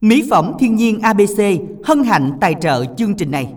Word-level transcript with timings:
Mỹ 0.00 0.24
phẩm 0.30 0.52
thiên 0.60 0.76
nhiên 0.76 1.00
ABC 1.00 1.42
hân 1.84 2.04
hạnh 2.04 2.32
tài 2.40 2.54
trợ 2.60 2.84
chương 2.96 3.14
trình 3.14 3.30
này. 3.30 3.48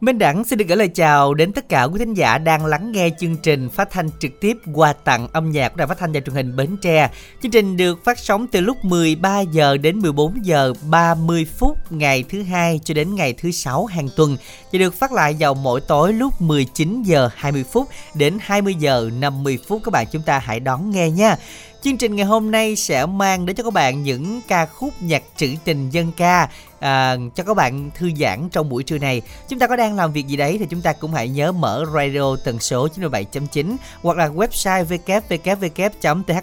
Minh 0.00 0.18
Đẳng 0.18 0.44
xin 0.44 0.58
được 0.58 0.64
gửi 0.68 0.76
lời 0.76 0.88
chào 0.88 1.34
đến 1.34 1.52
tất 1.52 1.68
cả 1.68 1.84
quý 1.84 1.98
thính 1.98 2.14
giả 2.14 2.38
đang 2.38 2.66
lắng 2.66 2.92
nghe 2.92 3.10
chương 3.20 3.36
trình 3.36 3.68
phát 3.68 3.90
thanh 3.90 4.08
trực 4.20 4.40
tiếp 4.40 4.56
quà 4.74 4.92
tặng 4.92 5.28
âm 5.32 5.50
nhạc 5.50 5.68
của 5.68 5.76
Đài 5.76 5.86
Phát 5.86 5.98
thanh 5.98 6.12
và 6.12 6.20
Truyền 6.20 6.36
hình 6.36 6.56
Bến 6.56 6.76
Tre. 6.82 7.10
Chương 7.42 7.52
trình 7.52 7.76
được 7.76 8.04
phát 8.04 8.18
sóng 8.18 8.46
từ 8.46 8.60
lúc 8.60 8.84
13 8.84 9.40
giờ 9.40 9.76
đến 9.76 9.98
14 9.98 10.44
giờ 10.44 10.72
30 10.90 11.46
phút 11.58 11.92
ngày 11.92 12.24
thứ 12.28 12.42
hai 12.42 12.80
cho 12.84 12.94
đến 12.94 13.14
ngày 13.14 13.32
thứ 13.32 13.50
sáu 13.50 13.86
hàng 13.86 14.08
tuần 14.16 14.36
và 14.72 14.78
được 14.78 14.94
phát 14.94 15.12
lại 15.12 15.36
vào 15.38 15.54
mỗi 15.54 15.80
tối 15.80 16.12
lúc 16.12 16.40
19 16.40 17.02
giờ 17.02 17.30
20 17.34 17.64
phút 17.72 17.88
đến 18.14 18.38
20 18.40 18.74
giờ 18.74 19.10
50 19.20 19.58
phút 19.68 19.82
các 19.84 19.90
bạn 19.90 20.06
chúng 20.12 20.22
ta 20.22 20.38
hãy 20.38 20.60
đón 20.60 20.90
nghe 20.90 21.10
nha. 21.10 21.36
Chương 21.82 21.96
trình 21.96 22.16
ngày 22.16 22.26
hôm 22.26 22.50
nay 22.50 22.76
sẽ 22.76 23.06
mang 23.06 23.46
đến 23.46 23.56
cho 23.56 23.62
các 23.62 23.72
bạn 23.72 24.02
những 24.02 24.40
ca 24.48 24.66
khúc 24.66 24.94
nhạc 25.00 25.22
trữ 25.36 25.48
tình 25.64 25.90
dân 25.90 26.12
ca 26.16 26.48
à, 26.80 27.16
cho 27.34 27.44
các 27.44 27.54
bạn 27.54 27.90
thư 27.94 28.10
giãn 28.20 28.48
trong 28.48 28.68
buổi 28.68 28.82
trưa 28.82 28.98
này. 28.98 29.22
Chúng 29.48 29.58
ta 29.58 29.66
có 29.66 29.76
đang 29.76 29.96
làm 29.96 30.12
việc 30.12 30.26
gì 30.26 30.36
đấy 30.36 30.56
thì 30.58 30.66
chúng 30.70 30.80
ta 30.80 30.92
cũng 30.92 31.12
hãy 31.12 31.28
nhớ 31.28 31.52
mở 31.52 31.84
radio 31.94 32.36
tần 32.44 32.58
số 32.58 32.88
97.9 32.96 33.76
hoặc 34.02 34.16
là 34.16 34.28
website 34.28 34.84
www.thbt.vn 34.84 36.34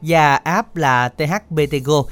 và 0.00 0.36
app 0.36 0.76
là 0.76 1.08
thbtgo 1.08 2.02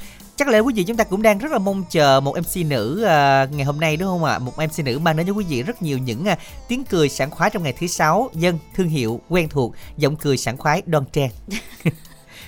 chắc 0.44 0.48
là 0.48 0.58
quý 0.58 0.74
vị 0.74 0.84
chúng 0.84 0.96
ta 0.96 1.04
cũng 1.04 1.22
đang 1.22 1.38
rất 1.38 1.52
là 1.52 1.58
mong 1.58 1.84
chờ 1.90 2.20
một 2.20 2.36
MC 2.38 2.66
nữ 2.66 2.94
uh, 3.00 3.52
ngày 3.54 3.64
hôm 3.64 3.80
nay 3.80 3.96
đúng 3.96 4.08
không 4.08 4.24
ạ? 4.24 4.38
Một 4.38 4.52
MC 4.56 4.84
nữ 4.84 4.98
mang 4.98 5.16
đến 5.16 5.26
cho 5.26 5.32
quý 5.32 5.44
vị 5.48 5.62
rất 5.62 5.82
nhiều 5.82 5.98
những 5.98 6.24
uh, 6.32 6.38
tiếng 6.68 6.84
cười 6.84 7.08
sảng 7.08 7.30
khoái 7.30 7.50
trong 7.50 7.62
ngày 7.62 7.72
thứ 7.72 7.86
sáu, 7.86 8.30
dân 8.34 8.58
thương 8.74 8.88
hiệu 8.88 9.20
quen 9.28 9.48
thuộc, 9.48 9.74
giọng 9.96 10.16
cười 10.16 10.36
sảng 10.36 10.56
khoái 10.56 10.82
đoan 10.86 11.04
trang. 11.12 11.30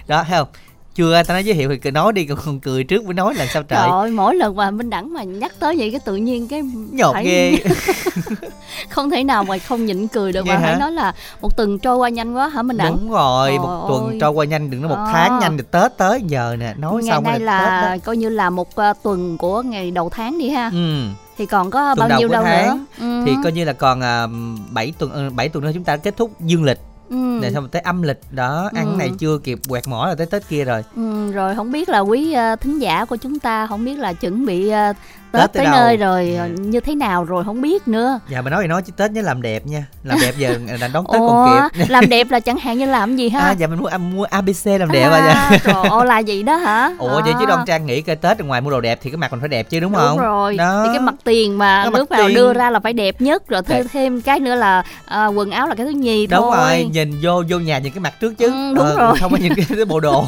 đó 0.06 0.24
thấy 0.28 0.38
không? 0.38 0.48
Chưa 0.94 1.22
ta 1.22 1.34
nói 1.34 1.44
giới 1.44 1.54
thiệu 1.54 1.68
thì 1.68 1.76
cười 1.76 1.92
nói 1.92 2.12
đi 2.12 2.24
còn 2.24 2.60
cười 2.60 2.84
trước 2.84 3.04
mới 3.04 3.14
nói 3.14 3.34
là 3.34 3.46
sao 3.46 3.62
trời. 3.62 3.88
Trời 3.90 4.10
mỗi 4.10 4.34
lần 4.34 4.56
mà 4.56 4.70
Minh 4.70 4.90
Đẳng 4.90 5.12
mà 5.12 5.22
nhắc 5.22 5.52
tới 5.60 5.76
vậy 5.78 5.90
cái 5.90 6.00
tự 6.04 6.16
nhiên 6.16 6.48
cái 6.48 6.62
nhột 6.92 7.12
phải... 7.12 7.24
ghê. 7.24 7.56
không 8.88 9.10
thể 9.10 9.24
nào 9.24 9.44
mà 9.44 9.58
không 9.58 9.86
nhịn 9.86 10.08
cười 10.08 10.32
được 10.32 10.46
mà 10.46 10.58
phải 10.62 10.76
nói 10.76 10.92
là 10.92 11.14
một 11.40 11.56
tuần 11.56 11.78
trôi 11.78 11.96
qua 11.96 12.08
nhanh 12.08 12.34
quá 12.34 12.48
hả 12.48 12.62
Minh 12.62 12.76
Đẳng? 12.76 12.92
Đúng 12.92 13.10
rồi 13.10 13.50
Trời 13.50 13.58
một 13.58 13.80
ơi. 13.80 13.86
tuần 13.88 14.18
trôi 14.20 14.30
qua 14.30 14.44
nhanh 14.44 14.70
đừng 14.70 14.82
nói 14.82 14.88
một 14.88 15.04
à. 15.06 15.12
tháng 15.12 15.38
nhanh 15.38 15.56
thì 15.56 15.64
Tết 15.70 15.96
tới 15.96 16.22
giờ 16.26 16.56
nè 16.58 16.74
nói 16.78 17.02
ngày 17.02 17.14
xong 17.14 17.24
nay 17.24 17.40
là 17.40 17.90
Tết 17.92 18.04
coi 18.04 18.16
như 18.16 18.28
là 18.28 18.50
một 18.50 18.68
uh, 18.68 18.96
tuần 19.02 19.38
của 19.38 19.62
ngày 19.62 19.90
đầu 19.90 20.10
tháng 20.10 20.38
đi 20.38 20.48
ha. 20.48 20.70
Ừ. 20.72 21.08
Thì 21.38 21.46
còn 21.46 21.70
có 21.70 21.94
tuần 21.94 22.08
bao 22.08 22.18
nhiêu 22.18 22.28
đâu 22.28 22.44
tháng, 22.44 22.66
nữa 22.66 22.84
ừ. 23.00 23.22
thì 23.26 23.32
coi 23.42 23.52
như 23.52 23.64
là 23.64 23.72
còn 23.72 23.98
uh, 23.98 24.30
7 24.70 24.92
tuần 24.98 25.26
uh, 25.26 25.32
7 25.32 25.48
tuần 25.48 25.64
nữa 25.64 25.70
chúng 25.74 25.84
ta 25.84 25.96
kết 25.96 26.16
thúc 26.16 26.40
dương 26.40 26.64
lịch 26.64 26.78
ừ. 27.14 27.40
rồi 27.42 27.52
xong 27.52 27.68
tới 27.68 27.82
âm 27.82 28.02
lịch 28.02 28.20
đó 28.30 28.70
ăn 28.74 28.92
ừ. 28.92 28.96
này 28.98 29.10
chưa 29.18 29.38
kịp 29.38 29.58
quẹt 29.68 29.88
mỏ 29.88 30.06
là 30.06 30.14
tới 30.14 30.26
tết 30.26 30.48
kia 30.48 30.64
rồi 30.64 30.84
ừ, 30.96 31.32
rồi 31.32 31.54
không 31.54 31.72
biết 31.72 31.88
là 31.88 31.98
quý 31.98 32.36
uh, 32.52 32.60
thính 32.60 32.78
giả 32.78 33.04
của 33.04 33.16
chúng 33.16 33.38
ta 33.38 33.66
không 33.66 33.84
biết 33.84 33.98
là 33.98 34.12
chuẩn 34.12 34.46
bị 34.46 34.70
uh, 34.90 34.96
Tết, 35.40 35.52
tới, 35.52 35.64
tới 35.64 35.72
nơi 35.72 35.96
rồi 35.96 36.30
yeah. 36.30 36.50
Dạ. 36.50 36.62
như 36.62 36.80
thế 36.80 36.94
nào 36.94 37.24
rồi 37.24 37.44
không 37.44 37.60
biết 37.60 37.88
nữa. 37.88 38.20
Dạ 38.28 38.42
mà 38.42 38.50
nói 38.50 38.62
thì 38.62 38.68
nói 38.68 38.82
chứ 38.82 38.92
Tết 38.96 39.10
nhớ 39.10 39.22
làm 39.22 39.42
đẹp 39.42 39.66
nha. 39.66 39.86
Làm 40.02 40.18
đẹp 40.20 40.34
giờ 40.38 40.58
là 40.80 40.88
đón 40.88 41.04
Tết 41.12 41.20
Ủa, 41.20 41.28
còn 41.28 41.68
kịp. 41.74 41.84
làm 41.88 42.08
đẹp 42.08 42.26
là 42.30 42.40
chẳng 42.40 42.56
hạn 42.56 42.78
như 42.78 42.86
làm 42.86 43.16
gì 43.16 43.28
ha? 43.28 43.40
À, 43.40 43.52
dạ 43.52 43.66
mình 43.66 43.78
mua 43.78 43.88
mua 43.98 44.24
ABC 44.24 44.66
làm 44.66 44.92
đẹp 44.92 45.08
à, 45.10 45.48
dạ. 45.50 45.58
trời 45.64 45.88
ơi 45.90 46.06
là 46.06 46.18
gì 46.18 46.42
đó 46.42 46.56
hả? 46.56 46.90
Ủa 46.98 47.16
à. 47.16 47.22
vậy 47.24 47.34
chứ 47.38 47.46
đoan 47.46 47.60
trang 47.66 47.86
nghĩ 47.86 48.02
coi 48.02 48.16
Tết 48.16 48.40
ngoài 48.40 48.60
mua 48.60 48.70
đồ 48.70 48.80
đẹp 48.80 48.98
thì 49.02 49.10
cái 49.10 49.16
mặt 49.16 49.30
còn 49.30 49.40
phải 49.40 49.48
đẹp 49.48 49.70
chứ 49.70 49.80
đúng, 49.80 49.92
đúng 49.92 50.00
không? 50.00 50.16
đúng 50.16 50.26
rồi 50.26 50.56
đó. 50.56 50.82
thì 50.84 50.90
cái 50.92 51.00
mặt 51.00 51.14
tiền 51.24 51.58
mà 51.58 51.90
nước 51.92 52.08
vào 52.08 52.28
đưa 52.28 52.52
ra 52.52 52.70
là 52.70 52.80
phải 52.80 52.92
đẹp 52.92 53.20
nhất 53.20 53.48
rồi 53.48 53.62
thêm 53.62 53.88
thêm 53.88 54.20
cái 54.20 54.40
nữa 54.40 54.54
là 54.54 54.84
à, 55.06 55.26
quần 55.26 55.50
áo 55.50 55.66
là 55.68 55.74
cái 55.74 55.86
thứ 55.86 55.92
nhì 55.92 56.26
đúng 56.26 56.40
thôi. 56.40 56.56
rồi 56.56 56.88
nhìn 56.92 57.14
vô 57.22 57.42
vô 57.48 57.58
nhà 57.58 57.78
nhìn 57.78 57.92
cái 57.92 58.00
mặt 58.00 58.14
trước 58.20 58.34
chứ. 58.38 58.46
Ừ, 58.46 58.74
đúng 58.74 58.86
ờ, 58.86 58.96
rồi. 58.96 59.16
không 59.20 59.32
có 59.32 59.38
nhìn 59.38 59.54
cái, 59.54 59.66
cái 59.76 59.84
bộ 59.84 60.00
đồ. 60.00 60.24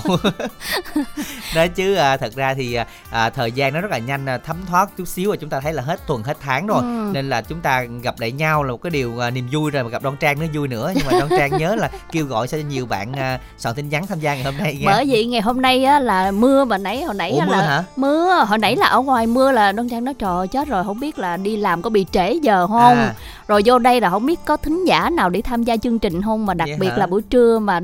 Đó 1.54 1.66
chứ 1.66 1.94
à, 1.94 2.16
thật 2.16 2.34
ra 2.34 2.54
thì 2.54 2.78
à, 3.10 3.30
thời 3.30 3.52
gian 3.52 3.74
nó 3.74 3.80
rất 3.80 3.90
là 3.90 3.98
nhanh 3.98 4.26
à, 4.26 4.38
thấm 4.38 4.56
thoát 4.68 4.95
chút 4.96 5.08
xíu 5.08 5.30
và 5.30 5.36
chúng 5.36 5.50
ta 5.50 5.60
thấy 5.60 5.72
là 5.72 5.82
hết 5.82 6.06
tuần 6.06 6.22
hết 6.22 6.36
tháng 6.40 6.66
rồi 6.66 6.80
ừ. 6.82 7.10
nên 7.12 7.28
là 7.28 7.42
chúng 7.42 7.60
ta 7.60 7.84
gặp 8.02 8.20
lại 8.20 8.32
nhau 8.32 8.62
là 8.62 8.72
một 8.72 8.82
cái 8.82 8.90
điều 8.90 9.12
uh, 9.26 9.32
niềm 9.32 9.48
vui 9.52 9.70
rồi 9.70 9.82
mà 9.82 9.88
gặp 9.88 10.02
đoan 10.02 10.16
trang 10.16 10.40
nó 10.40 10.46
vui 10.54 10.68
nữa 10.68 10.92
nhưng 10.96 11.06
mà 11.06 11.12
đoan 11.12 11.28
trang 11.30 11.58
nhớ 11.58 11.74
là 11.74 11.90
kêu 12.12 12.26
gọi 12.26 12.48
cho 12.48 12.58
nhiều 12.68 12.86
bạn 12.86 13.12
uh, 13.12 13.40
soạn 13.58 13.74
tin 13.74 13.88
nhắn 13.88 14.06
tham 14.06 14.20
gia 14.20 14.34
ngày 14.34 14.44
hôm 14.44 14.56
nay 14.56 14.74
nha. 14.74 14.86
bởi 14.86 15.04
vì 15.04 15.26
ngày 15.26 15.40
hôm 15.40 15.62
nay 15.62 15.84
á 15.84 16.00
là 16.00 16.30
mưa 16.30 16.64
mà 16.64 16.78
nãy 16.78 17.02
hồi 17.02 17.14
nãy 17.14 17.32
Ủa, 17.32 17.40
là 17.40 17.46
mưa 17.46 17.54
hả? 17.54 17.84
mưa 17.96 18.44
hồi 18.48 18.58
nãy 18.58 18.76
là 18.76 18.86
ở 18.86 19.00
ngoài 19.00 19.26
mưa 19.26 19.52
là 19.52 19.72
đoan 19.72 19.88
trang 19.88 20.04
nói 20.04 20.14
trời 20.14 20.48
chết 20.48 20.68
rồi 20.68 20.84
không 20.84 21.00
biết 21.00 21.18
là 21.18 21.36
đi 21.36 21.56
làm 21.56 21.82
có 21.82 21.90
bị 21.90 22.06
trễ 22.12 22.32
giờ 22.32 22.66
không 22.66 22.96
à. 22.96 23.14
rồi 23.48 23.62
vô 23.64 23.78
đây 23.78 24.00
là 24.00 24.10
không 24.10 24.26
biết 24.26 24.40
có 24.44 24.56
thính 24.56 24.84
giả 24.84 25.10
nào 25.10 25.30
để 25.30 25.42
tham 25.42 25.62
gia 25.62 25.76
chương 25.76 25.98
trình 25.98 26.22
không 26.22 26.46
mà 26.46 26.54
đặc 26.54 26.68
vậy 26.68 26.78
biệt 26.80 26.90
hả? 26.90 26.96
là 26.96 27.06
buổi 27.06 27.22
trưa 27.22 27.58
mà 27.58 27.80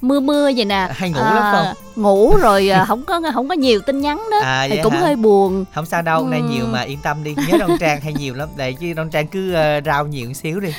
mưa 0.00 0.20
mưa 0.20 0.50
vậy 0.56 0.64
nè 0.64 0.88
hay 0.90 1.10
ngủ 1.10 1.20
à, 1.20 1.34
lắm 1.34 1.44
không 1.52 1.84
ngủ 1.96 2.36
rồi 2.36 2.68
à, 2.68 2.84
không 2.84 3.04
có 3.04 3.20
không 3.34 3.48
có 3.48 3.54
nhiều 3.54 3.80
tin 3.80 4.00
nhắn 4.00 4.22
đó 4.30 4.40
à, 4.42 4.66
thì 4.70 4.80
cũng 4.82 4.92
hả? 4.92 5.00
hơi 5.00 5.16
buồn 5.16 5.64
không 5.74 5.86
sao 5.86 6.02
đâu 6.02 6.20
ừ. 6.20 6.26
nay 6.30 6.40
nhiều 6.54 6.66
mà 6.66 6.80
yên 6.80 6.98
tâm 7.02 7.24
đi 7.24 7.34
nhớ 7.48 7.58
đoan 7.58 7.78
trang 7.80 8.00
hay 8.00 8.12
nhiều 8.12 8.34
lắm. 8.34 8.48
Để 8.56 8.72
chứ 8.72 8.92
đoan 8.92 9.10
trang 9.10 9.26
cứ 9.26 9.52
uh, 9.52 9.84
rau 9.84 10.06
nhiều 10.06 10.28
một 10.28 10.34
xíu 10.34 10.60
đi. 10.60 10.72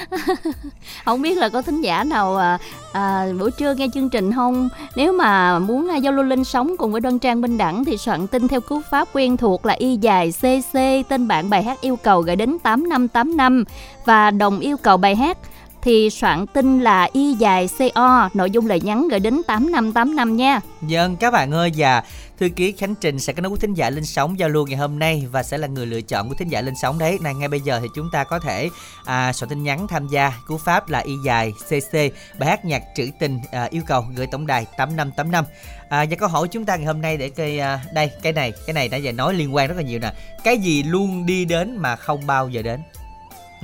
Không 1.06 1.22
biết 1.22 1.38
là 1.38 1.50
có 1.50 1.62
thính 1.62 1.81
giả 1.81 2.03
nào 2.03 2.38
à, 2.38 2.58
à, 2.94 3.25
buổi 3.40 3.52
trưa 3.52 3.74
nghe 3.74 3.88
chương 3.94 4.09
trình 4.09 4.34
không? 4.34 4.69
Nếu 4.96 5.14
mà 5.14 5.59
muốn 5.59 5.90
à, 5.90 5.97
giao 5.97 6.14
lưu 6.14 6.25
linh 6.25 6.44
sống 6.44 6.78
cùng 6.78 6.91
với 6.91 7.02
đoan 7.02 7.19
trang 7.19 7.41
minh 7.41 7.58
đẳng 7.58 7.85
thì 7.85 7.97
soạn 7.97 8.28
tin 8.28 8.47
theo 8.47 8.62
cú 8.62 8.81
pháp 8.91 9.08
quen 9.14 9.38
thuộc 9.38 9.66
là 9.66 9.74
y 9.74 9.97
dài 9.97 10.31
cc 10.31 10.80
tên 11.09 11.28
bạn 11.28 11.50
bài 11.50 11.64
hát 11.64 11.81
yêu 11.81 11.96
cầu 11.96 12.22
gửi 12.22 12.35
đến 12.35 12.59
tám 12.59 12.90
năm 12.90 13.08
tám 13.08 13.38
năm 13.38 13.64
và 14.06 14.31
đồng 14.31 14.59
yêu 14.59 14.78
cầu 14.78 14.97
bài 14.97 15.16
hát 15.16 15.38
thì 15.85 16.09
soạn 16.09 16.47
tin 16.47 16.79
là 16.79 17.09
y 17.13 17.34
dài 17.34 17.69
co 17.96 18.29
nội 18.34 18.51
dung 18.51 18.66
lời 18.66 18.81
nhắn 18.81 19.07
gửi 19.07 19.19
đến 19.19 19.41
tám 19.47 19.72
năm 19.72 19.94
tám 19.94 20.16
năm 20.16 20.35
nha. 20.35 20.59
Dân 20.88 21.16
các 21.16 21.31
bạn 21.31 21.51
ơi 21.51 21.72
và 21.78 22.03
thư 22.40 22.50
ký 22.50 22.72
Khánh 22.72 22.96
Trình 22.96 23.19
sẽ 23.19 23.34
có 23.34 23.41
nối 23.41 23.51
quý 23.51 23.57
thính 23.62 23.73
giả 23.73 23.90
lên 23.90 24.06
sóng 24.06 24.40
giao 24.40 24.50
lưu 24.50 24.68
ngày 24.68 24.78
hôm 24.78 25.00
nay 25.00 25.28
và 25.31 25.44
sẽ 25.44 25.57
là 25.57 25.68
người 25.68 25.85
lựa 25.85 26.01
chọn 26.01 26.29
của 26.29 26.35
thính 26.35 26.47
giả 26.47 26.62
lên 26.62 26.73
sóng 26.81 27.00
đấy. 27.00 27.18
Này 27.22 27.34
ngay 27.34 27.47
bây 27.47 27.59
giờ 27.59 27.79
thì 27.81 27.88
chúng 27.96 28.09
ta 28.12 28.23
có 28.23 28.40
thể 28.40 28.69
à, 29.06 29.34
soạn 29.34 29.50
tin 29.50 29.63
nhắn 29.63 29.88
tham 29.88 30.07
gia 30.07 30.34
cú 30.47 30.57
pháp 30.57 30.90
là 30.90 31.00
y 31.00 31.13
dài 31.25 31.53
cc 31.69 31.94
bài 32.40 32.50
hát 32.50 32.66
nhạc 32.66 32.84
trữ 32.96 33.09
tình 33.19 33.40
à, 33.52 33.67
yêu 33.72 33.81
cầu 33.88 34.06
gửi 34.16 34.28
tổng 34.28 34.47
đài 34.47 34.66
tám 34.78 34.96
năm 34.96 35.12
tám 35.12 35.31
năm. 35.31 35.46
À, 35.90 36.06
và 36.09 36.16
câu 36.16 36.29
hỏi 36.29 36.47
chúng 36.47 36.66
ta 36.66 36.75
ngày 36.75 36.85
hôm 36.85 37.02
nay 37.02 37.17
để 37.17 37.29
cây 37.29 37.59
à, 37.59 37.79
đây 37.94 38.12
cái 38.22 38.34
này 38.34 38.53
cái 38.67 38.73
này 38.73 38.88
đã 38.88 38.97
giờ 38.97 39.12
nói 39.12 39.34
liên 39.34 39.56
quan 39.56 39.67
rất 39.67 39.78
là 39.78 39.84
nhiều 39.84 40.00
nè. 40.00 40.13
Cái 40.44 40.57
gì 40.57 40.84
luôn 40.84 41.25
đi 41.25 41.46
đến 41.46 41.78
mà 41.78 41.96
không 41.96 42.28
bao 42.28 42.50
giờ 42.50 42.62
đến? 42.62 42.79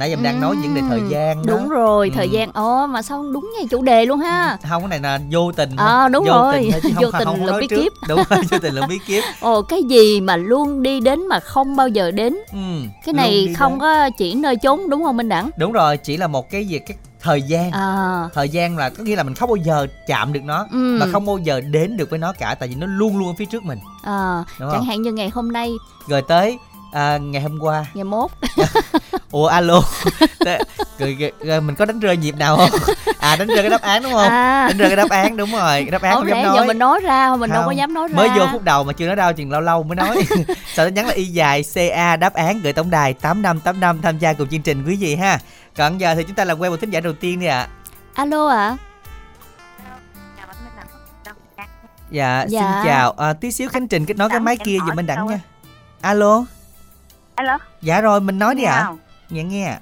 Nãy 0.01 0.16
mình 0.16 0.23
đang 0.23 0.41
nói 0.41 0.56
những 0.56 0.75
đề 0.75 0.81
thời 0.89 1.01
gian 1.09 1.45
đó. 1.45 1.53
đúng 1.53 1.69
rồi 1.69 2.09
ừ. 2.09 2.16
thời 2.16 2.29
gian 2.29 2.51
ồ 2.53 2.88
mà 2.88 3.01
sao 3.01 3.23
đúng 3.34 3.51
ngay 3.56 3.67
chủ 3.69 3.81
đề 3.81 4.06
luôn 4.06 4.19
ha? 4.19 4.57
Không 4.69 4.81
cái 4.81 4.89
này 4.89 5.00
là 5.00 5.19
vô 5.31 5.51
tình 5.51 5.69
ờ 5.78 6.06
à, 6.06 6.07
đúng 6.07 6.23
vô 6.25 6.31
rồi 6.31 6.69
tình 6.84 6.94
thôi, 6.94 7.03
vô 7.03 7.12
tình 7.19 7.25
không 7.25 7.45
là 7.45 7.57
bí 7.59 7.67
kíp 7.67 7.91
đúng 8.07 8.23
rồi 8.29 8.39
vô 8.51 8.57
tình 8.62 8.73
là 8.73 8.88
bí 8.88 9.00
kíp 9.07 9.23
ồ 9.39 9.62
cái 9.62 9.84
gì 9.84 10.22
mà 10.22 10.35
luôn 10.38 10.84
đi 10.84 11.00
đến 11.00 11.28
mà 11.28 11.39
không 11.39 11.75
bao 11.75 11.88
giờ 11.88 12.12
đến? 12.12 12.38
Ừ, 12.51 12.57
cái 13.06 13.13
này 13.13 13.53
không 13.57 13.72
đến. 13.72 13.79
có 13.79 14.09
chỉ 14.17 14.34
nơi 14.35 14.56
chốn 14.56 14.89
đúng 14.89 15.03
không 15.03 15.17
minh 15.17 15.29
đẳng? 15.29 15.50
Đúng 15.57 15.72
rồi 15.72 15.97
chỉ 15.97 16.18
là 16.18 16.28
một 16.28 16.50
cái 16.50 16.66
gì 16.66 16.79
cái 16.79 16.97
thời 17.22 17.41
gian. 17.41 17.72
À. 17.72 18.29
thời 18.33 18.50
gian 18.50 18.78
là 18.78 18.89
có 18.89 19.03
nghĩa 19.03 19.16
là 19.16 19.23
mình 19.23 19.35
không 19.35 19.50
bao 19.50 19.56
giờ 19.56 19.88
chạm 20.07 20.33
được 20.33 20.44
nó 20.44 20.68
ừ. 20.72 20.97
mà 21.00 21.06
không 21.12 21.25
bao 21.25 21.38
giờ 21.38 21.62
đến 21.62 21.97
được 21.97 22.09
với 22.09 22.19
nó 22.19 22.33
cả 22.33 22.56
tại 22.59 22.69
vì 22.69 22.75
nó 22.75 22.88
luôn 22.88 23.18
luôn 23.18 23.28
ở 23.28 23.33
phía 23.38 23.45
trước 23.45 23.63
mình. 23.63 23.79
À, 24.03 24.44
chẳng 24.59 24.83
hạn 24.83 25.01
như 25.01 25.12
ngày 25.12 25.29
hôm 25.29 25.51
nay. 25.51 25.72
Rồi 26.07 26.22
tới 26.22 26.57
à, 26.91 27.18
ngày 27.18 27.41
hôm 27.41 27.59
qua. 27.59 27.85
Ngày 27.94 28.03
mốt. 28.03 28.31
Ủa 29.31 29.47
alo. 29.47 29.81
Mình 31.40 31.75
có 31.75 31.85
đánh 31.85 32.00
rơi 32.00 32.18
nhịp 32.18 32.35
nào 32.35 32.57
không? 32.57 32.69
À 33.19 33.35
đánh 33.35 33.47
rơi 33.47 33.62
cái 33.62 33.69
đáp 33.69 33.81
án 33.81 34.03
đúng 34.03 34.12
không? 34.12 34.29
À. 34.29 34.68
đánh 34.68 34.78
rơi 34.78 34.90
cái 34.90 34.96
đáp 34.96 35.09
án 35.09 35.38
đúng 35.38 35.51
rồi 35.51 35.81
cái 35.81 35.91
đáp 35.91 36.01
án 36.01 36.16
không 36.16 36.30
dám 36.30 36.44
nói 36.44 36.56
giờ 36.56 36.66
mình 36.66 36.80
nói 36.80 37.00
ra 37.00 37.35
mình 37.35 37.50
không. 37.50 37.56
đâu 37.56 37.63
có 37.66 37.72
dám 37.72 37.94
nói 37.94 38.07
ra. 38.07 38.16
Mới 38.16 38.30
vô 38.30 38.46
phút 38.51 38.63
đầu 38.63 38.84
mà 38.84 38.94
chưa 38.94 39.07
nói 39.07 39.16
đâu 39.16 39.34
chừng 39.34 39.51
lâu 39.51 39.62
lâu 39.62 39.84
mới 39.84 39.96
nói. 39.96 40.25
Sau 40.74 40.85
đó 40.85 40.90
nhắn 40.90 41.07
là 41.07 41.13
y 41.13 41.25
dài 41.25 41.63
ca 41.75 42.16
đáp 42.16 42.34
án 42.34 42.62
gửi 42.62 42.74
tổng 42.74 42.90
đài 42.90 43.13
tám 43.13 43.41
năm 43.41 43.59
tám 43.59 43.80
năm 43.80 44.01
tham 44.01 44.18
gia 44.19 44.34
cùng 44.34 44.47
chương 44.47 44.62
trình 44.62 44.84
quý 44.88 44.96
vị 44.96 45.16
ha. 45.16 45.40
Còn 45.78 45.97
giờ 45.97 46.16
thì 46.16 46.24
chúng 46.24 46.35
ta 46.35 46.46
làm 46.46 46.59
quen 46.59 46.72
một 46.72 46.78
thính 46.81 46.90
giả 46.90 47.00
đầu 47.00 47.13
tiên 47.13 47.40
đi 47.40 47.46
ạ. 47.46 47.59
À. 47.59 47.68
alo 48.13 48.47
ạ. 48.47 48.57
À? 48.57 48.78
dạ, 52.12 52.46
dạ. 52.50 52.62
xin 52.62 52.85
chào. 52.85 53.12
À, 53.12 53.34
tí 53.34 53.51
xíu 53.51 53.69
khánh 53.69 53.88
trình 53.88 54.06
kết 54.06 54.18
nối 54.18 54.30
cái 54.30 54.40
máy 54.40 54.57
kia 54.57 54.78
giùm 54.88 54.96
bên 54.96 55.06
đẳng 55.06 55.27
nha. 55.27 55.39
alo 56.01 56.45
alo? 57.41 57.57
Dạ 57.81 58.01
rồi 58.01 58.21
mình 58.21 58.39
nói 58.39 58.55
đi 58.55 58.63
ạ. 58.63 58.73
À. 58.73 58.88
nghe 59.29 59.43
nghe. 59.43 59.77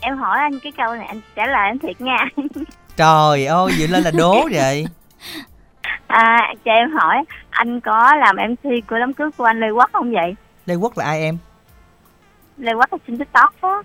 Em 0.00 0.16
hỏi 0.16 0.38
anh 0.38 0.60
cái 0.60 0.72
câu 0.76 0.94
này 0.94 1.06
anh 1.06 1.20
trả 1.36 1.46
lời 1.46 1.66
anh 1.66 1.78
thiệt 1.78 2.00
nha. 2.00 2.16
Trời 2.96 3.46
ơi 3.46 3.72
vậy 3.78 3.88
lên 3.88 4.02
là 4.02 4.10
đố 4.10 4.48
vậy. 4.52 4.86
À 6.06 6.54
cho 6.64 6.72
em 6.72 6.90
hỏi 6.90 7.24
anh 7.50 7.80
có 7.80 8.14
làm 8.16 8.36
mc 8.50 8.86
của 8.88 8.98
đám 8.98 9.12
cưới 9.12 9.30
của 9.36 9.44
anh 9.44 9.60
lê 9.60 9.70
quốc 9.70 9.90
không 9.92 10.12
vậy? 10.12 10.34
Lê 10.66 10.74
quốc 10.74 10.98
là 10.98 11.04
ai 11.04 11.20
em? 11.20 11.38
Lê 12.58 12.72
quốc 12.72 12.92
là 12.92 12.98
trên 13.06 13.18
tiktok 13.18 13.54
đó 13.62 13.82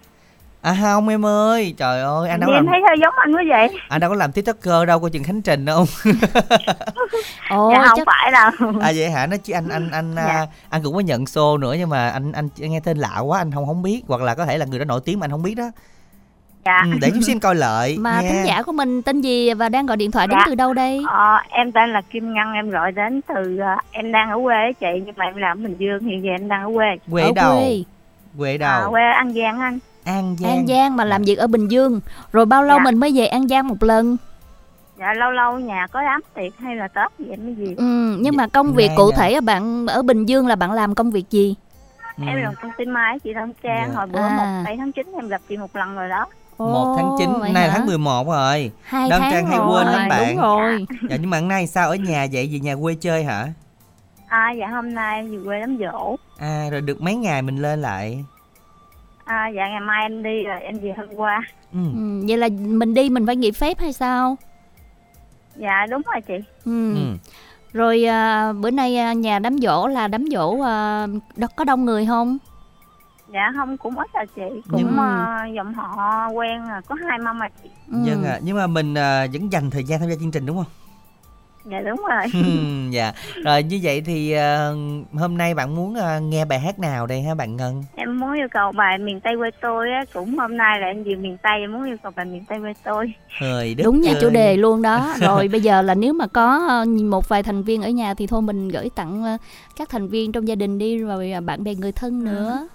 À 0.62 0.76
không 0.82 1.08
em 1.08 1.26
ơi, 1.26 1.74
trời 1.78 2.02
ơi 2.02 2.30
anh 2.30 2.40
đâu 2.40 2.52
làm... 2.52 2.66
thấy 2.66 2.82
hơi 2.88 2.98
giống 3.02 3.14
anh 3.18 3.36
quá 3.36 3.44
vậy. 3.50 3.80
Anh 3.90 4.00
đâu 4.00 4.10
có 4.10 4.16
làm 4.16 4.32
tiktoker 4.32 4.88
đâu, 4.88 5.00
có 5.00 5.10
chừng 5.10 5.24
Khánh 5.24 5.42
Trình 5.42 5.66
đâu. 5.66 5.86
Ồ, 7.50 7.72
dạ 7.74 7.86
không 7.88 7.98
chắc... 7.98 8.08
phải 8.08 8.32
đâu. 8.32 8.72
À 8.82 8.92
vậy 8.96 9.10
hả? 9.10 9.28
Nó 9.28 9.38
chứ 9.44 9.54
anh 9.54 9.70
anh 9.70 9.90
anh 9.92 10.14
dạ. 10.16 10.24
à, 10.24 10.48
anh 10.70 10.84
cũng 10.84 10.94
có 10.94 11.00
nhận 11.00 11.24
show 11.24 11.58
nữa 11.58 11.76
nhưng 11.80 11.90
mà 11.90 12.10
anh 12.10 12.32
anh 12.32 12.50
nghe 12.58 12.80
tên 12.80 12.98
lạ 12.98 13.20
quá 13.20 13.38
anh 13.40 13.52
không 13.52 13.66
không 13.66 13.82
biết 13.82 14.02
hoặc 14.08 14.22
là 14.22 14.36
có 14.36 14.46
thể 14.46 14.58
là 14.58 14.66
người 14.66 14.80
đó 14.80 14.86
nổi 14.86 15.02
tiếng 15.06 15.20
mà 15.20 15.26
anh 15.26 15.32
không 15.32 15.44
biết 15.44 15.56
đó. 15.56 15.72
dạ 16.66 16.82
ừ, 16.92 16.98
để 17.02 17.12
chú 17.16 17.22
xin 17.22 17.40
coi 17.40 17.56
lợi 17.56 17.98
mà 18.00 18.22
nha. 18.22 18.30
thính 18.30 18.46
giả 18.46 18.64
của 18.64 18.72
mình 18.72 19.02
tên 19.02 19.22
gì 19.22 19.54
và 19.54 19.70
đang 19.70 19.86
gọi 19.86 19.98
điện 19.98 20.12
thoại 20.12 20.28
đến 20.28 20.38
Dạ. 20.40 20.46
từ 20.46 20.56
đâu 20.56 20.74
đây 20.74 21.04
ờ, 21.08 21.38
em 21.50 21.72
tên 21.72 21.94
là 21.94 22.02
Kim 22.02 22.34
Ngân 22.34 22.54
em 22.54 22.70
gọi 22.70 22.92
đến 22.92 23.22
từ 23.28 23.58
ờ, 23.58 23.76
em 23.92 24.12
đang 24.12 24.30
ở 24.32 24.38
quê 24.44 24.56
á 24.56 24.72
chị 24.80 25.02
nhưng 25.06 25.16
mà 25.18 25.26
em 25.26 25.36
làm 25.36 25.58
ở 25.58 25.62
Bình 25.64 25.76
Dương 25.80 26.04
hiện 26.04 26.24
giờ 26.24 26.30
em 26.32 26.48
đang 26.48 26.64
ở 26.64 26.70
quê 26.74 26.86
quê 27.12 27.24
ở 27.24 27.32
đâu 27.36 27.58
quê 27.58 27.84
quê 28.38 28.54
à, 28.54 28.80
đâu 28.80 28.92
quê 28.92 29.02
An 29.02 29.34
Giang 29.34 29.60
anh 29.60 29.80
an 30.14 30.36
giang. 30.40 30.50
An 30.52 30.68
Giang 30.68 30.96
mà 30.96 31.06
làm 31.06 31.24
việc 31.24 31.36
ở 31.38 31.48
Bình 31.48 31.68
Dương. 31.68 32.00
Rồi 32.32 32.46
bao 32.46 32.64
lâu 32.64 32.78
Dạ. 32.78 32.84
mình 32.84 32.98
mới 32.98 33.12
về 33.16 33.26
An 33.28 33.48
Giang 33.48 33.68
một 33.68 33.84
lần? 33.84 34.18
Dạ 35.00 35.14
lâu 35.14 35.32
lâu 35.32 35.60
nhà 35.60 35.88
có 35.92 36.02
đám 36.02 36.22
tiệc 36.36 36.58
hay 36.60 36.76
là 36.76 36.88
tết 36.88 37.12
gì 37.20 37.26
em 37.30 37.46
mới 37.46 37.56
gì 37.56 37.76
ừ, 37.78 38.18
nhưng 38.22 38.36
mà 38.38 38.48
công 38.48 38.74
việc 38.74 38.88
Ngay 38.88 38.98
cụ 38.98 39.12
thể 39.12 39.34
ở 39.34 39.42
bạn 39.42 39.86
ở 39.88 40.02
Bình 40.02 40.26
Dương 40.26 40.48
là 40.48 40.56
bạn 40.56 40.72
làm 40.72 40.96
công 40.96 41.12
việc 41.12 41.30
gì? 41.30 41.56
Ừ. 42.18 42.24
em 42.28 42.42
làm 42.44 42.54
công 42.62 42.72
ty 42.78 42.86
mai 42.86 43.12
á, 43.12 43.18
chị 43.24 43.34
Thông 43.40 43.52
Trang. 43.64 43.88
Dạ. 43.90 43.96
hồi 43.96 44.08
bữa 44.08 44.20
À. 44.20 44.30
một 44.38 44.62
bảy 44.66 44.78
tháng 44.78 44.92
9 44.92 45.12
em 45.16 45.28
gặp 45.28 45.42
chị 45.50 45.58
một 45.58 45.76
lần 45.76 45.96
rồi 45.96 46.10
đó. 46.10 46.26
Một 46.58 46.96
tháng 46.98 47.16
9 47.20 47.30
Ồ, 47.34 47.40
vậy 47.40 47.52
nay 47.54 47.68
là 47.68 47.74
hả? 47.74 47.78
tháng 47.78 47.88
11 47.88 48.28
rồi. 48.28 48.72
Hai 48.84 49.10
Đoan 49.10 49.22
tháng 49.22 49.32
Trang 49.32 49.46
hay 49.48 49.58
rồi 49.58 49.68
quên 49.72 49.88
lắm 49.88 50.10
bạn. 50.10 50.36
đúng 50.36 50.44
rồi. 50.44 50.86
Dạ 51.10 51.18
nhưng 51.22 51.30
mà 51.30 51.40
hôm 51.40 51.48
nay 51.48 51.68
sao? 51.68 51.90
Ở 51.90 51.96
nhà 51.96 52.28
vậy? 52.32 52.50
Về 52.54 52.60
nhà 52.60 52.76
quê 52.82 52.96
chơi 53.02 53.24
hả? 53.24 53.48
À 54.28 54.52
dạ 54.60 54.68
hôm 54.68 54.94
nay 54.94 55.16
em 55.16 55.32
về 55.32 55.38
quê 55.46 55.60
đám 55.60 55.78
dỗ 55.80 56.16
à 56.40 56.68
rồi 56.72 56.82
được 56.82 57.02
mấy 57.02 57.16
ngày 57.16 57.42
mình 57.42 57.58
lên 57.62 57.82
lại 57.82 58.24
à, 59.30 59.48
dạ 59.56 59.68
ngày 59.70 59.80
mai 59.80 60.02
em 60.06 60.24
đi 60.24 60.44
rồi 60.44 60.62
em 60.62 60.80
về 60.80 60.94
hôm 60.98 61.08
qua 61.16 61.42
ừ. 61.74 61.80
ừ, 61.94 62.26
vậy 62.28 62.38
là 62.38 62.48
mình 62.60 62.94
đi 62.94 63.10
mình 63.10 63.26
phải 63.26 63.36
nghỉ 63.36 63.52
phép 63.52 63.80
hay 63.80 63.94
sao 63.94 64.38
dạ 65.56 65.86
đúng 65.90 66.02
rồi 66.14 66.22
chị 66.22 66.34
ừ. 66.66 66.94
Ừ. 66.96 67.18
rồi 67.74 68.06
à, 68.06 68.54
bữa 68.54 68.72
nay 68.72 68.98
à, 68.98 69.14
nhà 69.14 69.40
đám 69.40 69.58
dỗ 69.58 69.88
là 69.88 70.08
đám 70.08 70.26
dỗ 70.32 70.60
à, 70.62 71.08
đó 71.36 71.48
có 71.56 71.64
đông 71.64 71.86
người 71.86 72.06
không 72.06 72.38
dạ 73.28 73.52
không 73.56 73.78
cũng 73.78 73.98
ít 74.00 74.10
là 74.14 74.26
chị 74.36 74.42
cũng 74.72 74.82
Nhưng- 74.84 74.98
ờ, 74.98 75.46
dòng 75.56 75.74
họ 75.74 76.28
quen 76.30 76.62
à, 76.68 76.82
có 76.88 76.96
hai 77.10 77.20
mâm 77.20 77.40
mà 77.40 77.48
chị 77.64 77.70
ừ. 77.92 77.98
Vâng 78.06 78.24
ạ, 78.26 78.40
nhưng 78.44 78.58
mà 78.58 78.68
mình 78.68 78.94
à, 78.98 79.28
vẫn 79.34 79.52
dành 79.52 79.70
thời 79.70 79.84
gian 79.84 80.00
tham 80.00 80.10
gia 80.10 80.16
chương 80.16 80.32
trình 80.32 80.46
đúng 80.46 80.58
không? 80.58 80.66
Dạ 81.66 81.82
đúng 81.82 82.02
rồi. 82.10 82.26
Dạ. 82.92 83.14
Rồi 83.44 83.64
như 83.64 83.80
vậy 83.84 84.02
thì 84.06 84.32
à, 84.32 84.70
hôm 85.14 85.38
nay 85.38 85.54
bạn 85.54 85.76
muốn 85.76 85.96
à, 85.96 86.20
nghe 86.20 86.46
bài 86.46 86.60
hát 86.60 86.80
nào 86.80 87.08
đây 87.08 87.22
ha 87.22 87.36
bạn 87.36 87.56
Ngân? 87.56 87.84
em 87.96 88.20
muốn 88.20 88.34
yêu 88.34 88.48
cầu 88.52 88.72
bài 88.72 88.98
miền 88.98 89.20
tây 89.20 89.34
quê 89.38 89.50
tôi 89.62 89.92
á 89.92 90.04
cũng 90.14 90.38
hôm 90.38 90.58
nay 90.58 90.80
là 90.80 90.88
em 90.88 91.04
về 91.04 91.16
miền 91.16 91.38
tây 91.44 91.60
em 91.60 91.74
muốn 91.74 91.86
yêu 91.86 91.98
cầu 92.04 92.12
bài 92.16 92.26
miền 92.26 92.46
tây 92.50 92.60
quê 92.60 92.74
tôi. 92.84 93.14
Thời 93.40 93.76
đất 93.76 93.84
đúng 93.84 94.02
nha 94.02 94.14
chủ 94.22 94.30
đề 94.30 94.58
luôn 94.58 94.82
đó. 94.82 95.14
Rồi 95.20 95.48
bây 95.48 95.62
giờ 95.62 95.82
là 95.82 95.96
nếu 95.96 96.14
mà 96.14 96.28
có 96.28 96.66
ờ, 96.70 96.86
một 96.86 97.30
vài 97.30 97.44
thành 97.44 97.64
viên 97.64 97.82
ở 97.82 97.90
nhà 97.90 98.14
thì 98.14 98.28
thôi 98.28 98.42
mình 98.42 98.70
gửi 98.70 98.90
tặng 98.96 99.38
các 99.76 99.90
thành 99.90 100.08
viên 100.08 100.32
trong 100.32 100.48
gia 100.48 100.56
đình 100.56 100.78
đi 100.78 100.98
rồi 100.98 101.34
bạn 101.46 101.64
bè 101.64 101.76
người 101.76 101.92
thân 101.92 102.24
nữa 102.24 102.68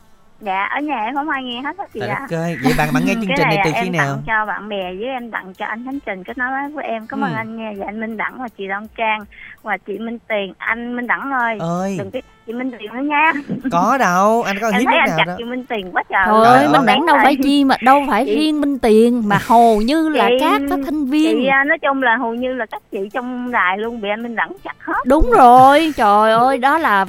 dạ 0.44 0.64
ở 0.64 0.80
nhà 0.80 1.04
em 1.04 1.14
không 1.14 1.28
ai 1.28 1.42
nghe 1.42 1.60
hết 1.62 1.78
á 1.78 1.84
chị 1.94 2.00
ạ. 2.00 2.26
đất 2.30 2.36
ơi, 2.38 2.56
vậy 2.64 2.72
bạn 2.78 2.88
bạn 2.94 3.02
nghe 3.06 3.14
chương 3.20 3.22
trình 3.36 3.46
này 3.46 3.56
này 3.56 3.58
từ 3.64 3.70
em 3.72 3.84
khi 3.84 3.90
nào? 3.90 4.06
tặng 4.06 4.22
cho 4.26 4.46
bạn 4.46 4.68
bè 4.68 4.94
với 4.94 5.04
em 5.08 5.30
tặng 5.30 5.54
cho 5.54 5.66
anh 5.66 5.84
Khánh 5.84 5.98
Trình 6.06 6.24
kết 6.24 6.38
nối 6.38 6.50
với 6.74 6.84
em. 6.84 7.06
Cảm 7.06 7.24
ơn 7.24 7.30
Ừ. 7.32 7.36
anh 7.36 7.56
nha. 7.56 7.70
Dạ 7.76 7.84
anh 7.88 8.00
Minh 8.00 8.16
Đẳng 8.16 8.42
và 8.42 8.48
chị 8.58 8.68
Đoan 8.68 8.86
Trang 8.96 9.20
và 9.62 9.76
chị 9.76 9.98
Minh 9.98 10.18
Tiền. 10.28 10.52
Anh 10.58 10.96
Minh 10.96 11.06
Đẳng 11.06 11.30
ơi 11.32 11.56
Ơi, 11.60 11.96
đừng 11.98 12.10
cái 12.10 12.22
chị 12.46 12.52
Minh 12.52 12.70
Tiền 12.78 12.92
nữa 12.94 13.02
nha 13.02 13.32
có 13.72 13.98
đâu, 13.98 14.42
anh 14.42 14.56
có 14.60 14.70
hiếm 14.70 14.84
thấy 14.86 14.96
anh 14.98 15.08
nào 15.08 15.18
chặt 15.18 15.24
đâu. 15.26 15.36
chị 15.38 15.44
Minh 15.44 15.64
Tiền 15.68 15.90
quá 15.92 16.02
trời 16.08 16.22
thôi 16.26 16.46
Trời 16.50 16.66
minh 16.68 16.80
ơi. 16.80 16.86
đẳng 16.86 17.06
đâu 17.06 17.16
phải 17.22 17.36
chi 17.42 17.64
mà 17.64 17.76
đâu 17.82 18.02
phải 18.08 18.24
Chị- 18.26 18.34
riêng 18.36 18.60
minh 18.60 18.78
tiền 18.78 19.22
mà 19.28 19.38
hầu 19.46 19.80
như 19.82 20.08
là 20.08 20.28
Chị- 20.28 20.36
các 20.40 20.60
phát 20.70 20.76
thanh 20.84 21.04
viên 21.06 21.36
chị 21.36 21.46
à, 21.46 21.64
nói 21.64 21.78
chung 21.78 22.02
là 22.02 22.16
hầu 22.16 22.34
như 22.34 22.52
là 22.52 22.66
các 22.66 22.82
chị 22.92 22.98
trong 23.12 23.50
đài 23.50 23.78
luôn 23.78 24.00
bị 24.00 24.08
anh 24.08 24.22
Minh 24.22 24.36
Đẳng 24.36 24.52
chặt 24.64 24.76
hết 24.80 24.92
đúng 25.06 25.30
rồi 25.38 25.92
trời 25.96 26.32
ơi 26.32 26.58
đó 26.58 26.78
là 26.78 27.06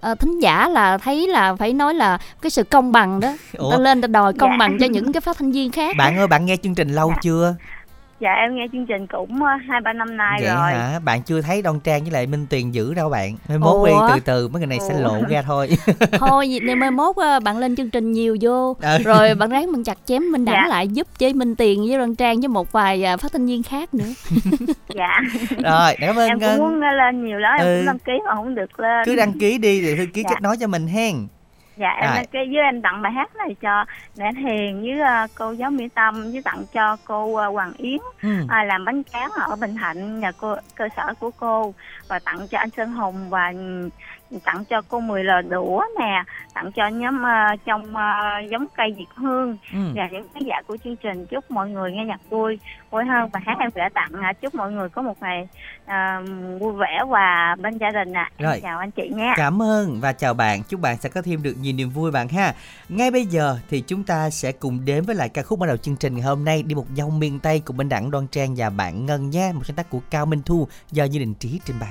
ờ, 0.00 0.14
thính 0.14 0.42
giả 0.42 0.68
là 0.68 0.98
thấy 0.98 1.28
là 1.28 1.54
phải 1.54 1.72
nói 1.72 1.94
là 1.94 2.18
cái 2.42 2.50
sự 2.50 2.62
công 2.62 2.92
bằng 2.92 3.20
đó 3.20 3.28
Ủa? 3.58 3.70
ta 3.70 3.78
lên 3.78 4.00
ta 4.00 4.06
đòi 4.06 4.32
công 4.32 4.50
Dạ. 4.50 4.56
bằng 4.58 4.76
cho 4.80 4.86
những 4.86 5.12
cái 5.12 5.20
phát 5.20 5.36
thanh 5.38 5.52
viên 5.52 5.70
khác 5.70 5.96
Bạn 5.98 6.16
ơi, 6.16 6.26
bạn 6.26 6.46
nghe 6.46 6.56
chương 6.56 6.74
trình 6.74 6.88
lâu 6.88 7.12
chưa? 7.22 7.54
Dạ 8.20 8.30
em 8.32 8.56
nghe 8.56 8.66
chương 8.72 8.86
trình 8.86 9.06
cũng 9.06 9.42
ờ, 9.44 9.50
hai 9.68 9.80
ba 9.80 9.92
năm 9.92 10.16
nay 10.16 10.38
Vậy 10.42 10.48
rồi 10.54 10.72
hả? 10.72 10.98
Bạn 11.04 11.22
chưa 11.22 11.40
thấy 11.40 11.62
Đoan 11.62 11.80
Trang 11.80 12.02
với 12.02 12.10
lại 12.10 12.26
Minh 12.26 12.46
Tuyền 12.50 12.70
giữ 12.70 12.94
đâu 12.94 13.10
bạn. 13.10 13.36
Mai 13.48 13.58
mốt 13.58 13.74
Ủa? 13.74 13.86
đi 13.86 13.92
từ 14.14 14.20
từ 14.20 14.48
mấy 14.48 14.60
cái 14.62 14.66
này 14.66 14.78
sẽ 14.88 14.94
Ủa? 14.94 15.00
lộ 15.00 15.22
ra 15.28 15.42
thôi. 15.42 15.68
thôi 16.12 16.46
vậy 16.50 16.60
nên 16.62 16.78
mai 16.78 16.90
mốt 16.90 17.16
ờ, 17.16 17.40
bạn 17.40 17.58
lên 17.58 17.76
chương 17.76 17.90
trình 17.90 18.12
nhiều 18.12 18.36
vô 18.40 18.76
Ừ. 18.82 18.98
rồi 19.04 19.34
bạn 19.34 19.50
ráng 19.50 19.72
mình 19.72 19.84
chặt 19.84 19.98
chém 20.04 20.22
minh 20.32 20.44
đẳng 20.44 20.54
Dạ. 20.64 20.68
lại 20.68 20.88
giúp 20.88 21.06
với 21.20 21.34
minh 21.34 21.56
tiền 21.56 21.86
với 21.88 21.98
đoan 21.98 22.14
trang 22.14 22.40
với 22.40 22.48
một 22.48 22.72
vài 22.72 23.04
à, 23.04 23.16
phát 23.16 23.32
thanh 23.32 23.46
viên 23.46 23.62
khác 23.62 23.94
nữa 23.94 24.04
dạ 24.94 25.20
Rồi, 25.64 25.94
cảm 26.00 26.16
ơn 26.16 26.28
em 26.28 26.40
cũng 26.40 26.58
muốn 26.58 26.80
lên 26.80 27.24
nhiều 27.24 27.40
đó 27.40 27.48
em 27.58 27.66
Ừ. 27.66 27.76
cũng 27.78 27.86
đăng 27.86 27.98
ký 27.98 28.12
mà 28.26 28.34
không 28.34 28.54
được 28.54 28.80
lên 28.80 29.04
Cứ 29.06 29.16
đăng 29.16 29.32
ký 29.38 29.58
đi 29.58 29.82
rồi 29.82 29.96
thư 29.96 30.06
ký 30.14 30.22
Dạ. 30.22 30.30
kết 30.30 30.42
nối 30.42 30.56
cho 30.60 30.66
mình 30.66 30.86
hen. 30.86 31.14
Dạ 31.78 31.88
em 32.00 32.10
đăng 32.14 32.26
ký 32.26 32.38
với 32.38 32.62
em 32.62 32.82
tặng 32.82 33.02
bài 33.02 33.12
hát 33.12 33.36
này 33.36 33.56
cho 33.60 33.84
mẹ 34.18 34.32
Hiền 34.32 34.80
với 34.82 35.00
ờ, 35.00 35.26
cô 35.38 35.52
giáo 35.52 35.70
Mỹ 35.70 35.88
Tâm 35.94 36.32
với 36.32 36.42
tặng 36.44 36.64
cho 36.72 36.96
cô 37.04 37.34
ờ, 37.34 37.48
Hoàng 37.48 37.72
Yến 37.76 37.98
Ừ. 38.22 38.28
à, 38.48 38.64
làm 38.64 38.84
bánh 38.84 39.02
tráng 39.12 39.30
ở 39.48 39.56
Bình 39.56 39.74
Thạnh 39.76 40.20
nhà 40.20 40.32
cô 40.38 40.54
cơ 40.74 40.88
sở 40.96 41.14
của 41.20 41.30
cô 41.30 41.74
và 42.08 42.18
tặng 42.18 42.48
cho 42.50 42.58
anh 42.58 42.70
Sơn 42.76 42.92
Hùng 42.92 43.30
và 43.30 43.52
tặng 44.44 44.64
cho 44.64 44.82
cô 44.88 45.00
Mười 45.00 45.24
lờ 45.24 45.42
đũa 45.42 45.82
nè 46.00 46.22
tặng 46.54 46.72
cho 46.72 46.88
nhóm 46.88 47.22
ờ, 47.22 47.56
trong 47.64 47.96
ờ, 47.96 48.02
giống 48.50 48.66
cây 48.76 48.94
Việt 48.98 49.06
Hương 49.14 49.56
Ừ. 49.72 49.78
và 49.94 50.08
những 50.12 50.26
khán 50.34 50.42
giả 50.46 50.62
của 50.66 50.76
chương 50.84 50.96
trình 50.96 51.26
chúc 51.26 51.50
mọi 51.50 51.70
người 51.70 51.92
nghe 51.92 52.04
nhạc 52.04 52.20
vui 52.30 52.58
vui 52.90 53.04
hơn 53.04 53.30
và 53.32 53.40
hát 53.46 53.56
em 53.60 53.70
sẽ 53.74 53.88
tặng 53.94 54.10
à, 54.22 54.32
chúc 54.32 54.54
mọi 54.54 54.72
người 54.72 54.88
có 54.88 55.02
một 55.02 55.22
ngày 55.22 55.48
à, 55.86 56.20
vui 56.60 56.72
vẻ 56.72 56.98
và 57.08 57.56
bên 57.60 57.78
gia 57.78 57.90
đình 57.90 58.12
ạ 58.12 58.30
Rồi. 58.38 58.60
chào 58.62 58.78
anh 58.78 58.90
chị 58.90 59.08
nha 59.14 59.34
Cảm 59.36 59.62
ơn 59.62 60.00
và 60.00 60.12
chào 60.12 60.34
bạn, 60.34 60.62
chúc 60.62 60.80
bạn 60.80 60.96
sẽ 60.96 61.08
có 61.08 61.22
thêm 61.22 61.42
được 61.42 61.54
nhiều 61.60 61.72
niềm 61.72 61.90
vui 61.90 62.10
bạn 62.10 62.28
ha. 62.28 62.54
Ngay 62.88 63.10
bây 63.10 63.26
giờ 63.26 63.58
thì 63.70 63.80
chúng 63.80 64.04
ta 64.04 64.30
sẽ 64.30 64.52
cùng 64.52 64.84
đến 64.84 65.04
với 65.04 65.14
lại 65.16 65.28
ca 65.28 65.42
khúc 65.42 65.58
mở 65.58 65.66
đầu 65.66 65.76
chương 65.76 65.96
trình 65.96 66.14
ngày 66.14 66.22
hôm 66.22 66.44
nay 66.44 66.62
đi 66.62 66.74
một 66.74 66.86
vòng 66.98 67.18
miền 67.20 67.38
Tây 67.40 67.62
cùng 67.64 67.76
bên 67.76 67.88
đẳng 67.88 68.10
Đoan 68.10 68.26
Trang 68.26 68.54
và 68.56 68.70
bạn 68.70 69.06
Ngân 69.06 69.30
nha, 69.30 69.50
một 69.54 69.60
sáng 69.64 69.76
tác 69.76 69.90
của 69.90 70.00
Cao 70.10 70.26
Minh 70.26 70.42
Thu 70.46 70.68
do 70.90 71.04
Như 71.04 71.18
Đình 71.18 71.34
Trí 71.34 71.60
trình 71.64 71.76
bày. 71.80 71.90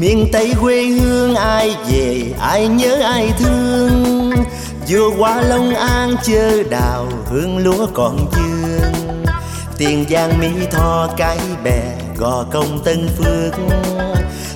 Miền 0.00 0.28
tây 0.32 0.52
quê 0.60 0.86
hương, 0.86 1.34
ai 1.34 1.76
về, 1.90 2.22
ai 2.40 2.68
nhớ, 2.68 3.00
ai 3.02 3.32
thương. 3.38 4.32
Vừa 4.88 5.08
qua 5.18 5.42
long 5.42 5.74
an 5.74 6.16
chơ 6.22 6.62
đào, 6.70 7.06
hương 7.26 7.58
lúa 7.58 7.86
còn 7.94 8.26
dương. 8.32 9.24
Tiền 9.78 10.04
giang 10.10 10.38
mỹ 10.38 10.48
tho, 10.70 11.08
cái 11.16 11.38
bè, 11.64 11.82
gò 12.16 12.44
công 12.52 12.84
tân 12.84 13.08
phước. 13.18 13.54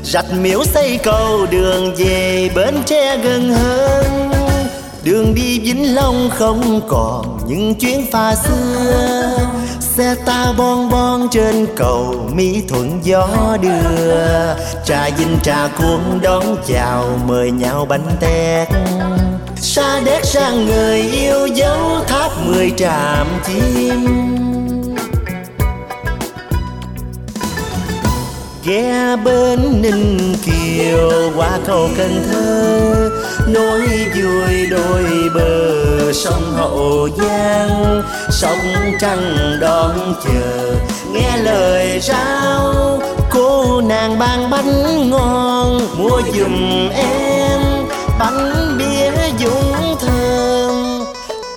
Rạch 0.03 0.33
miễu 0.33 0.65
xây 0.65 0.99
cầu 1.03 1.47
đường 1.51 1.95
về, 1.95 2.51
bến 2.55 2.75
tre 2.87 3.17
gần 3.17 3.53
hơn 3.53 4.44
đường 5.05 5.35
đi 5.35 5.61
vĩnh 5.61 5.95
long 5.95 6.31
không 6.31 6.81
còn 6.89 7.39
những 7.47 7.75
chuyến 7.75 8.07
pha 8.13 8.35
xưa. 8.35 9.39
Xe 9.81 10.15
ta 10.27 10.53
bon 10.59 10.89
bon 10.91 11.29
trên 11.31 11.67
cầu 11.77 12.15
mỹ 12.35 12.63
thuận 12.69 13.01
gió 13.03 13.57
đưa. 13.63 14.55
Trà 14.85 15.11
dinh 15.19 15.39
trà 15.43 15.69
cuốn 15.79 16.01
đón 16.23 16.57
chào 16.67 17.05
mời 17.27 17.51
nhau 17.51 17.87
bánh 17.89 18.07
tét. 18.21 18.69
Xa 19.57 20.01
đét 20.05 20.27
sang 20.27 20.67
người 20.67 21.01
yêu 21.01 21.47
dấu 21.47 21.79
tháp 22.07 22.31
mười 22.47 22.73
tràm 22.77 23.27
chim. 23.47 24.07
Ghé 28.65 29.17
bên 29.25 29.83
ninh 29.83 30.35
kiều, 30.45 31.33
qua 31.37 31.59
cầu 31.67 31.89
cần 31.97 32.25
thơ 32.33 33.11
nối 33.47 33.81
vui 34.15 34.67
đôi 34.71 35.05
bờ 35.35 36.13
sông 36.13 36.53
hậu 36.57 37.09
giang. 37.19 38.03
Sông 38.31 38.93
trăng 39.01 39.57
đón 39.61 40.15
chờ, 40.25 40.75
nghe 41.13 41.37
lời 41.37 42.01
rao. 42.03 43.01
Cô 43.31 43.81
nàng 43.81 44.19
ban 44.19 44.51
bánh 44.51 45.11
ngon, 45.11 45.81
mua 45.99 46.21
giùm 46.35 46.89
em 46.91 47.61
bánh 48.19 48.79
bia 48.79 49.11
dũng 49.41 49.97
thơm. 50.01 51.05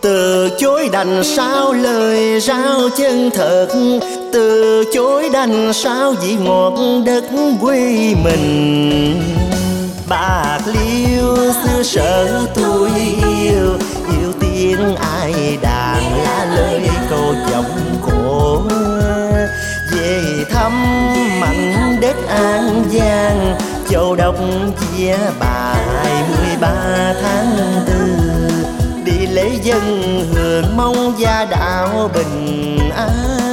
Từ 0.02 0.50
chối 0.60 0.90
đành 0.92 1.24
sao 1.24 1.74
lời 1.74 2.40
rao 2.40 2.90
chân 2.98 3.30
thật. 3.34 3.68
Từ 4.34 4.84
chối 4.94 5.30
đành 5.34 5.74
sao 5.74 6.14
vị 6.22 6.36
ngọt 6.40 6.74
đất 7.06 7.24
quê 7.62 8.16
mình 8.24 9.22
bạc 10.10 10.60
liêu 10.66 11.36
xứ 11.64 11.84
sở 11.84 12.46
tôi 12.56 12.90
yêu. 13.40 13.78
Yêu 14.20 14.34
tiếng 14.40 14.96
ai 14.96 15.58
đàn 15.62 16.02
lời 16.56 16.90
câu 17.10 17.36
giọng 17.52 18.00
cổ 18.02 18.62
về 19.92 20.22
thăm 20.50 20.72
mảnh 21.40 21.98
đất 22.02 22.16
an 22.28 22.84
giang, 22.92 23.56
châu 23.90 24.16
đốc 24.16 24.36
chia 24.80 25.18
bài 25.40 26.24
mười 26.30 26.58
ba 26.62 27.14
tháng 27.22 27.84
tư. 27.88 28.18
Đi 29.06 29.28
lễ 29.28 29.50
dân 29.64 29.82
hương 30.34 30.78
mong 30.78 31.14
gia 31.20 31.46
đạo 31.46 32.10
bình 32.14 32.80
an. 32.96 33.47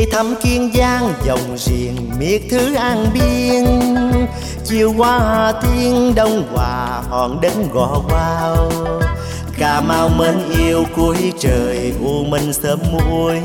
Về 0.00 0.06
thăm 0.12 0.34
kiên 0.42 0.70
giang, 0.74 1.12
dòng 1.24 1.56
riêng 1.56 2.10
miệt 2.18 2.40
thứ 2.50 2.74
an 2.74 3.06
biên. 3.14 3.64
Chiều 4.64 4.94
qua 4.96 5.18
hà 5.18 5.52
tiên 5.52 6.12
đông 6.14 6.44
hòa, 6.52 7.02
hòn 7.08 7.40
đến 7.40 7.52
gò 7.72 8.02
quao. 8.08 8.70
Cà 9.58 9.80
mau 9.80 10.08
mến 10.08 10.34
yêu 10.58 10.84
cuối 10.96 11.32
trời, 11.40 11.92
u 12.04 12.24
minh 12.24 12.52
sớm 12.52 12.78
muối. 12.92 13.40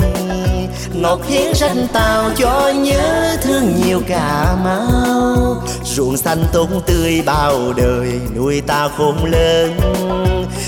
Ngọt 0.93 1.19
hiến 1.27 1.53
ranh 1.53 1.87
tàu 1.93 2.29
cho 2.37 2.71
nhớ 2.75 3.37
thương 3.41 3.73
nhiều 3.83 4.01
cà 4.07 4.55
mau. 4.63 5.63
Ruộng 5.83 6.17
xanh 6.17 6.43
tốn 6.53 6.81
tươi 6.85 7.21
bao 7.25 7.73
đời, 7.77 8.19
nuôi 8.35 8.61
ta 8.61 8.89
khôn 8.97 9.15
lớn. 9.25 9.77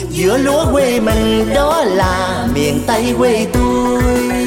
Giữa 0.10 0.38
lúa 0.38 0.66
quê 0.72 1.00
mình 1.00 1.50
đó 1.54 1.84
là 1.84 2.48
miền 2.54 2.80
tây 2.88 3.14
quê 3.18 3.48
tôi. 3.54 4.47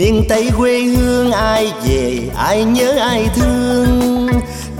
Miền 0.00 0.24
tây 0.28 0.50
quê 0.58 0.80
hương, 0.82 1.32
ai 1.32 1.72
về, 1.84 2.18
ai 2.36 2.64
nhớ, 2.64 2.92
ai 3.00 3.28
thương. 3.34 4.28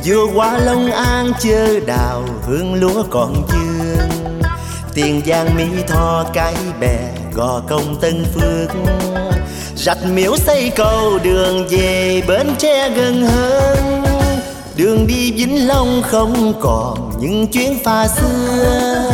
Vừa 0.05 0.27
qua 0.35 0.59
long 0.59 0.91
an 0.91 1.33
chơ 1.41 1.81
đào, 1.87 2.25
hương 2.47 2.75
lúa 2.75 3.03
còn 3.11 3.35
dương. 3.53 4.41
Tiền 4.95 5.23
giang 5.27 5.57
mỹ 5.57 5.65
tho, 5.89 6.25
cái 6.33 6.55
bè, 6.81 6.99
gò 7.33 7.61
công 7.69 8.01
tân 8.01 8.25
phước. 8.35 8.71
Rạch 9.77 10.05
miễu 10.15 10.37
xây 10.37 10.71
cầu, 10.77 11.19
đường 11.23 11.67
về 11.71 12.23
bến 12.29 12.47
tre 12.59 12.91
gần 12.91 13.27
hơn. 13.27 14.03
Đường 14.77 15.07
đi 15.07 15.33
vĩnh 15.33 15.69
long 15.69 16.03
không 16.03 16.53
còn 16.61 17.11
những 17.21 17.47
chuyến 17.47 17.79
pha 17.85 18.09
xưa 18.09 19.11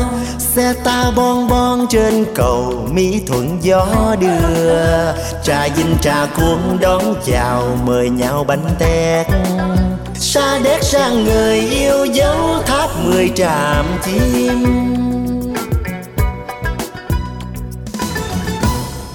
xe 0.57 0.75
ta 0.85 1.11
bon 1.17 1.49
bon 1.49 1.87
trên 1.91 2.25
cầu 2.35 2.89
mỹ 2.93 3.21
thuận 3.27 3.59
gió 3.63 4.17
đưa. 4.21 5.13
Trà 5.43 5.69
dinh 5.77 5.97
trà 6.03 6.27
cuốn 6.37 6.59
đón 6.81 7.15
chào, 7.27 7.79
mời 7.85 8.11
nhau 8.11 8.45
bánh 8.45 8.65
tét. 8.79 9.27
Xa 10.15 10.59
đét 10.65 10.85
sang 10.85 11.25
người 11.25 11.59
yêu 11.61 12.05
dấu 12.05 12.63
tháp 12.67 12.91
mười 13.05 13.31
tràm 13.35 13.87
chim. 14.05 14.65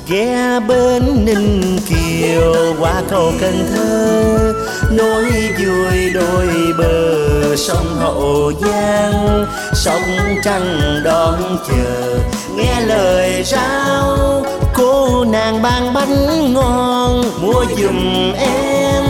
Ghé 0.10 0.60
bên 0.68 1.26
ninh 1.26 1.80
kiều, 1.90 2.76
qua 2.80 3.02
cầu 3.10 3.32
cần 3.42 3.68
thơ 3.76 4.54
nối 4.98 5.24
vui 5.60 6.10
đôi 6.14 6.48
bờ 6.78 7.56
sông 7.56 7.96
hậu 8.00 8.52
giang. 8.62 9.46
Sông 9.74 10.02
trăng 10.44 11.02
đón 11.04 11.58
chờ, 11.68 12.20
nghe 12.56 12.82
lời 12.86 13.44
rao. 13.46 14.46
Cô 14.74 15.26
nàng 15.26 15.62
ban 15.62 15.94
bánh 15.94 16.54
ngon, 16.54 17.24
mua 17.42 17.66
giùm 17.78 18.34
em 18.34 19.04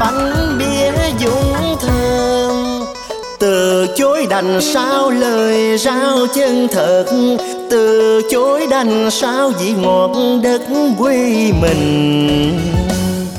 bánh 0.00 0.58
bia 0.58 0.92
dũng 1.20 1.76
thơm. 1.80 2.84
Từ 3.38 3.86
chối 3.96 4.26
đành 4.30 4.60
sao 4.60 5.10
lời 5.10 5.78
rao 5.78 6.26
chân 6.34 6.68
thật. 6.72 7.04
Từ 7.70 8.22
chối 8.30 8.66
đành 8.70 9.10
sao 9.10 9.52
vị 9.60 9.72
ngọt 9.72 10.10
đất 10.42 10.60
quê 10.98 11.52
mình 11.62 12.58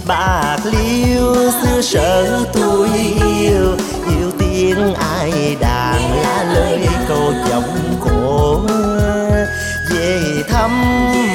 bạc 0.10 0.58
liêu, 0.64 1.36
xưa 1.62 1.82
sở 1.82 2.44
tôi 2.54 2.90
yêu. 3.40 3.76
Yêu 4.10 4.32
tiếng 4.40 4.94
ai 4.94 5.58
đàn 5.60 6.22
lá 6.22 6.46
lời 6.54 6.88
câu 7.08 7.34
giọng 7.50 7.98
cổ 8.02 8.62
về 9.90 10.20
thăm 10.50 10.72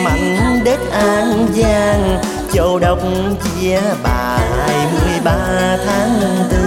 mảnh 0.04 0.60
đất 0.64 0.80
an 0.92 1.46
giang. 1.54 2.22
Châu 2.52 2.78
đốc 2.78 2.98
chia 3.44 3.80
bài 4.02 4.86
13 5.04 5.76
tháng 5.86 6.20
tư, 6.50 6.66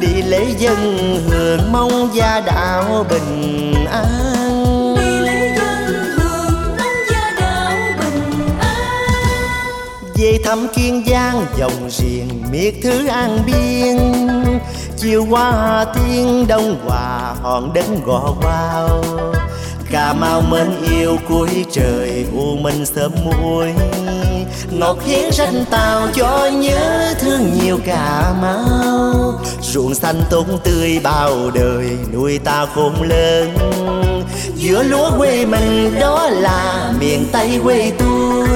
đi 0.00 0.22
lễ 0.22 0.44
dân 0.58 1.18
hưởng 1.28 1.72
mong 1.72 2.10
gia 2.14 2.40
đạo 2.40 3.06
bình 3.10 3.74
an. 3.92 4.15
Thăm 10.44 10.66
kiên 10.74 11.04
giang, 11.10 11.46
dòng 11.58 11.90
riêng 11.90 12.42
miệt 12.50 12.74
thứ 12.82 13.06
an 13.06 13.38
biên. 13.46 13.98
Chiều 14.96 15.26
qua 15.30 15.52
hà 15.52 15.84
tiên 15.84 16.46
đông 16.48 16.76
hòa, 16.86 17.34
hòn 17.42 17.72
đến 17.72 17.84
gò 18.06 18.34
quao. 18.42 19.02
Cà 19.90 20.12
mau 20.12 20.40
mến 20.40 20.66
yêu 20.90 21.16
cuối 21.28 21.64
trời, 21.72 22.26
u 22.32 22.56
minh 22.56 22.86
sớm 22.86 23.12
muối. 23.24 23.72
Ngọt 24.70 24.98
hiến 25.04 25.32
ranh 25.32 25.64
tàu 25.70 26.08
cho 26.14 26.50
nhớ 26.52 27.14
thương 27.20 27.58
nhiều 27.62 27.78
cà 27.86 28.34
mau. 28.40 29.32
Ruộng 29.62 29.94
xanh 29.94 30.22
tốt 30.30 30.46
tươi 30.64 31.00
bao 31.02 31.50
đời, 31.54 31.88
nuôi 32.12 32.38
ta 32.38 32.66
khôn 32.74 33.02
lớn. 33.02 33.56
Giữa 34.56 34.82
lúa 34.82 35.10
quê 35.18 35.46
mình, 35.46 35.94
đó 36.00 36.28
là 36.28 36.92
miền 37.00 37.26
tây 37.32 37.60
quê 37.64 37.92
tôi. 37.98 38.46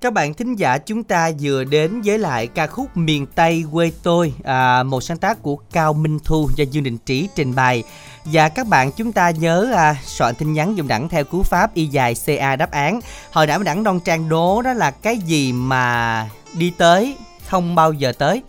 Các 0.00 0.12
bạn 0.12 0.34
thính 0.34 0.56
giả 0.56 0.78
chúng 0.78 1.04
ta 1.04 1.30
vừa 1.40 1.64
đến 1.64 2.02
với 2.04 2.18
lại 2.18 2.46
ca 2.46 2.66
khúc 2.66 2.96
Miền 2.96 3.26
Tây 3.26 3.64
quê 3.72 3.92
tôi, 4.02 4.34
à, 4.44 4.82
một 4.82 5.00
sáng 5.00 5.18
tác 5.18 5.42
của 5.42 5.56
Cao 5.72 5.92
Minh 5.92 6.18
Thu 6.24 6.50
do 6.56 6.64
Dương 6.70 6.84
Đình 6.84 6.98
Trí 6.98 7.28
trình 7.34 7.54
bày. 7.54 7.82
Và 8.24 8.48
các 8.48 8.66
bạn 8.66 8.92
chúng 8.92 9.12
ta 9.12 9.30
nhớ 9.30 9.72
à, 9.74 9.96
soạn 10.04 10.34
tin 10.34 10.52
nhắn 10.52 10.76
dùng 10.76 10.88
đẳng 10.88 11.08
theo 11.08 11.24
cú 11.24 11.42
pháp 11.42 11.74
y 11.74 11.86
dài 11.86 12.14
CA 12.26 12.56
đáp 12.56 12.70
án. 12.70 13.00
Hồi 13.32 13.46
nãy 13.46 13.58
đẳng 13.64 13.84
đoan 13.84 14.00
trang 14.00 14.28
đố 14.28 14.62
đó 14.62 14.72
là 14.72 14.90
cái 14.90 15.18
gì 15.18 15.52
mà 15.52 16.28
đi 16.54 16.72
tới 16.78 17.16
không 17.46 17.74
bao 17.74 17.92
giờ 17.92 18.12
tới. 18.12 18.42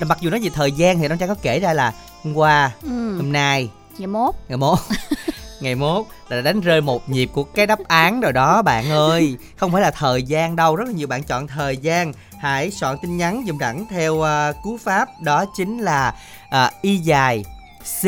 Mặc 0.00 0.18
dù 0.20 0.30
nói 0.30 0.40
về 0.40 0.50
thời 0.54 0.72
gian 0.72 0.98
thì 0.98 1.08
đoan 1.08 1.18
trang 1.18 1.28
có 1.28 1.34
kể 1.42 1.60
ra 1.60 1.72
là 1.72 1.92
hôm 2.24 2.34
qua, 2.34 2.70
ừ. 2.82 3.16
hôm 3.16 3.32
nay, 3.32 3.70
ngày 3.98 4.06
mốt, 4.06 4.34
ngày 4.48 4.56
mốt. 4.58 4.78
ngày 5.62 5.74
mốt 5.74 6.06
là 6.28 6.40
đánh 6.40 6.60
rơi 6.60 6.80
một 6.80 7.08
nhịp 7.08 7.30
của 7.32 7.44
cái 7.44 7.66
đáp 7.66 7.78
án 7.88 8.20
rồi 8.20 8.32
đó 8.32 8.62
bạn 8.62 8.90
ơi. 8.90 9.36
Không 9.56 9.72
phải 9.72 9.82
là 9.82 9.90
thời 9.90 10.22
gian 10.22 10.56
đâu 10.56 10.76
rất 10.76 10.84
là 10.88 10.92
nhiều 10.94 11.06
bạn 11.06 11.22
chọn 11.22 11.46
thời 11.46 11.76
gian. 11.76 12.12
Hãy 12.40 12.70
soạn 12.70 12.96
tin 13.02 13.16
nhắn 13.16 13.46
dùng 13.46 13.58
đẳng 13.58 13.86
theo 13.90 14.14
uh, 14.14 14.56
cú 14.62 14.76
pháp 14.76 15.08
đó 15.22 15.44
chính 15.56 15.78
là 15.78 16.14
uh, 16.46 16.72
y 16.82 16.96
dài 16.96 17.44
c 18.02 18.06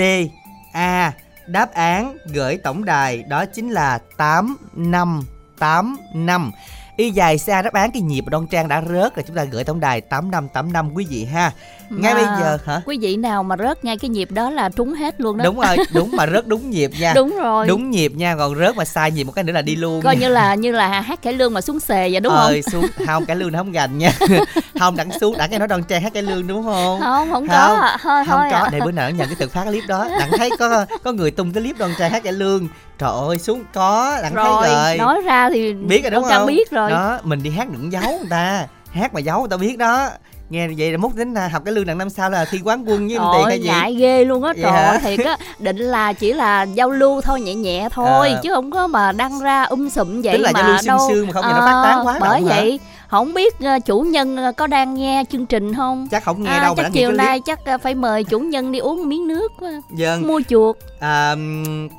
a 0.72 1.12
đáp 1.46 1.72
án 1.72 2.16
gửi 2.26 2.58
tổng 2.64 2.84
đài 2.84 3.22
đó 3.22 3.44
chính 3.46 3.70
là 3.70 3.98
tám 4.16 4.56
năm 4.74 5.22
tám 5.58 5.96
năm. 6.14 6.52
Y 6.96 7.10
dài 7.10 7.38
xa 7.38 7.62
đáp 7.62 7.72
án 7.72 7.90
cái 7.90 8.02
nhịp 8.02 8.24
đoan 8.26 8.46
trang 8.46 8.68
đã 8.68 8.82
rớt 8.82 9.16
là 9.16 9.22
chúng 9.26 9.36
ta 9.36 9.44
gửi 9.44 9.64
tổng 9.64 9.80
đài 9.80 10.00
tám 10.00 10.30
năm 10.30 10.48
tám 10.48 10.72
năm 10.72 10.94
quý 10.94 11.06
vị 11.08 11.24
ha 11.24 11.52
ngay 12.00 12.14
bây 12.14 12.24
giờ 12.24 12.58
hả? 12.66 12.82
quý 12.86 12.98
vị 12.98 13.16
nào 13.16 13.42
mà 13.42 13.56
rớt 13.56 13.84
ngay 13.84 13.98
cái 13.98 14.08
nhịp 14.08 14.30
đó 14.30 14.50
là 14.50 14.68
trúng 14.68 14.94
hết 14.94 15.20
luôn 15.20 15.36
đó. 15.36 15.44
Đúng 15.44 15.60
rồi 15.60 15.76
đúng 15.94 16.10
mà 16.12 16.26
rớt 16.26 16.46
đúng 16.46 16.70
nhịp 16.70 16.90
nha. 17.00 17.12
Đúng 17.14 17.36
rồi. 17.36 17.66
Đúng 17.66 17.90
nhịp 17.90 18.12
nha 18.14 18.36
còn 18.36 18.58
rớt 18.58 18.76
mà 18.76 18.84
sai 18.84 19.10
nhịp 19.10 19.24
một 19.24 19.32
cái 19.32 19.44
nữa 19.44 19.52
là 19.52 19.62
đi 19.62 19.76
luôn 19.76 20.02
coi 20.02 20.16
như 20.16 20.28
là 20.28 20.54
như 20.54 20.72
là 20.72 21.00
hát 21.00 21.22
cải 21.22 21.32
lương 21.32 21.54
mà 21.54 21.60
xuống 21.60 21.80
xề 21.80 22.10
vậy 22.10 22.20
đúng 22.20 22.32
ờ, 22.32 22.46
không 22.46 22.62
xuống 22.62 22.86
không 23.06 23.26
cải 23.26 23.36
lương 23.36 23.52
nó 23.52 23.58
không 23.58 23.72
gành 23.72 23.98
nha. 23.98 24.12
Không 24.78 24.96
đặng 24.96 25.18
xuống 25.20 25.38
đặng 25.38 25.50
cái 25.50 25.58
nói 25.58 25.68
đoan 25.68 25.82
trang 25.84 26.02
hát 26.02 26.12
cải 26.14 26.22
lương 26.22 26.46
đúng 26.46 26.64
không? 26.64 27.00
Không 27.00 27.30
không, 27.30 27.48
có. 27.48 27.78
Thôi 28.02 28.24
không 28.26 28.26
thôi 28.26 28.48
có 28.50 28.58
à. 28.58 28.68
để 28.72 28.80
bữa 28.80 28.92
nào 28.92 29.10
nhận 29.10 29.26
cái 29.26 29.36
từ 29.38 29.48
phát 29.48 29.64
clip 29.64 29.84
đó. 29.88 30.08
Đặng 30.18 30.30
thấy 30.38 30.50
có 30.58 30.86
có 31.04 31.12
người 31.12 31.30
tung 31.30 31.52
cái 31.52 31.62
clip 31.62 31.78
đoan 31.78 31.92
trang 31.98 32.12
hát 32.12 32.22
cải 32.22 32.32
lương. 32.32 32.68
Trời 32.98 33.10
ơi 33.28 33.38
xuống 33.38 33.64
có 33.74 34.18
đặng 34.22 34.34
rồi, 34.34 34.66
thấy 34.66 34.74
rồi 34.74 34.98
nói 34.98 35.20
ra 35.20 35.50
thì 35.50 35.72
biết 35.72 36.02
rồi 36.02 36.10
đúng 36.10 36.24
không? 36.24 36.46
biết 36.46 36.70
rồi. 36.70 36.90
Đó 36.90 37.18
mình 37.22 37.42
đi 37.42 37.50
hát 37.50 37.68
đừng 37.70 37.92
giấu 37.92 38.10
người 38.10 38.28
ta. 38.30 38.66
Hát 38.92 39.14
mà 39.14 39.20
giấu 39.20 39.40
người 39.40 39.48
ta 39.48 39.56
biết 39.56 39.78
đó 39.78 40.10
nghe 40.52 40.68
vậy 40.78 40.90
là 40.92 40.98
múc 40.98 41.14
đến 41.14 41.34
à, 41.34 41.48
học 41.48 41.62
cái 41.64 41.74
lương 41.74 41.86
đặng 41.86 41.98
năm 41.98 42.10
sau 42.10 42.30
là 42.30 42.44
thi 42.44 42.60
quán 42.64 42.84
quân 42.88 43.08
với 43.08 43.18
tiền 43.32 43.46
hay 43.46 43.60
gì 43.60 43.68
ngại 43.68 43.94
ghê 43.94 44.24
luôn 44.24 44.42
á 44.44 44.52
Vậy 44.56 44.62
trời 44.62 44.82
ơi, 44.84 44.98
thiệt 45.02 45.26
á. 45.26 45.36
Định 45.58 45.76
là 45.76 46.12
chỉ 46.12 46.32
là 46.32 46.62
giao 46.62 46.90
lưu 46.90 47.20
thôi 47.20 47.40
nhẹ 47.40 47.54
nhẹ 47.54 47.88
thôi 47.92 48.28
À. 48.28 48.40
chứ 48.42 48.50
không 48.54 48.70
có 48.70 48.86
mà 48.86 49.12
đăng 49.12 49.40
ra 49.40 49.62
um 49.62 49.88
sụm 49.88 50.22
vậy 50.22 50.32
Tính 50.32 50.42
là 50.42 50.52
mà 50.52 50.60
giao 50.60 50.68
lưu 50.68 50.78
đâu. 50.86 51.08
sương 51.08 51.26
mà 51.26 51.32
không 51.32 51.44
thì 51.46 51.52
nó 51.52 51.60
phát 51.66 51.82
tán 51.84 52.06
quá 52.06 52.16
bởi 52.20 52.40
động 52.40 52.48
hả? 52.48 52.56
vậy 52.56 52.80
không 53.08 53.34
biết 53.34 53.54
ờ, 53.64 53.78
chủ 53.84 54.00
nhân 54.00 54.36
ờ, 54.36 54.52
có 54.52 54.66
đang 54.66 54.94
nghe 54.94 55.24
chương 55.32 55.46
trình 55.46 55.74
không? 55.74 56.08
Chắc 56.10 56.24
không 56.24 56.42
nghe 56.42 56.50
à, 56.50 56.62
đâu 56.62 56.74
mà 56.74 56.82
chắc 56.82 56.92
nghe 56.92 57.00
chiều 57.00 57.12
nay 57.12 57.40
chắc 57.40 57.64
ờ, 57.64 57.78
phải 57.78 57.94
mời 57.94 58.24
chủ 58.24 58.38
nhân 58.38 58.72
đi 58.72 58.78
uống 58.78 59.08
miếng 59.08 59.28
nước 59.28 59.52
dân 59.90 60.26
mua 60.26 60.40
chuột. 60.48 60.76
À, 61.00 61.34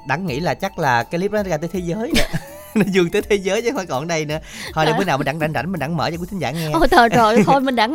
đặng 0.08 0.26
nghĩ 0.28 0.40
là 0.40 0.54
chắc 0.54 0.80
là 0.80 1.04
cái 1.04 1.20
clip 1.20 1.32
đó 1.32 1.44
ra 1.44 1.58
tới 1.58 1.70
thế 1.74 1.80
giới 1.80 2.12
nó 2.86 2.86
vươn 2.94 3.10
tới 3.10 3.22
thế 3.22 3.36
giới 3.36 3.62
chứ 3.62 3.70
không 3.74 3.88
còn 3.88 4.00
ở 4.00 4.06
đây 4.06 4.26
nữa. 4.26 4.38
Thôi 4.74 4.86
để 4.86 4.92
À. 4.92 4.98
bữa 4.98 5.04
nào 5.04 5.18
mình 5.18 5.26
đặng 5.26 5.40
rảnh 5.40 5.54
rảnh 5.54 5.72
mình 5.72 5.80
đặng 5.80 5.98
mở 5.98 6.12
cho 6.12 6.18
quý 6.18 6.28
thính 6.32 6.40
giả 6.40 6.52
nghe. 6.52 6.70
Ôi 6.74 6.88
trời 6.92 7.10
trời 7.10 7.44
thôi 7.46 7.62
mình 7.62 7.76
đặng 7.76 7.94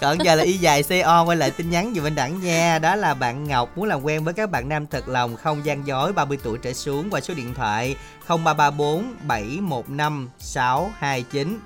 còn 0.00 0.18
giờ 0.24 0.34
là 0.34 0.42
y 0.44 0.52
dài 0.52 0.82
co 1.04 1.24
quay 1.24 1.36
lại 1.36 1.50
tin 1.50 1.70
nhắn 1.70 1.92
giùm 1.96 2.06
anh 2.06 2.14
đẳng 2.14 2.40
nha. 2.40 2.78
Đó 2.78 2.94
là 2.96 3.14
bạn 3.14 3.44
ngọc 3.44 3.78
muốn 3.78 3.88
làm 3.88 4.02
quen 4.02 4.24
với 4.24 4.34
các 4.34 4.50
bạn 4.50 4.68
nam 4.68 4.86
thật 4.86 5.08
lòng 5.08 5.36
không 5.36 5.64
gian 5.64 5.86
dối 5.86 6.12
30 6.12 6.38
tuổi 6.42 6.58
trở 6.58 6.72
xuống 6.72 7.10
qua 7.10 7.20
số 7.20 7.34
điện 7.34 7.54
thoại 7.54 7.96
0334 8.28 9.04
715 9.22 10.28
629 10.38 11.58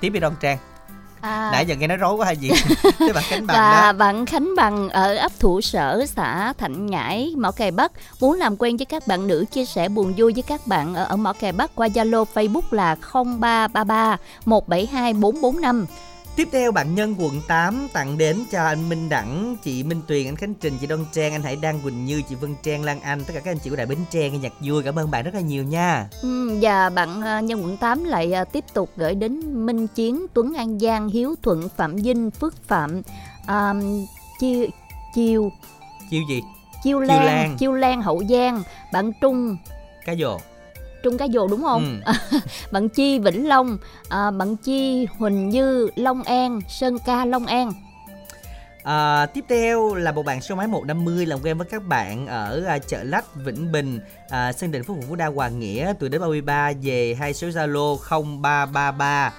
tiếp 0.00 0.08
đi 0.08 0.20
đoan 0.20 0.34
trang 0.40 0.58
à, 1.20 1.50
nãy 1.52 1.66
giờ 1.66 1.74
nghe 1.74 1.86
nói 1.86 1.96
rối 1.96 2.14
quá 2.14 2.26
hay 2.26 2.36
gì? 2.36 2.50
Cái 2.98 3.12
bạn 3.14 3.24
cánh 3.30 3.46
bằng 3.46 3.56
và 3.56 3.92
đó. 3.92 3.92
bạn 3.92 4.26
Khánh 4.26 4.54
Bằng 4.56 4.88
ở 4.88 5.14
ấp 5.14 5.32
Thủ 5.40 5.60
Sở, 5.60 6.04
xã 6.06 6.52
Thạnh 6.58 6.86
Ngãi, 6.86 7.32
Mỏ 7.36 7.50
Cày 7.50 7.70
Bắc. 7.70 7.92
Muốn 8.20 8.38
làm 8.38 8.56
quen 8.56 8.76
với 8.76 8.86
các 8.86 9.06
bạn 9.06 9.26
nữ 9.26 9.44
chia 9.50 9.64
sẻ 9.64 9.88
buồn 9.88 10.14
vui 10.16 10.32
với 10.32 10.42
các 10.42 10.66
bạn 10.66 10.94
ở, 10.94 11.04
ở 11.04 11.16
Mỏ 11.16 11.32
Cày 11.32 11.52
Bắc 11.52 11.74
qua 11.74 11.88
Zalo 11.88 12.24
Facebook 12.34 12.62
là 12.70 12.96
0333 13.12 14.16
172 14.44 15.12
445. 15.12 15.86
Tiếp 16.36 16.48
theo 16.52 16.72
bạn 16.72 16.94
nhân 16.94 17.14
quận 17.18 17.40
8 17.48 17.88
tặng 17.92 18.18
đến 18.18 18.44
cho 18.50 18.64
anh 18.64 18.88
Minh 18.88 19.08
Đẳng, 19.08 19.56
chị 19.62 19.82
Minh 19.82 20.00
Tuyền, 20.06 20.26
anh 20.26 20.36
Khánh 20.36 20.54
Trình, 20.54 20.78
chị 20.80 20.86
Đoan 20.86 21.04
Trang, 21.12 21.32
anh 21.32 21.42
Hải 21.42 21.56
Đăng, 21.56 21.80
Quỳnh 21.80 22.04
Như, 22.04 22.22
chị 22.28 22.34
Vân 22.34 22.54
Trang, 22.62 22.84
Lan 22.84 23.00
Anh, 23.00 23.24
tất 23.24 23.34
cả 23.34 23.40
các 23.40 23.50
anh 23.50 23.58
chị 23.58 23.70
của 23.70 23.76
Đại 23.76 23.86
Bến 23.86 23.98
Tre 24.10 24.30
nghe 24.30 24.38
nhạc 24.38 24.52
vui. 24.60 24.82
Cảm 24.82 24.98
ơn 24.98 25.10
bạn 25.10 25.24
rất 25.24 25.34
là 25.34 25.40
nhiều 25.40 25.64
nha. 25.64 26.08
Ừ, 26.22 26.58
và 26.62 26.90
bạn 26.90 27.22
ờ, 27.22 27.40
nhân 27.40 27.62
quận 27.62 27.76
8 27.76 28.04
lại 28.04 28.32
ờ, 28.32 28.44
tiếp 28.44 28.64
tục 28.74 28.90
gửi 28.96 29.14
đến 29.14 29.66
Minh 29.66 29.86
Chiến, 29.86 30.26
Tuấn 30.34 30.54
An 30.54 30.78
Giang, 30.78 31.08
Hiếu 31.08 31.34
Thuận, 31.42 31.68
Phạm 31.76 31.96
Vinh, 31.96 32.30
Phước 32.30 32.54
Phạm, 32.68 33.02
um, 33.48 34.06
Chiêu, 34.40 34.66
Chiêu, 35.14 35.52
Chiêu 36.10 36.22
gì? 36.28 36.42
Chiêu 36.82 37.00
Lan. 37.00 37.24
Lan, 37.24 37.56
Chiêu 37.58 37.72
Lan 37.72 38.02
Hậu 38.02 38.22
Giang, 38.28 38.62
bạn 38.92 39.12
Trung, 39.20 39.56
Cá 40.04 40.14
dồ. 40.14 40.38
Trung 41.06 41.18
Cá 41.18 41.26
Dồ 41.28 41.46
đúng 41.46 41.62
không? 41.62 42.00
Ừ. 42.04 42.12
bạn 42.70 42.88
Chi 42.88 43.18
Vĩnh 43.18 43.48
Long, 43.48 43.78
à, 44.08 44.30
bạn 44.30 44.56
Chi 44.56 45.06
Huỳnh 45.18 45.48
Như 45.48 45.90
Long 45.96 46.22
An, 46.22 46.60
Sơn 46.68 46.98
Ca 47.06 47.24
Long 47.24 47.46
An. 47.46 47.72
À, 48.82 49.26
tiếp 49.26 49.44
theo 49.48 49.94
là 49.94 50.12
một 50.12 50.22
bạn 50.22 50.40
số 50.40 50.54
máy 50.54 50.66
150 50.66 51.26
làm 51.26 51.38
quen 51.42 51.58
với 51.58 51.66
các 51.70 51.82
bạn 51.86 52.26
ở 52.26 52.64
à, 52.66 52.78
chợ 52.78 53.02
Lách, 53.02 53.34
Vĩnh 53.34 53.72
Bình, 53.72 54.00
à, 54.28 54.52
Sơn 54.52 54.70
Định, 54.70 54.84
Phú 54.84 54.96
Phú 55.08 55.14
Đa, 55.14 55.26
Hoàng 55.26 55.58
Nghĩa, 55.58 55.92
tuổi 56.00 56.08
đến 56.08 56.20
33 56.20 56.72
về 56.82 57.16
hai 57.18 57.34
số 57.34 57.48
Zalo 57.48 57.96
0333 58.10 59.32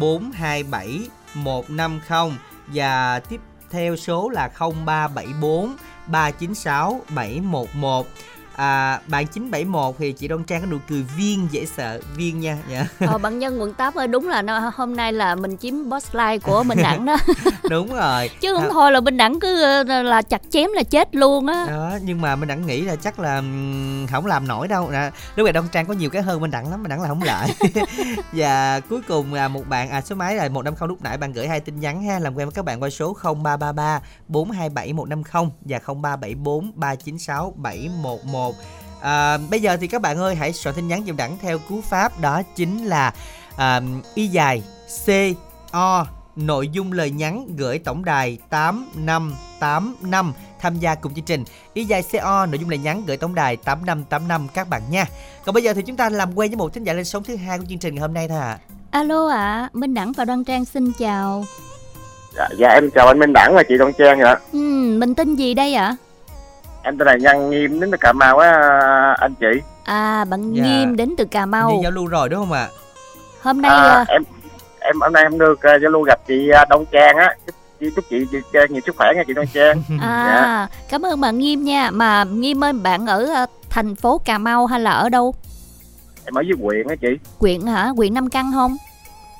427 0.00 1.00
150 1.34 2.38
và 2.66 3.20
tiếp 3.20 3.40
theo 3.70 3.96
số 3.96 4.28
là 4.28 4.50
0374 4.58 5.76
396 6.06 7.00
711 7.14 8.06
À, 8.56 9.00
bạn 9.06 9.26
971 9.26 9.94
thì 9.98 10.12
chị 10.12 10.28
Đoan 10.28 10.44
Trang 10.44 10.60
có 10.60 10.66
nụ 10.66 10.76
cười 10.88 11.02
viên 11.16 11.48
dễ 11.50 11.66
sợ 11.76 12.00
viên 12.16 12.40
nha 12.40 12.58
dạ. 12.70 12.86
Ờ, 13.06 13.18
bạn 13.18 13.38
Nhân 13.38 13.60
quận 13.60 13.74
8 13.74 13.94
ơi, 13.94 14.08
đúng 14.08 14.28
là 14.28 14.42
nó, 14.42 14.72
hôm 14.74 14.96
nay 14.96 15.12
là 15.12 15.34
mình 15.34 15.56
chiếm 15.56 15.88
boss 15.88 16.14
line 16.14 16.38
của 16.38 16.62
Minh 16.62 16.78
Đẳng 16.82 17.04
đó. 17.06 17.16
đúng 17.70 17.94
rồi 17.94 18.30
Chứ 18.40 18.54
không 18.54 18.68
thôi 18.72 18.92
là 18.92 19.00
Minh 19.00 19.16
Đẳng 19.16 19.40
cứ 19.40 19.62
ờ, 19.62 20.02
là 20.02 20.22
chặt 20.22 20.42
chém 20.50 20.70
là 20.72 20.82
chết 20.82 21.14
luôn 21.14 21.46
á. 21.46 21.66
đó 21.70 21.98
nhưng 22.02 22.20
mà 22.20 22.36
mình 22.36 22.48
đẳng 22.48 22.66
nghĩ 22.66 22.80
là 22.80 22.96
chắc 22.96 23.18
là 23.18 23.42
không 24.10 24.26
làm 24.26 24.48
nổi 24.48 24.68
đâu 24.68 24.90
nè 24.90 25.10
lúc 25.36 25.44
này 25.44 25.52
đông 25.52 25.68
trang 25.72 25.86
có 25.86 25.94
nhiều 25.94 26.10
cái 26.10 26.22
hơn 26.22 26.40
mình 26.40 26.50
đẳng 26.50 26.70
lắm 26.70 26.82
mình 26.82 26.90
đẳng 26.90 27.02
là 27.02 27.08
không 27.08 27.22
lại 27.22 27.48
và 28.32 28.80
cuối 28.80 29.00
cùng 29.08 29.34
là 29.34 29.48
một 29.48 29.68
bạn 29.68 29.90
à 29.90 30.00
số 30.00 30.16
máy 30.16 30.36
là 30.36 30.48
một 30.48 30.62
năm 30.62 30.74
không 30.74 30.88
lúc 30.88 31.02
nãy 31.02 31.16
bạn 31.16 31.32
gửi 31.32 31.48
hai 31.48 31.60
tin 31.60 31.80
nhắn 31.80 32.02
ha 32.02 32.18
làm 32.18 32.34
quen 32.34 32.48
với 32.48 32.54
các 32.54 32.64
bạn 32.64 32.82
qua 32.82 32.90
số 32.90 33.16
0333 33.22 34.00
427 34.28 34.92
150 34.92 35.50
và 35.60 35.78
0374 35.78 36.72
396 36.74 37.52
711 37.56 38.43
à, 39.00 39.38
bây 39.50 39.60
giờ 39.60 39.76
thì 39.76 39.86
các 39.86 40.02
bạn 40.02 40.18
ơi 40.18 40.34
hãy 40.34 40.52
soạn 40.52 40.76
tin 40.76 40.88
nhắn 40.88 41.04
dùm 41.06 41.16
đẳng 41.16 41.38
theo 41.42 41.58
cú 41.58 41.80
pháp 41.80 42.20
đó 42.20 42.42
chính 42.56 42.84
là 42.84 43.12
à, 43.56 43.80
y 44.14 44.26
dài 44.26 44.62
c 45.06 45.08
o 45.72 46.06
nội 46.36 46.68
dung 46.68 46.92
lời 46.92 47.10
nhắn 47.10 47.46
gửi 47.56 47.78
tổng 47.78 48.04
đài 48.04 48.38
8585 48.50 50.32
tham 50.64 50.78
gia 50.78 50.94
cùng 50.94 51.14
chương 51.14 51.24
trình 51.24 51.44
y 51.74 51.84
dài 51.84 52.02
CO 52.12 52.46
nội 52.46 52.58
dung 52.58 52.70
lời 52.70 52.78
nhắn 52.78 53.02
gửi 53.06 53.16
tổng 53.16 53.34
đài 53.34 53.56
8585 53.56 54.48
các 54.54 54.68
bạn 54.68 54.82
nha. 54.90 55.06
Còn 55.44 55.54
bây 55.54 55.62
giờ 55.62 55.74
thì 55.74 55.82
chúng 55.82 55.96
ta 55.96 56.10
làm 56.10 56.38
quen 56.38 56.50
với 56.50 56.56
một 56.56 56.74
thính 56.74 56.84
giả 56.84 56.92
lên 56.92 57.04
sóng 57.04 57.22
thứ 57.22 57.36
hai 57.36 57.58
của 57.58 57.64
chương 57.68 57.78
trình 57.78 57.94
ngày 57.94 58.02
hôm 58.02 58.14
nay 58.14 58.28
thôi 58.28 58.38
ạ. 58.38 58.58
Alo 58.90 59.28
ạ, 59.28 59.68
Minh 59.72 59.94
Đẳng 59.94 60.12
và 60.12 60.24
Đoan 60.24 60.44
Trang 60.44 60.64
xin 60.64 60.92
chào. 60.98 61.44
Dạ, 62.36 62.48
dạ 62.58 62.68
em 62.68 62.90
chào 62.94 63.06
anh 63.06 63.18
Minh 63.18 63.32
Đẳng 63.32 63.54
và 63.54 63.62
chị 63.68 63.76
Đoan 63.78 63.92
Trang 63.98 64.20
ạ. 64.20 64.38
Ừ, 64.52 64.58
mình 64.98 65.14
tên 65.14 65.34
gì 65.34 65.54
đây 65.54 65.74
ạ? 65.74 65.96
Em 66.84 66.98
tên 66.98 67.06
là 67.06 67.16
Nhân 67.16 67.50
Nghiêm 67.50 67.80
đến 67.80 67.90
từ 67.90 67.96
Cà 68.00 68.12
Mau 68.12 68.38
á 68.38 68.50
anh 69.20 69.34
chị. 69.40 69.46
À, 69.84 70.24
bạn 70.24 70.52
Dạ. 70.52 70.62
Nghiêm 70.64 70.96
đến 70.96 71.14
từ 71.18 71.24
Cà 71.24 71.46
Đi 71.46 71.50
Mau. 71.50 71.80
giao 71.82 71.90
lưu 71.92 72.06
rồi 72.06 72.28
đúng 72.28 72.40
không 72.40 72.52
ạ? 72.52 72.68
Hôm 73.42 73.62
nay 73.62 73.70
À, 73.70 73.82
ờ, 73.82 74.04
em 74.08 74.22
em 74.80 75.00
hôm 75.00 75.12
nay 75.12 75.22
em 75.22 75.38
được 75.38 75.52
uh, 75.52 75.82
giao 75.82 75.90
lưu 75.90 76.02
gặp 76.02 76.20
chị 76.28 76.50
uh, 76.62 76.68
Đoan 76.68 76.84
Trang 76.92 77.16
á. 77.16 77.34
Chúc 77.46 77.54
chị 77.80 77.90
chúc 77.96 78.04
chị, 78.10 78.16
chị 78.52 78.58
nhiều 78.70 78.80
sức 78.86 78.94
khỏe 78.98 79.12
nha 79.16 79.22
chị 79.26 79.32
Đoan 79.34 79.48
Trang. 79.54 79.82
à, 80.00 80.68
cảm 80.90 81.06
ơn 81.06 81.20
bạn 81.20 81.38
Nghiêm 81.38 81.64
nha. 81.64 81.90
Mà 81.90 82.24
Nghiêm 82.24 82.64
ơi, 82.64 82.72
bạn 82.72 83.06
ở 83.06 83.46
thành 83.70 83.94
phố 83.94 84.18
Cà 84.24 84.38
Mau 84.38 84.66
hay 84.66 84.80
là 84.80 84.90
ở 84.90 85.08
đâu? 85.08 85.34
em 86.26 86.34
ở 86.34 86.40
dưới 86.40 86.54
huyện 86.62 86.88
á 86.88 86.94
chị. 87.00 87.08
Quyện 87.38 87.60
hả? 87.66 87.92
Quyện 87.96 88.14
Nam 88.14 88.30
Căn 88.30 88.52
không? 88.54 88.76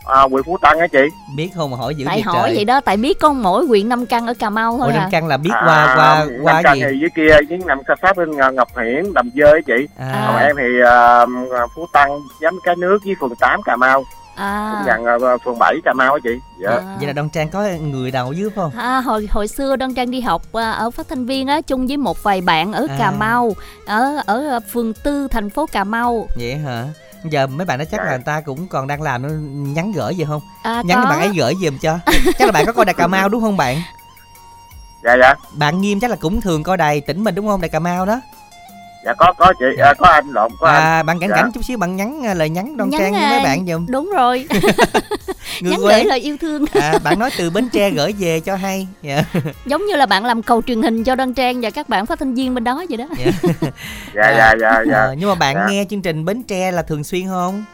À, 0.06 0.20
huyện 0.30 0.42
Phú 0.44 0.58
Tân 0.62 0.78
á 0.78 0.86
chị. 0.86 0.98
Biết 1.36 1.50
không 1.54 1.70
mà 1.70 1.76
hỏi 1.76 1.94
dữ 1.94 2.04
Tại 2.06 2.14
vậy 2.16 2.22
hỏi 2.22 2.42
trời. 2.48 2.54
vậy 2.56 2.64
đó, 2.64 2.80
tại 2.80 2.96
biết 2.96 3.20
con 3.20 3.42
mỗi 3.42 3.66
quyện 3.68 3.88
Nam 3.88 4.06
Căn 4.06 4.26
ở 4.26 4.34
Cà 4.38 4.50
Mau 4.50 4.78
thôi 4.78 4.86
Ủa 4.92 4.98
à. 4.98 5.00
Nam 5.00 5.10
Căn 5.10 5.26
là 5.28 5.36
biết 5.36 5.50
À, 5.52 5.62
qua 5.66 5.94
qua 5.96 6.24
Nam 6.24 6.38
qua 6.42 6.62
Căn 6.62 6.74
gì? 6.76 6.82
thì 6.90 6.98
dưới 7.00 7.10
kia 7.16 7.36
với 7.48 7.58
nằm 7.66 7.78
xa 7.88 7.94
sát 8.02 8.16
bên 8.16 8.30
uh, 8.30 8.54
Ngọc 8.54 8.68
Hiển, 8.78 9.14
Đầm 9.14 9.30
Dơi 9.34 9.52
á 9.52 9.58
chị. 9.66 9.86
À, 9.98 10.24
Còn 10.26 10.36
em 10.36 10.56
thì 10.58 10.82
uh, 10.82 11.70
Phú 11.74 11.86
Tân, 11.92 12.08
giám 12.42 12.58
cái 12.64 12.76
nước 12.76 12.98
với 13.04 13.14
phường 13.20 13.34
8 13.40 13.60
Cà 13.62 13.76
Mau. 13.76 14.04
À, 14.36 14.72
Cũng 14.76 14.86
gần 14.86 15.16
uh, 15.34 15.42
phường 15.44 15.58
7 15.58 15.74
Cà 15.84 15.92
Mau 15.92 16.12
á 16.12 16.18
chị. 16.24 16.30
Dạ. 16.62 16.70
à. 16.70 16.96
vậy 16.98 17.06
là 17.06 17.12
Đông 17.12 17.28
Trang 17.28 17.48
có 17.48 17.62
người 17.80 18.10
đầu 18.10 18.32
dưới 18.32 18.50
phải 18.50 18.56
không? 18.62 18.72
À, 18.76 19.00
hồi 19.00 19.28
hồi 19.30 19.48
xưa 19.48 19.76
Đoan 19.76 19.94
Trang 19.94 20.10
đi 20.10 20.20
học 20.20 20.42
à, 20.52 20.70
ở 20.70 20.90
phát 20.90 21.08
thanh 21.08 21.26
viên 21.26 21.46
á 21.46 21.60
chung 21.60 21.86
với 21.86 21.96
một 21.96 22.22
vài 22.22 22.40
bạn 22.40 22.72
ở 22.72 22.86
À. 22.90 22.96
Cà 22.98 23.10
Mau 23.10 23.52
ở 23.86 24.16
ở 24.26 24.48
à, 24.50 24.60
phường 24.72 24.92
Tư 25.04 25.28
thành 25.30 25.50
phố 25.50 25.66
Cà 25.66 25.84
Mau 25.84 26.26
Vậy 26.36 26.54
hả? 26.56 26.84
Giờ 27.30 27.46
mấy 27.46 27.66
bạn 27.66 27.78
đó 27.78 27.84
chắc 27.90 27.98
Dạ. 28.00 28.04
là 28.04 28.10
người 28.16 28.24
ta 28.24 28.40
cũng 28.40 28.68
còn 28.68 28.86
đang 28.86 29.02
làm 29.02 29.22
nó 29.22 29.28
nhắn 29.72 29.92
gửi 29.92 30.14
gì 30.16 30.24
không? 30.28 30.42
à, 30.62 30.82
Nhắn 30.84 30.98
cho 30.98 31.04
có. 31.04 31.10
bạn 31.10 31.20
ấy 31.20 31.30
gửi 31.36 31.54
giùm 31.64 31.78
cho. 31.78 31.98
chắc 32.38 32.46
là 32.46 32.52
bạn 32.52 32.66
có 32.66 32.72
coi 32.72 32.84
đài 32.84 32.94
Cà 32.94 33.06
Mau 33.06 33.28
đúng 33.28 33.40
không 33.40 33.56
bạn? 33.56 33.82
Dạ 35.04 35.16
dạ. 35.20 35.34
Bạn 35.52 35.80
Nghiêm 35.80 36.00
chắc 36.00 36.10
là 36.10 36.16
cũng 36.20 36.40
thường 36.40 36.62
coi 36.62 36.76
đài 36.76 37.00
tỉnh 37.00 37.24
mình 37.24 37.34
đúng 37.34 37.46
không? 37.46 37.60
Đài 37.60 37.68
Cà 37.68 37.78
Mau 37.78 38.06
đó. 38.06 38.20
Dạ 39.04 39.12
có 39.18 39.32
có 39.38 39.52
chị, 39.58 39.64
Dạ. 39.78 39.84
à, 39.84 39.94
có 39.98 40.06
anh 40.08 40.28
lộn, 40.30 40.50
có 40.60 40.66
anh. 40.68 40.82
À, 40.82 41.02
bạn 41.02 41.20
cảnh 41.20 41.30
Dạ. 41.30 41.36
cảnh 41.36 41.50
chút 41.54 41.64
xíu 41.64 41.78
bạn 41.78 41.96
nhắn 41.96 42.22
à, 42.26 42.34
lời 42.34 42.48
nhắn 42.48 42.76
đoan 42.76 42.90
Nhắn 42.90 43.00
trang 43.00 43.12
với 43.12 43.20
mấy 43.22 43.38
à. 43.38 43.44
bạn 43.44 43.66
giùm. 43.66 43.86
đúng 43.88 44.10
rồi 44.16 44.46
Người 45.60 45.70
nhắn 45.70 45.80
quê. 45.82 45.94
gửi 45.94 46.04
lời 46.04 46.18
yêu 46.20 46.36
thương 46.40 46.64
À, 46.80 46.94
bạn 47.04 47.18
nói 47.18 47.30
từ 47.38 47.50
Bến 47.50 47.68
Tre 47.72 47.90
gửi 47.90 48.14
về 48.18 48.40
cho 48.40 48.56
hay. 48.56 48.88
Dạ. 49.02 49.22
giống 49.66 49.86
như 49.86 49.96
là 49.96 50.06
bạn 50.06 50.24
làm 50.24 50.42
cầu 50.42 50.62
truyền 50.62 50.82
hình 50.82 51.04
cho 51.04 51.14
Đoan 51.14 51.34
Trang 51.34 51.60
và 51.60 51.70
các 51.70 51.88
bạn 51.88 52.06
phát 52.06 52.18
thanh 52.18 52.34
viên 52.34 52.54
bên 52.54 52.64
đó 52.64 52.84
vậy 52.88 52.96
đó 52.98 53.04
Dạ 54.14 54.30
dạ 54.38 54.54
dạ 54.60 54.82
dạ. 54.90 54.98
Ờ, 55.00 55.14
nhưng 55.18 55.28
mà 55.28 55.34
bạn 55.34 55.54
Dạ. 55.56 55.66
nghe 55.70 55.84
chương 55.90 56.02
trình 56.02 56.24
Bến 56.24 56.42
Tre 56.42 56.70
là 56.70 56.82
thường 56.82 57.04
xuyên 57.04 57.26
không? 57.28 57.64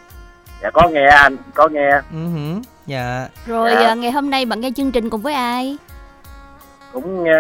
Dạ 0.63 0.71
có 0.71 0.89
nghe 0.89 1.07
anh, 1.07 1.37
có 1.55 1.69
nghe. 1.69 1.91
Ừ 2.13 2.29
hử. 2.35 2.61
Dạ. 2.87 3.29
rồi 3.47 3.71
Dạ. 3.81 3.87
à, 3.89 3.95
ngày 3.95 4.11
hôm 4.11 4.31
nay 4.31 4.45
bạn 4.45 4.61
nghe 4.61 4.71
chương 4.77 4.93
trình 4.93 5.11
cùng 5.11 5.21
với 5.23 5.35
ai 5.35 5.77
Cũng 6.93 7.25
nghe, 7.25 7.33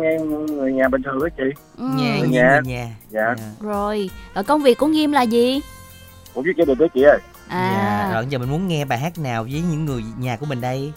nghe 0.00 0.16
người 0.50 0.72
nhà 0.72 0.88
bình 0.88 1.02
thường 1.02 1.18
á 1.22 1.28
chị. 1.36 1.42
ừ. 1.78 1.84
Nhà 1.96 2.16
Người 2.20 2.28
nhà. 2.28 2.60
nhà. 2.64 2.88
Dạ. 3.10 3.34
rồi 3.60 4.10
ở 4.34 4.42
công 4.42 4.62
việc 4.62 4.78
của 4.78 4.86
Nghiêm 4.86 5.12
là 5.12 5.22
gì 5.22 5.60
Cũng 6.34 6.44
với 6.44 6.52
gia 6.56 6.64
đình 6.64 6.78
đó 6.78 6.86
chị 6.94 7.02
ơi. 7.02 7.18
à 7.48 7.72
Dạ. 7.76 8.14
Rồi 8.14 8.26
giờ 8.28 8.38
mình 8.38 8.50
muốn 8.50 8.68
nghe 8.68 8.84
bài 8.84 8.98
hát 8.98 9.18
nào 9.18 9.42
với 9.42 9.62
những 9.70 9.84
người 9.84 10.02
nhà 10.18 10.36
của 10.36 10.46
mình 10.46 10.60
đây? 10.60 10.92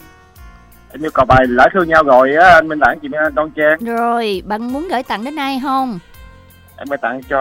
Em 0.92 1.02
yêu 1.04 1.10
cầu 1.14 1.24
bài 1.24 1.46
lỡ 1.48 1.68
thương 1.74 1.88
nhau 1.88 2.02
rồi 2.02 2.34
á, 2.34 2.48
anh 2.50 2.68
Minh 2.68 2.78
Đẳng 2.78 2.98
chị 3.02 3.08
Đoan 3.34 3.50
Trang. 3.56 3.78
rồi 3.84 4.42
bạn 4.46 4.72
muốn 4.72 4.88
gửi 4.90 5.02
tặng 5.02 5.24
đến 5.24 5.36
ai 5.38 5.60
không 5.62 5.98
Em 6.80 6.88
mới 6.88 6.98
tặng 6.98 7.20
cho 7.28 7.40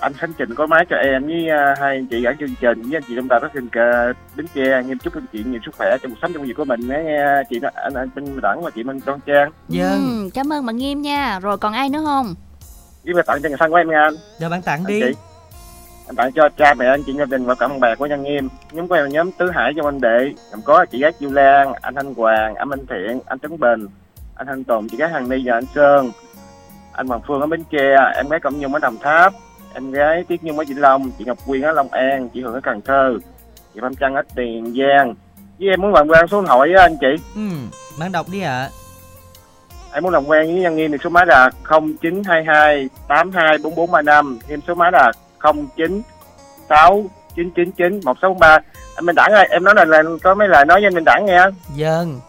anh 0.00 0.12
Khánh 0.12 0.32
Trình 0.38 0.54
có 0.54 0.66
máy 0.66 0.86
cho 0.90 0.96
em 0.96 1.26
với 1.26 1.48
à, 1.48 1.74
hai 1.80 1.96
anh 1.96 2.06
chị 2.06 2.24
ở 2.24 2.32
chương 2.40 2.54
trình 2.60 2.82
với 2.82 2.96
anh 2.96 3.02
chị 3.08 3.12
trong 3.16 3.28
đài 3.28 3.40
phát 3.40 3.50
thanh 3.54 3.68
cờ 3.68 4.12
Bến 4.36 4.46
Tre. 4.54 4.82
Nghiêm 4.82 4.98
chúc 4.98 5.14
anh 5.14 5.26
chị 5.32 5.44
nhiều 5.46 5.60
sức 5.64 5.74
khỏe 5.78 5.96
trong 6.02 6.10
cuộc 6.10 6.18
sống 6.22 6.32
trong 6.32 6.42
việc 6.42 6.52
của 6.56 6.64
mình 6.64 6.80
nghe 6.88 7.42
chị 7.50 7.60
anh 7.74 7.94
anh 7.94 8.08
Minh 8.14 8.40
Đẳng 8.42 8.62
và 8.62 8.70
chị 8.70 8.82
Minh 8.82 9.00
Đoan 9.06 9.20
Trang. 9.26 9.50
Dân. 9.68 9.90
ừ, 9.92 10.30
cảm 10.34 10.52
ơn 10.52 10.66
bạn 10.66 10.76
Nghiêm 10.76 11.02
nha 11.02 11.38
rồi 11.40 11.58
còn 11.58 11.72
ai 11.72 11.88
nữa 11.88 12.02
không 12.04 12.34
Với 13.04 13.14
bài 13.14 13.24
tặng 13.26 13.38
cho 13.42 13.48
người 13.48 13.58
thân 13.58 13.70
của 13.70 13.76
em 13.76 13.90
nha 13.90 14.02
anh. 14.02 14.14
Giờ 14.38 14.48
bạn 14.48 14.62
tặng 14.62 14.80
anh 14.80 14.86
đi. 14.86 15.00
chị. 15.00 15.12
Em 16.08 16.16
tặng 16.16 16.32
cho 16.32 16.48
cha 16.56 16.74
mẹ 16.74 16.86
anh 16.86 17.02
chị 17.06 17.12
gia 17.12 17.24
đình 17.24 17.44
và 17.46 17.54
cả 17.54 17.68
bạn 17.68 17.80
bè 17.80 17.94
của 17.94 18.06
Nhân 18.06 18.22
Nghiêm. 18.22 18.48
Nhóm 18.72 18.88
của 18.88 18.94
em 18.94 19.08
nhóm 19.08 19.32
Tứ 19.32 19.50
Hải 19.50 19.72
trong 19.76 19.86
anh 19.86 20.00
Đệ. 20.00 20.32
Gồm 20.52 20.62
có 20.62 20.86
chị 20.86 20.98
gái 20.98 21.12
Du 21.20 21.30
Lan, 21.30 21.72
anh 21.80 21.94
Thanh 21.94 22.14
Hoàng, 22.14 22.54
anh 22.54 22.68
Minh 22.68 22.86
Thiện, 22.88 23.20
anh 23.26 23.38
Tấn 23.38 23.60
Bình, 23.60 23.88
anh 24.34 24.46
Thanh 24.46 24.64
Tùng, 24.64 24.88
chị 24.88 24.96
gái 24.96 25.08
Hằng 25.08 25.28
Ni 25.28 25.36
và 25.44 25.54
anh 25.54 25.64
Sơn. 25.74 26.10
Anh 27.00 27.06
Hoàng 27.06 27.20
Phương 27.26 27.40
ở 27.40 27.46
Bến 27.46 27.64
Tre, 27.70 27.96
em 28.16 28.28
gái 28.28 28.40
Cẩm 28.40 28.60
Nhung 28.60 28.74
ở 28.74 28.78
Đồng 28.78 28.98
Tháp, 28.98 29.32
em 29.74 29.90
gái 29.90 30.24
Tiết 30.28 30.44
Nhung 30.44 30.58
ở 30.58 30.64
Vĩnh 30.68 30.80
Long, 30.80 31.10
chị 31.18 31.24
Ngọc 31.24 31.38
Quyên 31.46 31.62
ở 31.62 31.72
Long 31.72 31.88
An, 31.88 32.28
chị 32.28 32.42
Hường 32.42 32.54
ở 32.54 32.60
Cần 32.62 32.80
Thơ, 32.80 33.18
chị 33.74 33.80
Phạm 33.82 33.94
Trăng 33.94 34.14
ở 34.14 34.22
Tiền 34.34 34.64
Giang. 34.64 35.14
Với 35.58 35.68
em 35.68 35.80
muốn 35.80 35.92
làm 35.92 36.08
quen 36.08 36.26
số 36.30 36.40
điện 36.40 36.48
thoại 36.48 36.68
với 36.68 36.82
anh 36.82 36.96
chị. 37.00 37.06
Ừ, 37.34 37.40
bạn 38.00 38.12
đọc 38.12 38.26
đi 38.32 38.42
ạ. 38.42 38.68
Em 39.92 40.02
muốn 40.02 40.12
làm 40.12 40.26
quen 40.26 40.46
với 40.46 40.60
Nhân 40.62 40.76
Nghiêm 40.76 40.92
thì 40.92 40.98
số 41.04 41.10
máy 41.10 41.26
là 41.26 41.50
0922 41.64 42.88
824435, 43.08 44.38
thêm 44.48 44.60
số 44.68 44.74
máy 44.74 44.92
là 44.92 45.12
096999 45.38 48.00
163. 48.04 48.58
Anh 48.94 49.06
Minh 49.06 49.16
Đẳng 49.16 49.32
ơi, 49.32 49.46
em 49.50 49.64
nói 49.64 49.74
là, 49.74 49.84
là 49.84 50.02
có 50.22 50.34
mấy 50.34 50.48
lời 50.48 50.64
nói 50.64 50.80
với 50.80 50.86
anh 50.86 50.94
Minh 50.94 51.04
Đẳng 51.04 51.26
nghe. 51.26 51.40
Dân. 51.74 52.20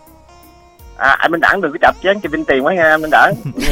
À, 0.97 1.15
anh 1.19 1.31
Minh 1.31 1.41
Đẳng 1.41 1.61
đừng 1.61 1.71
có 1.71 1.77
chập 1.81 1.95
chén 2.03 2.19
cho 2.19 2.29
Vinh 2.29 2.45
Tiền 2.45 2.65
quá 2.65 2.73
nha 2.73 2.89
anh 2.89 3.01
Minh 3.01 3.11
Đẳng. 3.11 3.33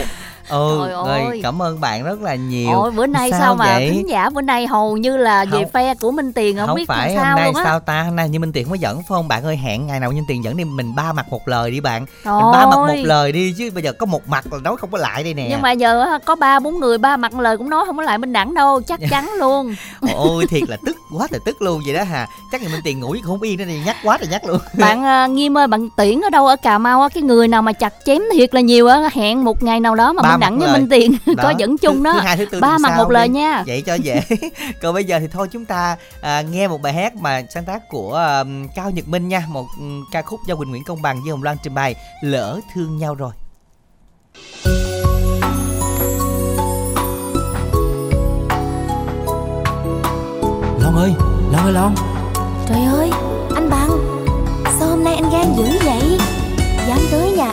Ừ, 0.49 0.77
Trời 0.81 0.91
rồi 0.91 1.19
ơi. 1.25 1.39
cảm 1.43 1.62
ơn 1.62 1.81
bạn 1.81 2.03
rất 2.03 2.21
là 2.21 2.35
nhiều. 2.35 2.69
Ôi 2.73 2.91
bữa 2.91 3.05
nay 3.05 3.31
sao, 3.31 3.39
Sao 3.39 3.55
mà 3.55 3.65
vậy? 3.65 3.89
thính 3.89 4.09
giả 4.09 4.29
bữa 4.29 4.41
nay 4.41 4.67
hầu 4.67 4.97
như 4.97 5.17
là 5.17 5.45
về 5.45 5.63
Không. 5.63 5.71
phe 5.73 5.95
của 5.95 6.12
Minh 6.12 6.33
Tiền 6.33 6.57
không, 6.57 6.67
không 6.67 6.75
biết 6.75 6.88
phải 6.88 7.15
làm 7.15 7.17
hôm 7.17 7.25
sao 7.25 7.35
nay 7.35 7.45
luôn 7.53 7.63
sao 7.63 7.79
ta 7.79 8.03
hôm 8.03 8.15
nay 8.15 8.29
như 8.29 8.39
minh 8.39 8.51
tiền 8.51 8.63
không 8.65 8.71
có 8.71 8.77
dẫn 8.79 8.95
phải 8.97 9.03
không 9.07 9.27
bạn 9.27 9.43
ơi 9.43 9.55
hẹn 9.57 9.88
ngày 9.88 9.99
nào 9.99 10.12
nhân 10.12 10.25
tiền 10.27 10.43
dẫn 10.43 10.57
đi 10.57 10.63
mình 10.63 10.95
ba 10.95 11.13
mặt 11.13 11.25
một 11.29 11.47
lời 11.47 11.71
đi 11.71 11.79
bạn 11.79 12.05
Trời 12.25 12.33
mình 12.41 12.51
ba 12.51 12.65
mặt 12.65 12.75
một 12.75 12.95
lời 13.03 13.31
đi 13.31 13.53
chứ 13.57 13.69
bây 13.73 13.83
giờ 13.83 13.93
có 13.93 14.05
một 14.05 14.27
mặt 14.27 14.45
là 14.53 14.57
nói 14.63 14.75
không 14.77 14.91
có 14.91 14.97
lại 14.97 15.23
đây 15.23 15.33
nè 15.33 15.47
Nhưng 15.49 15.62
mà 15.62 15.71
giờ 15.71 16.19
có 16.25 16.35
ba 16.35 16.59
bốn 16.59 16.79
người 16.79 16.97
ba 16.97 17.17
mặt 17.17 17.33
lời 17.39 17.57
cũng 17.57 17.69
nói 17.69 17.85
không 17.85 17.97
có 17.97 18.03
lại 18.03 18.17
Minh 18.17 18.33
Đẳng 18.33 18.53
đâu, 18.53 18.81
chắc 18.81 18.99
chắn 19.09 19.29
luôn. 19.39 19.75
ôi 20.15 20.45
thiệt 20.49 20.63
là 20.69 20.77
tức 20.85 20.95
quá 21.17 21.27
trời 21.31 21.39
tức 21.45 21.62
luôn 21.62 21.81
vậy 21.85 21.93
đó 21.95 22.03
hà 22.03 22.27
chắc 22.51 22.62
ngày 22.62 22.71
minh 22.71 22.81
tiền 22.83 22.99
ngủ 22.99 23.15
không 23.23 23.41
yên 23.41 23.57
này 23.67 23.81
nhắc 23.85 23.95
quá 24.03 24.17
trời 24.17 24.27
nhắc 24.27 24.45
luôn 24.45 24.57
bạn 24.77 25.03
à, 25.03 25.27
Nghiêm 25.27 25.57
ơi, 25.57 25.67
bạn 25.67 25.89
Tiễn 25.97 26.21
ở 26.21 26.29
đâu 26.29 26.47
ở 26.47 26.55
Cà 26.55 26.77
Mau 26.77 27.01
á, 27.01 27.09
cái 27.09 27.23
người 27.23 27.47
nào 27.47 27.62
mà 27.62 27.71
chặt 27.73 27.93
chém 28.05 28.21
thiệt 28.33 28.55
là 28.55 28.62
nhiều 28.62 28.88
á, 28.88 29.09
hẹn 29.13 29.43
một 29.43 29.63
ngày 29.63 29.79
nào 29.79 29.95
đó 29.95 30.13
mà 30.13 30.21
Ba 30.21 30.38
Đẳng 30.39 30.60
với 30.60 30.67
lời. 30.67 30.80
Minh 30.80 30.89
Tiền 30.89 31.17
Đó. 31.36 31.43
có 31.43 31.54
dẫn 31.58 31.78
chung 31.78 31.97
thứ, 31.97 32.04
đó. 32.04 32.13
thứ 32.13 32.19
hai 32.19 32.38
thứ 32.38 32.45
tư 32.45 32.60
Ba 32.60 32.78
mặt 32.78 32.97
một 32.97 33.10
lời 33.12 33.28
đi. 33.28 33.34
nha. 33.34 33.63
vậy 33.67 33.84
cho 33.86 33.93
dễ 33.95 34.21
còn 34.82 34.93
bây 34.93 35.04
giờ 35.04 35.19
thì 35.19 35.28
thôi 35.32 35.47
chúng 35.52 35.65
ta 35.65 35.95
à, 36.21 36.41
nghe 36.41 36.67
một 36.67 36.82
bài 36.82 36.93
hát 36.93 37.15
mà 37.15 37.41
sáng 37.54 37.65
tác 37.65 37.89
của 37.89 38.15
à, 38.15 38.43
cao 38.75 38.89
nhật 38.91 39.08
minh 39.08 39.28
nha 39.28 39.43
một 39.49 39.65
ừ, 39.80 39.86
ca 40.12 40.21
khúc 40.21 40.39
do 40.47 40.56
quỳnh 40.56 40.69
nguyễn 40.69 40.84
công 40.84 41.02
bằng 41.02 41.21
với 41.21 41.32
hồng 41.32 41.43
loan 41.43 41.58
trình 41.63 41.73
bày 41.73 41.95
lỡ 42.21 42.60
thương 42.75 42.97
nhau 42.97 43.15
rồi 43.15 43.32
Lon 50.82 50.95
ơi, 50.95 51.13
Lon 51.52 51.63
ơi 51.63 51.73
Lon 51.73 51.95
Trời 52.69 52.82
ơi, 52.86 53.12
anh 53.56 53.69
Bằng 53.69 53.89
Sao 54.80 54.88
hôm 54.89 55.04
nay 55.04 55.15
anh 55.15 55.30
gan 55.32 55.54
dữ 55.58 55.80
vậy 55.86 56.17
Dám 56.88 56.99
tới 57.12 57.32
nhà 57.32 57.52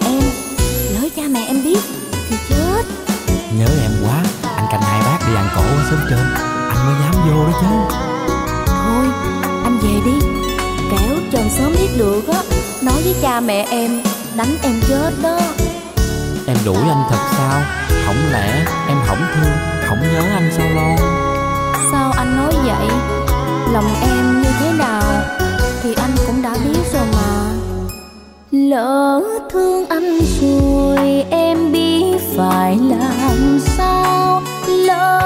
Nhớ 3.59 3.67
em 3.83 3.91
quá. 4.03 4.23
Anh 4.57 4.67
canh 4.71 4.83
hai 4.83 5.01
bác 5.01 5.27
đi 5.29 5.35
ăn 5.35 5.49
cổ 5.57 5.63
ở 5.63 5.85
sớm 5.91 6.01
trên 6.11 6.35
Anh 6.69 6.87
mới 6.87 6.95
dám 7.03 7.15
vô 7.29 7.45
đó 7.45 7.53
chứ. 7.61 7.97
Thôi, 8.67 9.07
anh 9.65 9.79
về 9.79 10.01
đi. 10.05 10.27
Kẻo 10.91 11.17
chồng 11.33 11.49
sớm 11.51 11.73
biết 11.73 11.89
được 11.99 12.29
á 12.29 12.43
Nói 12.83 13.03
với 13.05 13.15
cha 13.23 13.41
mẹ 13.41 13.67
em 13.71 14.03
Đánh 14.37 14.57
em 14.63 14.81
chết 14.89 15.11
đó. 15.23 15.39
Em 16.47 16.57
đuổi 16.65 16.89
anh 16.89 17.03
thật 17.11 17.29
sao? 17.37 17.63
Không 18.07 18.33
lẽ 18.33 18.65
em 18.89 18.97
không 19.07 19.19
thương 19.35 19.53
Không 19.87 19.99
nhớ 20.13 20.21
anh 20.35 20.51
sao 20.57 20.67
Lon 20.75 20.97
Sao 21.93 22.13
anh 22.17 22.37
nói 22.37 22.53
vậy? 22.65 22.89
Lòng 23.73 23.95
em 24.01 24.43
như 24.43 24.49
thế 24.61 24.73
nào? 24.79 25.03
Thì 25.83 25.95
anh 25.95 26.11
cũng 26.27 26.43
đã 26.43 26.57
biết 26.65 26.81
rồi 26.93 27.07
mà. 27.13 27.53
Lỡ 28.51 29.21
thương 29.51 29.87
anh 29.89 30.21
rồi 30.41 31.25
Em 31.31 31.73
biết 31.73 32.19
phải 32.37 32.79
làm 32.79 33.13
sao 33.19 33.26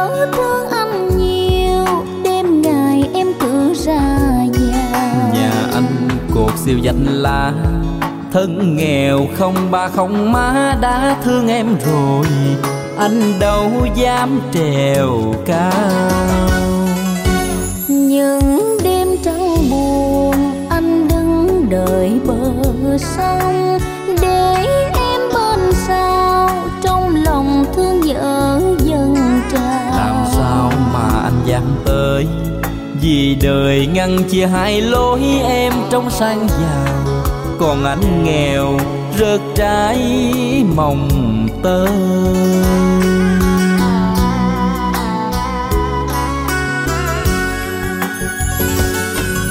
Lỡ 0.00 0.26
thương 0.32 0.68
anh 0.70 1.18
nhiều 1.18 1.84
Đêm 2.24 2.62
ngày 2.62 3.10
em 3.14 3.26
cứ 3.40 3.74
ra 3.74 4.00
nhà. 4.58 5.30
Nhà 5.34 5.52
anh 5.74 6.08
cột 6.34 6.52
siêu 6.58 6.78
danh 6.78 7.06
lá 7.06 7.52
Thân 8.32 8.76
nghèo 8.76 9.26
không 9.38 9.70
ba 9.70 9.88
không 9.88 10.32
má 10.32 10.76
đã 10.80 11.16
thương 11.24 11.48
em 11.48 11.66
rồi 11.86 12.26
Anh 12.98 13.38
đâu 13.40 13.70
dám 13.94 14.40
trèo 14.54 15.34
cao. 15.46 16.10
Những 17.88 18.78
đêm 18.84 19.08
trăng 19.24 19.56
buồn 19.70 20.34
anh 20.70 21.08
đứng 21.08 21.66
đợi 21.70 22.20
bờ 22.26 22.98
sông. 22.98 23.78
Để 24.22 24.54
em 24.94 25.20
bên 25.34 25.72
sao 25.86 26.50
trong 26.82 27.14
lòng 27.24 27.64
thương 27.76 28.00
nhớ 28.00 28.60
dần 28.78 29.14
sao 29.52 29.89
dặn 31.46 31.62
tới. 31.84 32.26
Vì 33.00 33.34
đời 33.42 33.86
ngăn 33.86 34.18
chia 34.30 34.46
hai 34.46 34.80
lối, 34.80 35.20
em 35.44 35.72
trong 35.90 36.10
sang 36.10 36.48
giàu. 36.48 36.94
Còn 37.58 37.84
anh 37.84 38.24
nghèo, 38.24 38.78
rớt 39.18 39.40
trái 39.56 39.98
mồng 40.76 41.08
tơi 41.62 41.88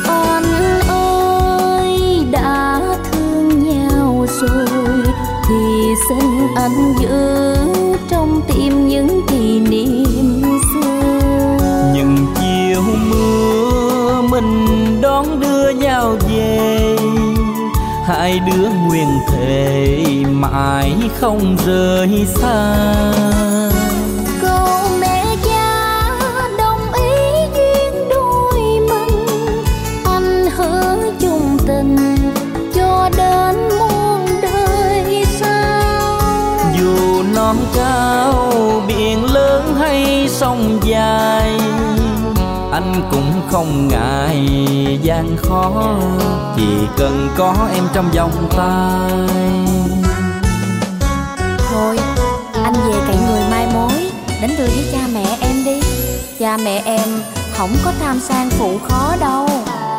anh 0.07 0.79
ơi, 0.87 2.25
đã 2.31 2.81
thương 3.11 3.63
nhau 3.69 4.25
rồi, 4.41 4.67
thì 5.49 5.93
xin 6.09 6.47
anh 6.55 6.93
giữ 7.01 7.55
trong 8.09 8.41
tim 8.47 8.87
những 8.87 9.21
kỷ 9.27 9.59
niệm. 9.59 9.98
Hai 18.09 18.39
đứa 18.39 18.69
nguyện 18.69 19.19
thề 19.27 20.05
mãi 20.29 20.93
không 21.19 21.57
rời 21.65 22.25
xa. 22.27 22.75
Câu 24.41 24.89
mẹ 25.01 25.25
cha 25.45 26.09
đồng 26.57 26.93
ý 26.93 27.11
duyên 27.55 28.09
đôi 28.09 28.59
mình 28.89 29.25
Anh 30.05 30.49
hứa 30.55 31.11
chung 31.19 31.57
tình 31.67 31.95
cho 32.75 33.09
đến 33.17 33.55
muôn 33.79 34.25
đời 34.41 35.25
sau. 35.39 36.19
Dù 36.79 37.23
non 37.35 37.55
cao 37.75 38.53
biển 38.87 39.33
lớn 39.33 39.75
hay 39.79 40.27
sông 40.29 40.68
Anh 42.79 43.01
cũng 43.11 43.41
không 43.51 43.87
ngại 43.87 44.47
gian 45.01 45.37
khó. 45.37 45.95
Chỉ 46.55 46.67
cần 46.97 47.29
có 47.37 47.55
em 47.73 47.83
trong 47.93 48.11
vòng 48.11 48.49
tay. 48.57 49.11
Thôi 51.71 51.99
anh 52.63 52.73
về 52.73 52.93
cậy 53.07 53.15
người 53.27 53.41
mai 53.51 53.67
mối 53.73 54.11
Đánh 54.41 54.55
đưa 54.57 54.65
với 54.65 54.89
cha 54.91 54.99
mẹ 55.13 55.37
em 55.41 55.63
đi. 55.65 55.81
Cha 56.39 56.57
mẹ 56.57 56.81
em 56.85 57.09
không 57.57 57.69
có 57.85 57.91
tham 57.99 58.19
sang 58.19 58.49
phụ 58.49 58.79
khó 58.89 59.15
đâu. 59.19 59.49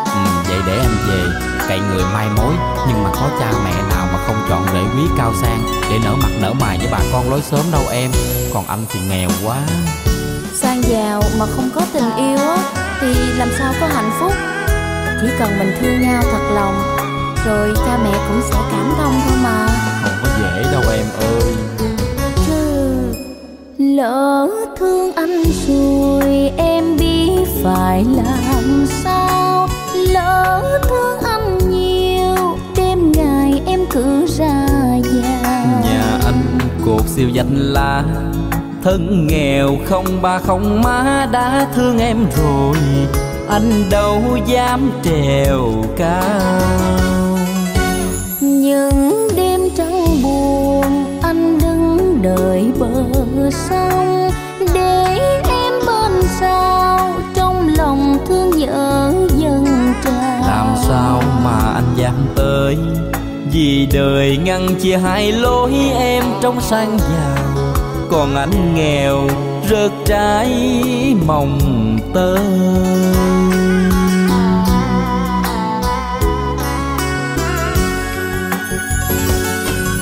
Ừ, 0.05 0.21
Vậy 0.49 0.59
để 0.67 0.79
anh 0.79 0.97
về 1.09 1.41
cậy 1.69 1.79
người 1.79 2.05
mai 2.15 2.27
mối 2.37 2.55
Nhưng 2.89 3.05
mà 3.05 3.11
có 3.15 3.31
cha 3.41 3.53
mẹ 3.65 3.75
nào 3.91 4.09
mà 4.13 4.19
không 4.27 4.47
chọn 4.49 4.67
rễ 4.73 4.81
quý 4.97 5.03
cao 5.19 5.33
sang 5.43 5.63
Để 5.91 5.99
nở 6.05 6.15
mặt 6.23 6.31
nở 6.41 6.53
mày 6.61 6.79
với 6.79 6.89
bà 6.93 6.99
con 7.13 7.31
lối 7.31 7.41
sớm 7.43 7.65
đâu 7.73 7.83
em? 7.91 8.11
Còn 8.55 8.65
anh 8.67 8.85
thì 8.93 9.01
nghèo 9.09 9.29
quá 9.45 9.57
Sang 10.83 10.93
giàu 10.93 11.23
mà 11.39 11.47
không 11.57 11.71
có 11.75 11.83
tình 11.93 12.17
yêu 12.17 12.37
á 12.37 12.57
Thì 13.01 13.15
làm 13.39 13.49
sao 13.59 13.75
có 13.81 13.87
hạnh 13.87 14.11
phúc? 14.21 14.33
Chỉ 15.21 15.27
cần 15.39 15.59
mình 15.59 15.73
thương 15.81 16.01
nhau 16.01 16.23
thật 16.23 16.55
lòng 16.55 16.75
Rồi 17.47 17.73
cha 17.87 17.99
mẹ 18.05 18.13
cũng 18.29 18.41
sẽ 18.51 18.57
cảm 18.71 18.93
thông 18.99 19.21
thôi 19.27 19.39
mà. 19.43 19.69
Không 20.03 20.13
có 20.23 20.29
dễ 20.39 20.73
đâu 20.73 20.83
em 20.93 21.07
ơi. 21.21 21.55
Chứ 22.47 22.99
lỡ 23.79 24.49
thương 24.79 25.13
anh 25.13 25.43
rồi 25.69 26.53
Em 26.57 26.97
biết 26.97 27.45
phải 27.65 28.05
làm 28.17 28.87
sao. 28.87 29.69
Lỡ 29.95 30.63
thương 30.89 31.19
anh 31.23 31.59
nhiều 31.71 32.59
Đêm 32.77 33.13
ngày 33.13 33.63
em 33.67 33.81
cứ 33.91 34.27
ra 34.27 34.67
nhà. 35.13 35.65
Nhà 35.85 36.19
anh 36.25 36.59
cột 36.87 37.09
siêu 37.09 37.29
danh 37.29 37.55
lá 37.55 38.05
Thân 38.85 39.27
nghèo 39.27 39.77
không 39.85 40.23
ba 40.23 40.39
không 40.39 40.83
má 40.83 41.29
đã 41.33 41.67
thương 41.75 41.99
em 41.99 42.17
rồi 42.37 42.77
Anh 43.49 43.91
đâu 43.91 44.23
dám 44.47 44.91
trèo 45.05 45.85
cao. 45.97 47.39
Những 48.41 49.29
đêm 49.37 49.61
trăng 49.77 50.23
buồn 50.23 51.05
anh 51.23 51.59
đứng 51.59 52.19
đợi 52.23 52.73
bờ 52.79 53.51
sông 53.51 54.31
để 54.75 55.19
em 55.49 55.73
bên 55.87 56.23
sao 56.41 57.15
trong 57.35 57.61
nhớ 58.57 59.13
dần 59.37 59.65
tràn 60.05 60.43
làm 60.47 60.67
sao 60.89 61.23
mà 61.45 61.73
anh 61.75 61.95
dám 61.97 62.15
tới 62.37 62.79
vì 63.53 63.89
đời 63.93 64.37
ngăn 64.37 64.75
chia 64.81 64.97
hai 64.97 65.33
lối 65.33 65.73
em 65.99 66.25
trong 66.41 66.61
sang 66.61 66.99
giàu 66.99 67.50
còn 68.11 68.35
anh 68.35 68.75
nghèo 68.75 69.29
rớt 69.71 69.91
trái 70.07 70.49
mồng 71.27 71.59
tơi 72.15 72.39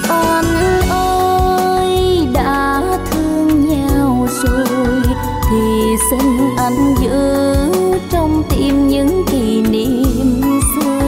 anh 0.08 0.80
ơi 0.90 2.26
đã 2.34 2.82
thương 3.10 3.68
nhau 3.68 4.28
rồi 4.42 5.02
thì 5.50 5.96
xin 6.10 6.54
anh 6.56 6.94
giữ 7.00 7.42
trong 8.10 8.42
tim 8.50 8.88
những 8.88 9.24
kỷ 9.30 9.62
niệm 9.62 10.60
xưa. 10.74 11.00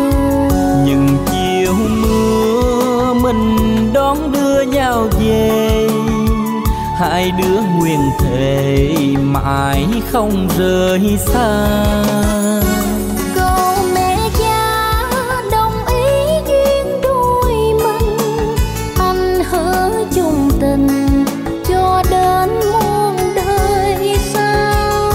Những 0.86 1.08
chiều 1.32 1.74
mưa 2.02 3.14
mình 3.14 3.56
đón 3.92 4.32
đưa 4.32 4.62
nhau 4.62 5.08
về 5.20 5.79
hai 7.00 7.30
đứa 7.30 7.60
nguyện 7.78 8.00
thề 8.18 8.96
mãi 9.22 9.86
không 10.12 10.48
rời 10.58 11.18
xa. 11.18 11.66
Câu 13.34 13.84
mẹ 13.94 14.16
cha 14.38 15.02
đồng 15.52 15.86
ý 15.86 16.12
duyên 16.48 17.00
đôi 17.02 17.52
mình 17.52 18.18
anh 18.98 19.44
hứa 19.50 20.04
chung 20.14 20.50
tình 20.60 21.24
cho 21.68 22.02
đến 22.10 22.50
muôn 22.72 23.16
đời 23.34 24.18
sau. 24.34 25.12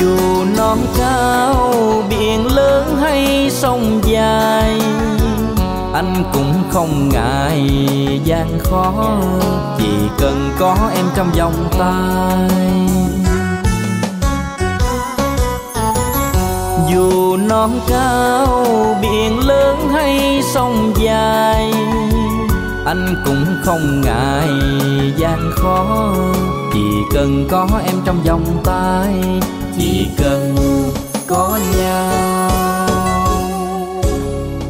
Dù 0.00 0.44
non 0.56 0.78
cao 0.98 1.74
biển 2.10 2.54
lớn 2.54 2.96
hay 3.00 3.50
sông 3.50 4.00
dài 4.04 4.80
anh 5.94 6.24
cũng 6.32 6.49
không 6.72 7.08
ngại 7.08 7.70
gian 8.24 8.58
khó, 8.58 9.18
chỉ 9.78 9.90
cần 10.18 10.50
có 10.58 10.76
em 10.96 11.04
trong 11.16 11.30
vòng 11.38 11.68
tay. 11.78 12.48
Dù 16.92 17.36
non 17.36 17.80
cao, 17.88 18.64
biển 19.02 19.46
lớn 19.46 19.88
hay 19.92 20.42
sông 20.42 20.92
dài, 20.96 21.72
anh 22.84 23.22
cũng 23.24 23.44
không 23.64 24.00
ngại 24.00 24.48
gian 25.16 25.50
khó. 25.54 26.14
Chỉ 26.72 26.90
cần 27.14 27.46
có 27.50 27.68
em 27.86 27.96
trong 28.04 28.22
vòng 28.22 28.60
tay, 28.64 29.14
chỉ 29.78 30.06
cần 30.18 30.56
có 31.28 31.58
nhau 31.78 32.50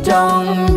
trong 0.04 0.69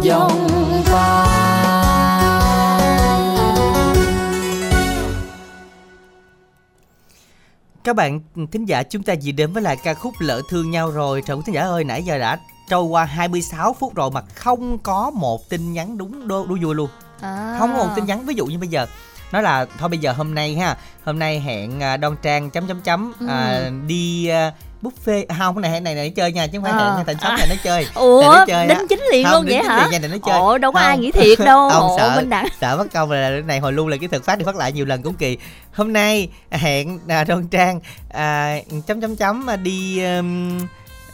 Các 7.83 7.95
bạn 7.95 8.19
thính 8.51 8.65
giả 8.65 8.83
chúng 8.83 9.03
ta 9.03 9.13
vừa 9.23 9.31
đến 9.31 9.53
với 9.53 9.63
lại 9.63 9.77
ca 9.83 9.93
khúc 9.93 10.13
Lỡ 10.19 10.41
thương 10.49 10.71
nhau 10.71 10.91
rồi 10.91 11.21
Trời 11.25 11.37
thính 11.45 11.55
giả 11.55 11.61
ơi 11.61 11.83
nãy 11.83 12.03
giờ 12.03 12.17
đã 12.19 12.39
trôi 12.69 12.83
qua 12.83 13.05
26 13.05 13.75
phút 13.79 13.95
rồi 13.95 14.11
mà 14.11 14.21
không 14.35 14.77
có 14.77 15.09
một 15.15 15.49
tin 15.49 15.73
nhắn 15.73 15.97
đúng 15.97 16.27
đô, 16.27 16.45
đu 16.45 16.57
vui 16.61 16.75
luôn 16.75 16.89
à. 17.21 17.55
Không 17.59 17.73
có 17.77 17.85
một 17.85 17.89
tin 17.95 18.05
nhắn 18.05 18.25
ví 18.25 18.33
dụ 18.35 18.45
như 18.45 18.57
bây 18.59 18.67
giờ 18.67 18.87
Nói 19.31 19.43
là 19.43 19.65
thôi 19.79 19.89
bây 19.89 19.97
giờ 19.99 20.11
hôm 20.13 20.35
nay 20.35 20.55
ha 20.55 20.77
Hôm 21.05 21.19
nay 21.19 21.39
hẹn 21.39 21.83
à, 21.83 21.97
Đoan 21.97 22.15
Trang 22.21 22.49
chấm 22.49 22.67
chấm 22.67 22.81
chấm 22.81 23.13
Ừ. 23.19 23.27
à, 23.27 23.69
đi 23.87 24.27
à, 24.27 24.53
buffet. 24.83 25.25
À, 25.27 25.35
không 25.39 25.55
cái 25.55 25.61
này 25.71 25.81
này 25.81 25.95
này 25.95 26.09
nó 26.09 26.13
chơi 26.15 26.31
nha 26.31 26.47
chứ 26.47 26.57
không 26.57 26.63
phải 26.63 26.71
Ờ. 26.81 26.95
hẹn 26.97 27.05
thành 27.05 27.15
sống 27.21 27.35
này 27.37 27.47
nó 27.49 27.55
chơi. 27.63 27.87
Ủa 27.95 28.21
Này 28.21 28.29
nó 28.39 28.45
chơi 28.47 28.67
đính 28.67 28.87
chính 28.89 29.01
liền 29.11 29.23
Không, 29.25 29.33
luôn 29.33 29.45
vậy 29.45 29.63
hả? 29.63 29.87
liền 29.91 30.01
này 30.01 30.09
nó 30.11 30.17
chơi. 30.25 30.39
ồ 30.39 30.57
đâu 30.57 30.71
có 30.71 30.79
ai 30.79 30.95
Không. 30.95 31.01
nghĩ 31.01 31.11
thiệt 31.11 31.39
đâu. 31.39 31.59
Ông 31.69 31.81
ồ 31.89 31.97
sợ. 31.97 32.23
đẳng 32.29 32.45
sợ 32.61 32.75
mất 32.77 32.87
công 32.93 33.11
là 33.11 33.29
cái 33.29 33.41
này 33.41 33.59
hồi 33.59 33.73
lưu 33.73 33.87
là 33.87 33.97
cái 33.99 34.07
thực 34.09 34.25
phát 34.25 34.37
đi 34.37 34.45
phát 34.45 34.55
lại 34.55 34.71
nhiều 34.71 34.85
lần 34.85 35.03
cũng 35.03 35.13
kỳ. 35.13 35.37
Hôm 35.73 35.93
nay 35.93 36.29
hẹn 36.51 36.99
à, 37.07 37.23
đoan 37.23 37.47
trang 37.47 37.79
à, 38.13 38.57
chấm 38.87 39.01
chấm 39.01 39.15
chấm 39.15 39.49
à, 39.49 39.55
đi 39.55 40.03
um, 40.05 40.59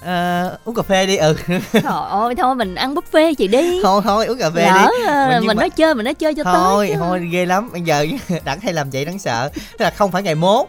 à, 0.05 0.45
uống 0.65 0.75
cà 0.75 0.81
phê 0.81 1.05
đi. 1.05 1.17
Ừ. 1.17 1.35
Trời 1.73 1.81
ơi 2.09 2.35
thôi 2.37 2.55
mình 2.55 2.75
ăn 2.75 2.95
buffet 2.95 3.33
chị 3.37 3.47
đi. 3.47 3.79
Thôi 3.83 4.01
thôi 4.03 4.25
uống 4.25 4.37
cà 4.37 4.49
phê 4.49 4.65
lỡ 4.65 4.89
đi. 4.97 5.03
nhưng 5.31 5.47
mình 5.47 5.57
mà- 5.57 5.61
nói 5.63 5.69
chơi 5.69 5.95
mình 5.95 6.03
nói 6.05 6.13
chơi 6.13 6.33
cho 6.35 6.43
thôi 6.43 6.87
tới 6.87 6.97
thôi 6.97 7.27
ghê 7.31 7.45
lắm. 7.45 7.69
Bây 7.71 7.81
giờ 7.81 8.05
đặng 8.45 8.59
hay 8.59 8.73
làm 8.73 8.89
vậy 8.89 9.05
đáng 9.05 9.19
sợ. 9.19 9.49
Tức 9.55 9.81
là 9.85 9.89
không 9.91 10.11
phải 10.11 10.23
ngày 10.23 10.35
mốt 10.35 10.67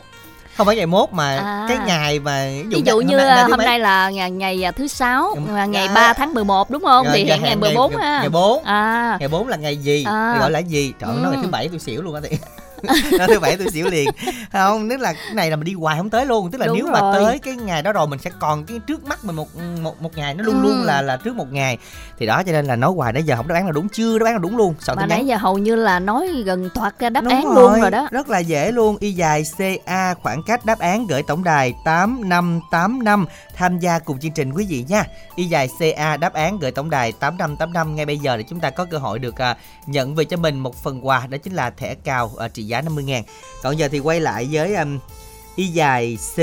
không 0.60 0.66
phải 0.66 0.76
ngày 0.76 0.86
mốt 0.86 1.08
mà 1.12 1.36
À. 1.36 1.64
cái 1.68 1.78
ngày 1.86 2.18
mà 2.18 2.46
ví 2.68 2.82
dụ 2.86 3.00
như 3.00 3.18
hôm 3.18 3.26
à, 3.28 3.44
thứ 3.44 3.50
hôm 3.50 3.58
mấy? 3.58 3.66
nay 3.66 3.78
là 3.80 4.10
ngày, 4.10 4.30
ngày 4.30 4.64
à, 4.66 4.70
thứ 4.72 4.86
sáu 4.88 5.34
Ngày- 5.46 5.60
à, 5.60 5.66
ngày 5.66 5.86
à. 5.86 5.94
3 5.94 6.12
tháng 6.12 6.34
11 6.34 6.70
đúng 6.70 6.82
không 6.82 7.06
Rồi, 7.06 7.14
thì 7.16 7.24
giờ 7.24 7.34
hẹn 7.34 7.42
ngày 7.42 7.50
hẹn 7.50 7.60
14 7.60 7.92
ngày, 7.96 8.00
ha 8.10 8.18
ngày 8.20 8.28
4 8.28 8.64
à 8.64 9.16
ngày 9.20 9.28
4 9.28 9.48
là 9.48 9.56
ngày 9.56 9.76
gì 9.76 10.04
À. 10.04 10.36
gọi 10.40 10.50
là 10.50 10.58
gì 10.58 10.92
trời 11.00 11.10
Ừ. 11.14 11.20
nói 11.22 11.32
ngày 11.32 11.40
thứ 11.42 11.48
bảy 11.50 11.68
tôi 11.68 11.78
xỉu 11.78 12.02
luôn 12.02 12.14
á 12.14 12.20
thì 12.30 12.36
nói 13.18 13.28
thứ 13.28 13.40
bảy 13.40 13.56
tôi 13.56 13.66
xỉu 13.72 13.86
liền. 13.90 14.10
Không 14.52 14.88
tức 14.88 15.00
là 15.00 15.12
cái 15.12 15.34
này 15.34 15.50
là 15.50 15.56
mình 15.56 15.64
đi 15.64 15.72
hoài 15.74 15.96
không 15.96 16.10
tới 16.10 16.26
luôn. 16.26 16.50
Tức 16.50 16.58
là 16.60 16.66
Đúng 16.66 16.76
nếu 16.76 16.86
mà 16.92 17.00
rồi. 17.00 17.14
tới 17.14 17.38
cái 17.38 17.56
ngày 17.56 17.82
đó 17.82 17.92
rồi 17.92 18.06
mình 18.06 18.18
sẽ 18.18 18.30
còn 18.40 18.64
cái 18.64 18.78
trước 18.86 19.04
mắt 19.04 19.24
mình 19.24 19.36
một 19.36 19.48
một 19.82 20.02
một 20.02 20.16
ngày 20.16 20.34
nó 20.34 20.44
luôn 20.44 20.54
Ừ. 20.54 20.62
luôn 20.68 20.82
là 20.82 21.02
là 21.02 21.16
trước 21.16 21.36
một 21.36 21.52
ngày. 21.52 21.78
Thì 22.18 22.26
đó 22.26 22.42
cho 22.46 22.52
nên 22.52 22.66
là 22.66 22.76
nói 22.76 22.92
hoài 22.96 23.12
nãy 23.12 23.22
giờ 23.22 23.36
không 23.36 23.48
đáp 23.48 23.54
án 23.54 23.66
là 23.66 23.72
đúng 23.72 23.88
chưa 23.88 24.18
đáp 24.18 24.24
án 24.26 24.34
là 24.34 24.38
đúng 24.38 24.56
luôn. 24.56 24.74
Soạn 24.80 24.96
mà 24.98 25.06
nãy 25.06 25.26
giờ 25.26 25.36
hầu 25.36 25.58
như 25.58 25.76
là 25.76 25.98
nói 25.98 26.28
gần 26.44 26.70
toạt 26.74 26.98
ra 26.98 27.08
đáp 27.10 27.20
Đúng 27.20 27.32
án 27.32 27.44
luôn 27.54 27.80
rồi 27.80 27.90
đó. 27.90 28.08
rất 28.10 28.28
là 28.28 28.38
dễ 28.38 28.72
luôn. 28.72 28.96
Y 29.00 29.12
dài 29.12 29.44
ca 29.86 30.14
khoảng 30.14 30.42
cách 30.42 30.64
đáp 30.64 30.78
án 30.78 31.06
gửi 31.06 31.22
tổng 31.22 31.44
đài 31.44 31.74
tám 31.84 32.28
năm 32.28 32.60
tám 32.70 33.04
năm. 33.04 33.26
Tham 33.56 33.78
gia 33.78 33.98
cùng 33.98 34.18
chương 34.20 34.32
trình 34.32 34.52
quý 34.52 34.66
vị 34.68 34.84
nha. 34.88 35.04
Y 35.34 35.44
dài 35.44 35.68
ca 35.96 36.16
đáp 36.16 36.32
án 36.34 36.58
gửi 36.58 36.70
tổng 36.70 36.90
đài 36.90 37.12
tám 37.12 37.38
năm 37.38 37.56
tám 37.56 37.72
năm. 37.72 37.94
Ngay 37.96 38.06
bây 38.06 38.18
giờ 38.18 38.36
để 38.36 38.42
chúng 38.48 38.60
ta 38.60 38.70
có 38.70 38.84
cơ 38.84 38.98
hội 38.98 39.18
được 39.18 39.38
à, 39.38 39.56
nhận 39.86 40.14
về 40.14 40.24
cho 40.24 40.36
mình 40.36 40.58
một 40.58 40.74
phần 40.82 41.06
quà 41.06 41.26
đó 41.26 41.38
chính 41.38 41.52
là 41.52 41.70
thẻ 41.70 41.94
cào 41.94 42.30
à, 42.38 42.48
trị 42.48 42.62
giá 42.70 42.80
50 42.80 43.04
ngàn. 43.04 43.24
Còn 43.62 43.78
giờ 43.78 43.88
thì 43.88 43.98
quay 43.98 44.20
lại 44.20 44.48
với 44.52 44.74
um, 44.74 44.98
y 45.56 45.66
dài 45.66 46.18
C 46.36 46.40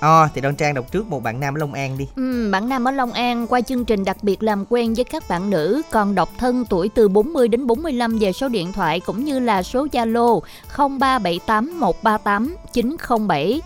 O. 0.00 0.28
Thì 0.34 0.40
đoan 0.40 0.56
trang 0.56 0.74
đọc 0.74 0.92
trước 0.92 1.06
một 1.06 1.22
bạn 1.22 1.40
nam 1.40 1.54
ở 1.54 1.58
long 1.58 1.72
an 1.72 1.98
đi. 1.98 2.06
Ừ, 2.16 2.48
bạn 2.52 2.68
nam 2.68 2.88
ở 2.88 2.90
Long 2.90 3.12
An 3.12 3.46
qua 3.46 3.60
chương 3.60 3.84
trình 3.84 4.04
đặc 4.04 4.16
biệt 4.22 4.42
làm 4.42 4.64
quen 4.68 4.94
với 4.94 5.04
các 5.04 5.28
bạn 5.28 5.50
nữ 5.50 5.82
còn 5.90 6.14
độc 6.14 6.28
thân 6.38 6.64
tuổi 6.64 6.88
từ 6.88 7.08
40 7.08 7.48
đến 7.48 7.66
45 7.66 8.18
về 8.18 8.32
số 8.32 8.48
điện 8.48 8.72
thoại 8.72 9.00
cũng 9.00 9.24
như 9.24 9.38
là 9.38 9.62
số 9.62 9.86
Zalo 9.86 10.40
0378 10.76 11.80
138 11.80 12.56
907 12.72 13.60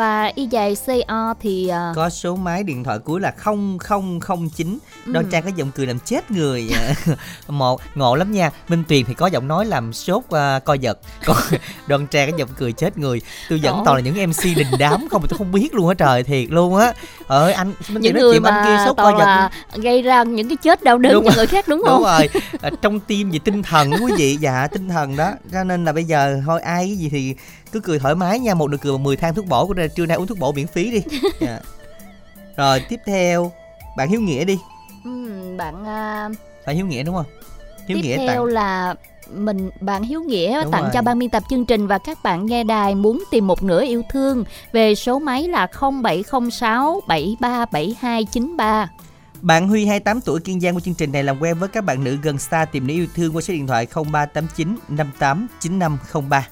và 0.00 0.32
y 0.34 0.46
dài 0.46 0.76
CO 0.86 1.34
thì 1.40 1.68
à, 1.68 1.92
có 1.96 2.10
số 2.10 2.36
máy 2.36 2.62
điện 2.62 2.84
thoại 2.84 2.98
cuối 2.98 3.20
là 3.20 3.32
0009 3.44 4.78
đoan 5.06 5.24
ừ, 5.24 5.28
trang 5.32 5.42
có 5.42 5.50
giọng 5.56 5.70
cười 5.74 5.86
làm 5.86 5.98
chết 5.98 6.30
người. 6.30 6.70
Một 7.48 7.80
ngộ 7.94 8.14
lắm 8.14 8.32
nha. 8.32 8.50
Minh 8.68 8.84
tuyền 8.88 9.04
thì 9.04 9.14
có 9.14 9.26
giọng 9.26 9.48
nói 9.48 9.66
làm 9.66 9.92
sốt 9.92 10.18
uh, 10.18 10.64
co 10.64 10.74
giật. 10.74 10.98
Còn 11.24 11.36
đoan 11.86 12.06
trang 12.06 12.30
có 12.30 12.36
giọng 12.36 12.48
cười 12.58 12.72
chết 12.72 12.98
người. 12.98 13.20
Tôi 13.50 13.60
vẫn 13.62 13.82
toàn 13.84 13.96
là 13.96 14.02
những 14.02 14.30
mc 14.30 14.56
đình 14.56 14.66
đám 14.78 15.08
không 15.10 15.22
mà 15.22 15.28
tôi 15.30 15.38
không 15.38 15.52
biết 15.52 15.74
luôn 15.74 15.88
á 15.88 15.94
trời 15.94 16.22
thiệt 16.22 16.50
luôn 16.50 16.76
á. 16.76 16.92
Ơi 17.26 17.52
anh 17.52 17.72
minh 17.88 18.02
những 18.02 18.14
người 18.14 18.40
với 18.40 18.52
anh 18.52 18.64
kia 18.66 18.74
mà 18.74 18.86
sốt 18.86 18.96
co 18.96 19.18
giật 19.18 19.50
gây 19.82 20.02
ra 20.02 20.22
những 20.22 20.48
cái 20.48 20.56
chết 20.56 20.82
đau 20.82 20.98
đớn 20.98 21.12
Đúng 21.12 21.24
cho 21.24 21.30
rồi. 21.30 21.36
người 21.36 21.46
khác 21.46 21.68
đúng 21.68 21.78
đúng 21.78 21.88
không? 21.88 22.02
rồi. 22.02 22.28
À, 22.62 22.70
trong 22.82 23.00
tim 23.00 23.30
về 23.30 23.38
tinh 23.44 23.62
thần 23.62 23.90
quý 23.90 24.12
vị. 24.16 24.36
Dạ 24.40 24.66
tinh 24.72 24.88
thần 24.88 25.16
đó. 25.16 25.32
Cho 25.52 25.64
nên 25.64 25.84
là 25.84 25.92
bây 25.92 26.04
giờ 26.04 26.40
thôi 26.46 26.60
ai 26.60 26.86
cái 26.86 26.96
gì 26.96 27.08
thì 27.08 27.34
cứ 27.72 27.80
cười 27.80 27.98
thoải 27.98 28.14
mái 28.14 28.38
nha 28.38 28.54
một 28.54 28.70
nụ 28.70 28.76
cười 28.80 28.92
bằng 28.92 29.02
10 29.02 29.16
thang 29.16 29.34
thuốc 29.34 29.46
bổ 29.46 29.66
của 29.66 29.74
trưa 29.96 30.06
nay 30.06 30.16
uống 30.16 30.26
thuốc 30.26 30.38
bổ 30.38 30.52
miễn 30.52 30.66
phí 30.66 30.90
đi 30.90 31.02
Dạ. 31.40 31.60
rồi 32.56 32.80
tiếp 32.88 33.00
theo 33.06 33.52
bạn 33.96 34.08
hiếu 34.08 34.20
nghĩa 34.20 34.44
đi 34.44 34.58
Ừ, 35.04 35.10
bạn 35.58 35.84
à, 35.86 36.28
phải 36.64 36.74
hiếu 36.74 36.86
nghĩa 36.86 37.02
đúng 37.02 37.14
không 37.14 37.26
hiếu 37.88 37.96
tiếp 37.96 38.02
nghĩa 38.02 38.16
theo 38.16 38.26
tặng 38.28 38.44
là 38.44 38.94
mình 39.34 39.70
bạn 39.80 40.02
Hiếu 40.02 40.22
Nghĩa 40.22 40.62
Đúng 40.62 40.72
tặng 40.72 40.82
rồi. 40.82 40.90
cho 40.94 41.02
ban 41.02 41.18
biên 41.18 41.30
tập 41.30 41.42
chương 41.50 41.64
trình 41.64 41.86
và 41.86 41.98
các 41.98 42.22
bạn 42.22 42.46
nghe 42.46 42.64
đài 42.64 42.94
muốn 42.94 43.22
tìm 43.30 43.46
một 43.46 43.62
nửa 43.62 43.84
yêu 43.84 44.02
thương 44.10 44.44
về 44.72 44.94
số 44.94 45.18
máy 45.18 45.48
là 45.48 45.66
0706 46.02 47.00
737293. 47.06 48.88
Bạn 49.42 49.68
Huy 49.68 49.86
28 49.86 50.20
tuổi 50.20 50.40
Kiên 50.40 50.60
Giang 50.60 50.74
của 50.74 50.80
chương 50.80 50.94
trình 50.94 51.12
này 51.12 51.24
làm 51.24 51.38
quen 51.42 51.58
với 51.58 51.68
các 51.68 51.84
bạn 51.84 52.04
nữ 52.04 52.18
gần 52.22 52.38
xa 52.38 52.64
tìm 52.64 52.86
nữ 52.86 52.94
yêu 52.94 53.06
thương 53.14 53.36
qua 53.36 53.42
số 53.42 53.54
điện 53.54 53.66
thoại 53.66 53.86
0389 54.12 54.76
58 54.88 55.46
9503. 55.60 56.46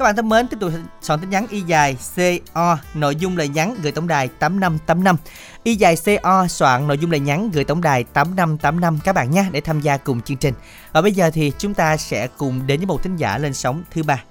Các 0.00 0.04
bạn 0.04 0.16
thân 0.16 0.28
mến, 0.28 0.48
tiếp 0.48 0.56
tục 0.60 0.72
soạn 1.00 1.20
tin 1.20 1.30
nhắn 1.30 1.46
y 1.50 1.60
dài 1.60 1.96
CO, 2.16 2.78
nội 2.94 3.16
dung 3.16 3.36
lời 3.36 3.48
nhắn 3.48 3.74
gửi 3.82 3.92
tổng 3.92 4.08
đài 4.08 4.28
8585. 4.28 5.16
Y 5.62 5.74
dài 5.74 5.94
CO 6.04 6.46
soạn 6.48 6.88
nội 6.88 6.98
dung 6.98 7.10
lời 7.10 7.20
nhắn 7.20 7.50
gửi 7.52 7.64
tổng 7.64 7.80
đài 7.80 8.04
8585 8.04 8.98
các 9.04 9.14
bạn 9.14 9.30
nhé 9.30 9.44
để 9.52 9.60
tham 9.60 9.80
gia 9.80 9.96
cùng 9.96 10.20
chương 10.20 10.36
trình. 10.36 10.54
Và 10.92 11.02
bây 11.02 11.12
giờ 11.12 11.30
thì 11.34 11.52
chúng 11.58 11.74
ta 11.74 11.96
sẽ 11.96 12.28
cùng 12.36 12.66
đến 12.66 12.80
với 12.80 12.86
một 12.86 13.02
thính 13.02 13.16
giả 13.16 13.38
lên 13.38 13.54
sóng 13.54 13.82
thứ 13.90 14.02
ba. 14.02 14.22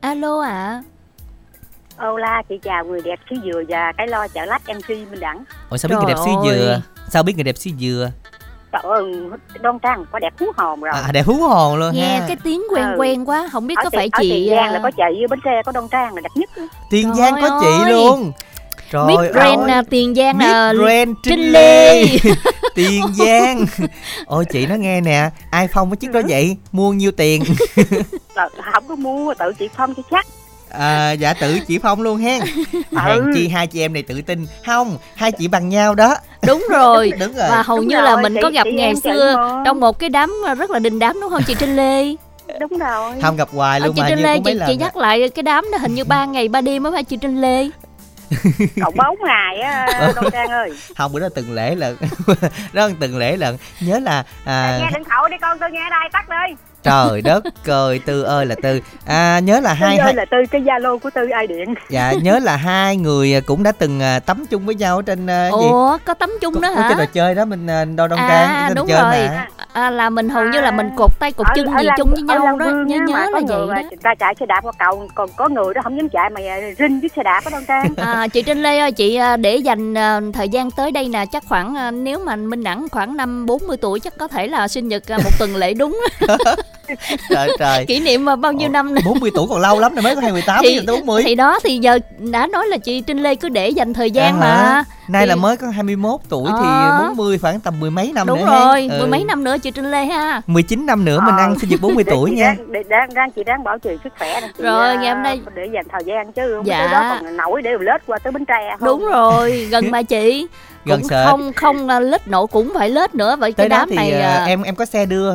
Alo 0.00 0.40
ạ. 0.40 0.82
Ô 1.96 2.16
la 2.16 2.42
chị 2.48 2.58
chào 2.62 2.84
người 2.84 3.00
đẹp 3.00 3.18
xứ 3.30 3.36
dừa 3.44 3.62
và 3.68 3.92
cái 3.96 4.08
lo 4.08 4.28
chợ 4.28 4.44
lách 4.44 4.62
MC 4.68 4.88
Minh 4.88 5.20
Đẳng 5.20 5.44
Ủa 5.70 5.76
sao 5.76 5.88
biết 5.88 5.96
Trời 5.98 6.04
người 6.04 6.14
đẹp 6.14 6.20
xứ 6.24 6.30
dừa? 6.44 6.82
Sao 7.08 7.22
biết 7.22 7.36
người 7.36 7.44
đẹp 7.44 7.56
xứ 7.58 7.70
dừa? 7.80 8.10
Trời 8.72 8.82
ơi 8.84 9.04
Đoan 9.60 9.78
Trang 9.78 10.04
có 10.12 10.18
đẹp 10.18 10.32
hú 10.40 10.46
hồn 10.56 10.80
rồi 10.80 10.92
À 10.94 11.10
đẹp 11.12 11.26
hú 11.26 11.34
hồn 11.34 11.76
luôn 11.78 11.94
Nghe 11.94 12.18
ha. 12.18 12.24
cái 12.28 12.36
tiếng 12.44 12.62
quen 12.70 12.84
Ừ. 12.84 12.94
quen 12.98 13.24
quá, 13.28 13.48
không 13.52 13.66
biết 13.66 13.74
ở 13.78 13.84
có 13.84 13.90
phải 13.92 14.08
ở 14.12 14.18
chị 14.22 14.30
Tiền 14.30 14.50
Giang 14.50 14.68
à, 14.68 14.72
là 14.72 14.80
có 14.82 14.90
chị 14.90 15.02
với 15.18 15.26
bến 15.30 15.38
xe 15.44 15.62
có 15.66 15.72
Đoan 15.72 15.88
Trang 15.88 16.14
là 16.14 16.20
đẹp 16.20 16.30
nhất 16.34 16.50
Tiền 16.90 17.08
Trời 17.08 17.16
Giang 17.18 17.34
có 17.42 17.58
chị 17.60 17.82
ơi. 17.84 17.92
luôn. 17.92 18.32
Trời 18.92 19.04
Mid 19.06 19.16
ơi. 19.18 19.30
Grand 19.32 19.70
à, 19.70 19.82
Tiền 19.90 20.14
Giang 20.14 20.38
à, 20.38 20.72
Mid 20.72 20.80
Grand 20.80 21.10
Trinh 21.22 21.40
Lê. 21.52 22.02
Lê 22.02 22.06
Tiền 22.74 23.02
Giang 23.14 23.66
Ôi 24.26 24.44
chị 24.52 24.66
nói 24.66 24.78
nghe 24.78 25.00
nè 25.00 25.30
iPhone 25.60 25.84
cái 25.90 25.96
chiếc 25.96 26.10
đó 26.12 26.20
vậy 26.28 26.56
Mua 26.72 26.92
nhiêu 26.92 27.10
tiền 27.12 27.42
Là 28.34 28.48
không 28.72 28.84
có 28.88 28.94
mua 28.96 29.34
tự 29.34 29.52
chị 29.58 29.68
phong 29.76 29.94
cho 29.94 30.02
chắc 30.10 30.26
à, 30.70 31.12
Dạ 31.12 31.34
tự 31.34 31.58
chị 31.68 31.78
Phong 31.78 32.02
luôn 32.02 32.18
hen. 32.18 32.40
Ừ. 32.90 32.98
Hèn 33.04 33.18
chi 33.34 33.48
hai 33.48 33.66
chị 33.66 33.80
em 33.80 33.92
này 33.92 34.02
tự 34.02 34.22
tin. 34.22 34.46
Không 34.66 34.98
hai 35.16 35.32
chị 35.32 35.48
bằng 35.48 35.68
nhau 35.68 35.94
đó. 35.94 36.16
Đúng 36.46 36.66
rồi. 36.70 37.12
Đúng 37.20 37.32
rồi. 37.32 37.46
Và 37.50 37.62
hầu 37.62 37.76
Đúng 37.78 37.88
như 37.88 37.96
rồi, 37.96 38.04
là 38.04 38.16
mình 38.16 38.34
chị- 38.34 38.40
có 38.42 38.50
gặp 38.50 38.64
chị 38.64 38.72
ngày 38.72 38.94
xưa 39.04 39.36
mà. 39.36 39.62
trong 39.64 39.80
một 39.80 39.98
cái 39.98 40.10
đám 40.10 40.34
rất 40.58 40.70
là 40.70 40.78
đình 40.78 40.98
đám 40.98 41.20
đúng 41.20 41.30
không 41.30 41.42
chị 41.46 41.54
Trinh 41.58 41.76
Lê? 41.76 42.04
Đúng 42.60 42.78
rồi. 42.78 43.12
Không 43.22 43.36
gặp 43.36 43.48
hoài 43.52 43.80
Ờ, 43.80 43.86
luôn 43.86 43.94
chị 43.96 44.02
mà 44.02 44.08
Trinh 44.08 44.18
như 44.18 44.24
Lê 44.24 44.38
chị, 44.44 44.54
lần 44.54 44.68
chị 44.68 44.74
à. 44.74 44.80
nhắc 44.80 44.96
lại 44.96 45.28
cái 45.28 45.42
đám 45.42 45.64
đó 45.72 45.78
hình 45.78 45.94
như 45.94 46.04
ba 46.04 46.24
ngày 46.24 46.48
ba 46.48 46.60
đêm 46.60 46.82
mới 46.82 46.92
phải 46.92 47.04
chị 47.04 47.16
Trinh 47.16 47.40
Lê. 47.40 47.68
Cậu 48.80 48.90
bốn 48.96 49.16
ngày 49.26 49.60
á 49.60 49.86
Đông 50.16 50.30
Trang 50.32 50.48
ơi. 50.50 50.70
Không 50.96 51.12
bữa 51.12 51.20
đó 51.20 51.28
từng 51.34 51.52
lễ 51.54 51.74
lận. 51.74 51.96
Đó 52.72 52.86
là 52.88 52.94
từng 53.00 53.18
lễ 53.18 53.36
lận. 53.36 53.56
Nhớ 53.80 53.98
là 53.98 54.24
à, 54.44 54.78
nghe 54.80 54.90
điện 54.94 55.04
thoại 55.08 55.22
đi 55.30 55.36
con 55.40 55.58
tôi 55.58 55.70
nghe 55.70 55.80
đây 55.90 56.08
tắt 56.12 56.24
đi 56.28 56.54
Trời 56.88 57.22
đất 57.22 57.44
trời 57.64 57.98
Tư 57.98 58.22
ơi 58.22 58.46
là 58.46 58.54
Tư. 58.62 58.80
À, 59.06 59.38
Nhớ 59.38 59.60
là 59.60 59.72
hai, 59.74 59.96
Tư 59.96 60.00
ơi 60.00 60.04
hai 60.04 60.14
là 60.14 60.24
tư 60.30 60.36
cái 60.50 60.60
zalo 60.62 60.98
của 60.98 61.10
tư 61.14 61.28
ai 61.32 61.46
điện? 61.46 61.74
Dạ 61.90 62.12
nhớ 62.22 62.38
là 62.38 62.56
hai 62.56 62.96
người 62.96 63.40
cũng 63.46 63.62
đã 63.62 63.72
từng 63.72 64.00
à, 64.02 64.20
tắm 64.20 64.46
chung 64.50 64.66
với 64.66 64.74
nhau 64.74 64.96
ở 64.96 65.02
trên 65.02 65.26
à, 65.26 65.46
gì? 65.60 65.66
Ủa 65.68 65.98
có 66.04 66.14
tấm 66.14 66.30
chung 66.40 66.60
đó 66.60 66.70
hả 66.70 66.82
cái 66.88 66.94
trò 66.98 67.04
chơi 67.12 67.34
đó 67.34 67.44
mình 67.44 67.66
à, 67.66 67.84
đo 67.84 68.06
đông 68.08 68.18
À, 68.18 68.28
trang 68.68 68.74
đúng 68.74 68.86
chơi 68.88 69.02
rồi. 69.02 69.28
mà. 69.28 69.46
à, 69.72 69.90
là 69.90 70.10
mình 70.10 70.28
hầu 70.28 70.44
như 70.44 70.60
là 70.60 70.70
mình 70.70 70.90
cột 70.96 71.10
tay 71.18 71.32
cột 71.32 71.46
Ở- 71.46 71.52
chân 71.56 71.66
ở 71.66 71.80
gì 71.80 71.86
Lan- 71.86 71.94
chung 71.98 72.10
với 72.10 72.22
nhau 72.22 72.56
đó 72.58 72.66
nhớ 72.66 72.96
nhớ 73.06 73.14
mà 73.14 73.20
là 73.20 73.26
có 73.26 73.32
vậy 73.32 73.42
người 73.42 73.74
đó. 73.76 73.82
người 73.82 73.98
ta 74.02 74.14
chạy 74.18 74.34
xe 74.40 74.46
đạp 74.46 74.60
qua 74.62 74.72
cầu 74.78 75.08
còn 75.14 75.28
có 75.36 75.48
người 75.48 75.74
đó 75.74 75.80
không 75.84 75.96
dám 75.96 76.08
chạy 76.08 76.30
mà 76.30 76.40
rinh 76.78 77.00
chiếc 77.00 77.12
xe 77.16 77.22
đạp 77.22 77.40
ở 77.44 77.50
Đông 77.50 77.64
Trang. 77.68 77.94
À, 77.96 78.26
chị 78.28 78.42
Trinh 78.42 78.62
Lê 78.62 78.78
ơi, 78.78 78.92
chị 78.92 79.16
à, 79.16 79.36
để 79.36 79.56
dành 79.56 79.94
à, 79.98 80.20
thời 80.34 80.48
gian 80.48 80.70
tới 80.70 80.90
đây 80.90 81.08
nè, 81.08 81.24
chắc 81.32 81.44
khoảng 81.48 81.74
à, 81.76 81.90
nếu 81.90 82.18
mà 82.18 82.36
Minh 82.36 82.64
Đẳng 82.64 82.86
khoảng 82.92 83.16
năm 83.16 83.46
40 83.46 83.76
tuổi 83.76 84.00
chắc 84.00 84.18
có 84.18 84.28
thể 84.28 84.46
là 84.46 84.68
sinh 84.68 84.88
nhật 84.88 85.02
à, 85.08 85.16
một 85.24 85.30
tuần 85.38 85.56
lễ 85.56 85.74
đúng 85.74 86.00
Trời 87.28 87.50
trời 87.58 87.86
kỷ 87.86 88.00
niệm 88.00 88.24
mà 88.24 88.36
bao 88.36 88.52
nhiêu 88.52 88.68
Ồ, 88.68 88.72
năm 88.72 88.94
nữa. 88.94 89.00
40 89.04 89.30
tuổi 89.34 89.46
còn 89.50 89.60
lâu 89.60 89.80
lắm 89.80 89.94
này 89.94 90.02
mới 90.02 90.14
có 90.14 90.20
28 90.20 90.60
thì, 90.62 90.74
giờ 90.74 90.82
tới 90.86 90.96
40 90.96 91.22
thì 91.22 91.34
đó 91.34 91.58
thì 91.64 91.78
giờ 91.78 91.98
đã 92.18 92.46
nói 92.46 92.66
là 92.66 92.78
chị 92.78 93.00
Trinh 93.00 93.22
Lê 93.22 93.34
cứ 93.34 93.48
để 93.48 93.68
dành 93.68 93.94
thời 93.94 94.10
gian 94.10 94.36
À 94.36 94.40
mà 94.40 94.46
hả? 94.46 94.84
Nay 95.08 95.22
thì- 95.22 95.28
là 95.28 95.36
mới 95.36 95.56
có 95.56 95.66
21 95.70 96.20
tuổi 96.28 96.44
thì 96.46 96.66
Ờ. 96.68 96.98
40 97.08 97.38
khoảng 97.38 97.60
tầm 97.60 97.80
mười 97.80 97.90
mấy 97.90 98.12
năm 98.14 98.26
đúng 98.26 98.38
nữa 98.38 98.46
rồi 98.46 98.80
hen. 98.80 98.90
Ừ. 98.90 98.98
mười 98.98 99.08
mấy 99.08 99.24
năm 99.24 99.44
nữa 99.44 99.56
chị 99.62 99.70
Trinh 99.70 99.90
Lê 99.90 100.04
ha 100.04 100.42
19 100.46 100.86
năm 100.86 101.04
nữa 101.04 101.20
mình 101.26 101.34
Ờ. 101.36 101.42
ăn 101.42 101.58
sinh 101.58 101.70
nhật 101.70 101.80
40 101.80 102.04
tuổi 102.10 102.30
nha 102.30 102.54
đang, 102.58 102.72
để, 102.72 102.82
đang, 102.88 103.14
đang 103.14 103.30
chị 103.30 103.44
đang 103.44 103.64
bảo 103.64 103.78
trì 103.78 103.90
sức 104.04 104.12
khỏe 104.18 104.40
này 104.40 104.50
chị, 104.58 104.64
Rồi, 104.64 104.88
à, 104.88 104.94
ngày 104.94 105.14
hôm 105.14 105.22
nay- 105.22 105.40
để 105.54 105.68
dành 105.74 105.84
thời 105.92 106.02
gian 106.04 106.32
chứ 106.32 106.42
không 106.56 106.66
Dạ. 106.66 106.78
tới 106.78 106.88
đó 106.92 107.16
còn 107.22 107.36
nổi 107.36 107.62
để 107.62 107.70
lết 107.80 108.06
qua 108.06 108.18
tới 108.18 108.32
Bến 108.32 108.44
Tre 108.44 108.76
không 108.80 108.86
đúng 108.88 109.06
rồi 109.06 109.66
gần 109.70 109.90
mà 109.90 110.02
chị 110.02 110.46
Gần 110.84 111.00
cũng 111.00 111.08
sệt. 111.08 111.26
không 111.28 111.52
không 111.52 111.88
à, 111.88 112.00
lết 112.00 112.28
nộ 112.28 112.46
cũng 112.46 112.72
phải 112.74 112.90
lết 112.90 113.14
nữa 113.14 113.36
vậy 113.36 113.52
Tới 113.52 113.64
cái 113.64 113.68
đó 113.68 113.76
đám 113.78 113.88
thì 113.90 113.96
này 113.96 114.12
à, 114.20 114.34
à, 114.34 114.44
em 114.44 114.62
em 114.62 114.74
có 114.74 114.84
xe 114.84 115.06
đưa 115.06 115.32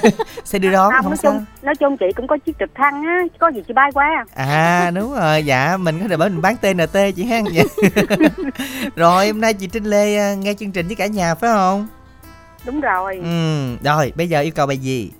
Xe 0.44 0.58
đưa 0.58 0.70
đón 0.72 0.92
không, 0.92 1.02
không 1.02 1.10
nói 1.10 1.16
sao 1.22 1.32
chung 1.32 1.44
nói 1.62 1.74
chung 1.74 1.96
chị 1.96 2.06
cũng 2.16 2.26
có 2.26 2.36
chiếc 2.46 2.56
trực 2.58 2.70
thăng 2.74 3.02
á 3.06 3.18
có 3.38 3.48
gì 3.48 3.62
chị 3.68 3.74
bay 3.74 3.90
qua 3.94 4.24
À 4.34 4.90
đúng 4.94 5.14
rồi 5.14 5.42
dạ 5.44 5.76
mình 5.76 6.00
có 6.02 6.08
thể 6.08 6.16
bảo 6.16 6.28
mình 6.28 6.42
bán 6.42 6.56
TNT 6.56 6.96
chị 7.16 7.24
ha 7.24 7.38
dạ. 7.52 7.62
Rồi 9.16 9.26
hôm 9.26 9.40
nay 9.40 9.54
chị 9.54 9.66
Trinh 9.66 9.84
Lê 9.84 10.16
à, 10.16 10.34
nghe 10.34 10.54
chương 10.54 10.72
trình 10.72 10.86
với 10.86 10.96
cả 10.96 11.06
nhà 11.06 11.34
phải 11.34 11.50
không? 11.50 11.86
Đúng 12.64 12.80
rồi. 12.80 13.20
Ừ 13.22 13.76
rồi 13.84 14.12
bây 14.16 14.28
giờ 14.28 14.40
yêu 14.40 14.52
cầu 14.54 14.66
bài 14.66 14.78
gì? 14.78 15.10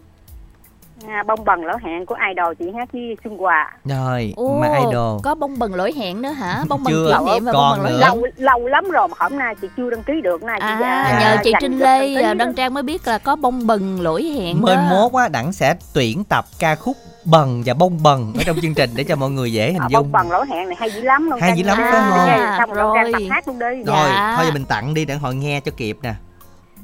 À, 1.08 1.22
bông 1.26 1.44
bần 1.44 1.64
lỡ 1.64 1.76
hẹn 1.82 2.06
của 2.06 2.16
idol 2.30 2.54
chị 2.58 2.64
hát 2.78 2.88
với 2.92 3.16
Xuân 3.24 3.36
Hòa 3.36 3.72
Rồi 3.84 4.32
Ồ, 4.36 4.58
mà 4.60 4.68
idol. 4.78 5.20
có 5.22 5.34
bông 5.34 5.58
bần 5.58 5.74
lỗi 5.74 5.92
hẹn 5.96 6.22
nữa 6.22 6.30
hả? 6.30 6.64
Bông 6.68 6.84
bần 6.84 6.92
Chưa, 6.92 7.18
kỷ 7.18 7.32
niệm 7.32 7.44
và 7.44 7.52
còn 7.52 7.78
bông 7.78 7.84
bần 7.84 7.92
lỗi 7.92 8.00
lâu 8.00 8.26
lâu 8.36 8.66
lắm 8.66 8.84
rồi 8.90 9.08
mà 9.08 9.14
hôm 9.18 9.38
nay 9.38 9.54
chị 9.60 9.68
chưa 9.76 9.90
đăng 9.90 10.02
ký 10.02 10.12
được. 10.24 10.42
Nay 10.42 10.60
chị 10.60 10.66
À, 10.66 11.02
à, 11.04 11.20
nhờ 11.20 11.42
chị 11.44 11.52
Trinh 11.60 11.78
Lê 11.78 12.14
đăng 12.14 12.24
à, 12.24 12.34
đó. 12.34 12.44
Đăng 12.44 12.54
Trang 12.54 12.74
mới 12.74 12.82
biết 12.82 13.06
là 13.06 13.18
có 13.18 13.36
bông 13.36 13.66
bần 13.66 14.00
lỗi 14.00 14.22
hẹn 14.22 14.62
Mới 14.62 14.76
mốt 14.90 15.12
á 15.12 15.28
đẳng 15.28 15.52
sẽ 15.52 15.74
tuyển 15.94 16.24
tập 16.24 16.44
ca 16.58 16.74
khúc 16.74 16.96
bần 17.26 17.62
và 17.66 17.74
bông 17.74 18.02
bần 18.02 18.32
ở 18.38 18.42
trong 18.46 18.56
chương 18.62 18.74
trình 18.74 18.90
để 18.96 19.04
cho 19.04 19.16
mọi 19.16 19.30
người 19.30 19.52
dễ 19.52 19.72
hình 19.72 19.82
à, 19.82 19.88
dung. 19.90 20.02
bông 20.02 20.12
bần 20.12 20.30
lỡ 20.30 20.44
hẹn 20.48 20.68
này 20.68 20.76
hay 20.80 20.90
dữ 20.90 21.00
lắm 21.02 21.30
luôn 21.30 21.40
Hay 21.40 21.52
dữ 21.56 21.64
lắm, 21.64 21.78
phải 21.80 21.92
không? 21.92 22.28
À, 22.28 22.56
xong 22.58 22.72
rồi 22.72 23.12
tập 23.12 23.22
hát 23.30 23.48
luôn 23.48 23.58
đi. 23.58 23.66
Rồi 23.66 24.08
Dạ. 24.08 24.34
thôi 24.36 24.44
giờ 24.46 24.52
mình 24.54 24.64
tặng 24.64 24.94
đi 24.94 25.04
để 25.04 25.14
họ 25.14 25.30
nghe 25.30 25.60
cho 25.60 25.72
kịp 25.76 25.96
nè. 26.02 26.14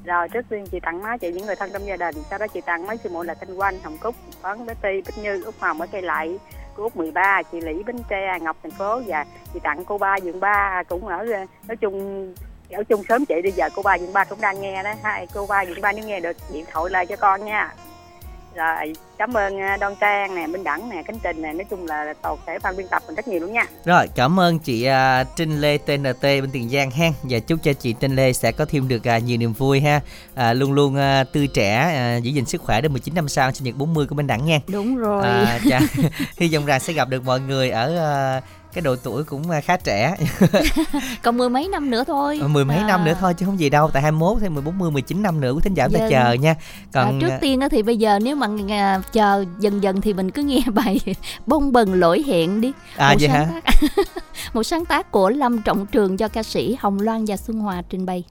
Rồi 0.04 0.28
trước 0.28 0.46
tiên 0.48 0.66
chị 0.72 0.80
tặng 0.80 1.02
má 1.02 1.16
chị 1.16 1.30
những 1.32 1.46
người 1.46 1.56
thân 1.56 1.70
trong 1.72 1.86
gia 1.86 1.96
đình 1.96 2.14
sau 2.30 2.38
đó 2.38 2.46
chị 2.54 2.60
tặng 2.66 2.86
mấy 2.86 2.96
sư 3.04 3.10
muội 3.12 3.26
là 3.26 3.34
thanh 3.34 3.54
quanh 3.54 3.74
hồng 3.84 3.98
cúc 3.98 4.14
phấn 4.42 4.66
bé 4.66 4.74
ti 4.82 4.88
bích 5.06 5.18
như 5.18 5.42
út 5.44 5.54
hồng 5.60 5.80
ở 5.80 5.86
cây 5.92 6.02
lại 6.02 6.38
cô 6.76 6.82
út 6.82 6.96
13 6.96 7.42
chị 7.52 7.60
lý 7.60 7.82
bến 7.86 7.96
tre 8.08 8.38
ngọc 8.42 8.56
thành 8.62 8.72
phố 8.72 9.00
và 9.06 9.24
chị 9.54 9.60
tặng 9.62 9.84
cô 9.84 9.98
ba 9.98 10.16
dượng 10.24 10.40
ba 10.40 10.82
cũng 10.88 11.06
ở 11.06 11.24
nói 11.68 11.76
chung 11.76 12.26
ở 12.72 12.82
chung 12.88 13.02
sớm 13.08 13.24
chị 13.26 13.34
đi 13.44 13.50
giờ 13.50 13.68
cô 13.76 13.82
ba 13.82 13.98
dượng 13.98 14.12
ba 14.12 14.24
cũng 14.24 14.40
đang 14.40 14.60
nghe 14.60 14.82
đó. 14.82 14.90
Hai 15.02 15.26
cô 15.34 15.46
ba 15.46 15.64
dượng 15.66 15.80
ba 15.80 15.92
nếu 15.92 16.04
nghe 16.04 16.20
được 16.20 16.36
điện 16.52 16.64
thoại 16.72 16.90
lại 16.90 17.06
cho 17.06 17.16
con 17.16 17.44
nha 17.44 17.72
rồi 18.54 18.92
cảm 19.18 19.36
ơn 19.36 19.60
ờ, 19.60 19.76
đoan 19.80 19.94
trang 20.00 20.34
nè 20.34 20.46
minh 20.46 20.64
đẳng 20.64 20.90
nè 20.90 21.02
cánh 21.06 21.18
trình 21.22 21.42
nè 21.42 21.52
nói 21.52 21.64
chung 21.70 21.86
là 21.86 22.14
toàn 22.22 22.36
thể 22.46 22.58
ban 22.62 22.76
biên 22.76 22.88
tập 22.88 23.02
mình 23.06 23.16
rất 23.16 23.28
nhiều 23.28 23.40
luôn 23.40 23.52
nha 23.52 23.66
Rồi 23.84 24.06
cảm 24.14 24.40
ơn 24.40 24.58
chị 24.58 24.84
à, 24.84 25.24
Trinh 25.36 25.60
Lê 25.60 25.78
TNT 25.78 26.22
bên 26.22 26.50
Tiền 26.52 26.68
Giang 26.68 26.90
ha 26.90 27.08
Và 27.22 27.38
chúc 27.38 27.58
cho 27.62 27.72
chị 27.72 27.94
Trinh 28.00 28.16
Lê 28.16 28.32
sẽ 28.32 28.52
có 28.52 28.64
thêm 28.64 28.88
được 28.88 29.08
à, 29.08 29.18
nhiều 29.18 29.36
niềm 29.38 29.52
vui 29.52 29.80
ha 29.80 30.00
à, 30.34 30.52
Luôn 30.52 30.72
luôn 30.72 30.96
à, 30.96 31.24
tươi 31.32 31.46
trẻ, 31.54 31.74
à, 31.74 32.16
giữ 32.16 32.30
gìn 32.30 32.44
sức 32.44 32.62
khỏe 32.62 32.80
đến 32.80 32.92
19 32.92 33.14
năm 33.14 33.28
sau 33.28 33.52
sinh 33.52 33.64
nhật 33.64 33.76
40 33.76 34.06
của 34.06 34.14
bên 34.14 34.26
đẳng 34.26 34.44
nha 34.44 34.60
Đúng 34.68 34.96
rồi. 34.96 35.24
à, 35.24 35.58
dạ. 35.64 35.80
Hy 36.36 36.54
vọng 36.54 36.66
rằng 36.66 36.80
sẽ 36.80 36.92
gặp 36.92 37.08
được 37.08 37.24
mọi 37.24 37.40
người 37.40 37.70
ở 37.70 37.96
à, 37.98 38.40
cái 38.72 38.82
độ 38.82 38.96
tuổi 38.96 39.24
cũng 39.24 39.50
à, 39.50 39.60
khá 39.60 39.76
trẻ 39.76 40.16
Còn 41.22 41.36
mười 41.36 41.48
mấy 41.50 41.68
năm 41.68 41.90
nữa 41.90 42.04
thôi. 42.06 42.40
Mười 42.48 42.64
mấy 42.64 42.76
À. 42.76 42.86
năm 42.86 43.04
nữa 43.04 43.14
thôi 43.20 43.34
chứ 43.34 43.46
không 43.46 43.60
gì 43.60 43.70
đâu 43.70 43.90
Tại 43.92 44.02
21 44.02 44.38
thêm 44.40 44.54
14, 44.54 44.78
10, 44.78 44.90
19 44.90 45.22
năm 45.22 45.40
nữa 45.40 45.52
quý 45.52 45.60
thính 45.62 45.74
giả 45.74 45.88
ta 45.88 45.98
Vâng. 45.98 46.10
chờ 46.10 46.32
nha 46.32 46.54
Còn 46.92 47.06
Còn 47.06 47.20
trước 47.20 47.28
à, 47.28 47.38
tiên 47.40 47.60
á 47.60 47.68
thì 47.68 47.82
bây 47.82 47.96
giờ 47.96 48.18
nếu 48.18 48.36
mà 48.36 48.46
à, 48.70 49.02
chờ 49.12 49.44
dần 49.60 49.82
dần 49.82 50.00
thì 50.00 50.12
mình 50.12 50.30
cứ 50.30 50.42
nghe 50.42 50.60
bài 50.74 50.98
bông 51.46 51.72
bần 51.72 51.94
lỗi 51.94 52.24
hẹn 52.26 52.60
đi. 52.60 52.72
À 52.96 53.08
một 53.10 53.16
vậy 53.20 53.28
sáng 53.28 53.46
hả 53.46 53.60
tác 53.64 53.74
một 54.54 54.62
sáng 54.62 54.84
tác 54.84 55.10
của 55.10 55.30
Lâm 55.30 55.62
Trọng 55.62 55.86
Trường 55.86 56.18
do 56.18 56.28
ca 56.28 56.42
sĩ 56.42 56.76
Hồng 56.80 57.00
Loan 57.00 57.24
và 57.24 57.36
Xuân 57.36 57.58
Hòa 57.58 57.82
trình 57.88 58.06
bày. 58.06 58.24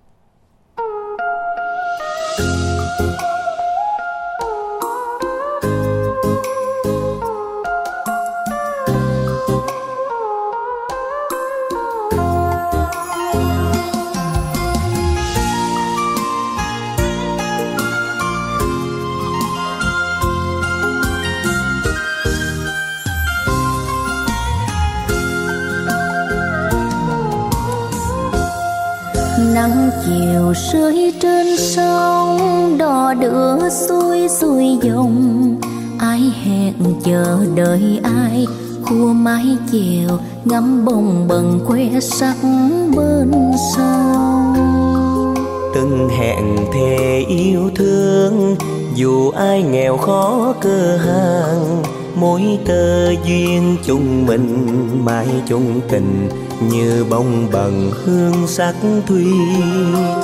Nắng 29.62 29.90
chiều 30.06 30.54
rơi 30.72 31.14
trên 31.22 31.58
sông, 31.58 32.38
đò 32.78 33.14
đưa 33.14 33.70
xuôi 33.70 34.28
xuôi 34.28 34.66
dòng. 34.82 35.56
Ai 36.00 36.20
hẹn 36.44 36.74
chờ 37.06 37.46
đợi 37.56 38.00
ai, 38.04 38.48
khua 38.86 39.14
mái 39.14 39.46
chiều 39.72 40.10
ngắm 40.46 40.86
bông 40.86 41.28
bần 41.28 41.60
que 41.68 42.00
sắc 42.00 42.36
bên 42.96 43.32
sông. 43.76 44.56
Từng 45.76 46.10
hẹn 46.10 46.58
thề 46.74 47.26
yêu 47.28 47.70
thương, 47.76 48.56
dù 48.96 49.30
ai 49.30 49.64
nghèo 49.64 49.98
khó 49.98 50.54
cơ 50.62 50.98
hàng 50.98 51.84
mối 52.16 52.60
tơ 52.66 53.10
duyên 53.10 53.78
chung 53.86 54.26
mình, 54.26 54.68
mãi 55.06 55.28
chung 55.48 55.82
tình, 55.90 56.30
như 56.70 57.06
bông 57.10 57.48
bần 57.52 57.92
hương 58.04 58.48
sắc 58.48 58.76
thủy 59.08 59.26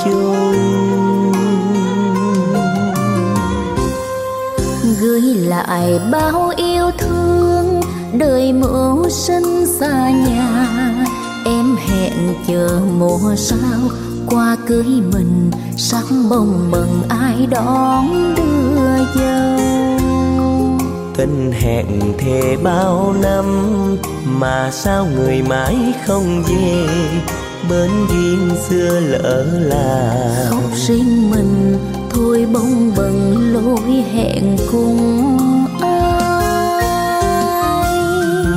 chung. 0.06 0.54
Gửi 5.02 5.22
lại 5.22 6.00
bao 6.12 6.52
yêu 6.58 6.92
thương, 6.98 7.82
đời 8.14 8.54
mưu 8.54 9.10
sinh 9.10 9.66
xa 9.80 10.10
nhà. 10.10 10.68
Em 11.46 11.76
hẹn 11.88 12.14
chờ 12.48 12.80
mùa 13.00 13.36
sao, 13.36 13.80
qua 14.30 14.58
cưới 14.68 14.86
mình, 15.14 15.52
sắc 15.78 16.04
bông 16.30 16.72
bần 16.72 17.02
ai 17.10 17.48
đón 17.50 18.36
đưa 18.36 18.98
dâu 19.16 19.97
tình 21.18 21.52
hẹn 21.52 21.86
thề 22.18 22.58
bao 22.64 23.14
năm 23.22 23.46
mà 24.26 24.70
sao 24.72 25.08
người 25.16 25.42
mãi 25.42 25.76
không 26.06 26.44
về? 26.44 26.88
Bên 27.70 27.90
duyên 28.10 28.50
xưa 28.70 29.00
lỡ 29.00 29.46
là 29.60 30.26
khóc 30.50 30.64
riêng 30.88 31.32
mình 31.32 31.78
thôi 32.10 32.48
bông 32.54 32.92
bần 32.98 33.36
lối 33.54 34.04
hẹn 34.14 34.58
cùng 34.72 35.28
ai? 35.82 36.12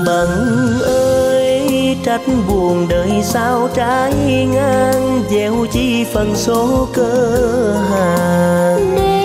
Bằng 0.06 0.80
ơi 0.82 1.96
trách 2.04 2.22
buồn 2.48 2.86
đời 2.88 3.10
sao 3.24 3.68
trái 3.74 4.14
ngang 4.52 5.22
gieo 5.30 5.66
chi 5.72 6.04
phần 6.12 6.36
số 6.36 6.88
cơ 6.94 7.74
hàng 7.90 9.19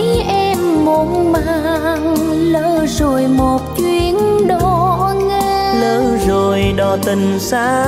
rồi 3.26 3.38
một 3.38 3.62
chuyến 3.78 4.18
đò 4.48 5.14
ngang. 5.28 5.82
Lỡ 5.82 6.18
rồi 6.28 6.74
đò 6.78 6.98
tình 7.06 7.40
xa 7.40 7.86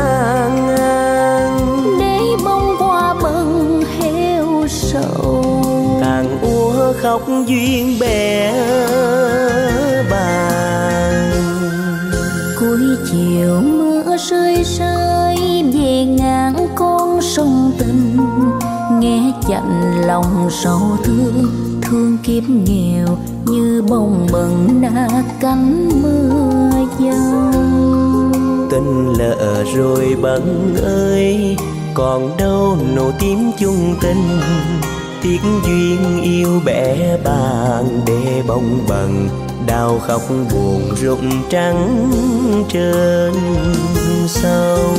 ngang. 0.67 1.67
Để 1.99 2.19
bông 2.45 2.75
hoa 2.77 3.13
bần 3.21 3.83
heo 3.99 4.67
sầu. 4.67 5.43
Càng 6.01 6.39
úa 6.41 6.93
khóc 7.01 7.21
duyên 7.47 7.99
bè 7.99 8.53
bàn 10.11 11.31
cuối 12.59 12.79
chiều 13.11 13.61
mưa 13.61 14.17
rơi 14.29 14.63
rơi 14.63 15.63
về 15.73 16.05
ngang 16.05 16.67
con 16.75 17.21
sông 17.21 17.71
tình. 17.79 18.17
Nghe 18.99 19.31
chạnh 19.47 20.01
lòng 20.05 20.49
sầu 20.51 20.97
thương 21.03 21.45
thương 21.81 22.17
kiếp 22.23 22.43
nghèo 22.49 23.17
như 23.51 23.83
bông 23.89 24.27
bần 24.31 24.81
đã 24.81 25.23
cánh 25.39 25.89
mưa 26.03 26.69
giông 26.99 27.47
tình 28.71 29.13
lỡ 29.17 29.63
rồi 29.75 30.15
bận 30.21 30.75
ơi, 30.83 31.57
còn 31.93 32.37
đâu 32.37 32.77
nụ 32.95 33.11
tím 33.19 33.51
chung 33.59 33.95
tình. 34.01 34.39
Tiếc 35.21 35.39
duyên 35.65 36.21
yêu 36.23 36.61
bẻ 36.65 37.17
bàn 37.23 38.01
để 38.05 38.43
bông 38.47 38.79
bần, 38.89 39.29
đau 39.67 39.99
khóc 39.99 40.21
buồn 40.29 40.81
rụng 41.01 41.31
trắng 41.49 42.09
trên 42.69 43.33
sông. 44.27 44.97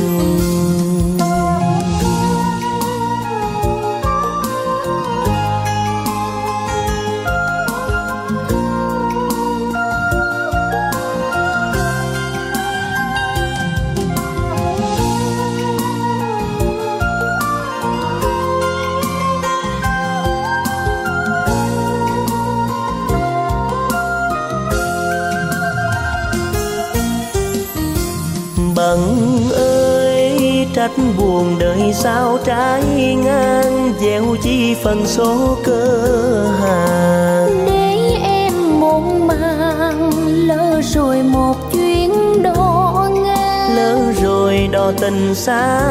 Buồn 31.17 31.59
đời 31.59 31.93
sao 31.93 32.37
trái 32.45 32.83
ngang 33.23 33.93
gieo 34.01 34.35
chi 34.43 34.75
phần 34.83 35.05
số 35.05 35.57
cơ 35.63 36.47
hàng. 36.61 37.65
Để 37.65 37.97
em 38.23 38.79
muộn 38.79 39.27
màng 39.27 40.11
lỡ 40.27 40.81
rồi 40.83 41.23
một 41.23 41.55
chuyến 41.71 42.41
đò 42.43 43.09
ngang. 43.13 43.75
Lỡ 43.75 44.11
rồi 44.21 44.69
đò 44.71 44.91
tình 45.01 45.35
xa 45.35 45.81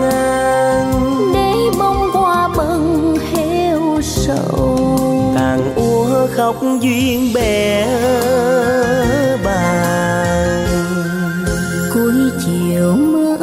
ngang. 0.00 0.92
Để 1.34 1.52
bông 1.78 2.10
hoa 2.12 2.48
bần 2.56 3.16
heo 3.32 3.80
sầu. 4.02 4.78
Càng 5.34 5.74
úa 5.76 6.26
khóc 6.36 6.56
duyên 6.80 7.32
bè 7.34 7.86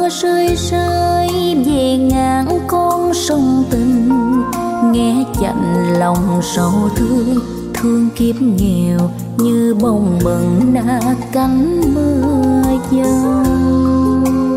rơi 0.08 0.56
rơi 0.56 1.28
về 1.66 1.96
ngàn 1.96 2.46
con 2.66 3.14
sông 3.14 3.64
tình. 3.70 4.08
Nghe 4.92 5.24
chạnh 5.40 5.98
lòng 5.98 6.40
sầu 6.42 6.72
thương 6.96 7.38
thương 7.74 8.08
kiếp 8.16 8.34
nghèo 8.40 9.10
như 9.36 9.74
bông 9.80 10.18
bần 10.24 10.74
đã 10.74 11.00
cánh 11.32 11.80
mưa 11.94 12.62
dâng. 12.90 13.44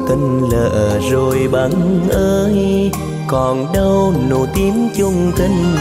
Tình 0.10 0.50
lỡ 0.52 1.00
rồi 1.12 1.50
bận 1.52 2.02
ơi, 2.12 2.92
còn 3.28 3.74
đâu 3.74 4.14
nụ 4.30 4.46
tím 4.56 4.90
chung 4.98 5.32
tình. 5.38 5.76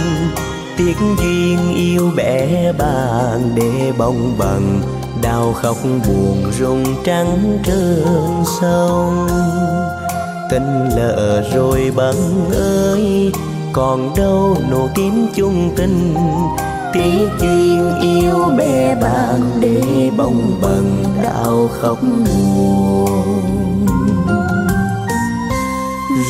Tiếc 0.77 0.97
duyên 1.19 1.59
yêu 1.75 2.11
bẻ 2.17 2.73
bàn 2.79 3.53
để 3.55 3.93
bông 3.99 4.35
bần 4.39 4.81
đau 5.23 5.53
khóc 5.53 5.77
buồn 5.85 6.53
rung 6.59 6.85
trắng 7.05 7.59
trơn 7.65 8.05
sông 8.61 9.27
tình 10.51 10.89
lỡ 10.97 11.43
rồi 11.55 11.93
bận 11.97 12.51
ơi, 12.53 13.33
còn 13.73 14.15
đâu 14.17 14.57
nụ 14.71 14.89
tím 14.95 15.27
chung 15.35 15.71
tình. 15.77 16.15
Tiếng 16.93 17.29
duyên 17.41 17.95
yêu 18.01 18.39
bé 18.59 18.95
bạn 18.95 19.41
để 19.61 20.11
bồng 20.17 20.59
bần 20.63 21.05
đau 21.23 21.69
khóc 21.81 21.99
buồn. 22.03 23.25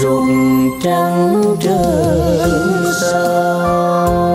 Rụng 0.03 0.69
trắng 0.83 1.45
trơn 1.61 2.85
sông 3.01 4.30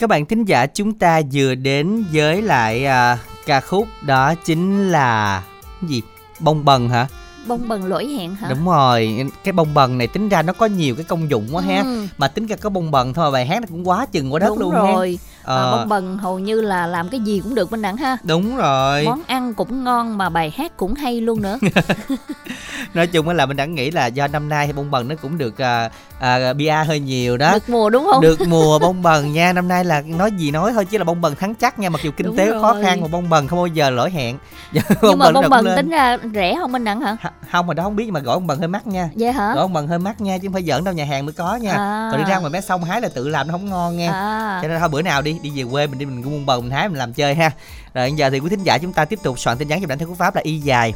Các 0.00 0.06
bạn 0.06 0.26
thính 0.26 0.44
giả 0.44 0.66
chúng 0.66 0.92
ta 0.94 1.20
vừa 1.32 1.54
đến 1.54 2.04
với 2.12 2.42
lại 2.42 2.86
à, 2.86 3.18
ca 3.46 3.60
khúc 3.60 3.86
đó 4.02 4.34
chính 4.44 4.90
là 4.90 5.42
gì? 5.82 6.02
Bông 6.38 6.64
bần 6.64 6.88
hả? 6.88 7.06
bông 7.46 7.68
bần 7.68 7.86
lỗi 7.86 8.06
hẹn 8.06 8.34
hả 8.34 8.48
Đúng 8.50 8.66
rồi, 8.66 9.26
cái 9.44 9.52
bông 9.52 9.74
bần 9.74 9.98
này 9.98 10.06
tính 10.06 10.28
ra 10.28 10.42
nó 10.42 10.52
có 10.52 10.66
nhiều 10.66 10.94
cái 10.94 11.04
công 11.04 11.30
dụng 11.30 11.48
quá 11.52 11.62
ha. 11.62 11.82
Ừ. 11.82 12.06
Mà 12.18 12.28
tính 12.28 12.46
ra 12.46 12.56
có 12.56 12.70
bông 12.70 12.90
bần 12.90 13.14
thôi 13.14 13.24
mà 13.24 13.30
bài 13.30 13.46
hát 13.46 13.60
nó 13.60 13.66
cũng 13.70 13.88
quá 13.88 14.06
chừng 14.12 14.32
quá 14.32 14.38
đất 14.38 14.48
đúng 14.48 14.58
luôn 14.58 14.70
rồi 14.70 15.18
ha. 15.22 15.29
À, 15.44 15.70
bông 15.70 15.88
bần 15.88 16.18
hầu 16.18 16.38
như 16.38 16.60
là 16.60 16.86
làm 16.86 17.08
cái 17.08 17.20
gì 17.20 17.40
cũng 17.44 17.54
được 17.54 17.70
bên 17.70 17.82
đẳng 17.82 17.96
ha. 17.96 18.16
Đúng 18.22 18.56
rồi. 18.56 19.04
món 19.04 19.22
ăn 19.26 19.54
cũng 19.54 19.84
ngon 19.84 20.18
mà 20.18 20.28
bài 20.28 20.52
hát 20.56 20.76
cũng 20.76 20.94
hay 20.94 21.20
luôn 21.20 21.42
nữa. 21.42 21.58
Nói 22.94 23.06
chung 23.06 23.28
là 23.28 23.46
mình 23.46 23.56
đã 23.56 23.64
nghĩ 23.64 23.90
là 23.90 24.06
do 24.06 24.26
năm 24.26 24.48
nay 24.48 24.66
thì 24.66 24.72
bông 24.72 24.90
bần 24.90 25.08
nó 25.08 25.14
cũng 25.22 25.38
được 25.38 25.58
à, 25.62 25.90
à, 26.20 26.52
bia 26.52 26.72
hơi 26.86 27.00
nhiều 27.00 27.36
đó. 27.36 27.52
được 27.52 27.68
mùa 27.68 27.90
đúng 27.90 28.08
không? 28.12 28.22
Được 28.22 28.40
mùa 28.48 28.78
bông 28.78 29.02
bần 29.02 29.32
nha. 29.32 29.52
Năm 29.52 29.68
nay 29.68 29.84
là 29.84 30.00
nói 30.00 30.30
gì 30.32 30.50
nói 30.50 30.72
thôi 30.72 30.84
chứ 30.84 30.98
là 30.98 31.04
bông 31.04 31.20
bần 31.20 31.34
thắng 31.34 31.54
chắc 31.54 31.78
nha. 31.78 31.90
Mặc 31.90 32.00
dù 32.04 32.10
kinh 32.16 32.26
Đúng 32.26 32.36
tế 32.36 32.50
khó 32.60 32.72
rồi. 32.72 32.82
khăn 32.82 33.00
mà 33.00 33.08
bông 33.08 33.28
bần 33.30 33.48
không 33.48 33.58
bao 33.58 33.66
giờ 33.66 33.90
lỗi 33.90 34.10
hẹn. 34.10 34.38
Nhưng 35.02 35.18
mà 35.18 35.30
bông 35.32 35.50
bần 35.50 35.66
tính 35.76 35.90
ra 35.90 36.16
rẻ 36.34 36.56
không 36.60 36.72
bên 36.72 36.84
đẳng 36.84 37.00
hả? 37.00 37.16
H- 37.22 37.30
không 37.52 37.66
mà 37.66 37.74
đó 37.74 37.82
không 37.82 37.96
biết 37.96 38.04
nhưng 38.04 38.14
mà 38.14 38.20
gỏi 38.20 38.36
bông 38.36 38.46
bần 38.46 38.58
hơi 38.58 38.68
mắc 38.68 38.86
nha. 38.86 39.10
Vậy 39.14 39.32
hả? 39.32 39.54
Gỏi 39.54 39.64
bông 39.64 39.72
bần 39.72 39.88
hơi 39.88 39.98
mắc 39.98 40.20
nha 40.20 40.38
chứ 40.38 40.48
không 40.48 40.52
phải 40.52 40.62
giỡn 40.62 40.84
đâu 40.84 40.94
nhà 40.94 41.04
hàng 41.04 41.26
mới 41.26 41.32
có 41.32 41.56
nha. 41.56 41.72
À. 41.72 42.08
còn 42.12 42.24
đi 42.24 42.30
ra 42.30 42.38
ngoài 42.38 42.50
mé 42.50 42.60
sông 42.60 42.84
hái 42.84 43.00
là 43.00 43.08
tự 43.14 43.28
làm 43.28 43.48
nó 43.48 43.52
không 43.52 43.70
ngon 43.70 43.96
nha 43.96 44.12
à. 44.12 44.58
Cho 44.62 44.68
nên 44.68 44.80
thôi 44.80 44.88
bữa 44.88 45.02
nào 45.02 45.22
đi 45.22 45.29
đi 45.42 45.50
về 45.54 45.64
quê 45.70 45.86
mình 45.86 45.98
đi 45.98 46.06
mình 46.06 46.22
cũng 46.22 46.32
buôn 46.32 46.46
bần 46.46 46.62
mình 46.62 46.70
hái 46.70 46.88
mình 46.88 46.98
làm 46.98 47.12
chơi 47.12 47.34
ha. 47.34 47.50
Rồi 47.94 48.08
bây 48.08 48.12
giờ 48.12 48.30
thì 48.30 48.38
quý 48.38 48.50
thính 48.50 48.62
giả 48.62 48.78
chúng 48.78 48.92
ta 48.92 49.04
tiếp 49.04 49.18
tục 49.22 49.38
soạn 49.38 49.58
tin 49.58 49.68
nhắn 49.68 49.80
cho 49.80 49.86
bản 49.86 49.98
thân 49.98 50.08
cú 50.08 50.14
pháp 50.14 50.34
là 50.34 50.42
y 50.44 50.58
dài 50.58 50.94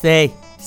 c 0.00 0.06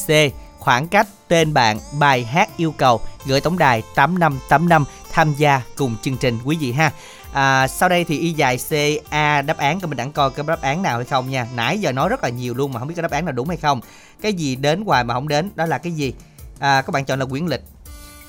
c 0.07 0.11
khoảng 0.59 0.87
cách 0.87 1.07
tên 1.27 1.53
bạn 1.53 1.79
bài 1.99 2.23
hát 2.23 2.49
yêu 2.57 2.71
cầu 2.71 3.01
gửi 3.25 3.41
tổng 3.41 3.57
đài 3.57 3.83
8585 3.95 4.85
tham 5.11 5.33
gia 5.37 5.61
cùng 5.75 5.95
chương 6.01 6.17
trình 6.17 6.39
quý 6.45 6.57
vị 6.59 6.71
ha. 6.71 6.91
À, 7.33 7.67
sau 7.67 7.89
đây 7.89 8.03
thì 8.03 8.19
y 8.19 8.31
dài 8.31 8.57
c 8.57 8.73
a 9.09 9.41
đáp 9.41 9.57
án 9.57 9.79
của 9.79 9.87
mình 9.87 9.97
đã 9.97 10.05
coi 10.13 10.31
cái 10.31 10.45
đáp 10.47 10.61
án 10.61 10.81
nào 10.81 10.95
hay 10.95 11.05
không 11.05 11.29
nha. 11.29 11.47
Nãy 11.55 11.79
giờ 11.79 11.91
nói 11.91 12.09
rất 12.09 12.23
là 12.23 12.29
nhiều 12.29 12.53
luôn 12.53 12.73
mà 12.73 12.79
không 12.79 12.87
biết 12.87 12.95
cái 12.95 13.03
đáp 13.03 13.11
án 13.11 13.25
nào 13.25 13.31
đúng 13.31 13.47
hay 13.47 13.57
không. 13.57 13.81
Cái 14.21 14.33
gì 14.33 14.55
đến 14.55 14.81
hoài 14.85 15.03
mà 15.03 15.13
không 15.13 15.27
đến 15.27 15.51
đó 15.55 15.65
là 15.65 15.77
cái 15.77 15.93
gì? 15.93 16.13
À, 16.59 16.81
các 16.81 16.91
bạn 16.91 17.05
chọn 17.05 17.19
là 17.19 17.25
quyển 17.25 17.45
lịch 17.45 17.61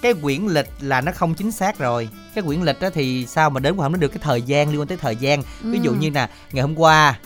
cái 0.03 0.15
quyển 0.23 0.47
lịch 0.47 0.69
là 0.81 1.01
nó 1.01 1.13
không 1.13 1.35
chính 1.35 1.53
xác 1.53 1.79
rồi. 1.79 2.09
Cái 2.35 2.45
quyển 2.45 2.61
lịch 2.63 2.81
đó 2.81 2.89
thì 2.95 3.27
sao 3.27 3.51
mà 3.51 3.61
đến 3.61 3.77
hoài 3.77 3.85
không 3.87 3.93
đến 3.93 4.01
được 4.01 4.09
cái 4.09 4.19
thời 4.23 4.43
gian 4.43 4.71
liên 4.71 4.81
quan 4.81 4.89
tới 4.89 4.99
thời 5.01 5.17
gian. 5.17 5.43
Ví 5.63 5.79
dụ 5.83 5.91
Ừ. 5.91 5.97
như 6.01 6.11
là 6.11 6.29
ngày 6.53 6.63
hôm 6.63 6.79
qua 6.79 7.19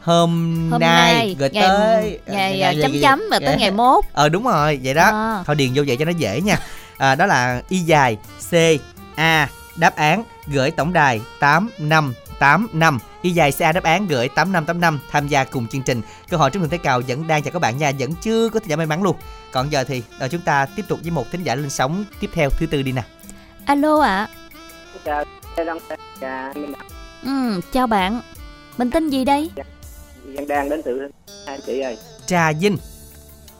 hôm, 0.00 0.68
hôm 0.70 0.80
nay, 0.80 1.14
nay 1.14 1.36
rồi 1.38 1.50
ngày, 1.52 1.68
tới 1.68 2.20
ngày, 2.26 2.60
ờ, 2.62 2.68
à, 2.68 2.74
chấm 2.82 2.92
chấm 3.02 3.22
và 3.30 3.38
tới 3.38 3.56
ngày 3.56 3.70
mốt. 3.70 4.04
Ờ 4.12 4.28
đúng 4.28 4.44
rồi 4.44 4.80
vậy 4.82 4.94
đó. 4.94 5.10
À. 5.10 5.42
thôi 5.46 5.56
điền 5.56 5.70
vô 5.74 5.82
vậy 5.86 5.96
cho 5.96 6.04
nó 6.04 6.10
dễ 6.10 6.40
nha. 6.40 6.58
À, 6.98 7.14
đó 7.14 7.26
là 7.26 7.62
y 7.68 7.78
dài 7.78 8.16
c 8.50 8.54
a 9.16 9.48
đáp 9.76 9.96
án 9.96 10.24
gửi 10.46 10.70
tổng 10.70 10.92
đài 10.92 11.20
tám 11.40 11.70
năm 11.78 12.14
tám 12.38 12.68
năm. 12.72 12.98
Y 13.22 13.30
dài 13.30 13.52
ca 13.52 13.72
đáp 13.72 13.84
án 13.84 14.06
gửi 14.06 14.28
tám 14.28 14.52
năm 14.52 14.64
tám 14.64 14.80
năm 14.80 15.00
tham 15.10 15.28
gia 15.28 15.44
cùng 15.44 15.66
chương 15.66 15.82
trình. 15.82 16.02
Cơ 16.30 16.36
hội 16.36 16.50
trúng 16.50 16.62
thưởng 16.62 16.70
thế 16.70 16.78
cào 16.78 17.00
vẫn 17.08 17.26
đang 17.26 17.42
chờ 17.42 17.50
các 17.50 17.58
bạn 17.58 17.78
nha 17.78 17.92
vẫn 17.98 18.14
chưa 18.22 18.48
có 18.48 18.60
thính 18.60 18.68
giả 18.68 18.76
may 18.76 18.86
mắn 18.86 19.02
luôn. 19.02 19.16
Còn 19.52 19.72
giờ 19.72 19.84
thì 19.84 20.02
ờ, 20.18 20.28
chúng 20.28 20.40
ta 20.40 20.66
tiếp 20.76 20.84
tục 20.88 20.98
với 21.02 21.10
một 21.10 21.30
thính 21.32 21.42
giả 21.42 21.54
lên 21.54 21.70
sóng 21.70 22.04
tiếp 22.20 22.30
theo 22.32 22.50
thứ 22.50 22.66
tư 22.66 22.82
đi 22.82 22.92
nè. 22.92 23.02
Alo 23.64 24.00
ạ. 24.00 24.28
Đạt 25.04 25.28
ừ, 27.24 27.60
chào 27.72 27.86
bạn. 27.86 28.20
Mình 28.78 28.90
tên 28.90 29.10
gì 29.10 29.24
đây? 29.24 29.50
Văn 30.24 30.48
đang 30.48 30.68
đến 30.68 30.82
từ 30.84 31.08
hai 31.46 31.60
chị 31.66 31.80
ơi. 31.80 31.98
Trà 32.26 32.52
vinh. 32.52 32.76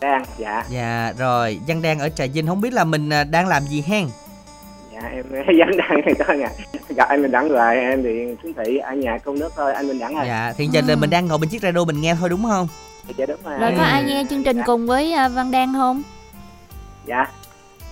Đang, 0.00 0.24
dạ. 0.38 0.64
Dạ 0.70 1.12
rồi, 1.18 1.60
Văn 1.66 1.82
đang 1.82 1.98
ở 1.98 2.08
Trà 2.08 2.26
Vinh. 2.26 2.46
Không 2.46 2.60
biết 2.60 2.72
là 2.72 2.84
mình 2.84 3.10
à, 3.10 3.24
đang 3.24 3.48
làm 3.48 3.62
gì 3.62 3.84
hen? 3.86 4.08
Dạ, 4.94 5.08
em 5.08 5.24
Văn 5.58 5.76
đang 5.76 6.00
thì 6.06 6.12
coi 6.26 6.36
nè. 6.36 6.48
Gặp 6.98 7.08
anh 7.08 7.22
Minh 7.22 7.30
Đẳng 7.30 7.48
rồi, 7.48 7.76
em 7.76 8.02
thì 8.02 8.10
xuống 8.42 8.52
thị 8.56 8.76
ở 8.78 8.92
nhà 8.94 9.18
công 9.24 9.38
nước 9.38 9.52
thôi, 9.56 9.72
anh 9.74 9.88
Minh 9.88 9.98
Đẳng 9.98 10.14
ơi. 10.16 10.26
Dạ, 10.28 10.52
thì 10.56 10.66
giờ 10.66 10.80
là 10.86 10.96
mình 10.96 11.10
đang 11.10 11.26
ngồi 11.26 11.38
bên 11.38 11.48
chiếc 11.48 11.62
radio 11.62 11.84
mình 11.84 12.00
nghe 12.00 12.14
thôi 12.20 12.28
đúng 12.28 12.44
không? 12.44 12.68
Dạ 13.16 13.26
đúng 13.26 13.36
rồi. 13.44 13.58
Rồi 13.58 13.72
có 13.76 13.82
ai 13.82 14.02
nghe 14.02 14.24
chương 14.30 14.42
trình 14.44 14.62
cùng 14.66 14.86
với 14.86 15.12
à, 15.12 15.28
Văn 15.28 15.50
Đan 15.50 15.72
không? 15.74 16.02
Dạ. 17.06 17.26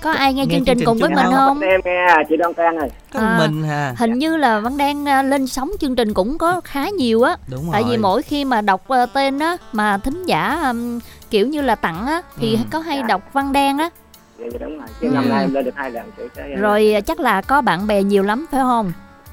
Có 0.03 0.11
ai 0.13 0.35
nghe, 0.35 0.47
Nghe 0.47 0.55
chương 0.55 0.65
chương 0.65 0.77
trình 0.77 0.87
cùng 0.87 0.99
với 0.99 1.11
mình 1.11 1.27
không? 1.33 1.61
Em 1.61 1.81
nghe 1.85 2.07
chị 2.29 2.37
Đoan 2.37 2.55
Trang 2.55 2.77
ơi. 2.77 2.89
Có 3.13 3.21
À, 3.21 3.37
mình 3.39 3.63
hà. 3.65 3.95
Hình 3.99 4.19
như 4.19 4.37
là 4.37 4.61
Văn 4.61 4.77
Đan 4.77 5.09
à, 5.09 5.23
lên 5.23 5.47
sóng 5.47 5.71
chương 5.81 5.97
trình 5.97 6.15
cũng 6.15 6.39
có 6.39 6.61
khá 6.65 6.89
nhiều 6.89 7.23
á. 7.23 7.37
Đúng 7.51 7.63
rồi. 7.65 7.71
Tại 7.73 7.85
vì 7.89 7.97
mỗi 7.97 8.23
khi 8.23 8.45
mà 8.45 8.61
đọc 8.61 8.89
à, 8.89 9.07
tên 9.07 9.39
á 9.39 9.57
mà 9.73 9.99
thính 9.99 10.25
giả 10.27 10.73
kiểu 11.31 11.47
như 11.47 11.61
là 11.61 11.75
tặng 11.75 12.07
á 12.07 12.23
thì 12.39 12.51
Ừ. 12.53 12.59
có 12.71 12.79
hay 12.79 12.97
Dạ. 12.99 13.07
đọc 13.07 13.23
Văn 13.33 13.53
Đan 13.53 13.79
á. 13.79 13.91
Dạ, 14.39 14.47
dạ 14.53 14.59
đúng 14.61 14.79
rồi. 14.79 14.87
Chứ 15.01 15.09
Ừ. 15.09 15.13
năm 15.15 15.29
nay 15.29 15.41
em 15.41 15.55
lên 15.55 15.65
được 15.65 15.75
hai 15.77 15.91
lần 15.91 16.11
chị 16.17 16.23
cái 16.35 16.55
Rồi 16.57 16.93
à, 16.95 17.01
chắc 17.01 17.21
là 17.21 17.41
có 17.43 17.61
bạn 17.61 17.87
bè 17.87 18.03
nhiều 18.03 18.23
lắm 18.23 18.47
phải 18.51 18.61
không? 18.61 18.93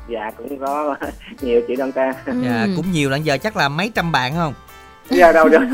Dạ 0.10 0.32
cũng 0.38 0.60
có 0.60 0.96
nhiều 1.42 1.62
chị 1.68 1.76
Trang. 1.96 2.14
Dạ, 2.26 2.62
Ừ. 2.64 2.74
cũng 2.76 2.92
nhiều 2.92 3.10
lần 3.10 3.26
giờ 3.26 3.38
chắc 3.38 3.58
là 3.58 3.70
mấy 3.70 3.92
trăm 3.96 4.12
bạn 4.12 4.34
không? 4.36 4.54
Giờ 5.10 5.34
đâu 5.34 5.50
được. 5.50 5.60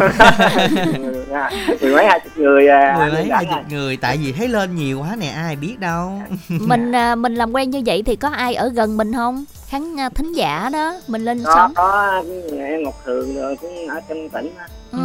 Dạ, 1.29 1.49
Mười 1.81 1.93
mấy 1.95 2.05
hai 2.07 2.19
chục 2.19 2.31
người 2.37 2.67
à, 2.67 2.95
Mười 2.99 3.11
mấy 3.11 3.29
hai 3.31 3.45
chục 3.45 3.71
người 3.71 3.97
tại 3.97 4.17
vì 4.17 4.31
thấy 4.31 4.47
lên 4.47 4.75
nhiều 4.75 4.99
quá 4.99 5.15
nè 5.19 5.27
ai 5.27 5.55
biết 5.55 5.75
đâu. 5.79 6.21
mình 6.49 6.91
à, 6.95 7.15
mình 7.15 7.35
làm 7.35 7.51
quen 7.55 7.69
như 7.69 7.81
vậy 7.85 8.03
thì 8.05 8.15
có 8.15 8.29
ai 8.29 8.55
ở 8.55 8.69
gần 8.69 8.97
mình 8.97 9.13
không? 9.13 9.45
Khán 9.69 9.95
thính 10.15 10.33
giả 10.33 10.69
đó, 10.73 10.93
mình 11.07 11.21
lên 11.25 11.43
Có, 11.45 11.53
sóng. 11.55 11.73
có 11.75 12.21
em 12.59 12.83
Ngọc 12.83 12.95
Thường 13.05 13.35
rồi 13.35 13.55
cũng 13.61 13.87
ở 13.87 13.99
trong 14.09 14.29
tỉnh 14.29 14.53
á. 14.57 14.65
Ừ. 14.91 14.99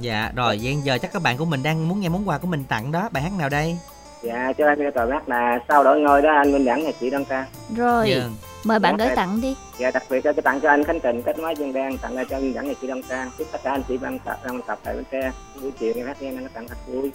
Dạ 0.00 0.30
rồi, 0.36 0.58
vậy 0.62 0.76
giờ 0.82 0.98
chắc 0.98 1.12
các 1.12 1.22
bạn 1.22 1.36
của 1.36 1.44
mình 1.44 1.62
đang 1.62 1.88
muốn 1.88 2.00
nghe 2.00 2.08
món 2.08 2.28
quà 2.28 2.38
của 2.38 2.46
mình 2.46 2.64
tặng 2.68 2.92
đó, 2.92 3.08
bài 3.12 3.22
hát 3.22 3.32
nào 3.38 3.48
đây? 3.48 3.78
Dạ 4.22 4.52
cho 4.58 4.66
em 4.68 4.78
nghe 4.78 4.90
tờ 4.90 5.10
hát 5.12 5.28
là 5.28 5.58
sau 5.68 5.84
đổi 5.84 6.00
ngôi 6.00 6.22
đó 6.22 6.30
anh 6.36 6.52
Minh 6.52 6.64
Đẳng 6.64 6.84
và 6.84 6.92
chị 7.00 7.10
Đoan 7.10 7.24
Trang. 7.24 7.44
Rồi, 7.76 8.10
Dạ. 8.10 8.22
mời 8.64 8.78
bạn 8.78 8.96
Dạ, 8.98 9.06
gửi 9.06 9.16
tặng 9.16 9.40
đi. 9.40 9.56
Dạ 9.78 9.90
đặc 9.90 10.02
biệt 10.10 10.26
là 10.26 10.32
cái 10.32 10.42
tặng 10.42 10.60
cho 10.60 10.68
anh 10.68 10.84
Khánh 10.84 11.00
Trình 11.00 11.22
kết 11.22 11.38
nối 11.38 11.54
dân 11.58 11.72
đen 11.72 11.98
tặng 11.98 12.16
cho 12.30 12.38
Minh 12.38 12.54
Đẳng 12.54 12.68
và 12.68 12.74
chị 12.80 12.86
Đoan 12.86 13.02
Trang 13.08 13.30
chúc 13.38 13.46
tất 13.52 13.58
cả 13.64 13.70
anh 13.70 13.82
chị 13.88 13.96
ban 13.96 14.18
tập 14.18 14.38
ban 14.46 14.62
tập 14.66 14.78
tại 14.84 14.94
bến 14.94 15.04
tre 15.12 15.32
buổi 15.62 15.70
chiều 15.80 15.92
em 15.96 16.06
hát 16.06 16.22
nghe 16.22 16.30
năng 16.32 16.48
tặng 16.48 16.68
thật 16.68 16.76
vui. 16.86 17.10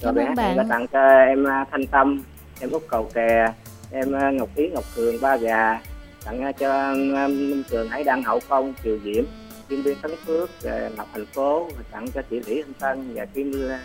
Rồi 0.00 0.12
bài 0.12 0.24
hát 0.26 0.34
này 0.36 0.56
là 0.56 0.64
tặng 0.68 0.86
cho 0.92 1.08
em 1.08 1.44
à, 1.46 1.64
Thanh 1.70 1.86
Tâm, 1.86 2.22
em 2.60 2.70
Út 2.70 2.82
Cầu 2.88 3.10
Kè, 3.14 3.52
em 3.92 4.12
à, 4.12 4.30
Ngọc 4.30 4.48
Yến 4.54 4.74
Ngọc 4.74 4.84
Cường 4.96 5.20
Ba 5.20 5.36
Gà, 5.36 5.80
tặng 6.24 6.52
cho 6.58 6.72
à, 7.14 7.26
Minh 7.28 7.62
Trường 7.70 7.88
Hải 7.88 8.04
Đăng 8.04 8.22
Hậu 8.22 8.40
Công 8.48 8.74
Kiều 8.82 8.98
Diễm, 9.04 9.24
chuyên 9.70 9.82
viên 9.82 9.96
thoát 10.02 10.10
phước 10.26 10.50
à, 10.64 10.90
lập 10.96 11.06
thành 11.12 11.26
phố 11.26 11.68
tặng 11.90 12.06
cho 12.14 12.22
chị 12.30 12.40
thủy 12.40 12.62
thanh 12.62 12.74
tân 12.74 13.14
và 13.14 13.24
kim 13.24 13.68
à, 13.70 13.80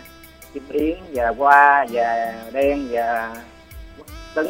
kim 0.54 0.62
yến 0.68 0.98
và 1.12 1.34
hoa 1.38 1.86
và 1.90 2.34
đen 2.52 2.88
và 2.90 3.36
quốc 3.98 4.06
tấn, 4.34 4.46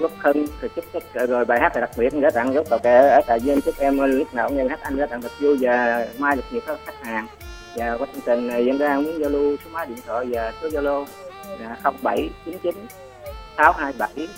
quốc 0.00 0.10
hưng 0.18 0.46
thì 0.60 0.68
chúc 0.76 0.84
chúc 0.92 1.02
rồi 1.28 1.44
bài 1.44 1.60
hát 1.60 1.72
này 1.74 1.80
đặc 1.80 1.90
biệt 1.96 2.12
gửi 2.12 2.30
tặng 2.30 2.54
giúp 2.54 2.70
tàu 2.70 2.78
kè 2.78 3.08
ở 3.08 3.20
tại 3.26 3.40
dương 3.40 3.60
chúc 3.60 3.74
em 3.78 4.02
à, 4.02 4.06
lúc 4.06 4.34
nào 4.34 4.48
cũng 4.48 4.56
nghe 4.56 4.68
hát 4.68 4.80
anh 4.82 4.96
gửi 4.96 5.06
tặng 5.06 5.22
thật 5.22 5.32
vui 5.40 5.56
và 5.60 6.06
mai 6.18 6.36
được 6.36 6.42
nhiều 6.50 6.60
khách 6.66 7.02
hàng. 7.02 7.26
Và 7.76 7.96
có 7.98 8.06
chương 8.12 8.22
trình 8.26 8.66
dân 8.66 8.78
ra 8.78 8.96
muốn 8.96 9.20
giao 9.20 9.30
lưu, 9.30 9.56
số 9.64 9.70
máy 9.72 9.86
điện 9.86 9.98
thoại 10.06 10.26
và 10.30 10.52
số 10.62 10.68
zalo 10.68 11.04
0799 11.58 12.74
627 13.56 14.28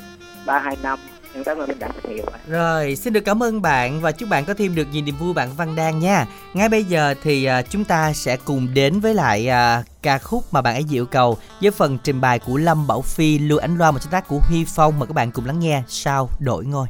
325 0.47 0.99
em 1.37 1.45
cảm 1.45 1.59
ơn 1.59 1.69
minh 1.69 1.79
đẳng 1.79 1.91
rất 1.95 2.11
nhiều. 2.11 2.25
Rồi, 2.49 2.97
xin 2.97 3.13
được 3.13 3.21
cảm 3.21 3.43
ơn 3.43 3.63
bạn 3.63 4.01
và 4.01 4.13
chúc 4.13 4.29
bạn 4.29 4.45
có 4.45 4.55
thêm 4.55 4.75
được 4.75 4.87
nhiều 4.93 5.03
niềm 5.03 5.17
vui 5.17 5.35
bạn 5.35 5.49
Văn 5.57 5.77
Đan 5.77 5.99
nha. 5.99 6.27
Ngay 6.55 6.69
bây 6.69 6.85
giờ 6.85 7.15
thì 7.23 7.45
à, 7.45 7.63
chúng 7.63 7.85
ta 7.85 8.13
sẽ 8.13 8.37
cùng 8.37 8.75
đến 8.75 9.01
với 9.01 9.15
lại 9.15 9.49
à, 9.49 9.83
ca 10.03 10.19
khúc 10.19 10.45
mà 10.53 10.63
bạn 10.63 10.75
ấy 10.75 10.85
yêu 10.91 11.07
cầu 11.07 11.39
với 11.61 11.71
phần 11.71 11.99
trình 12.05 12.21
bày 12.21 12.39
của 12.39 12.57
Lâm 12.57 12.87
Bảo 12.87 13.03
Phi, 13.03 13.39
Lưu 13.39 13.59
Ánh 13.59 13.77
Loan 13.79 13.95
một 13.95 14.01
sáng 14.01 14.13
tác 14.13 14.29
của 14.29 14.39
Huy 14.39 14.65
Phong 14.65 14.99
mà 14.99 15.07
các 15.07 15.13
bạn 15.13 15.31
cùng 15.31 15.47
lắng 15.47 15.61
nghe 15.61 15.83
sau 15.89 16.29
đổi 16.41 16.65
ngôi. 16.65 16.87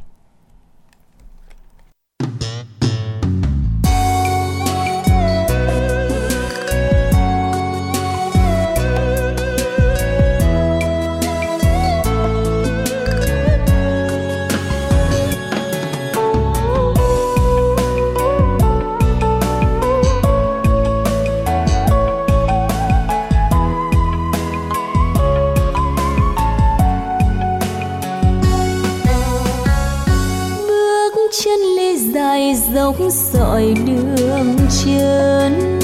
Dốc 32.87 32.95
dọi 33.33 33.73
đường 33.85 34.55
trơn. 34.69 35.79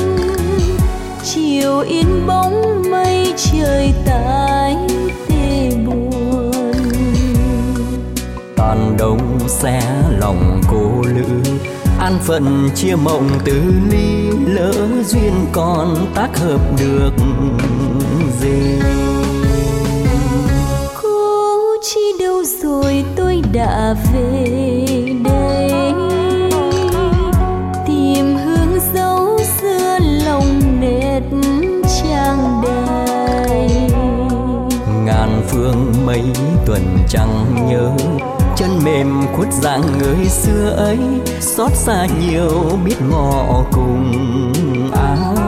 Chiều 1.23 1.79
in 1.79 2.07
bóng 2.27 2.83
mây 2.91 3.33
trời 3.37 3.93
tái 4.05 4.75
tê 5.29 5.71
buồn. 5.85 6.51
Tàn 8.55 8.95
đông 8.99 9.39
xé 9.47 9.81
lòng 10.19 10.61
cô 10.71 11.01
lữ 11.01 11.51
an 11.99 12.19
phận 12.23 12.69
chia 12.75 12.95
mộng 12.95 13.29
từ 13.45 13.61
ly 13.91 14.29
lỡ 14.47 14.73
duyên 15.05 15.33
còn 15.51 15.95
tác 16.15 16.29
hợp 16.37 16.61
được 16.79 17.11
gì? 18.41 18.79
Cô 21.01 21.59
chi 21.81 22.01
đâu 22.19 22.43
rồi 22.63 23.05
tôi 23.15 23.41
đã 23.53 23.95
về 24.13 24.82
phương 35.63 36.05
mấy 36.05 36.23
tuần 36.65 36.97
chẳng 37.09 37.67
nhớ. 37.69 37.91
Chân 38.55 38.69
mềm 38.85 39.21
khuất 39.35 39.47
dạng 39.53 39.81
người 39.99 40.25
xưa 40.25 40.69
ấy, 40.69 40.97
xót 41.39 41.71
xa 41.73 42.07
nhiều 42.21 42.79
biết 42.85 42.95
ngọ 43.09 43.63
cùng 43.71 44.13
ai 44.93 45.42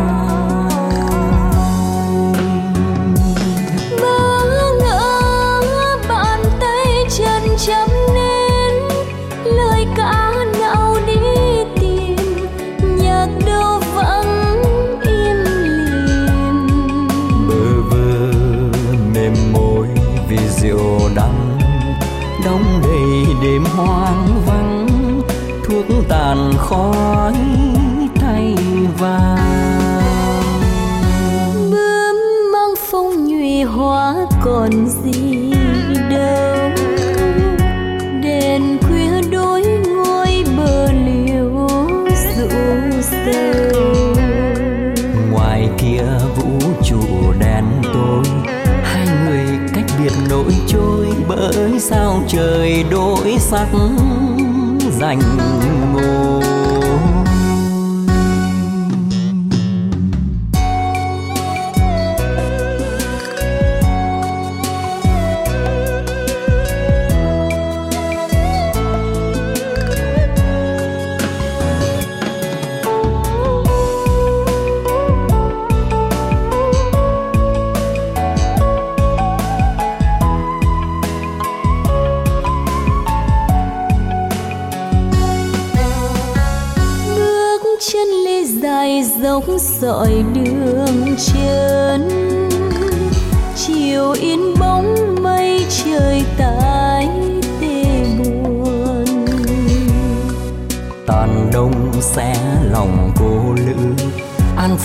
sắc 53.49 53.67
dành 54.99 55.19
ngồi. 55.93 56.44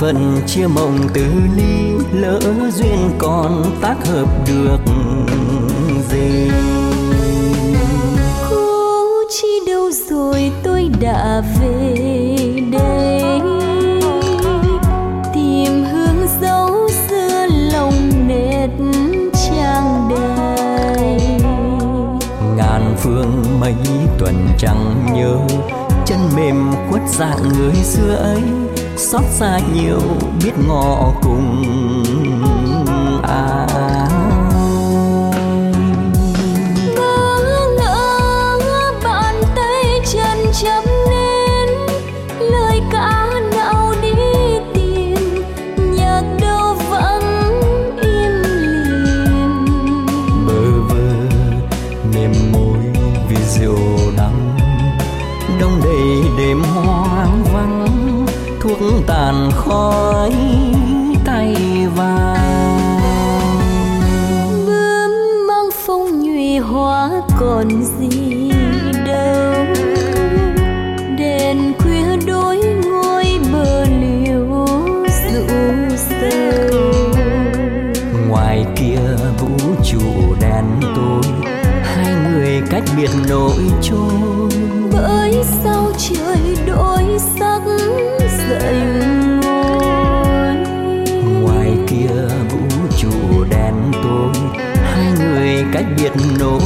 Phận 0.00 0.40
chia 0.46 0.66
mộng 0.66 0.98
từ 1.14 1.24
ly 1.56 1.92
lỡ 2.12 2.40
duyên 2.72 3.10
còn 3.18 3.64
tác 3.80 3.96
hợp 4.06 4.26
được 4.46 4.78
gì? 6.10 6.50
Cô 8.50 9.08
chi 9.30 9.48
đâu 9.66 9.90
rồi 10.10 10.52
tôi 10.62 10.90
đã 11.00 11.42
về 11.60 11.96
đây? 12.72 13.40
Tìm 15.34 15.84
hướng 15.84 16.28
dấu 16.40 16.88
xưa 17.08 17.46
lòng 17.72 18.10
nét 18.28 18.68
trang 19.32 20.08
đầy. 20.10 21.20
Ngàn 22.56 22.94
phương 22.98 23.44
mấy 23.60 23.74
tuần 24.18 24.48
chẳng 24.58 25.06
nhớ 25.14 25.36
chân 26.06 26.18
mềm 26.36 26.70
khuất 26.90 27.02
dạng 27.08 27.48
người 27.58 27.74
xưa 27.74 28.14
ấy 28.14 28.42
xót 29.12 29.24
xa 29.30 29.58
nhiều 29.74 30.00
biết 30.44 30.52
ngọ 30.68 31.12
cùng. 31.22 31.79
Tàn 59.30 59.50
khói 59.56 60.32
tay 61.24 61.54
vàng. 61.96 63.00
Bướm 64.66 65.10
mang 65.46 65.68
phong 65.86 66.22
nhụy 66.22 66.58
hoa 66.58 67.10
còn 67.40 67.68
gì 67.98 68.50
đâu. 69.06 69.66
Đèn 71.18 71.72
khuya 71.78 72.16
đôi 72.26 72.58
ngôi 72.84 73.24
bờ 73.52 73.84
liễu 73.84 74.66
ru 75.06 75.46
sâu. 75.96 76.80
Ngoài 78.28 78.66
kia 78.76 79.00
vũ 79.38 79.56
trụ 79.84 80.34
đen 80.40 80.64
tối 80.96 81.32
hai 81.82 82.14
người 82.14 82.62
cách 82.70 82.84
biệt 82.96 83.10
nỗi 83.28 83.69
biệt 96.14 96.24
nỗi 96.40 96.60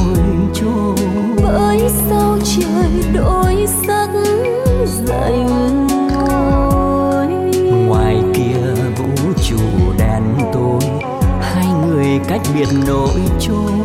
trôi 0.53 0.95
bởi 1.43 1.89
sao 2.09 2.37
trời 2.43 3.13
đổi 3.13 3.67
sắc 3.87 4.09
ngồi 6.13 7.27
ngoài 7.87 8.23
kia 8.33 8.83
vũ 8.97 9.33
trụ 9.49 9.57
đen 9.97 10.23
tối 10.53 10.81
hai 11.41 11.67
người 11.87 12.19
cách 12.27 12.41
biệt 12.55 12.67
nỗi 12.87 13.21
trôi 13.39 13.84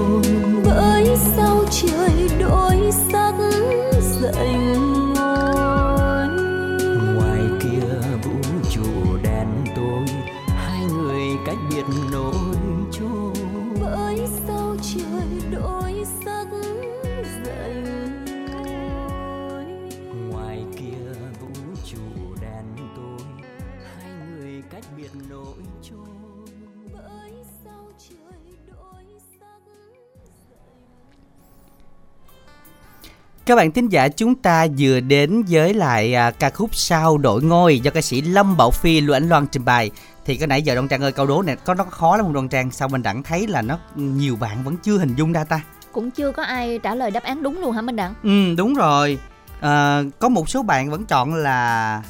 bạn 33.60 33.72
thính 33.72 33.88
giả 33.88 34.08
chúng 34.08 34.34
ta 34.34 34.66
vừa 34.78 35.00
đến 35.00 35.42
với 35.48 35.74
lại 35.74 36.14
à, 36.14 36.30
ca 36.30 36.50
khúc 36.50 36.74
Sao 36.74 37.18
đổi 37.18 37.42
ngôi 37.42 37.80
do 37.80 37.90
ca 37.90 38.00
sĩ 38.00 38.22
Lâm 38.22 38.56
Bảo 38.56 38.70
Phi 38.70 39.00
Lưu 39.00 39.16
Ánh 39.16 39.28
Loan 39.28 39.46
trình 39.46 39.64
bày. 39.64 39.90
Thì 40.24 40.36
cái 40.36 40.48
nãy 40.48 40.62
giờ 40.62 40.74
Đoan 40.74 40.88
Trang 40.88 41.02
ơi 41.02 41.12
câu 41.12 41.26
đố 41.26 41.42
này 41.42 41.56
có 41.56 41.74
nó 41.74 41.84
khó 41.84 42.16
lắm 42.16 42.26
không 42.26 42.32
Đoan 42.32 42.48
Trang? 42.48 42.70
Sao 42.70 42.88
mình 42.88 43.02
đẳng 43.02 43.22
thấy 43.22 43.46
là 43.46 43.62
nó 43.62 43.78
nhiều 43.94 44.36
bạn 44.36 44.64
vẫn 44.64 44.76
chưa 44.76 44.98
hình 44.98 45.14
dung 45.14 45.32
ra 45.32 45.44
ta? 45.44 45.60
cũng 45.92 46.10
chưa 46.10 46.32
có 46.32 46.42
ai 46.42 46.78
trả 46.82 46.94
lời 46.94 47.10
đáp 47.10 47.22
án 47.22 47.42
đúng 47.42 47.60
luôn 47.60 47.72
hả 47.72 47.82
Minh 47.82 47.96
Đặng 47.96 48.14
Ừ 48.22 48.54
đúng 48.56 48.74
rồi. 48.74 49.18
À, 49.60 50.02
có 50.18 50.28
một 50.28 50.48
số 50.48 50.62
bạn 50.62 50.90
vẫn 50.90 51.04
chọn 51.04 51.34
là 51.34 52.02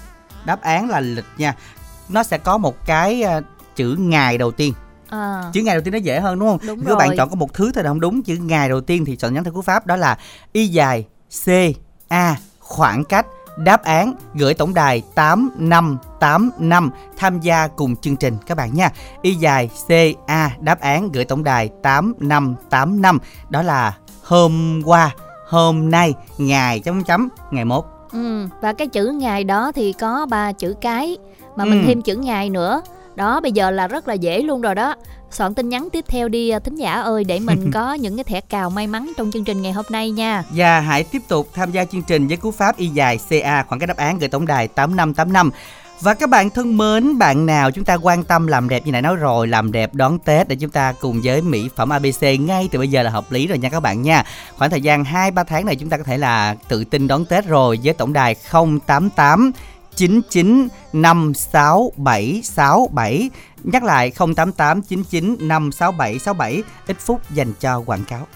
đáp 0.45 0.61
án 0.61 0.91
là 0.91 1.01
lịch 1.01 1.25
nha. 1.39 1.55
Nó 2.09 2.23
sẽ 2.23 2.39
có 2.39 2.59
một 2.59 2.87
cái 2.87 3.23
à, 3.23 3.41
chữ 3.77 3.97
ngày 3.99 4.39
đầu 4.39 4.51
tiên. 4.51 4.75
à, 5.09 5.43
Chữ 5.53 5.63
ngày 5.63 5.75
đầu 5.75 5.83
tiên 5.85 5.93
nó 5.93 5.99
dễ 5.99 6.21
hơn 6.21 6.39
đúng 6.39 6.49
không? 6.49 6.59
Đúng 6.67 6.81
Nếu 6.87 6.97
bạn 6.97 7.17
chọn 7.17 7.31
có 7.31 7.37
một 7.37 7.55
thứ 7.55 7.73
thôi 7.75 7.85
là 7.85 7.91
không 7.91 8.01
đúng, 8.01 8.23
chữ 8.23 8.37
ngày 8.37 8.69
đầu 8.69 8.81
tiên 8.81 9.05
thì 9.05 9.17
chọn 9.17 9.35
nhắn 9.35 9.45
theo 9.45 9.53
cú 9.53 9.63
pháp 9.63 9.87
đó 9.87 9.97
là 9.97 10.19
y 10.53 10.67
dài 10.67 11.07
C 11.45 11.49
A 12.09 12.37
khoảng 12.61 13.05
cách 13.05 13.27
đáp 13.57 13.83
án 13.85 14.15
gửi 14.35 14.55
tổng 14.55 14.75
đài 14.75 15.03
8585 15.15 16.91
tham 17.17 17.41
gia 17.41 17.67
cùng 17.69 17.97
chương 17.97 18.17
trình 18.17 18.37
các 18.47 18.57
bạn 18.57 18.75
nha. 18.75 18.91
Y 19.23 19.35
dài 19.35 19.71
C 19.89 19.91
A 20.27 20.51
đáp 20.61 20.81
án 20.81 21.13
gửi 21.13 21.25
tổng 21.25 21.45
đài 21.45 21.71
8585 21.83 23.19
đó 23.51 23.63
là 23.63 23.97
hôm 24.25 24.83
qua, 24.85 25.11
hôm 25.49 25.91
nay, 25.91 26.15
ngày 26.39 26.81
chấm 26.81 27.05
chấm 27.05 27.29
ngày 27.51 27.65
mốt. 27.65 27.85
ừ. 28.13 28.47
và 28.61 28.73
cái 28.73 28.87
chữ 28.87 29.09
ngày 29.11 29.45
đó 29.45 29.73
thì 29.75 29.93
có 29.93 30.27
ba 30.27 30.53
chữ 30.53 30.75
cái 30.81 31.17
mà 31.57 31.65
mình 31.65 31.83
Ừ. 31.83 31.87
thêm 31.87 32.03
chữ 32.03 32.17
ngày 32.17 32.51
nữa 32.51 32.83
đó 33.15 33.41
bây 33.41 33.53
giờ 33.53 33.71
là 33.71 33.89
rất 33.89 34.09
là 34.09 34.15
dễ 34.15 34.43
luôn 34.43 34.61
rồi 34.61 34.75
đó 34.75 34.95
soạn 35.35 35.55
tin 35.55 35.69
nhắn 35.69 35.89
tiếp 35.93 36.05
theo 36.09 36.29
đi 36.29 36.51
à, 36.51 36.59
thính 36.59 36.77
giả 36.77 36.93
ơi 36.93 37.25
để 37.25 37.41
mình 37.41 37.71
có 37.75 37.95
những 37.95 38.17
cái 38.17 38.25
thẻ 38.25 38.41
cào 38.41 38.71
may 38.71 38.87
mắn 38.87 39.13
trong 39.17 39.31
chương 39.31 39.45
trình 39.45 39.63
ngày 39.63 39.73
hôm 39.73 39.85
nay 39.91 40.11
nha 40.11 40.45
Và 40.51 40.81
hãy 40.81 41.05
tiếp 41.05 41.23
tục 41.29 41.49
tham 41.55 41.71
gia 41.73 41.85
chương 41.85 42.03
trình 42.03 42.29
với 42.29 42.37
cú 42.37 42.51
pháp 42.51 42.77
y 42.77 42.87
dài 42.87 43.19
CA 43.29 43.63
khoảng 43.63 43.81
cách 43.81 43.89
đáp 43.89 43.97
án 43.97 44.19
gửi 44.19 44.29
tổng 44.29 44.47
đài 44.47 44.69
8585. 44.69 45.51
Và 46.01 46.15
các 46.15 46.31
bạn 46.31 46.51
thân 46.51 46.77
mến, 46.77 47.19
bạn 47.19 47.47
nào 47.47 47.71
chúng 47.71 47.85
ta 47.85 47.95
quan 47.95 48.25
tâm 48.25 48.47
làm 48.47 48.69
đẹp 48.69 48.87
như 48.87 48.93
nãy 48.93 49.03
nói 49.03 49.17
rồi, 49.17 49.47
làm 49.47 49.73
đẹp 49.73 49.95
đón 49.95 50.19
Tết 50.19 50.49
để 50.49 50.57
chúng 50.57 50.71
ta 50.71 50.93
cùng 51.01 51.21
với 51.25 51.43
mỹ 51.43 51.69
phẩm 51.77 51.89
ABC 51.89 52.23
ngay 52.41 52.69
từ 52.73 52.79
bây 52.79 52.89
giờ 52.89 53.03
là 53.03 53.11
hợp 53.11 53.33
lý 53.33 53.47
rồi 53.47 53.59
nha 53.59 53.69
các 53.69 53.81
bạn 53.81 54.03
nha. 54.03 54.25
Khoảng 54.59 54.71
thời 54.71 54.81
gian 54.81 55.05
2 55.05 55.31
3 55.31 55.45
tháng 55.45 55.67
này 55.67 55.77
chúng 55.77 55.91
ta 55.91 55.97
có 55.97 56.05
thể 56.05 56.19
là 56.19 56.57
tự 56.69 56.85
tin 56.85 57.09
đón 57.09 57.25
Tết 57.25 57.47
rồi 57.47 57.79
với 57.85 57.95
tổng 57.95 58.13
đài 58.13 58.37
088 58.87 59.53
99 60.01 60.69
56767 60.93 63.31
Nhắc 63.65 63.85
lại 63.85 64.13
088 64.37 64.81
56767 65.41 66.63
Ít 66.87 66.97
phút 67.01 67.31
dành 67.31 67.53
cho 67.61 67.83
quảng 67.87 68.05
cáo. 68.05 68.27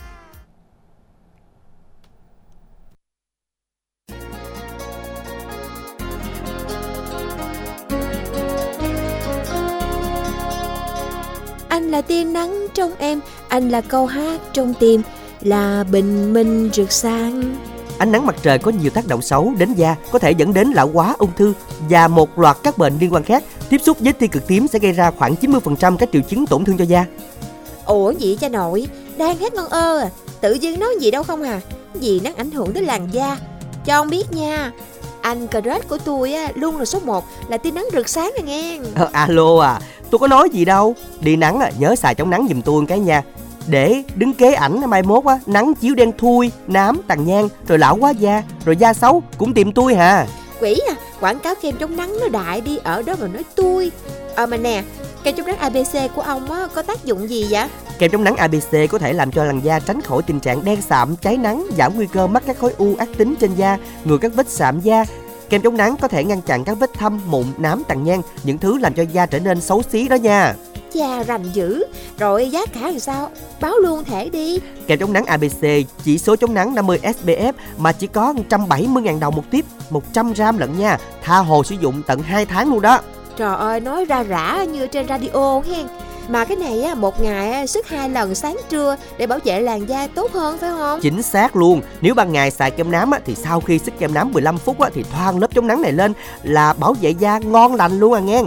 Anh 11.68 11.90
là 11.90 12.02
tia 12.02 12.24
nắng 12.24 12.66
trong 12.74 12.92
em, 12.98 13.20
anh 13.48 13.68
là 13.68 13.80
câu 13.80 14.06
hát 14.06 14.40
trong 14.52 14.74
tim, 14.80 15.02
là 15.40 15.84
bình 15.90 16.32
minh 16.32 16.70
rực 16.72 16.92
sáng. 16.92 17.54
Ánh 18.05 18.12
nắng 18.12 18.26
mặt 18.26 18.36
trời 18.42 18.59
có 18.59 18.70
nhiều 18.70 18.90
tác 18.90 19.07
động 19.07 19.22
xấu 19.22 19.52
đến 19.59 19.72
da, 19.72 19.96
có 20.12 20.18
thể 20.18 20.30
dẫn 20.30 20.55
đến 20.55 20.68
lão 20.68 20.90
hóa, 20.94 21.14
ung 21.18 21.30
thư 21.36 21.52
và 21.90 22.09
một 22.09 22.38
loạt 22.38 22.57
các 22.62 22.78
bệnh 22.78 22.98
liên 22.98 23.12
quan 23.12 23.22
khác. 23.24 23.44
Tiếp 23.68 23.80
xúc 23.84 23.96
với 24.00 24.12
tia 24.12 24.26
cực 24.26 24.46
tím 24.46 24.66
sẽ 24.68 24.78
gây 24.78 24.92
ra 24.92 25.11
khoảng 25.11 25.34
90% 25.34 25.96
các 25.96 26.09
triệu 26.12 26.22
chứng 26.22 26.46
tổn 26.46 26.64
thương 26.64 26.76
cho 26.78 26.84
da. 26.84 27.07
Ủa 27.86 28.11
gì 28.11 28.36
cha 28.40 28.48
nội, 28.48 28.86
đang 29.16 29.36
hát 29.38 29.55
ngon 29.55 29.68
ơ 29.68 29.98
à, 29.98 30.11
tự 30.40 30.52
dưng 30.52 30.80
nói 30.80 30.94
gì 31.00 31.11
đâu 31.11 31.22
không 31.22 31.42
à, 31.42 31.61
gì 31.94 32.20
nắng 32.20 32.36
ảnh 32.36 32.50
hưởng 32.50 32.72
đến 32.72 32.84
làn 32.84 33.09
da. 33.12 33.38
Cho 33.84 33.94
ông 33.94 34.11
biết 34.11 34.32
nha, 34.32 34.72
anh 35.20 35.46
crush 35.48 35.88
của 35.88 35.98
tôi 35.98 36.32
á, 36.32 36.48
luôn 36.55 36.78
là 36.78 36.84
số 36.84 37.00
1 37.05 37.24
là 37.48 37.57
tia 37.57 37.70
nắng 37.70 37.86
rực 37.92 38.09
sáng 38.09 38.32
à 38.38 38.42
nghe. 38.44 38.78
Ờ, 38.94 39.09
alo 39.12 39.61
à, 39.61 39.80
tôi 40.11 40.18
có 40.18 40.26
nói 40.26 40.48
gì 40.52 40.64
đâu. 40.64 40.94
Đi 41.20 41.36
nắng 41.36 41.61
à, 41.61 41.70
nhớ 41.78 41.96
xài 41.96 42.14
chống 42.14 42.30
nắng 42.30 42.46
giùm 42.48 42.61
tôi 42.61 42.80
một 42.80 42.86
cái 42.88 42.98
nha. 42.98 43.22
Để 43.68 44.02
đứng 44.14 44.34
kế 44.34 44.52
ảnh 44.52 44.90
mai 44.90 45.02
mốt 45.02 45.24
á, 45.24 45.38
nắng 45.46 45.74
chiếu 45.74 45.94
đen 45.94 46.12
thui, 46.18 46.50
nám, 46.66 47.00
tàn 47.06 47.26
nhang, 47.26 47.48
rồi 47.68 47.78
lão 47.78 47.96
hóa 47.96 48.10
da, 48.10 48.42
rồi 48.64 48.76
da 48.76 48.92
xấu 48.92 49.22
cũng 49.38 49.54
tìm 49.54 49.72
tôi 49.72 49.94
hà. 49.94 50.26
Quỷ 50.60 50.80
à, 50.88 50.94
quảng 51.20 51.38
cáo 51.38 51.54
kem 51.62 51.76
chống 51.76 51.96
nắng 51.96 52.16
nó 52.20 52.28
đại 52.28 52.60
đi 52.60 52.78
ở 52.84 53.02
đó 53.02 53.14
mà 53.20 53.26
nói 53.26 53.44
tôi 53.54 53.90
ờ 54.34 54.46
mà 54.46 54.56
nè 54.56 54.82
kem 55.22 55.34
chống 55.36 55.46
nắng 55.46 55.56
abc 55.56 56.14
của 56.14 56.22
ông 56.22 56.50
á 56.50 56.68
có 56.74 56.82
tác 56.82 57.04
dụng 57.04 57.30
gì 57.30 57.46
vậy 57.50 57.68
Kem 57.98 58.10
chống 58.10 58.24
nắng 58.24 58.36
ABC 58.36 58.90
có 58.90 58.98
thể 58.98 59.12
làm 59.12 59.32
cho 59.32 59.44
làn 59.44 59.60
da 59.60 59.80
tránh 59.80 60.00
khỏi 60.00 60.22
tình 60.22 60.40
trạng 60.40 60.64
đen 60.64 60.82
sạm, 60.82 61.16
cháy 61.16 61.36
nắng, 61.36 61.66
giảm 61.76 61.94
nguy 61.96 62.06
cơ 62.06 62.26
mắc 62.26 62.42
các 62.46 62.58
khối 62.58 62.74
u 62.78 62.94
ác 62.98 63.08
tính 63.16 63.34
trên 63.40 63.54
da, 63.54 63.78
ngừa 64.04 64.18
các 64.18 64.34
vết 64.34 64.48
sạm 64.48 64.80
da. 64.80 65.04
Kem 65.48 65.62
chống 65.62 65.76
nắng 65.76 65.96
có 66.00 66.08
thể 66.08 66.24
ngăn 66.24 66.40
chặn 66.40 66.64
các 66.64 66.74
vết 66.74 66.90
thâm, 66.94 67.20
mụn, 67.26 67.46
nám, 67.58 67.82
tàn 67.88 68.04
nhang, 68.04 68.22
những 68.42 68.58
thứ 68.58 68.78
làm 68.78 68.94
cho 68.94 69.02
da 69.02 69.26
trở 69.26 69.38
nên 69.38 69.60
xấu 69.60 69.82
xí 69.82 70.08
đó 70.08 70.16
nha. 70.16 70.54
Chà 70.95 71.22
rành 71.22 71.45
dữ 71.53 71.84
Rồi 72.18 72.51
giá 72.51 72.66
cả 72.66 72.80
làm 72.80 72.99
sao 72.99 73.30
Báo 73.61 73.78
luôn 73.78 74.05
thẻ 74.05 74.28
đi 74.28 74.59
Kem 74.86 74.99
chống 74.99 75.12
nắng 75.12 75.26
ABC 75.26 75.64
chỉ 76.05 76.18
số 76.18 76.36
chống 76.36 76.55
nắng 76.55 76.74
50 76.74 77.01
SPF 77.03 77.53
mà 77.78 77.92
chỉ 77.92 78.07
có 78.07 78.34
170.000 78.49 79.20
đồng 79.20 79.36
một 79.36 79.45
tiếp, 79.51 79.64
100 79.90 80.32
gram 80.32 80.59
lận 80.59 80.78
nha. 80.78 80.99
Tha 81.22 81.38
hồ 81.38 81.64
sử 81.64 81.76
dụng 81.80 82.03
tận 82.07 82.22
2 82.22 82.47
tháng 82.47 82.70
luôn 82.70 82.80
đó. 82.82 83.01
Trời 83.36 83.57
ơi 83.57 83.80
nói 83.80 84.05
ra 84.05 84.22
rã 84.22 84.64
như 84.72 84.86
trên 84.86 85.09
radio 85.09 85.61
hen 85.61 85.86
Mà 86.28 86.45
cái 86.45 86.57
này 86.57 86.82
á, 86.82 86.95
một 86.95 87.22
ngày 87.22 87.53
á, 87.53 87.66
sức 87.66 87.88
hai 87.88 88.09
lần 88.09 88.34
sáng 88.34 88.57
trưa 88.68 88.97
Để 89.18 89.26
bảo 89.26 89.38
vệ 89.45 89.61
làn 89.61 89.88
da 89.88 90.07
tốt 90.07 90.32
hơn 90.32 90.59
phải 90.59 90.70
không 90.70 91.01
Chính 91.01 91.22
xác 91.22 91.57
luôn. 91.57 91.80
Nếu 92.01 92.14
ban 92.14 92.32
ngày 92.32 92.51
xài 92.51 92.70
kem 92.70 92.90
nám 92.90 93.11
á, 93.11 93.20
thì 93.26 93.34
sau 93.34 93.61
khi 93.61 93.78
xức 93.78 93.99
kem 93.99 94.14
nám 94.14 94.32
15 94.32 94.59
phút 94.59 94.80
á, 94.80 94.90
thì 94.95 95.05
thoang 95.12 95.38
lớp 95.38 95.49
chống 95.55 95.66
nắng 95.66 95.82
này 95.82 95.92
lên 95.92 96.12
là 96.42 96.72
bảo 96.72 96.95
vệ 97.01 97.11
da 97.11 97.38
ngon 97.38 97.74
lành 97.74 98.01
luôn 98.01 98.12
à 98.12 98.20
nghe. 98.20 98.42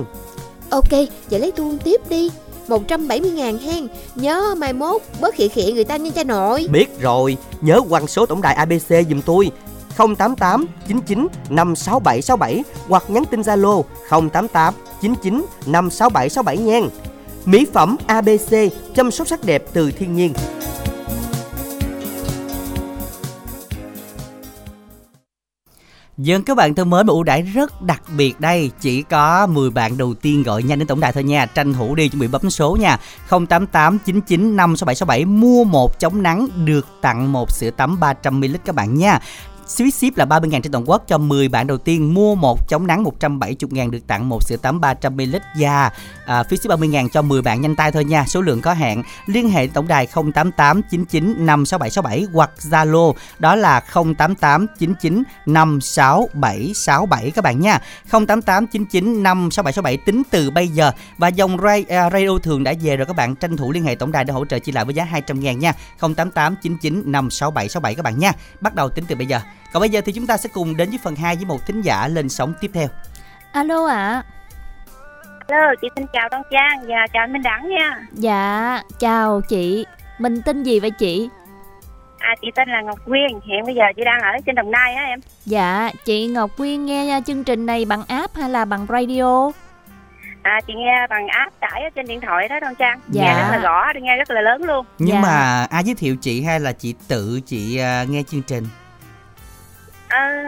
Ok 0.70 0.92
vậy 1.30 1.40
lấy 1.40 1.52
tuôn 1.52 1.78
tiếp 1.78 2.02
đi. 2.10 2.30
170 2.68 3.32
ngàn 3.32 3.58
hen. 3.58 3.88
Nhớ 4.16 4.56
mai 4.58 4.74
mốt 4.74 5.02
bớt 5.22 5.36
khịa 5.36 5.48
khịa 5.48 5.72
người 5.72 5.84
ta 5.84 5.98
nha 5.98 6.10
cha 6.16 6.24
nội. 6.24 6.68
Biết 6.72 7.00
rồi, 7.00 7.38
nhớ 7.62 7.82
quăng 7.90 8.08
số 8.08 8.26
tổng 8.26 8.42
đài 8.42 8.54
ABC 8.54 8.90
giùm 9.10 9.22
tôi. 9.22 9.52
088 9.98 10.66
99 10.88 11.28
567 11.50 12.22
67 12.22 12.64
hoặc 12.88 13.04
nhắn 13.08 13.24
tin 13.26 13.42
Zalo 13.42 13.84
088 14.10 14.74
99 15.02 15.46
567 15.66 16.30
67 16.30 16.58
nha. 16.58 16.80
Mỹ 17.46 17.66
phẩm 17.74 17.98
ABC 18.08 18.54
chăm 18.96 19.12
sóc 19.12 19.28
sắc 19.28 19.44
đẹp 19.44 19.64
từ 19.74 19.92
thiên 19.92 20.16
nhiên. 20.16 20.34
Dân 26.18 26.44
các 26.44 26.58
bạn 26.58 26.76
thân 26.76 26.90
mến, 26.90 27.08
một 27.08 27.14
ưu 27.14 27.24
đãi 27.24 27.42
rất 27.42 27.82
đặc 27.82 28.02
biệt 28.18 28.40
đây 28.40 28.72
Chỉ 28.80 29.02
có 29.02 29.48
10 29.48 29.70
bạn 29.70 29.98
đầu 29.98 30.14
tiên 30.14 30.44
gọi 30.44 30.64
nhanh 30.64 30.80
đến 30.80 30.88
tổng 30.88 31.00
đài 31.00 31.12
thôi 31.12 31.24
nha. 31.24 31.46
Tranh 31.46 31.74
thủ 31.74 31.96
đi 31.96 32.10
chuẩn 32.10 32.20
bị 32.20 32.28
bấm 32.28 32.50
số 32.50 32.78
nha. 32.80 32.98
088 33.30 33.98
99 34.06 34.56
56767 34.56 35.26
Mua 35.26 35.64
một 35.64 36.00
chống 36.00 36.24
nắng 36.24 36.48
được 36.66 36.88
tặng 37.02 37.32
một 37.32 37.52
sữa 37.52 37.70
tắm 37.70 37.98
300ml 38.00 38.58
các 38.66 38.76
bạn 38.76 38.96
nha. 38.98 39.20
Sweet 39.68 39.90
ship 39.90 40.18
là 40.18 40.26
30.000 40.26 40.62
trên 40.62 40.72
toàn 40.72 40.90
quốc 40.90 41.04
cho 41.08 41.18
10 41.18 41.48
bạn 41.48 41.68
đầu 41.68 41.78
tiên 41.78 42.14
mua 42.14 42.36
một 42.36 42.70
chống 42.70 42.88
nắng 42.88 43.04
170.000 43.04 43.90
được 43.90 44.08
tặng 44.08 44.30
một 44.30 44.44
sữa 44.44 44.58
tắm 44.58 44.82
300ml 44.82 45.40
da. 45.56 45.90
à, 46.26 46.44
phí 46.44 46.58
ship 46.58 46.70
30.000 46.70 47.10
cho 47.10 47.22
10 47.22 47.42
bạn 47.42 47.62
nhanh 47.62 47.76
tay 47.76 47.92
thôi 47.92 48.06
nha. 48.06 48.26
Số 48.28 48.42
lượng 48.42 48.62
có 48.62 48.74
hạn. 48.74 49.04
Liên 49.26 49.50
hệ 49.50 49.68
tổng 49.68 49.88
đài 49.88 50.08
088 50.08 50.82
99 50.92 51.46
56767 51.46 52.28
hoặc 52.34 52.52
Zalo 52.60 53.14
đó 53.40 53.56
là 53.56 53.80
088 53.94 54.68
99 54.80 55.24
56767 55.46 57.32
các 57.32 57.44
bạn 57.44 57.60
nha. 57.60 57.80
088 58.12 58.68
99 58.68 59.24
56767 59.24 59.98
tính 59.98 60.24
từ 60.32 60.52
bây 60.52 60.68
giờ. 60.68 60.92
Và 61.18 61.28
dòng 61.28 61.58
à, 61.88 62.10
radio 62.10 62.38
thường 62.44 62.64
đã 62.64 62.74
về 62.82 62.98
rồi 62.98 63.06
các 63.06 63.16
bạn. 63.16 63.36
Tranh 63.36 63.58
thủ 63.58 63.72
liên 63.72 63.84
hệ 63.84 63.96
tổng 63.96 64.12
đài 64.12 64.24
để 64.24 64.34
hỗ 64.34 64.46
trợ 64.46 64.60
chi 64.60 64.72
lại 64.72 64.86
với 64.86 64.94
giá 64.94 65.04
200 65.04 65.42
000 65.42 65.60
nha. 65.60 65.74
088 66.00 66.56
99 66.62 67.04
56767 67.06 67.96
các 67.96 68.04
bạn 68.04 68.20
nha. 68.20 68.32
Bắt 68.62 68.76
đầu 68.76 68.90
tính 68.90 69.06
từ 69.08 69.16
bây 69.16 69.28
giờ 69.28 69.42
còn 69.74 69.80
bây 69.82 69.90
giờ 69.90 70.02
thì 70.06 70.12
chúng 70.12 70.28
ta 70.28 70.38
sẽ 70.38 70.50
cùng 70.54 70.78
đến 70.78 70.90
với 70.90 71.00
phần 71.04 71.16
2 71.16 71.36
với 71.36 71.46
một 71.46 71.66
thính 71.68 71.82
giả 71.82 72.08
lên 72.08 72.30
sóng 72.30 72.54
tiếp 72.62 72.72
theo 72.74 72.88
alo 73.52 73.86
ạ 73.88 74.24
Hello, 75.50 75.74
chị 75.82 75.88
xin 75.96 76.06
chào 76.14 76.30
Đoan 76.30 76.44
Trang 76.52 76.80
và 76.88 77.08
chào 77.14 77.24
anh 77.24 77.34
Minh 77.34 77.42
Đẳng 77.44 77.70
nha. 77.70 78.00
dạ 78.14 78.82
chào 79.00 79.42
chị 79.50 79.86
mình 80.20 80.42
tên 80.46 80.64
gì 80.64 80.80
vậy 80.80 80.92
chị 80.92 81.30
À, 82.20 82.36
chị 82.42 82.48
tên 82.56 82.70
là 82.70 82.82
Ngọc 82.82 83.00
Quyên, 83.06 83.28
hiện 83.46 83.66
bây 83.66 83.76
giờ 83.76 83.84
chị 83.96 84.02
đang 84.06 84.22
ở 84.22 84.30
trên 84.46 84.56
Đồng 84.56 84.72
Nai 84.72 84.94
á 84.96 85.04
em. 85.04 85.20
dạ 85.46 85.92
chị 86.06 86.28
ngọc 86.28 86.52
quyên 86.58 86.86
nghe 86.86 87.22
chương 87.28 87.44
trình 87.44 87.66
này 87.66 87.86
bằng 87.86 88.04
app 88.08 88.36
hay 88.36 88.50
là 88.50 88.66
bằng 88.66 88.86
radio 88.90 89.52
À, 90.44 90.60
chị 90.68 90.74
nghe 90.78 91.08
bằng 91.10 91.28
app 91.28 91.60
tải 91.60 91.82
ở 91.84 91.90
trên 91.96 92.06
điện 92.08 92.22
thoại 92.22 92.48
đó 92.48 92.60
Đoan 92.60 92.76
Trang. 92.76 93.00
Dạ. 93.10 93.24
Nghe 93.24 93.34
rất 93.42 93.48
là 93.52 93.58
rõ, 93.58 93.86
nghe 94.02 94.18
rất 94.18 94.32
là 94.32 94.42
lớn 94.42 94.64
luôn. 94.64 94.86
nhưng 95.00 95.16
Dạ. 95.16 95.22
mà 95.22 95.68
ai 95.70 95.84
giới 95.84 95.96
thiệu 95.96 96.16
chị 96.22 96.44
hay 96.44 96.60
là 96.60 96.72
chị 96.72 96.96
tự 97.08 97.40
chị 97.46 97.78
à, 97.78 98.04
nghe 98.10 98.24
chương 98.28 98.42
trình 98.42 98.64
À, 100.18 100.44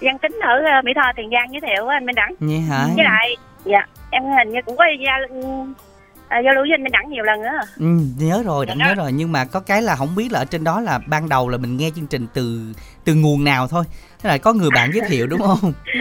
Văn 0.00 0.18
Tính 0.18 0.38
ở 0.42 0.62
ờ, 0.64 0.82
Mỹ 0.84 0.92
Tho, 0.96 1.12
Tiền 1.16 1.30
Giang 1.32 1.52
giới 1.52 1.60
thiệu 1.60 1.86
anh 1.88 2.06
Minh 2.06 2.14
Đẳng. 2.14 2.32
nghe 2.40 2.58
hả 2.60 2.84
Với 2.96 3.04
lại, 3.04 3.36
dạ, 3.64 3.86
em 4.10 4.22
hình 4.38 4.52
như 4.52 4.60
cũng 4.66 4.76
có 4.76 4.84
giao, 5.06 5.18
à, 6.28 6.38
giao 6.38 6.54
lưu 6.54 6.62
với 6.64 6.74
anh 6.74 6.82
Minh 6.82 6.92
Đẳng 6.92 7.10
nhiều 7.10 7.24
lần 7.24 7.42
nữa. 7.42 7.58
ừ, 7.78 7.86
nhớ 8.18 8.42
rồi 8.46 8.66
đã 8.66 8.74
Dạ. 8.78 8.86
nhớ 8.86 8.94
rồi 8.94 9.12
nhưng 9.12 9.32
mà 9.32 9.44
có 9.44 9.60
cái 9.60 9.82
là 9.82 9.96
không 9.96 10.14
biết 10.16 10.32
là 10.32 10.38
ở 10.38 10.44
trên 10.44 10.64
đó 10.64 10.80
là 10.80 10.98
ban 11.06 11.28
đầu 11.28 11.48
là 11.48 11.58
mình 11.58 11.76
nghe 11.76 11.90
chương 11.96 12.06
trình 12.06 12.26
từ 12.34 12.60
từ 13.04 13.14
nguồn 13.14 13.44
nào 13.44 13.68
thôi 13.68 13.84
Thế 14.22 14.28
là 14.30 14.38
có 14.38 14.52
người 14.52 14.70
bạn 14.74 14.90
giới 14.92 15.08
thiệu 15.08 15.26
đúng 15.26 15.40
không 15.40 15.72
ừ. 15.94 16.00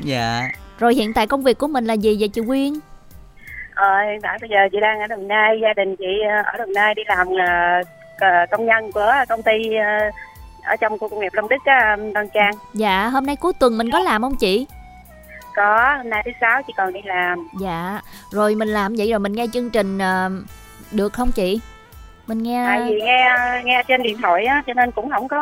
dạ 0.00 0.48
rồi 0.78 0.94
hiện 0.94 1.12
tại 1.12 1.26
công 1.26 1.42
việc 1.42 1.58
của 1.58 1.66
mình 1.68 1.84
là 1.84 1.94
gì 1.94 2.16
vậy 2.20 2.28
chị 2.28 2.40
quyên 2.46 2.72
Ờ, 3.74 3.88
hiện 4.10 4.20
tại 4.22 4.38
bây 4.40 4.50
giờ 4.50 4.56
chị 4.72 4.78
đang 4.80 5.00
ở 5.00 5.06
Đồng 5.06 5.28
Nai, 5.28 5.60
gia 5.62 5.72
đình 5.84 5.96
chị 5.96 6.04
ờ, 6.28 6.42
ở 6.52 6.58
Đồng 6.58 6.72
Nai 6.72 6.94
đi 6.94 7.02
làm 7.06 7.26
ờ, 8.20 8.28
công 8.50 8.66
nhân 8.66 8.92
của 8.92 9.12
công 9.28 9.42
ty 9.42 9.52
ở 10.64 10.76
trong 10.76 10.98
khu 10.98 11.08
công 11.08 11.20
nghiệp 11.20 11.32
Long 11.34 11.48
Đức 11.48 11.56
á, 11.64 11.96
Đoan 12.14 12.28
Trang. 12.34 12.52
dạ 12.74 13.08
hôm 13.08 13.26
nay 13.26 13.36
cuối 13.36 13.52
tuần 13.58 13.78
mình 13.78 13.90
có 13.92 13.98
làm 13.98 14.22
không 14.22 14.36
chị 14.36 14.66
Có, 15.56 15.94
hôm 15.96 16.10
nay 16.10 16.22
thứ 16.24 16.30
sáu 16.40 16.62
chị 16.66 16.72
còn 16.76 16.92
đi 16.92 17.00
làm. 17.04 17.48
dạ 17.60 18.00
rồi 18.30 18.54
mình 18.54 18.68
làm 18.68 18.94
vậy 18.98 19.10
rồi 19.10 19.18
mình 19.18 19.32
nghe 19.32 19.46
chương 19.52 19.70
trình 19.70 19.98
ờ, 19.98 20.30
được 20.92 21.12
không 21.12 21.32
chị 21.32 21.60
mình 22.26 22.42
nghe 22.42 22.64
Tại 22.66 22.80
vì 22.90 23.00
nghe 23.02 23.26
nghe 23.64 23.82
trên 23.88 24.02
điện 24.02 24.18
thoại 24.22 24.44
á, 24.44 24.62
cho 24.66 24.72
nên 24.74 24.90
cũng 24.90 25.10
không 25.10 25.28
có 25.28 25.36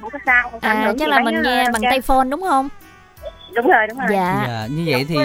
không 0.00 0.10
có 0.10 0.18
sao. 0.26 0.48
Không 0.50 0.60
à 0.62 0.92
chắc 0.98 1.08
là 1.08 1.20
mình 1.20 1.42
nghe 1.42 1.64
bằng 1.72 1.82
tay 1.90 2.00
phone 2.00 2.28
đúng 2.30 2.42
không 2.42 2.68
Đúng 3.54 3.66
rồi, 3.66 3.86
đúng 3.88 3.98
rồi. 3.98 4.08
dạ 4.12 4.44
dạ 4.46 4.66
như 4.70 4.84
vậy 4.90 5.04
thì 5.08 5.16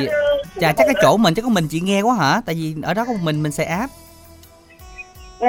chà 0.59 0.71
chắc 0.71 0.83
cái 0.87 0.95
chỗ 1.01 1.17
mình 1.17 1.33
chắc 1.33 1.41
có 1.41 1.49
mình 1.49 1.67
chị 1.69 1.79
nghe 1.79 2.01
quá 2.01 2.15
hả 2.15 2.41
tại 2.45 2.55
vì 2.55 2.75
ở 2.83 2.93
đó 2.93 3.05
có 3.05 3.11
một 3.13 3.19
mình 3.23 3.43
mình 3.43 3.51
xài 3.51 3.65
app 3.65 3.93
Ờ, 5.39 5.47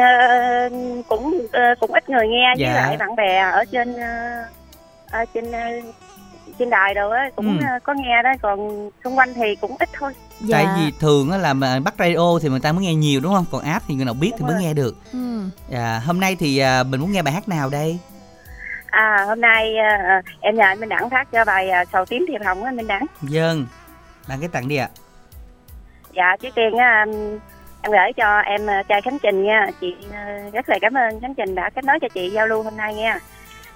cũng 1.08 1.46
ờ, 1.52 1.60
cũng 1.80 1.92
ít 1.92 2.08
người 2.10 2.28
nghe 2.28 2.54
Dạ. 2.56 2.66
với 2.66 2.74
lại 2.82 2.96
bạn 2.96 3.16
bè 3.16 3.38
ở 3.38 3.64
trên 3.72 3.94
ở 5.10 5.24
trên 5.34 5.52
ờ, 5.52 5.60
trên 6.58 6.70
đài 6.70 6.94
đâu 6.94 7.10
á 7.10 7.30
cũng 7.36 7.58
Ừ. 7.58 7.64
có 7.82 7.94
nghe 7.94 8.22
đó 8.24 8.30
còn 8.42 8.90
xung 9.04 9.18
quanh 9.18 9.34
thì 9.34 9.54
cũng 9.60 9.76
ít 9.78 9.88
thôi 9.98 10.12
dạ 10.40 10.56
tại 10.64 10.66
vì 10.78 10.92
thường 11.00 11.30
á 11.30 11.38
là 11.38 11.54
mà 11.54 11.80
bắt 11.80 11.94
radio 11.98 12.38
thì 12.42 12.48
người 12.48 12.60
ta 12.60 12.72
mới 12.72 12.84
nghe 12.84 12.94
nhiều 12.94 13.20
đúng 13.20 13.34
không 13.34 13.44
còn 13.50 13.62
app 13.62 13.84
thì 13.88 13.94
người 13.94 14.04
nào 14.04 14.14
biết 14.14 14.30
thì 14.32 14.38
Đúng 14.38 14.46
mới 14.46 14.54
rồi. 14.54 14.62
nghe 14.64 14.74
được 14.74 14.96
ừ. 15.12 15.40
dạ 15.68 16.00
hôm 16.06 16.20
nay 16.20 16.36
thì 16.36 16.58
à, 16.58 16.82
mình 16.82 17.00
muốn 17.00 17.12
nghe 17.12 17.22
bài 17.22 17.34
hát 17.34 17.48
nào 17.48 17.70
đây 17.70 17.98
à 18.86 19.24
hôm 19.28 19.40
nay 19.40 19.74
em 20.40 20.54
nhờ 20.56 20.64
anh 20.64 20.80
Minh 20.80 20.88
Đẳng 20.88 21.10
phát 21.10 21.32
cho 21.32 21.44
bài 21.44 21.68
sầu 21.92 22.04
tím 22.06 22.24
thiệp 22.28 22.40
hồng 22.46 22.62
á 22.64 22.68
anh 22.68 22.76
Minh 22.76 22.86
Đẳng 22.86 23.06
dân 23.22 23.66
bạn 24.28 24.40
cái 24.40 24.48
tặng 24.48 24.68
đi 24.68 24.76
ạ 24.76 24.88
dạ 26.16 26.36
trước 26.40 26.48
tiên 26.54 26.76
á 26.78 27.06
em- 27.82 27.92
gửi 27.92 28.12
cho 28.16 28.38
em 28.38 28.66
ờ, 28.66 28.82
trai 28.88 29.02
Khánh 29.02 29.18
Trình 29.18 29.42
nha. 29.42 29.66
Chị 29.80 29.96
ờ, 30.12 30.50
rất 30.52 30.68
là 30.68 30.78
cảm 30.80 30.94
ơn 30.94 31.20
Khánh 31.20 31.34
Trình 31.34 31.54
đã 31.54 31.70
kết 31.70 31.84
nối 31.84 31.98
cho 32.00 32.08
chị 32.08 32.30
giao 32.30 32.46
lưu 32.46 32.62
hôm 32.62 32.76
nay 32.76 32.94
nha. 32.94 33.18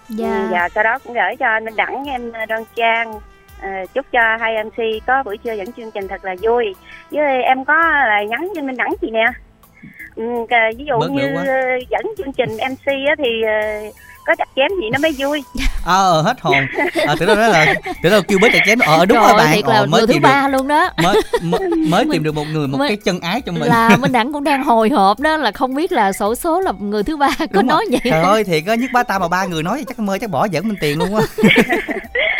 Dạ. 0.09 0.49
Và 0.51 0.69
sau 0.69 0.85
đó 0.85 0.99
cũng 0.99 1.15
gửi 1.15 1.37
cho 1.39 1.47
anh 1.47 1.65
Minh 1.65 1.77
Đẳng 1.77 2.05
em 2.05 2.33
ờ, 2.33 2.47
Đoan 2.47 2.63
Trang 2.75 3.21
Ờ, 3.63 3.71
chúc 3.95 4.07
cho 4.13 4.37
hai 4.41 4.65
MC 4.65 4.83
có 5.07 5.23
buổi 5.23 5.39
trưa 5.39 5.53
dẫn 5.53 5.73
chương 5.73 5.91
trình 5.91 6.09
thật 6.09 6.25
là 6.25 6.35
vui. 6.43 6.75
Với 7.11 7.43
em 7.43 7.65
có 7.65 7.75
là 7.91 8.23
nhắn 8.29 8.49
cho 8.55 8.63
Minh 8.63 8.77
Đẳng 8.77 8.95
chị 9.01 9.11
nè. 9.11 9.27
Ừ, 10.17 10.25
ví 10.79 10.85
dụ 10.85 10.99
Bớt 10.99 11.11
như 11.11 11.35
ờ, 11.35 11.79
dẫn 11.91 12.03
chương 12.19 12.33
trình 12.33 12.57
MC 12.57 12.87
á, 13.09 13.15
thì 13.19 13.43
ờ, 13.43 13.53
có 14.27 14.35
chặt 14.39 14.49
chém 14.57 14.68
gì 14.81 14.91
nó 14.93 14.99
mới 14.99 15.12
vui. 15.18 15.45
Ờ 15.85 16.22
hết 16.22 16.41
hồn. 16.41 16.55
Ờ 17.07 17.14
tưởng 17.18 17.27
đâu 17.29 17.37
đó 17.37 17.49
là 17.49 17.75
tưởng 18.03 18.12
đâu 18.12 18.22
kêu 18.29 18.39
bớt 18.43 18.49
chặt 18.53 18.59
chém. 18.66 18.79
Ờ 18.79 19.05
đúng 19.07 19.18
Trời 19.18 19.29
rồi 19.29 19.37
bạn. 19.39 19.61
là 19.66 19.77
ờ, 19.79 19.87
mới 19.87 20.01
người 20.07 20.14
thứ 20.14 20.20
ba 20.22 20.49
luôn 20.49 20.68
đó. 20.68 20.91
mới 21.03 21.20
mới, 21.43 21.61
mới 21.89 22.07
tìm 22.12 22.22
được 22.22 22.35
một 22.35 22.45
người 22.53 22.66
một 22.68 22.79
Mới- 22.79 22.89
cái 22.89 22.97
chân 23.05 23.20
ái 23.20 23.41
cho 23.41 23.53
mình. 23.53 23.62
là 23.62 23.97
minh 23.97 24.12
đẳng 24.18 24.33
cũng 24.33 24.45
đang 24.45 24.64
hồi 24.64 24.89
hộp 24.91 25.20
đó 25.20 25.37
là 25.37 25.53
không 25.53 25.75
biết 25.75 25.93
là 25.93 26.12
sổ 26.12 26.35
số 26.35 26.61
là 26.61 26.72
người 26.79 27.03
thứ 27.03 27.16
ba 27.16 27.29
có 27.39 27.47
Đúng 27.53 27.66
nói 27.66 27.85
rồi. 27.91 27.99
vậy. 28.05 28.11
Trời 28.12 28.22
ơi 28.22 28.45
thiệt 28.45 28.62
á 28.66 28.75
nhất 28.75 28.91
ba 28.93 29.03
ta 29.03 29.18
mà 29.18 29.29
ba 29.29 29.45
người 29.45 29.62
nói 29.62 29.77
thì 29.79 29.85
chắc 29.89 29.99
mơ 29.99 30.18
chắc 30.20 30.31
bỏ 30.31 30.45
dẫn 30.51 30.68
mình 30.68 30.77
tiền 30.81 30.99
luôn 30.99 31.16
á. 31.16 31.22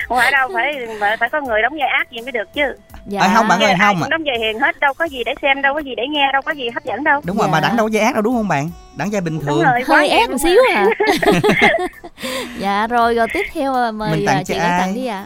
Không 0.09 0.19
phải 0.19 0.31
đâu 0.31 0.49
phải 0.55 0.73
phải, 1.01 1.17
phải 1.17 1.29
có 1.29 1.41
người 1.41 1.63
đóng 1.63 1.73
vai 1.73 1.89
ác 1.99 2.11
gì 2.11 2.21
mới 2.21 2.33
được 2.33 2.53
chứ 2.55 2.63
dạ 3.07 3.21
Ờ, 3.21 3.29
không, 3.35 3.49
bạn 3.49 3.61
ơi, 3.61 3.75
không 3.81 3.95
cũng 3.97 4.03
ạ. 4.03 4.09
đóng 4.11 4.23
vai 4.27 4.39
hiền 4.39 4.59
hết 4.61 4.81
đâu 4.81 4.93
có 4.95 5.05
gì 5.05 5.25
để 5.25 5.35
xem 5.43 5.63
đâu 5.63 5.75
có 5.75 5.81
gì 5.81 5.95
để 5.97 6.03
nghe 6.11 6.33
đâu 6.33 6.43
có 6.43 6.53
gì 6.53 6.69
hấp 6.75 6.85
dẫn 6.85 7.05
đâu 7.05 7.21
đúng 7.25 7.37
rồi 7.37 7.47
Dạ. 7.49 7.53
mà 7.53 7.61
đẳng 7.61 7.77
đâu 7.77 7.87
có 7.87 7.91
dây 7.91 8.03
ác 8.03 8.15
đâu 8.15 8.23
đúng 8.23 8.35
không 8.35 8.49
bạn 8.49 8.71
đẳng 8.97 9.13
dây 9.13 9.21
bình 9.21 9.41
thường 9.41 9.63
rồi 9.65 9.81
hơi 9.87 10.09
ép 10.09 10.31
một 10.31 10.37
xíu 10.43 10.59
à 10.75 10.87
dạ 12.59 12.87
rồi 12.87 13.15
rồi 13.15 13.27
tiếp 13.33 13.43
theo 13.55 13.75
à, 13.75 13.91
mời 13.91 14.11
Mình 14.11 14.27
tặng 14.27 14.37
à, 14.37 14.39
cho 14.39 14.55
chị 14.55 14.61
ai? 14.61 14.81
tặng 14.81 14.95
đi 14.95 15.07
ạ 15.07 15.25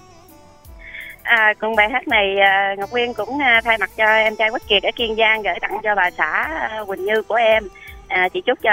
À, 1.22 1.54
còn 1.58 1.76
bài 1.76 1.88
hát 1.92 2.08
này 2.08 2.36
à, 2.40 2.74
Ngọc 2.78 2.90
Nguyên 2.90 3.14
cũng 3.14 3.38
à, 3.42 3.60
thay 3.64 3.78
mặt 3.78 3.90
cho 3.96 4.04
em 4.04 4.36
trai 4.36 4.50
Quốc 4.50 4.62
Kiệt 4.68 4.82
ở 4.82 4.90
Kiên 4.96 5.16
Giang 5.16 5.42
gửi 5.42 5.54
tặng 5.60 5.78
cho 5.82 5.94
bà 5.94 6.10
xã 6.18 6.30
à, 6.60 6.80
Quỳnh 6.86 7.04
Như 7.04 7.22
của 7.22 7.34
em. 7.34 7.68
À, 8.08 8.28
chị 8.34 8.40
chúc 8.46 8.58
cho 8.62 8.70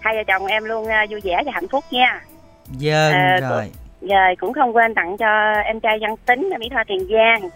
hai 0.00 0.14
vợ 0.16 0.22
chồng 0.26 0.46
em 0.46 0.64
luôn 0.64 0.88
à, 0.88 1.06
vui 1.10 1.20
vẻ 1.24 1.42
và 1.46 1.52
hạnh 1.54 1.68
phúc 1.68 1.84
nha. 1.90 2.20
dân 2.78 3.12
Ờ, 3.12 3.40
rồi 3.50 3.70
rồi 4.00 4.36
cũng 4.40 4.52
không 4.52 4.76
quên 4.76 4.94
tặng 4.94 5.16
cho 5.16 5.52
em 5.64 5.80
trai 5.80 5.98
văn 6.00 6.14
tính 6.26 6.50
ở 6.54 6.58
mỹ 6.58 6.68
tho 6.74 6.82
tiền 6.88 7.06
giang 7.10 7.50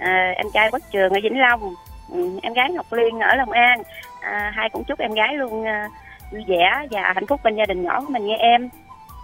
à, 0.00 0.32
em 0.36 0.46
trai 0.54 0.70
quốc 0.70 0.82
trường 0.90 1.12
ở 1.12 1.20
vĩnh 1.22 1.40
long. 1.40 1.74
Ừ, 2.12 2.38
em 2.42 2.52
gái 2.52 2.70
ngọc 2.70 2.92
liên 2.92 3.20
ở 3.20 3.34
long 3.34 3.50
an. 3.50 3.82
À, 4.20 4.52
hai 4.56 4.70
cũng 4.70 4.84
chúc 4.84 4.98
em 4.98 5.14
gái 5.14 5.34
luôn 5.34 5.66
à, 5.66 5.88
vui 6.32 6.44
vẻ 6.48 6.86
và 6.90 7.12
hạnh 7.14 7.26
phúc 7.26 7.40
bên 7.44 7.56
gia 7.56 7.64
đình 7.64 7.82
nhỏ 7.82 8.00
của 8.00 8.12
mình 8.12 8.26
nghe 8.26 8.36
em. 8.36 8.68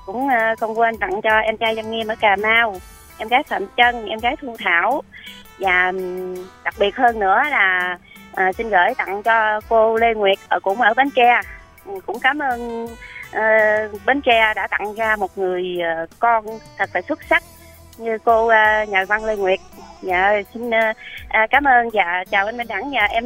Cũng 0.07 0.29
à, 0.29 0.55
không 0.61 0.79
quên 0.79 0.97
tặng 0.99 1.23
cho 1.23 1.39
em 1.39 1.57
trai 1.57 1.75
văn 1.75 1.91
nghiêm 1.91 2.09
ở 2.09 2.15
cà 2.21 2.37
mau. 2.37 2.77
Em 3.19 3.29
gái 3.29 3.43
phạm 3.43 3.67
chân 3.77 4.07
em 4.07 4.19
gái 4.19 4.37
thu 4.43 4.57
thảo. 4.65 5.03
Và 5.59 5.93
đặc 6.65 6.75
biệt 6.79 6.97
hơn 6.97 7.19
nữa 7.19 7.43
là 7.51 7.99
à, 8.35 8.53
xin 8.53 8.69
gửi 8.69 8.95
tặng 8.99 9.23
cho 9.23 9.61
cô 9.69 9.97
lê 9.97 10.15
nguyệt 10.15 10.39
ở 10.49 10.61
cũng 10.61 10.81
ở 10.81 10.95
bến 10.95 11.11
tre. 11.11 11.41
Ừ, 11.87 12.01
cũng 12.07 12.19
cảm 12.23 12.39
ơn 12.39 12.85
uh, 12.85 14.07
bến 14.07 14.21
tre 14.21 14.53
đã 14.57 14.67
tặng 14.67 14.95
ra 14.95 15.17
một 15.17 15.39
người 15.39 15.79
uh, 16.03 16.11
con 16.19 16.45
thật 16.79 16.91
là 16.95 17.01
xuất 17.01 17.23
sắc 17.23 17.43
như 17.99 18.19
cô 18.25 18.47
ờ, 18.49 18.85
nhà 18.89 19.05
văn 19.09 19.25
lê 19.25 19.37
nguyệt 19.37 19.61
dạ 20.03 20.33
xin 20.55 20.71
ờ, 20.71 20.79
à, 21.29 21.47
cảm 21.51 21.65
ơn 21.65 21.89
và 21.93 22.25
chào 22.31 22.47
anh 22.47 22.57
minh 22.57 22.67
đẳng 22.67 22.91
và 22.91 23.01
em 23.11 23.25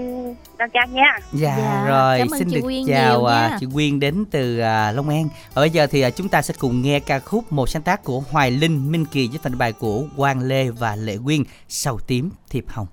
đăng 0.59 0.71
trang 0.71 0.95
nha 0.95 1.19
Dạ, 1.33 1.57
Dạ, 1.59 1.85
rồi 1.89 2.19
cảm 2.19 2.29
ơn 2.31 2.39
xin 2.39 2.49
chị 2.51 2.55
được 2.57 2.61
Quyên 2.63 2.83
chào 2.89 3.19
nhiều 3.19 3.25
à, 3.27 3.49
nha. 3.49 3.57
chị 3.61 3.67
Quyên 3.75 4.01
đến 4.01 4.25
từ 4.31 4.59
à, 4.59 4.93
Long 4.93 5.09
An. 5.09 5.29
Và 5.55 5.63
bây 5.63 5.71
giờ 5.71 5.87
thì 5.87 6.01
à, 6.01 6.11
chúng 6.11 6.29
ta 6.29 6.43
sẽ 6.43 6.55
cùng 6.59 6.83
nghe 6.83 7.01
ca 7.01 7.19
khúc 7.19 7.53
một 7.53 7.69
sáng 7.69 7.83
tác 7.83 8.05
của 8.05 8.23
Hoài 8.31 8.51
Linh, 8.51 8.93
Minh 8.93 9.05
Kỳ 9.13 9.29
với 9.29 9.39
phần 9.43 9.59
bài 9.59 9.73
của 9.73 10.03
Quang 10.17 10.41
Lê 10.43 10.69
và 10.71 10.97
Lệ 10.97 11.17
Quyên, 11.25 11.43
Sầu 11.69 11.99
tím 11.99 12.31
thiệp 12.51 12.65
hồng. 12.69 12.87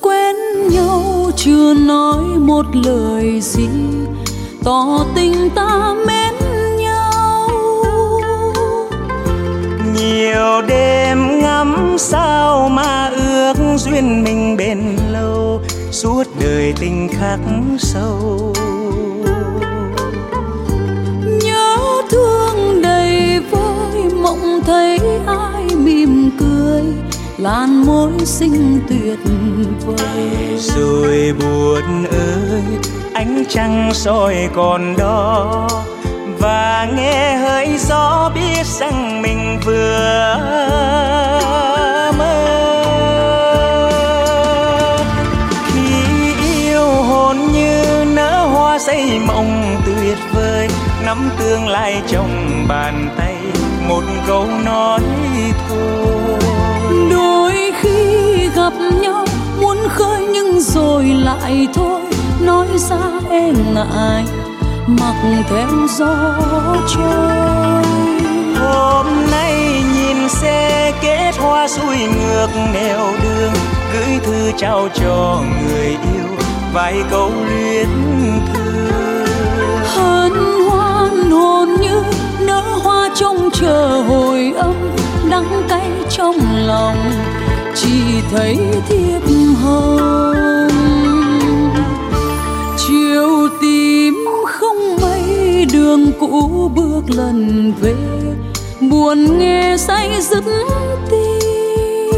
Quen 0.00 0.36
nhau 0.70 1.30
chưa 1.36 1.74
nói 1.74 2.22
một 2.22 2.66
lời 2.72 3.40
gì, 3.40 3.68
tỏ 4.64 5.06
tình 5.14 5.50
ta 5.54 5.94
mến 6.06 6.34
nhau. 6.76 7.48
Nhiều 9.94 10.62
đêm 10.68 11.40
ngắm 11.40 11.96
sao 11.98 12.68
mà 12.68 13.08
ước 13.08 13.54
duyên 13.76 14.24
mình 14.24 14.56
bền 14.56 14.96
lâu, 15.10 15.60
suốt 15.90 16.24
đời 16.40 16.74
tình 16.80 17.08
khắc 17.08 17.40
sâu. 17.78 18.52
Nhớ 21.42 21.76
thương 22.10 22.82
đầy 22.82 23.40
vơi, 23.50 24.14
mộng 24.22 24.60
thấy 24.66 24.98
ai 25.26 25.64
mỉm 25.76 26.30
cười 26.40 26.82
làn 27.40 27.86
môi 27.86 28.12
xinh 28.24 28.80
tuyệt 28.88 29.18
vời. 29.86 30.30
Rồi 30.58 31.32
buồn 31.40 32.04
ơi, 32.04 32.62
ánh 33.14 33.44
trăng 33.48 33.90
soi 33.94 34.48
còn 34.54 34.96
đó. 34.98 35.68
Và 36.38 36.88
nghe 36.96 37.36
hơi 37.36 37.78
gió 37.78 38.30
biết 38.34 38.66
rằng 38.66 39.22
mình 39.22 39.60
vừa 39.64 40.36
mơ. 42.18 42.46
Khi 45.66 46.34
yêu 46.44 46.86
hồn 46.86 47.36
như 47.52 48.04
nở 48.14 48.46
hoa 48.52 48.78
xây 48.78 49.18
mộng 49.26 49.76
tuyệt 49.86 50.18
vời, 50.32 50.68
nắm 51.04 51.30
tương 51.38 51.68
lai 51.68 52.02
trong 52.08 52.64
bàn 52.68 53.08
tay 53.18 53.36
một 53.88 54.02
câu 54.26 54.46
nói 54.64 55.00
thôi 55.68 56.39
gặp 58.78 58.96
nhau 59.02 59.24
muốn 59.60 59.78
khơi 59.88 60.26
nhưng 60.32 60.60
rồi 60.60 61.04
lại 61.04 61.68
thôi. 61.74 62.00
Nói 62.40 62.66
ra 62.76 62.98
e 63.30 63.52
ngại 63.74 64.24
mặc 64.86 65.14
theo 65.50 65.68
gió 65.98 66.34
trôi. 66.94 67.84
Hôm 68.60 69.06
nay 69.30 69.82
nhìn 69.94 70.28
xe 70.28 70.92
kết 71.02 71.32
hoa 71.38 71.68
xuôi 71.68 71.96
ngược 71.98 72.48
nẻo 72.74 73.12
đường 73.22 73.52
gửi 73.92 74.18
thư 74.22 74.52
trao 74.58 74.88
cho 74.94 75.42
người 75.62 75.86
yêu 75.86 76.36
vài 76.72 77.02
câu 77.10 77.32
luyến 77.48 77.88
thương. 78.54 79.76
Hân 79.84 80.32
hoan 80.70 81.30
hồn 81.30 81.68
như 81.80 82.02
nở 82.40 82.62
hoa 82.82 83.08
trông 83.14 83.50
chờ 83.52 84.02
hồi 84.08 84.52
âm 84.56 84.74
đắng 85.30 85.62
cay 85.68 85.90
trong 86.10 86.36
lòng 86.66 86.96
chỉ 87.74 88.20
thấy 88.30 88.58
thiệp 88.88 89.20
hồng. 89.62 90.68
Chiều 92.76 93.48
tím 93.60 94.14
không 94.46 94.96
mây 95.02 95.66
đường 95.72 96.12
cũ 96.20 96.70
bước 96.74 97.02
lần 97.08 97.72
về, 97.80 97.94
buồn 98.90 99.38
nghe 99.38 99.76
say 99.78 100.10
dứt 100.20 100.44
tim. 101.10 102.10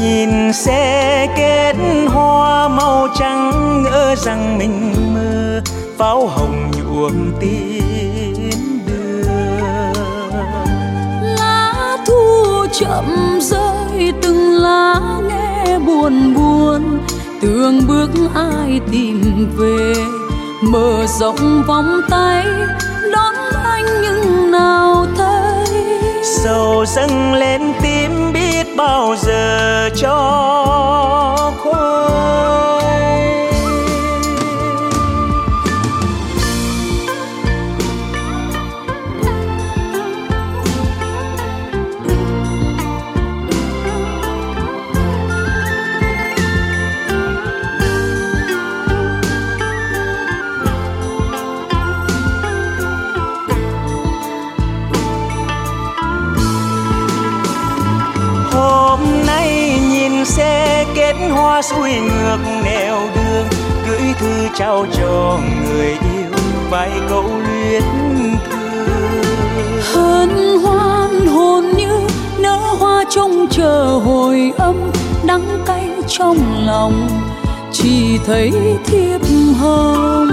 Nhìn 0.00 0.52
xe 0.52 1.26
kết 1.36 1.74
hoa 2.06 2.68
màu 2.68 3.08
trắng, 3.18 3.82
ngỡ 3.82 4.14
rằng 4.14 4.58
mình 4.58 4.94
mơ, 5.14 5.62
pháo 5.98 6.26
hồng 6.26 6.70
nhuộm 6.76 7.32
tim. 7.40 7.97
Chậm 12.80 13.38
rơi, 13.40 14.12
từng 14.22 14.54
lá 14.54 14.94
nghe 15.28 15.78
buồn 15.78 16.34
buồn. 16.34 16.98
Tương 17.40 17.86
bước 17.86 18.10
ai 18.34 18.80
tìm 18.92 19.46
về, 19.56 19.94
mở 20.62 21.06
rộng 21.06 21.62
vòng 21.66 22.00
tay, 22.10 22.46
đón 23.12 23.34
anh 23.64 23.84
nhưng 24.02 24.50
nào 24.50 25.06
thấy. 25.16 25.66
Sầu 26.22 26.84
dâng 26.86 27.34
lên 27.34 27.62
tim 27.82 28.32
biết 28.32 28.66
bao 28.76 29.16
giờ 29.22 29.88
cho. 29.96 31.17
Xuôi 61.62 61.90
ngược 61.90 62.38
nẻo 62.64 63.00
đường, 63.14 63.46
gửi 63.88 64.14
thư 64.18 64.48
trao 64.54 64.86
cho 64.92 65.38
người 65.64 65.86
yêu 65.86 66.30
vài 66.70 66.90
câu 67.08 67.24
luyến 67.24 67.82
thương. 68.50 68.88
Hân 69.94 70.58
hoan 70.62 71.26
hồn 71.26 71.64
như 71.76 72.00
nở 72.38 72.58
hoa 72.78 73.04
trông 73.10 73.46
chờ 73.50 74.00
hồi 74.04 74.52
âm, 74.58 74.76
đắng 75.26 75.62
cay 75.66 75.88
trong 76.08 76.38
lòng, 76.66 77.08
chỉ 77.72 78.18
thấy 78.26 78.52
thiệp 78.84 79.20
hồng. 79.60 80.28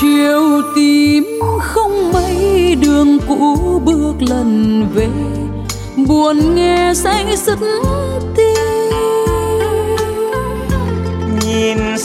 Chiều 0.00 0.62
tím 0.74 1.40
không 1.60 2.12
mây 2.12 2.74
đường 2.80 3.18
cũ 3.28 3.80
bước 3.84 4.14
lần 4.18 4.82
về, 4.94 5.08
buồn 6.08 6.54
nghe 6.54 6.92
say 6.94 7.36
sứt 7.36 7.58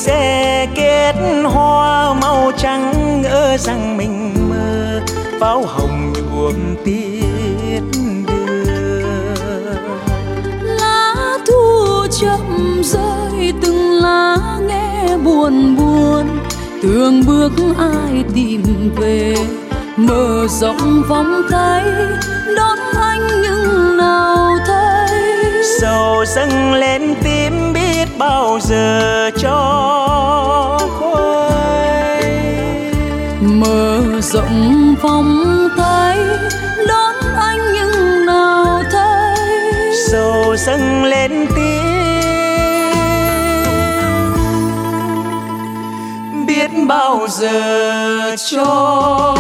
xe 0.02 0.68
kết 0.76 1.14
hoa 1.44 2.14
màu 2.14 2.52
trắng 2.58 3.22
ngỡ 3.22 3.58
rằng 3.58 3.98
mình 3.98 4.34
mơ 4.50 5.02
pháo 5.40 5.64
hồng 5.66 6.14
nhuộm 6.14 6.76
tiết 6.86 7.82
đường 8.28 8.66
lá 10.64 11.38
thu 11.48 12.08
chậm 12.22 12.82
rơi 12.84 13.54
từng 13.62 13.92
lá 13.92 14.38
nghe 14.68 15.18
buồn 15.24 15.76
buồn. 15.76 16.26
Tưởng 16.84 17.22
bước 17.28 17.52
ai 17.78 18.24
tìm 18.36 18.92
về 18.96 19.36
mở 19.98 20.48
rộng 20.50 21.04
vòng 21.10 21.42
tay. 21.52 21.84
Đón 22.58 22.78
anh 23.02 23.28
nhưng 23.42 23.98
nào 23.98 24.58
thấy? 24.68 25.20
Sầu 25.82 26.26
dâng 26.26 26.74
lên 26.74 27.16
tim 27.24 27.74
biết 27.74 28.08
bao 28.18 28.60
giờ 28.62 29.30
cho 29.38 29.91
vòng 35.02 35.70
tay, 35.78 36.18
đón 36.88 37.16
anh 37.36 37.60
nhưng 37.74 38.26
nào 38.26 38.84
thấy. 38.92 39.94
Sầu 40.12 40.56
dâng 40.58 41.04
lên 41.04 41.48
tiếng, 41.56 41.82
biết 46.46 46.72
bao 46.88 47.28
giờ 47.28 48.36
cho 48.52 49.36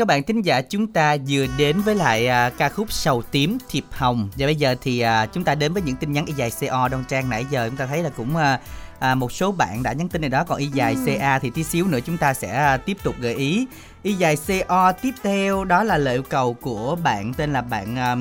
các 0.00 0.06
bạn 0.06 0.22
thính 0.22 0.42
giả 0.42 0.62
chúng 0.62 0.86
ta 0.86 1.16
vừa 1.28 1.46
đến 1.58 1.80
với 1.80 1.94
lại 1.94 2.26
à, 2.26 2.50
ca 2.50 2.68
khúc 2.68 2.92
Sầu 2.92 3.22
tím 3.22 3.58
thiệp 3.70 3.84
hồng. 3.90 4.28
Và 4.38 4.46
bây 4.46 4.56
giờ 4.56 4.74
thì 4.82 5.00
à, 5.00 5.26
chúng 5.26 5.44
ta 5.44 5.54
đến 5.54 5.72
với 5.72 5.82
những 5.82 5.96
tin 5.96 6.12
nhắn 6.12 6.26
y 6.26 6.32
dài 6.32 6.50
CO 6.60 6.88
Đoan 6.88 7.04
Trang 7.08 7.28
nãy 7.30 7.46
giờ. 7.50 7.68
Chúng 7.68 7.76
ta 7.76 7.86
thấy 7.86 8.02
là 8.02 8.10
cũng 8.16 8.36
à, 8.36 8.60
à, 8.98 9.14
một 9.14 9.32
số 9.32 9.52
bạn 9.52 9.82
đã 9.82 9.92
nhắn 9.92 10.08
tin 10.08 10.20
này 10.20 10.30
đó. 10.30 10.44
Còn 10.44 10.58
y 10.58 10.66
dài 10.66 10.94
Ừ. 10.94 11.00
CA 11.06 11.38
thì 11.38 11.50
tí 11.50 11.64
xíu 11.64 11.86
nữa 11.86 11.98
chúng 12.06 12.16
ta 12.16 12.34
sẽ 12.34 12.56
à, 12.56 12.76
tiếp 12.76 12.96
tục 13.02 13.14
gợi 13.20 13.34
ý. 13.34 13.66
Y 14.02 14.12
dài 14.12 14.36
CO 14.36 14.92
tiếp 14.92 15.14
theo 15.22 15.64
đó 15.64 15.82
là 15.82 15.98
lời 15.98 16.14
yêu 16.14 16.22
cầu 16.22 16.54
của 16.54 16.96
bạn 17.02 17.34
tên 17.34 17.52
là 17.52 17.62
bạn 17.62 17.96
à, 17.98 18.16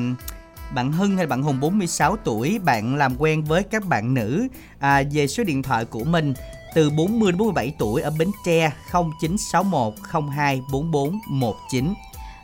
bạn 0.74 0.92
Hưng 0.92 1.18
hay 1.18 1.28
bạn 1.28 1.44
Hùng 1.44 1.60
46 1.60 2.16
tuổi. 2.24 2.60
Bạn 2.64 2.96
làm 2.96 3.16
quen 3.18 3.44
với 3.44 3.64
các 3.64 3.86
bạn 3.86 4.14
nữ 4.14 4.48
à, 4.80 5.04
về 5.12 5.28
số 5.28 5.44
điện 5.44 5.64
thoại 5.64 5.86
của 5.86 6.04
mình 6.04 6.34
từ 6.74 6.90
40 6.90 7.32
đến 7.32 7.38
47 7.38 7.74
tuổi 7.78 8.02
ở 8.02 8.12
Bến 8.20 8.32
Tre 8.46 8.72
0961 8.92 9.94
02 10.36 10.62
44 10.72 11.20
19 11.28 11.94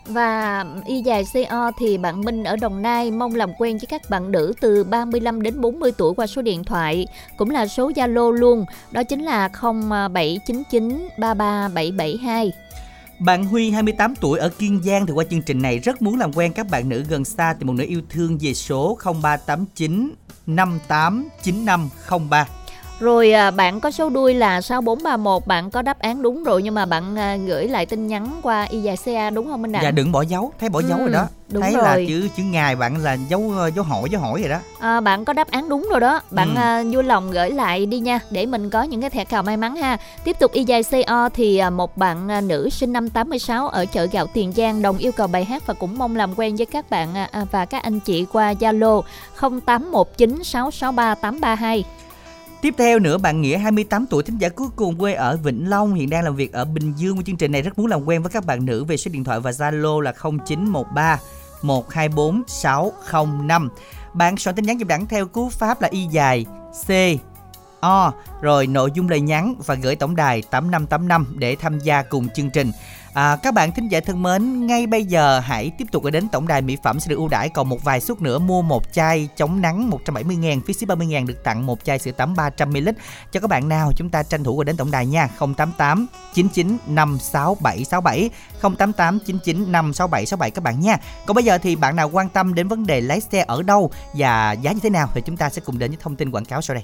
Và 0.06 0.66
y 0.86 1.02
dài 1.02 1.24
CO 1.34 1.72
thì 1.80 1.98
bạn 1.98 2.22
Minh 2.22 2.44
ở 2.44 2.56
Đồng 2.56 2.82
Nai 2.82 3.12
mong 3.12 3.36
làm 3.36 3.52
quen 3.58 3.78
với 3.78 3.88
các 3.90 4.02
bạn 4.10 4.32
nữ 4.32 4.54
từ 4.62 4.84
35 4.84 5.42
đến 5.42 5.62
40 5.62 5.92
tuổi 5.98 6.14
qua 6.14 6.28
số 6.28 6.42
điện 6.42 6.64
thoại 6.64 7.08
cũng 7.38 7.50
là 7.50 7.68
số 7.68 7.92
Zalo 7.92 8.32
luôn, 8.32 8.66
đó 8.92 9.04
chính 9.04 9.24
là 9.24 9.50
0799 9.62 11.08
33772. 11.18 12.52
Bạn 13.20 13.46
Huy 13.46 13.72
28 13.72 14.16
tuổi 14.16 14.40
ở 14.40 14.50
Kiên 14.50 14.82
Giang 14.84 15.06
thì 15.06 15.14
qua 15.14 15.24
chương 15.30 15.42
trình 15.42 15.62
này 15.62 15.80
rất 15.80 16.02
muốn 16.02 16.20
làm 16.20 16.34
quen 16.34 16.54
các 16.54 16.68
bạn 16.70 16.90
nữ 16.90 17.04
gần 17.10 17.26
xa 17.26 17.56
tìm 17.60 17.68
một 17.68 17.74
nửa 17.74 17.86
yêu 17.88 18.02
thương 18.10 18.38
về 18.42 18.54
số 18.54 18.98
0389 19.22 20.14
589503. 20.46 22.48
Rồi 23.00 23.32
à, 23.32 23.52
bạn 23.52 23.80
có 23.80 23.92
số 23.92 24.10
đuôi 24.10 24.34
là 24.34 24.62
6431, 24.62 25.48
bạn 25.48 25.72
có 25.72 25.82
đáp 25.82 26.00
án 26.00 26.22
đúng 26.22 26.44
rồi 26.44 26.64
nhưng 26.64 26.76
mà 26.76 26.86
bạn 26.86 27.16
à, 27.20 27.36
gửi 27.36 27.68
lại 27.68 27.86
tin 27.86 28.08
nhắn 28.08 28.40
qua 28.44 28.64
y 28.64 28.80
dài 28.82 28.98
CA 29.06 29.30
đúng 29.30 29.48
không 29.48 29.62
Minh 29.62 29.72
Đặng? 29.72 29.84
Dạ 29.84 29.92
đừng 29.92 30.12
bỏ 30.12 30.22
dấu, 30.22 30.52
thấy 30.60 30.70
bỏ 30.70 30.82
dấu 30.82 30.98
Ừ, 30.98 31.04
rồi 31.04 31.14
đó. 31.14 31.28
đúng 31.50 31.62
thấy 31.64 31.74
rồi. 31.74 31.84
là 31.84 31.98
chữ 32.08 32.28
chữ 32.38 32.44
ngài 32.44 32.76
bạn 32.76 33.04
là 33.04 33.18
dấu 33.30 33.52
dấu 33.76 33.86
hỏi 33.86 34.10
dấu 34.12 34.22
hỏi 34.22 34.40
rồi 34.42 34.50
đó. 34.50 34.60
À, 34.80 35.02
bạn 35.02 35.26
có 35.26 35.34
đáp 35.34 35.52
án 35.52 35.70
đúng 35.70 35.88
rồi 35.92 36.00
đó 36.00 36.22
bạn 36.32 36.56
Ừ. 36.56 36.60
à, 36.62 36.84
vui 36.94 37.04
lòng 37.04 37.32
gửi 37.32 37.52
lại 37.52 37.86
đi 37.86 38.00
nha 38.00 38.20
để 38.32 38.46
mình 38.46 38.70
có 38.70 38.84
những 38.84 39.02
cái 39.02 39.10
thẻ 39.10 39.26
cào 39.26 39.44
may 39.44 39.58
mắn 39.58 39.76
ha 39.76 39.98
tiếp 40.24 40.40
tục 40.40 40.52
y 40.52 40.64
dài 40.64 40.82
co 41.08 41.30
thì 41.30 41.62
một 41.72 41.98
bạn 41.98 42.48
nữ 42.48 42.70
sinh 42.70 42.94
năm 42.94 43.10
86 43.10 43.68
ở 43.68 43.86
chợ 43.86 44.06
gạo 44.12 44.28
tiền 44.34 44.54
giang 44.54 44.82
đồng 44.82 44.98
yêu 44.98 45.12
cầu 45.12 45.28
bài 45.28 45.46
hát 45.46 45.64
và 45.68 45.74
cũng 45.74 45.98
mong 45.98 46.16
làm 46.16 46.34
quen 46.36 46.56
với 46.56 46.66
các 46.66 46.90
bạn 46.90 47.10
và 47.52 47.66
các 47.66 47.84
anh 47.84 48.00
chị 48.00 48.26
qua 48.34 48.54
zalo 48.54 49.02
0819 49.40 50.44
663 50.44 51.16
832 51.16 51.84
Tiếp 52.66 52.74
theo 52.78 53.00
nữa, 53.00 53.18
bạn 53.18 53.42
Nghĩa 53.42 53.58
28 53.58 54.06
tuổi, 54.10 54.24
thính 54.24 54.38
giả 54.38 54.50
cuối 54.50 54.68
cùng 54.76 54.98
quê 54.98 55.14
ở 55.14 55.38
Vĩnh 55.38 55.70
Long, 55.70 55.94
hiện 55.94 56.10
đang 56.10 56.24
làm 56.24 56.36
việc 56.36 56.54
ở 56.54 56.66
Bình 56.66 56.94
Dương. 56.98 57.18
của 57.18 57.24
chương 57.24 57.38
trình 57.38 57.52
này 57.52 57.62
rất 57.62 57.80
muốn 57.80 57.88
làm 57.88 58.06
quen 58.06 58.22
với 58.22 58.32
các 58.32 58.46
bạn 58.46 58.66
nữ 58.66 58.84
về 58.84 58.98
số 58.98 59.12
điện 59.12 59.24
thoại 59.24 59.40
và 59.40 59.52
Zalo 59.52 60.00
là 60.00 60.14
0913 60.46 61.20
124 61.62 62.44
605. 62.48 63.70
Bạn 64.14 64.38
soạn 64.38 64.56
tin 64.56 64.66
nhắn 64.66 64.80
dùm 64.80 64.88
đẳng 64.88 65.06
theo 65.06 65.28
cú 65.28 65.50
pháp 65.50 65.82
là 65.82 65.88
y 65.92 66.06
dài, 66.12 66.46
C, 66.88 66.90
O, 67.80 68.14
rồi 68.42 68.68
nội 68.68 68.92
dung 68.94 69.10
lời 69.10 69.22
nhắn 69.22 69.56
và 69.66 69.76
gửi 69.76 69.96
tổng 69.96 70.16
đài 70.16 70.42
8585 70.42 71.36
để 71.40 71.56
tham 71.56 71.80
gia 71.80 72.02
cùng 72.02 72.30
chương 72.30 72.50
trình. 72.50 72.72
À, 73.16 73.36
các 73.36 73.54
bạn 73.54 73.72
thính 73.72 73.88
giả 73.88 74.00
thân 74.00 74.24
mến, 74.24 74.68
ngay 74.68 74.88
bây 74.88 75.06
giờ 75.06 75.40
hãy 75.40 75.72
tiếp 75.78 75.86
tục 75.92 76.04
gửi 76.04 76.12
đến 76.12 76.28
tổng 76.30 76.48
đài 76.48 76.62
mỹ 76.62 76.78
phẩm 76.84 77.00
sẽ 77.00 77.10
được 77.10 77.16
ưu 77.16 77.28
đãi 77.28 77.50
còn 77.50 77.70
một 77.70 77.84
vài 77.84 78.02
suất 78.02 78.22
nữa 78.22 78.40
mua 78.40 78.62
một 78.62 78.94
chai 78.94 79.30
chống 79.36 79.62
nắng 79.62 79.90
170 79.90 80.38
000 80.42 80.62
phí 80.62 80.74
ship 80.74 80.88
30 80.88 81.08
000 81.14 81.26
được 81.26 81.44
tặng 81.44 81.66
một 81.66 81.84
chai 81.84 82.00
sữa 82.00 82.12
tắm 82.12 82.34
300 82.36 82.70
ml 82.70 82.90
cho 83.32 83.40
các 83.40 83.50
bạn 83.50 83.70
nào 83.70 83.92
chúng 83.96 84.10
ta 84.10 84.24
tranh 84.24 84.44
thủ 84.44 84.56
gọi 84.56 84.66
đến 84.66 84.78
tổng 84.78 84.92
đài 84.92 85.06
nha 85.06 85.28
088 85.40 86.08
99 86.34 86.78
56767 86.88 88.30
088 88.62 89.20
99 89.26 89.72
56767 89.72 90.52
các 90.52 90.64
bạn 90.64 90.80
nha. 90.80 90.98
Còn 91.26 91.36
bây 91.36 91.44
giờ 91.44 91.58
thì 91.58 91.76
bạn 91.76 91.96
nào 91.96 92.10
quan 92.10 92.30
tâm 92.30 92.54
đến 92.54 92.68
vấn 92.68 92.86
đề 92.86 93.02
lái 93.02 93.22
xe 93.22 93.44
ở 93.48 93.62
đâu 93.64 93.92
và 94.14 94.52
giá 94.52 94.72
như 94.72 94.80
thế 94.84 94.90
nào 94.90 95.10
thì 95.14 95.22
chúng 95.26 95.38
ta 95.38 95.50
sẽ 95.50 95.62
cùng 95.66 95.80
đến 95.80 95.92
với 95.92 95.98
thông 96.02 96.16
tin 96.16 96.32
quảng 96.32 96.46
cáo 96.46 96.62
sau 96.62 96.76
đây. 96.76 96.84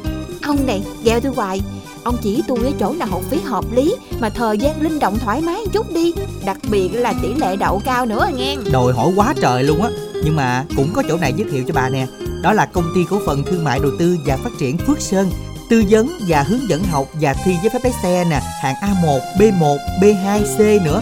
Ông 0.41 0.65
này 0.65 0.83
gheo 1.03 1.19
tôi 1.19 1.31
hoài. 1.35 1.61
Ông 2.03 2.17
chỉ 2.21 2.43
tôi 2.47 2.57
ở 2.57 2.71
chỗ 2.79 2.93
nào 2.93 3.07
học 3.07 3.21
phí 3.29 3.39
hợp 3.39 3.65
lý 3.71 3.95
Mà 4.19 4.29
thời 4.29 4.57
gian 4.57 4.81
linh 4.81 4.99
động 4.99 5.17
thoải 5.19 5.41
mái 5.41 5.61
chút 5.73 5.93
đi. 5.93 6.13
Đặc 6.45 6.57
biệt 6.71 6.89
là 6.93 7.13
tỷ 7.21 7.33
lệ 7.33 7.55
đậu 7.55 7.81
cao 7.85 8.05
nữa 8.05 8.29
nghe. 8.35 8.55
Đòi 8.71 8.93
hỏi 8.93 9.11
quá 9.15 9.33
trời 9.41 9.63
luôn 9.63 9.81
á. 9.83 9.89
Nhưng 10.23 10.35
mà 10.35 10.65
cũng 10.75 10.93
có 10.93 11.03
chỗ 11.09 11.17
này 11.17 11.33
giới 11.37 11.49
thiệu 11.51 11.63
cho 11.67 11.73
bà 11.73 11.89
nè. 11.89 12.07
Đó 12.41 12.53
là 12.53 12.65
công 12.65 12.91
ty 12.95 13.01
cổ 13.09 13.19
phần 13.25 13.43
thương 13.43 13.63
mại 13.63 13.79
đầu 13.79 13.91
tư 13.99 14.17
và 14.25 14.37
phát 14.37 14.49
triển 14.59 14.77
Phước 14.77 15.01
Sơn. 15.01 15.29
Tư 15.69 15.83
vấn 15.89 16.09
và 16.27 16.43
hướng 16.43 16.69
dẫn 16.69 16.83
học 16.83 17.07
và 17.13 17.33
thi 17.33 17.55
giấy 17.63 17.69
phép 17.73 17.79
lái 17.83 17.93
xe 18.03 18.25
nè. 18.29 18.41
Hạng 18.61 18.75
A1, 18.75 19.19
B1, 19.37 19.77
B2, 20.01 20.43
C 20.57 20.85
nữa. 20.85 21.01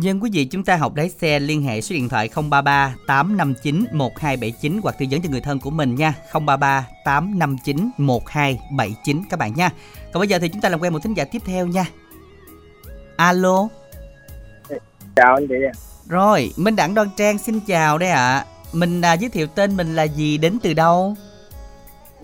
Dân 0.00 0.22
quý 0.22 0.30
vị 0.32 0.44
chúng 0.44 0.64
ta 0.64 0.76
học 0.76 0.96
lái 0.96 1.08
xe 1.08 1.40
liên 1.40 1.62
hệ 1.62 1.80
số 1.80 1.94
điện 1.94 2.08
thoại 2.08 2.30
033 2.50 2.94
859 3.06 3.84
1279 3.92 4.80
hoặc 4.82 4.94
tư 4.98 5.06
vấn 5.10 5.22
cho 5.22 5.28
người 5.30 5.40
thân 5.40 5.60
của 5.60 5.70
mình 5.70 5.94
nha. 5.94 6.14
033 6.32 6.86
859 7.04 7.90
1279 7.96 9.22
các 9.30 9.38
bạn 9.38 9.52
nha. 9.56 9.70
Còn 10.12 10.20
bây 10.20 10.28
giờ 10.28 10.38
thì 10.38 10.48
chúng 10.48 10.60
ta 10.60 10.68
làm 10.68 10.80
quen 10.80 10.92
một 10.92 10.98
thính 11.02 11.14
giả 11.14 11.24
tiếp 11.24 11.42
theo 11.44 11.66
nha. 11.66 11.86
Alo, 13.16 13.68
chào 15.16 15.34
anh 15.34 15.48
chị 15.48 15.54
Rồi, 16.08 16.52
Minh 16.56 16.76
Đẳng 16.76 16.94
Đoan 16.94 17.08
Trang 17.16 17.38
xin 17.38 17.60
chào 17.60 17.98
đây 17.98 18.10
ạ. 18.10 18.44
Mình 18.72 19.02
à, 19.02 19.12
giới 19.12 19.30
thiệu 19.30 19.46
tên 19.46 19.76
mình 19.76 19.96
là 19.96 20.02
gì, 20.02 20.38
đến 20.38 20.58
từ 20.62 20.74
đâu? 20.74 21.16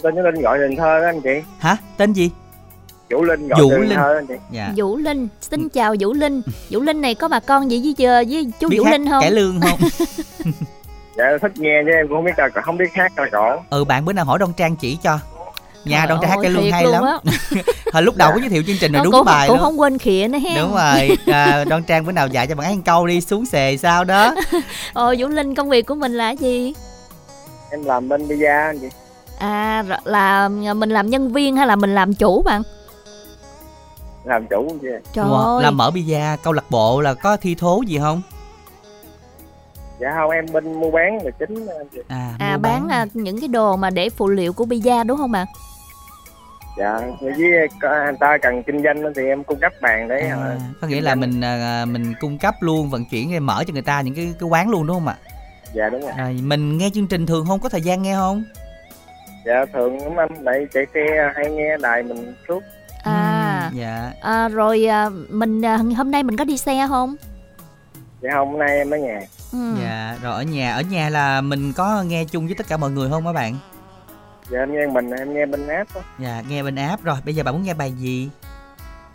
tên 0.02 0.14
Vũ 0.14 0.22
Linh 0.22 0.42
gọi 0.42 0.58
Cần 0.58 0.76
Thơ 0.76 1.00
đó 1.00 1.06
anh 1.06 1.20
chị 1.20 1.42
Hả? 1.58 1.76
Tên 1.96 2.12
gì? 2.12 2.30
Vũ 3.12 3.22
Linh 3.24 3.48
gọi 3.48 3.60
Vũ 3.62 3.70
Linh. 3.70 3.98
Chị 4.28 4.34
Dạ. 4.50 4.72
Vũ 4.76 4.96
Linh, 4.96 5.28
xin 5.40 5.68
chào 5.68 5.94
Vũ 6.00 6.12
Linh. 6.12 6.42
Vũ 6.70 6.80
Linh 6.80 7.00
này 7.00 7.14
có 7.14 7.28
bà 7.28 7.40
con 7.40 7.70
gì 7.70 7.80
với 7.84 7.94
chờ 7.98 8.24
với 8.30 8.46
chú 8.60 8.68
Biết 8.68 8.78
Vũ 8.78 8.84
Linh 8.90 9.08
không? 9.10 9.20
cải 9.22 9.30
lương 9.30 9.60
không? 9.60 9.78
dạ 11.16 11.24
thích 11.42 11.52
nghe 11.56 11.82
chứ 11.86 11.90
em 11.92 12.08
cũng 12.08 12.16
không 12.16 12.24
biết 12.24 12.32
ca 12.36 12.48
không 12.62 12.76
biết 12.76 12.84
hát 12.94 13.12
ca 13.16 13.24
cổ 13.32 13.56
ừ, 13.70 13.84
bạn 13.84 14.04
bữa 14.04 14.12
nào 14.12 14.24
hỏi 14.24 14.38
Đoan 14.38 14.52
Trang 14.52 14.76
chỉ 14.76 14.98
cho. 15.02 15.18
Nhà 15.84 15.98
Trời 15.98 16.06
Đoan 16.06 16.20
Trang 16.20 16.30
hát 16.30 16.36
cải 16.42 16.50
lương 16.50 16.72
hay 16.72 16.84
luôn 16.84 17.04
lắm. 17.04 17.20
Hồi 17.92 18.02
lúc 18.02 18.16
đầu 18.16 18.32
có 18.32 18.38
giới 18.40 18.48
thiệu 18.48 18.62
chương 18.66 18.76
trình 18.80 18.92
rồi 18.92 19.04
đúng 19.04 19.12
cũng, 19.12 19.24
bài 19.24 19.48
cũng 19.48 19.56
luôn. 19.56 19.64
không 19.64 19.80
quên 19.80 19.98
khịa 19.98 20.28
nữa 20.30 20.38
ha. 20.38 20.54
Đúng 20.62 20.72
rồi, 20.74 21.16
à, 21.26 21.64
Đoan 21.64 21.82
Trang 21.84 22.06
bữa 22.06 22.12
nào 22.12 22.28
dạy 22.28 22.46
cho 22.46 22.54
bạn 22.54 22.66
ấy 22.66 22.76
một 22.76 22.82
câu 22.84 23.06
đi 23.06 23.20
xuống 23.20 23.46
xề 23.46 23.76
sao 23.76 24.04
đó. 24.04 24.34
Ờ, 24.92 25.14
Vũ 25.18 25.28
Linh 25.28 25.54
công 25.54 25.68
việc 25.70 25.86
của 25.86 25.94
mình 25.94 26.12
là 26.12 26.30
gì? 26.30 26.74
em 27.70 27.84
làm 27.84 28.08
bên 28.08 28.28
pizza 28.28 28.66
anh 28.66 28.78
chị 28.78 28.88
À 29.38 29.84
là 30.04 30.48
mình 30.76 30.90
làm 30.90 31.10
nhân 31.10 31.32
viên 31.32 31.56
hay 31.56 31.66
là 31.66 31.76
mình 31.76 31.94
làm 31.94 32.14
chủ 32.14 32.42
bạn? 32.42 32.62
Làm 34.24 34.46
chủ 34.46 34.76
Trời 35.12 35.24
Wow, 35.24 35.54
ơi. 35.56 35.62
Làm 35.62 35.76
mở 35.76 35.90
pizza 35.94 36.36
câu 36.42 36.52
lạc 36.52 36.64
bộ 36.70 37.00
là 37.00 37.14
có 37.14 37.36
thi 37.36 37.54
thố 37.54 37.82
gì 37.86 37.98
không? 37.98 38.22
dạ 40.00 40.12
không 40.16 40.30
em 40.30 40.46
bên 40.52 40.72
mua 40.80 40.90
bán 40.90 41.18
là 41.24 41.30
chính 41.38 41.66
À, 42.08 42.34
À 42.38 42.52
mua 42.56 42.58
bán 42.62 42.88
à, 42.88 43.06
những 43.14 43.40
cái 43.40 43.48
đồ 43.48 43.76
mà 43.76 43.90
để 43.90 44.10
phụ 44.10 44.28
liệu 44.28 44.52
của 44.52 44.64
pizza 44.64 45.06
đúng 45.06 45.18
không 45.18 45.32
bạn? 45.32 45.46
dạ 46.78 47.00
với 47.20 47.68
có 47.82 47.88
anh 47.88 48.16
ta 48.16 48.38
cần 48.38 48.62
kinh 48.62 48.82
doanh 48.82 49.02
thì 49.16 49.26
em 49.26 49.44
cung 49.44 49.60
cấp 49.60 49.72
bàn 49.80 50.08
để 50.08 50.20
À, 50.28 50.36
ờ, 50.40 50.56
có 50.80 50.86
nghĩa 50.86 51.00
là 51.00 51.14
mình 51.14 51.40
à, 51.44 51.84
mình 51.84 52.14
cung 52.20 52.38
cấp 52.38 52.54
luôn 52.60 52.90
vận 52.90 53.04
chuyển 53.04 53.46
mở 53.46 53.64
cho 53.66 53.72
người 53.72 53.82
ta 53.82 54.00
những 54.00 54.14
cái 54.14 54.34
cái 54.40 54.48
quán 54.48 54.68
luôn 54.70 54.86
đúng 54.86 54.96
không 54.96 55.06
ạ? 55.08 55.16
dạ 55.74 55.88
đúng 55.88 56.00
rồi 56.00 56.12
Rồi 56.18 56.32
mình 56.42 56.78
nghe 56.78 56.90
chương 56.94 57.06
trình 57.06 57.26
thường 57.26 57.46
không 57.48 57.60
có 57.60 57.68
thời 57.68 57.80
gian 57.82 58.02
nghe 58.02 58.14
không? 58.14 58.44
dạ 59.46 59.64
thường 59.72 59.98
lắm 59.98 60.16
anh 60.20 60.44
tại 60.44 60.66
chạy 60.74 60.84
xe 60.94 61.32
hay 61.36 61.50
nghe 61.50 61.76
đài 61.82 62.02
mình 62.02 62.34
suốt 62.48 62.62
À, 62.62 62.81
Dạ. 63.72 64.12
à 64.22 64.48
rồi 64.48 64.86
à, 64.86 65.08
mình 65.30 65.64
à, 65.64 65.76
hôm 65.96 66.10
nay 66.10 66.22
mình 66.22 66.36
có 66.36 66.44
đi 66.44 66.56
xe 66.58 66.86
không? 66.88 67.16
dạ 68.20 68.30
không 68.32 68.50
hôm 68.50 68.58
nay 68.58 68.76
em 68.76 68.90
ở 68.90 68.96
nhà 68.96 69.20
Ừ. 69.52 69.74
Dạ, 69.82 70.16
rồi 70.22 70.32
ở 70.32 70.42
nhà 70.42 70.74
ở 70.74 70.80
nhà 70.80 71.08
là 71.08 71.40
mình 71.40 71.72
có 71.72 72.02
nghe 72.02 72.24
chung 72.24 72.46
với 72.46 72.54
tất 72.54 72.68
cả 72.68 72.76
mọi 72.76 72.90
người 72.90 73.10
không 73.10 73.24
các 73.24 73.32
bạn? 73.32 73.56
dạ 74.50 74.58
em 74.58 74.72
nghe 74.72 74.86
mình 74.86 75.10
em 75.10 75.34
nghe 75.34 75.46
bên 75.46 75.68
app 75.68 75.94
đó. 75.94 76.00
Dạ, 76.18 76.42
nghe 76.48 76.62
bên 76.62 76.76
app 76.76 77.04
rồi. 77.04 77.16
Bây 77.24 77.34
giờ 77.34 77.42
bạn 77.44 77.54
muốn 77.54 77.62
nghe 77.62 77.74
bài 77.74 77.92
gì? 77.92 78.30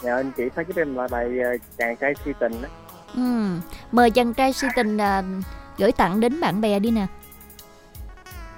dạ 0.01 0.15
anh 0.15 0.31
chị 0.37 0.43
phải 0.55 0.65
giúp 0.67 0.77
em 0.77 0.95
lại 0.95 1.07
bài 1.11 1.25
ờ, 1.43 1.49
chàng 1.77 1.95
trai 1.97 2.13
si 2.25 2.31
tình 2.39 2.61
đó 2.61 2.67
Ừ. 3.15 3.45
Mời 3.91 4.11
chàng 4.11 4.33
trai 4.33 4.53
si 4.53 4.67
tình 4.75 4.97
à, 4.97 5.23
gửi 5.77 5.91
tặng 5.91 6.19
đến 6.19 6.41
bạn 6.41 6.61
bè 6.61 6.79
đi 6.79 6.91
nè. 6.91 7.05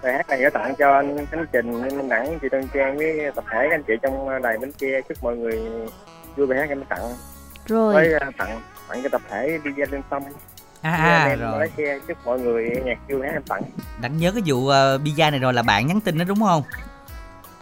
Bài 0.03 0.13
hát 0.13 0.29
này 0.29 0.39
gửi 0.39 0.49
tặng 0.51 0.75
cho 0.75 0.95
anh 0.95 1.25
Khánh 1.31 1.45
Trình, 1.51 1.81
anh 1.81 1.97
Minh 1.97 2.09
Đẳng, 2.09 2.39
chị 2.41 2.47
Tân 2.51 2.67
Trang 2.73 2.97
với 2.97 3.31
tập 3.35 3.43
thể 3.51 3.67
các 3.69 3.75
anh 3.75 3.83
chị 3.83 3.93
trong 4.01 4.41
đài 4.41 4.57
Bến 4.57 4.71
Tre. 4.77 5.01
Chúc 5.09 5.23
mọi 5.23 5.37
người 5.37 5.59
vui 6.35 6.47
bài 6.47 6.59
hát 6.59 6.69
em 6.69 6.83
tặng. 6.89 7.13
Rồi. 7.65 7.93
với 7.93 8.13
ờ, 8.13 8.31
tặng 8.37 8.61
tặng 8.89 9.03
cho 9.03 9.09
tập 9.09 9.21
thể 9.29 9.59
đi 9.63 9.71
ra 9.71 9.85
lên 9.91 10.01
sông. 10.11 10.23
À, 10.81 10.95
à, 10.95 11.35
rồi. 11.35 11.69
xe 11.77 11.99
chúc 12.07 12.17
mọi 12.25 12.39
người 12.39 12.69
nhạc 12.85 12.97
vui 13.09 13.21
hát 13.27 13.33
em 13.33 13.43
tặng. 13.43 13.61
Đặng 14.01 14.17
nhớ 14.17 14.31
cái 14.31 14.43
vụ 14.45 14.57
uh, 14.57 14.71
pizza 15.01 15.31
này 15.31 15.39
rồi 15.39 15.53
là 15.53 15.63
bạn 15.63 15.87
nhắn 15.87 16.01
tin 16.01 16.17
đó 16.17 16.25
đúng 16.27 16.39
không? 16.39 16.63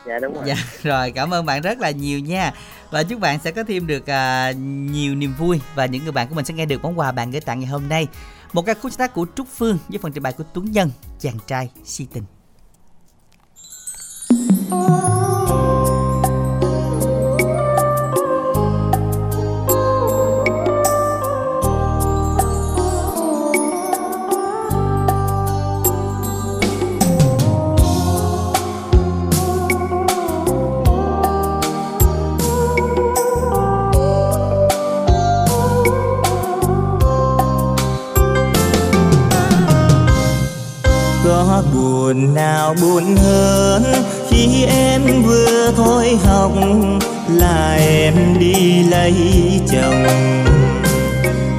dạ 0.07 0.19
đúng 0.19 0.33
rồi. 0.33 0.43
Dạ, 0.47 0.55
rồi 0.81 1.11
cảm 1.11 1.33
ơn 1.33 1.45
bạn 1.45 1.61
rất 1.61 1.79
là 1.79 1.91
nhiều 1.91 2.19
nha. 2.19 2.51
Và 2.91 3.03
chúc 3.03 3.19
bạn 3.19 3.39
sẽ 3.39 3.51
có 3.51 3.63
thêm 3.67 3.87
được 3.87 4.09
à, 4.09 4.51
nhiều 4.91 5.15
niềm 5.15 5.33
vui 5.37 5.61
Và 5.75 5.85
những 5.85 6.03
người 6.03 6.11
bạn 6.11 6.27
của 6.27 6.35
mình 6.35 6.45
sẽ 6.45 6.53
nghe 6.53 6.65
được 6.65 6.83
món 6.83 6.99
quà 6.99 7.11
bạn 7.11 7.31
gửi 7.31 7.41
tặng 7.41 7.59
ngày 7.59 7.69
hôm 7.69 7.89
nay 7.89 8.07
một 8.53 8.65
ca 8.65 8.73
khúc 8.73 8.91
sáng 8.91 8.99
tác 8.99 9.13
của 9.13 9.25
Trúc 9.35 9.47
Phương 9.47 9.77
với 9.89 9.99
phần 9.99 10.11
trình 10.11 10.23
bày 10.23 10.33
của 10.33 10.43
Tuấn 10.53 10.71
Nhân, 10.71 10.91
Chàng 11.19 11.37
trai 11.47 11.69
si 11.83 12.07
tình. 12.13 12.23
Oh 14.71 15.66
buồn 42.17 42.35
nào 42.35 42.75
buồn 42.81 43.15
hơn 43.15 43.83
khi 44.29 44.65
em 44.65 45.01
vừa 45.23 45.71
thôi 45.75 46.19
học, 46.25 46.51
là 47.29 47.75
em 47.79 48.39
đi 48.39 48.83
lấy 48.83 49.13
chồng. 49.71 50.03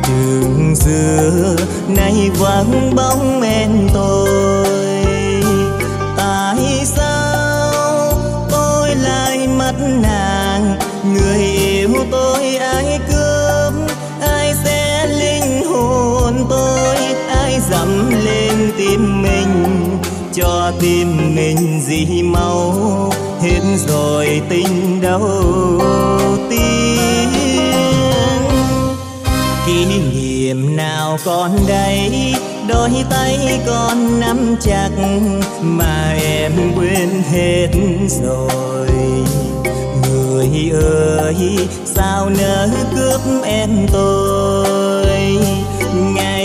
Đường 0.09 0.77
xưa 0.77 1.57
nay 1.89 2.31
vắng 2.39 2.95
bóng 2.95 3.43
em 3.43 3.89
tôi, 3.95 4.69
tại 6.17 6.59
sao 6.85 8.13
tôi 8.51 8.95
lại 8.95 9.49
mất 9.59 9.75
nàng? 10.03 10.79
Người 11.15 11.43
yêu 11.43 11.91
tôi 12.11 12.57
ai 12.57 13.01
cứ 13.11 13.18
cho 20.41 20.73
tim 20.81 21.35
mình 21.35 21.81
dì 21.87 22.23
máu 22.23 22.75
hết 23.41 23.61
rồi 23.89 24.41
tình 24.49 25.01
đầu 25.01 25.31
tiên 26.51 27.29
kỷ 29.67 29.85
niệm 29.85 30.77
nào 30.77 31.19
còn 31.25 31.51
đây, 31.69 32.35
đôi 32.69 32.91
tay 33.11 33.61
con 33.67 34.21
nắm 34.21 34.57
chặt 34.61 34.91
mà 35.61 36.17
em 36.23 36.53
quên 36.77 37.09
hết 37.33 37.69
rồi. 38.23 38.89
Người 40.03 40.71
ơi, 40.83 41.59
sao 41.85 42.31
nỡ 42.31 42.69
cướp 42.97 43.21
em 43.45 43.87
tôi? 43.93 45.39
Ngày 46.15 46.38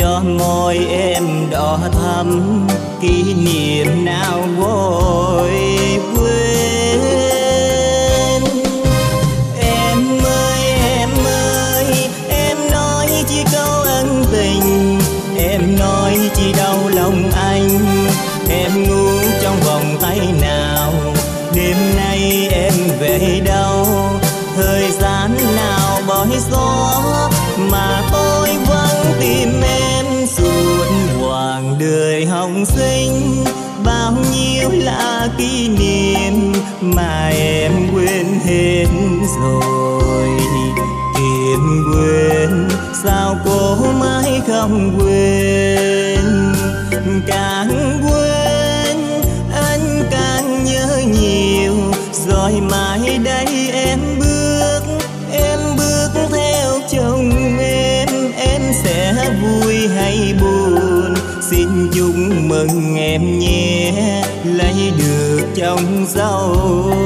cho 0.00 0.22
môi 0.38 0.76
em 0.90 1.50
đỏ 1.50 1.78
thắm 1.92 2.40
kỷ 3.00 3.34
niệm 3.34 4.04
nào 4.04 4.42
vô. 4.58 5.05
Sinh, 32.74 33.44
bao 33.84 34.12
nhiêu 34.32 34.70
là 34.70 35.28
kỷ 35.38 35.68
niệm 35.68 36.52
mà 36.80 37.28
em 37.28 37.72
quên 37.94 38.26
hết 38.44 38.86
rồi. 39.40 40.28
Tìm 41.14 41.84
quên 41.92 42.68
sao 43.04 43.36
cô 43.44 43.76
mãi 44.00 44.40
không 44.48 44.98
quên? 44.98 46.54
Càng 47.26 48.00
quên, 48.02 48.96
anh 49.54 50.04
càng 50.10 50.64
nhớ 50.64 51.02
nhiều, 51.20 51.74
rồi 52.28 52.52
mà 52.70 52.85
chúc 61.94 62.14
mừng 62.48 62.96
em 62.96 63.38
nhé 63.38 63.92
lấy 64.44 64.92
được 64.98 65.46
chồng 65.56 66.06
giàu. 66.08 67.05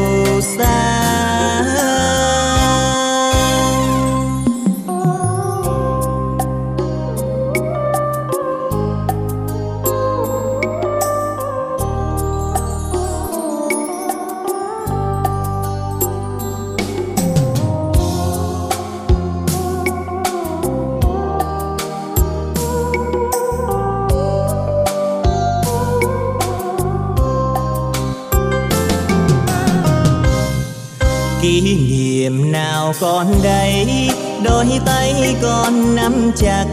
Tay 34.78 35.36
con 35.42 35.94
nắm 35.96 36.32
chặt 36.36 36.66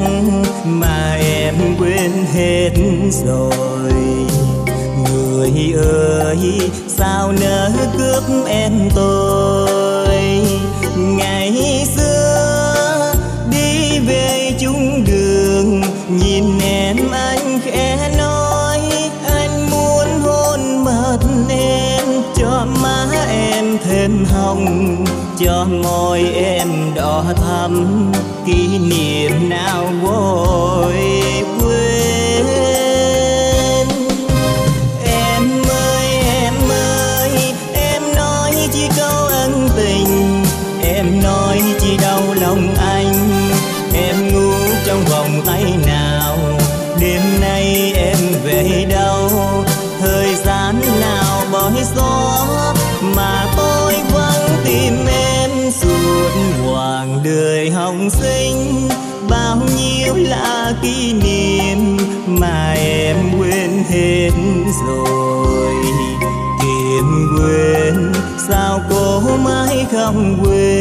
mà 0.65 1.18
em 1.22 1.56
quên 1.80 2.11
hết 2.34 2.72
rồi. 3.26 3.94
Người 4.98 5.74
ơi, 5.84 6.69
sao 6.88 7.32
nỡ 7.32 7.72
cướp 7.98 8.24
em 8.48 8.90
tôi? 8.95 10.41
Ngày 10.98 11.86
xưa 11.95 13.14
đi 13.52 13.99
về 13.99 14.52
chung 14.60 15.03
đường, 15.03 15.82
nhìn 16.10 16.60
em 16.60 17.11
anh 17.11 17.60
khẽ 17.64 18.11
nói, 18.18 18.80
anh 19.30 19.69
muốn 19.69 20.07
hôn 20.22 20.84
mật 20.86 21.19
em, 21.49 22.06
cho 22.36 22.68
má 22.82 23.07
em 23.30 23.78
thêm 23.84 24.26
hồng 24.26 24.97
cho 25.39 25.65
môi 25.84 26.19
em 26.35 26.68
đỏ 26.95 27.23
thắm 27.35 28.11
kỷ 28.45 28.77
niệm 28.77 29.49
nào 29.49 29.85
vô. 30.01 30.47
Đời 58.07 58.21
sinh, 58.21 58.89
bao 59.29 59.57
nhiêu 59.77 60.15
là 60.15 60.73
kỷ 60.81 61.13
niệm 61.13 61.97
mà 62.27 62.73
em 62.77 63.17
quên 63.39 63.84
hết 63.89 64.29
rồi. 64.88 65.73
Kiềm 66.61 67.38
quên 67.38 68.11
sao 68.47 68.79
cô 68.89 69.21
mãi 69.38 69.85
không 69.91 70.38
quên? 70.43 70.76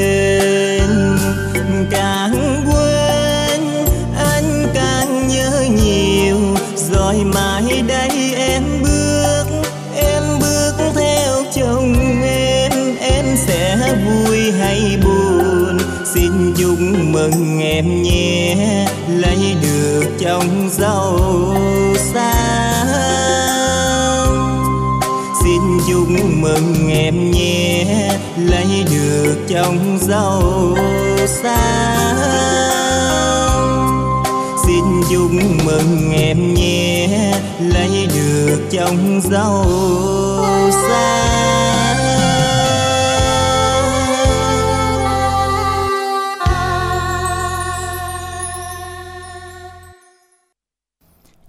Mừng 17.30 17.60
em 17.60 18.02
nhé, 18.02 18.56
lấy 19.08 19.56
được 19.62 20.04
chồng 20.20 20.68
giàu 20.70 21.18
sang 21.96 22.86
xin 25.42 25.60
chúc 25.88 26.08
mừng 26.40 26.88
em 26.90 27.30
nhé, 27.30 27.84
lấy 28.36 28.84
được 28.90 29.36
chồng 29.48 29.98
giàu 30.00 30.42
sang 31.26 32.16
xin 34.66 34.84
chúc 35.10 35.30
mừng 35.64 36.12
em 36.12 36.54
nhé, 36.54 37.08
lấy 37.60 38.08
được 38.14 38.60
chồng 38.70 39.20
giàu 39.30 39.64
sang. 40.70 41.75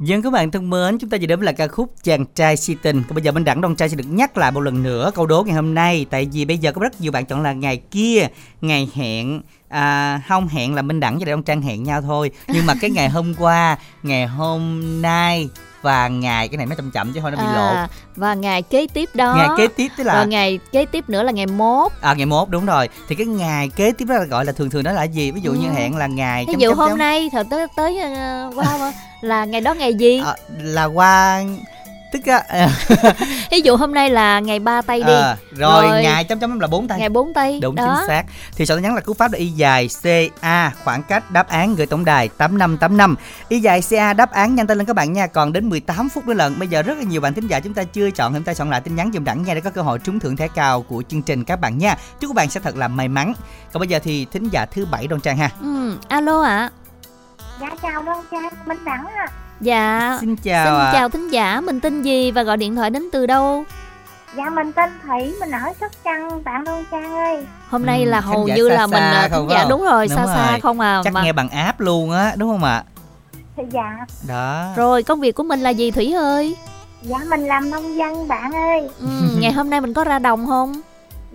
Dân 0.07 0.21
các 0.21 0.33
bạn 0.33 0.51
thân 0.51 0.69
mến, 0.69 0.97
chúng 0.97 1.09
ta 1.09 1.17
vừa 1.21 1.27
đến 1.27 1.39
với 1.39 1.45
là 1.45 1.51
ca 1.51 1.67
khúc 1.67 1.93
Chàng 2.03 2.25
trai 2.35 2.57
si 2.57 2.75
tình. 2.81 3.03
Còn 3.03 3.15
bây 3.15 3.23
giờ 3.23 3.31
bên 3.31 3.45
Đẳng 3.45 3.61
Đông 3.61 3.75
Trai 3.75 3.89
sẽ 3.89 3.95
được 3.95 4.07
nhắc 4.09 4.37
lại 4.37 4.51
một 4.51 4.61
lần 4.61 4.83
nữa 4.83 5.11
câu 5.15 5.25
đố 5.25 5.43
ngày 5.43 5.55
hôm 5.55 5.73
nay. 5.73 6.05
Tại 6.09 6.27
vì 6.33 6.45
bây 6.45 6.57
giờ 6.57 6.71
có 6.71 6.81
rất 6.81 7.01
nhiều 7.01 7.11
bạn 7.11 7.25
chọn 7.25 7.41
là 7.41 7.53
ngày 7.53 7.77
kia, 7.91 8.27
ngày 8.61 8.89
hẹn. 8.93 9.41
À, 9.69 10.21
không 10.27 10.47
hẹn 10.47 10.75
là 10.75 10.81
Minh 10.81 10.99
Đẳng 10.99 11.19
và 11.19 11.25
Đại 11.25 11.31
ông 11.31 11.43
Trang 11.43 11.61
hẹn 11.61 11.83
nhau 11.83 12.01
thôi. 12.01 12.31
Nhưng 12.47 12.65
mà 12.65 12.73
cái 12.81 12.89
ngày 12.89 13.09
hôm 13.09 13.33
qua, 13.39 13.77
ngày 14.03 14.27
hôm 14.27 14.81
nay 15.01 15.49
và 15.81 16.07
ngày 16.07 16.47
cái 16.47 16.57
này 16.57 16.65
nó 16.65 16.75
chậm 16.75 16.91
chậm 16.91 17.13
chứ 17.13 17.19
thôi 17.21 17.31
nó 17.31 17.37
bị 17.37 17.47
lộ. 17.47 17.67
À, 17.75 17.87
và 18.15 18.33
ngày 18.33 18.61
kế 18.61 18.87
tiếp 18.93 19.09
đó 19.13 19.33
Ngày 19.37 19.47
kế 19.57 19.67
tiếp 19.67 19.87
tức 19.97 20.03
là 20.03 20.13
và 20.13 20.23
ngày 20.23 20.59
kế 20.71 20.85
tiếp 20.85 21.09
nữa 21.09 21.23
là 21.23 21.31
ngày 21.31 21.45
mốt 21.47 21.91
À 22.01 22.13
ngày 22.13 22.25
mốt 22.25 22.49
đúng 22.49 22.65
rồi. 22.65 22.89
Thì 23.07 23.15
cái 23.15 23.25
ngày 23.27 23.69
kế 23.75 23.91
tiếp 23.91 24.05
đó 24.05 24.15
là 24.15 24.25
gọi 24.25 24.45
là 24.45 24.51
thường 24.51 24.69
thường 24.69 24.83
đó 24.83 24.91
là 24.91 25.03
gì? 25.03 25.31
Ví 25.31 25.41
dụ 25.41 25.51
như 25.53 25.67
Ừ. 25.67 25.73
hẹn 25.73 25.97
là 25.97 26.07
ngày 26.07 26.45
ví 26.47 26.53
dụ 26.59 26.69
chấm 26.69 26.77
hôm 26.77 26.89
chấm. 26.89 26.97
nay 26.97 27.29
thời 27.31 27.43
tới 27.49 27.67
tới 27.75 27.99
ờ, 27.99 28.51
qua 28.55 28.93
là 29.21 29.45
ngày 29.45 29.61
đó 29.61 29.73
ngày 29.73 29.93
gì 29.93 30.21
À, 30.25 30.35
là 30.61 30.85
qua 30.85 31.43
tức 32.11 32.25
á. 32.25 32.43
Ví 33.51 33.61
dụ 33.61 33.75
hôm 33.75 33.93
nay 33.93 34.09
là 34.09 34.39
ngày 34.39 34.59
ba 34.59 34.81
tây 34.81 35.03
đi. 35.03 35.13
Ờ, 35.13 35.37
rồi, 35.51 35.89
ngày 36.03 36.23
chấm 36.23 36.39
chấm 36.39 36.59
là 36.59 36.67
bốn 36.67 36.87
tay. 36.87 36.99
Ngày 36.99 37.09
bốn 37.09 37.33
tây 37.33 37.59
đúng 37.61 37.75
đó. 37.75 37.95
chính 37.99 38.07
xác. 38.07 38.23
Thì 38.55 38.65
tin 38.65 38.81
nhắn 38.81 38.95
là 38.95 39.01
cú 39.01 39.13
pháp 39.13 39.31
là 39.31 39.37
y 39.39 39.47
dài 39.47 39.89
ca 40.41 40.71
khoảng 40.83 41.03
cách 41.03 41.31
đáp 41.31 41.47
án 41.49 41.75
gửi 41.75 41.87
tổng 41.87 42.05
đài 42.05 42.29
tám 42.29 42.57
năm 42.57 42.77
tám 42.77 42.97
năm. 42.97 43.15
Y 43.49 43.59
dài 43.59 43.81
ca 43.89 44.13
đáp 44.13 44.31
án 44.31 44.55
nhanh 44.55 44.67
tay 44.67 44.77
lên 44.77 44.85
các 44.85 44.95
bạn 44.95 45.13
nha. 45.13 45.27
Còn 45.27 45.53
đến 45.53 45.69
18 45.69 46.09
phút 46.09 46.27
nữa 46.27 46.33
lần 46.33 46.59
bây 46.59 46.67
giờ 46.67 46.81
rất 46.81 46.97
là 46.97 47.03
nhiều 47.03 47.21
bạn 47.21 47.33
thính 47.33 47.47
giả 47.47 47.59
chúng 47.59 47.73
ta 47.73 47.83
chưa 47.83 48.11
chọn 48.11 48.33
chúng 48.33 48.43
ta 48.43 48.53
soạn 48.53 48.69
lại 48.69 48.81
tin 48.81 48.95
nhắn 48.95 49.11
dùm 49.13 49.23
đẳng 49.23 49.43
nha 49.43 49.53
để 49.53 49.61
có 49.61 49.69
cơ 49.69 49.81
hội 49.81 49.99
trúng 49.99 50.19
thưởng 50.19 50.35
thẻ 50.35 50.47
cao 50.47 50.81
của 50.81 51.03
chương 51.09 51.21
trình 51.21 51.43
các 51.43 51.61
bạn 51.61 51.77
nha. 51.77 51.97
Chúc 52.19 52.29
các 52.29 52.35
bạn 52.35 52.49
sẽ 52.49 52.59
thật 52.59 52.75
là 52.75 52.87
may 52.87 53.07
mắn. 53.07 53.33
Còn 53.73 53.79
bây 53.79 53.87
giờ 53.87 53.99
thì 54.03 54.25
thính 54.31 54.49
giả 54.49 54.65
thứ 54.65 54.85
bảy 54.85 55.07
đoan 55.07 55.21
trang 55.21 55.37
ha. 55.37 55.49
Ừ 55.61 55.97
alo 56.07 56.41
ạ. 56.41 56.69
Dạ 57.61 57.69
chào 57.81 58.03
Đoan 58.03 58.17
Trang, 58.31 58.53
Minh 58.65 58.85
Đẳng 58.85 59.05
à. 59.05 59.27
Dạ 59.61 60.17
xin 60.21 60.35
chào 60.35 60.65
xin 60.65 60.73
ạ. 60.73 60.89
chào 60.93 61.09
thính 61.09 61.27
giả 61.29 61.61
mình 61.61 61.79
tên 61.79 62.01
gì 62.01 62.31
và 62.31 62.43
gọi 62.43 62.57
điện 62.57 62.75
thoại 62.75 62.89
đến 62.89 63.03
từ 63.11 63.25
đâu 63.25 63.63
Dạ 64.37 64.49
mình 64.49 64.71
tên 64.73 64.89
Thủy, 65.07 65.33
mình 65.39 65.51
ở 65.51 65.73
Sóc 65.81 65.91
Trăng, 66.03 66.43
bạn 66.43 66.63
Đoan 66.63 66.85
Trang 66.91 67.13
ơi. 67.15 67.45
hôm 67.69 67.85
nay 67.85 68.05
là 68.05 68.21
khán 68.21 68.29
hầu 68.33 68.47
giả 68.47 68.55
như 68.55 68.69
xa 68.69 68.75
là 68.75 68.87
mình 68.87 68.99
xa 68.99 69.11
à, 69.11 69.29
không 69.31 69.39
thính 69.41 69.47
phải 69.49 69.57
giả 69.57 69.61
không? 69.61 69.69
đúng 69.69 69.83
rồi 69.83 70.07
Đúng 70.07 70.17
xa 70.17 70.25
xa 70.27 70.51
rồi. 70.51 70.59
không 70.59 70.79
à 70.79 71.01
chắc 71.03 71.13
mà 71.13 71.23
nghe 71.23 71.33
bằng 71.33 71.49
app 71.49 71.79
luôn 71.79 72.11
á 72.11 72.33
đúng 72.37 72.49
không 72.51 72.63
ạ 72.63 72.83
Thì 73.57 73.63
dạ, 73.73 73.97
đó 74.27 74.73
rồi 74.75 75.03
công 75.03 75.19
việc 75.19 75.35
của 75.35 75.43
mình 75.43 75.59
là 75.61 75.69
gì 75.69 75.91
thủy 75.91 76.13
ơi 76.13 76.55
dạ 77.01 77.17
mình 77.29 77.45
làm 77.47 77.69
nông 77.69 77.97
dân 77.97 78.27
bạn 78.27 78.51
ơi. 78.51 78.89
ừ, 78.99 79.07
ngày 79.39 79.51
hôm 79.51 79.69
nay 79.69 79.81
mình 79.81 79.93
có 79.93 80.03
ra 80.03 80.19
đồng 80.19 80.47
không 80.47 80.81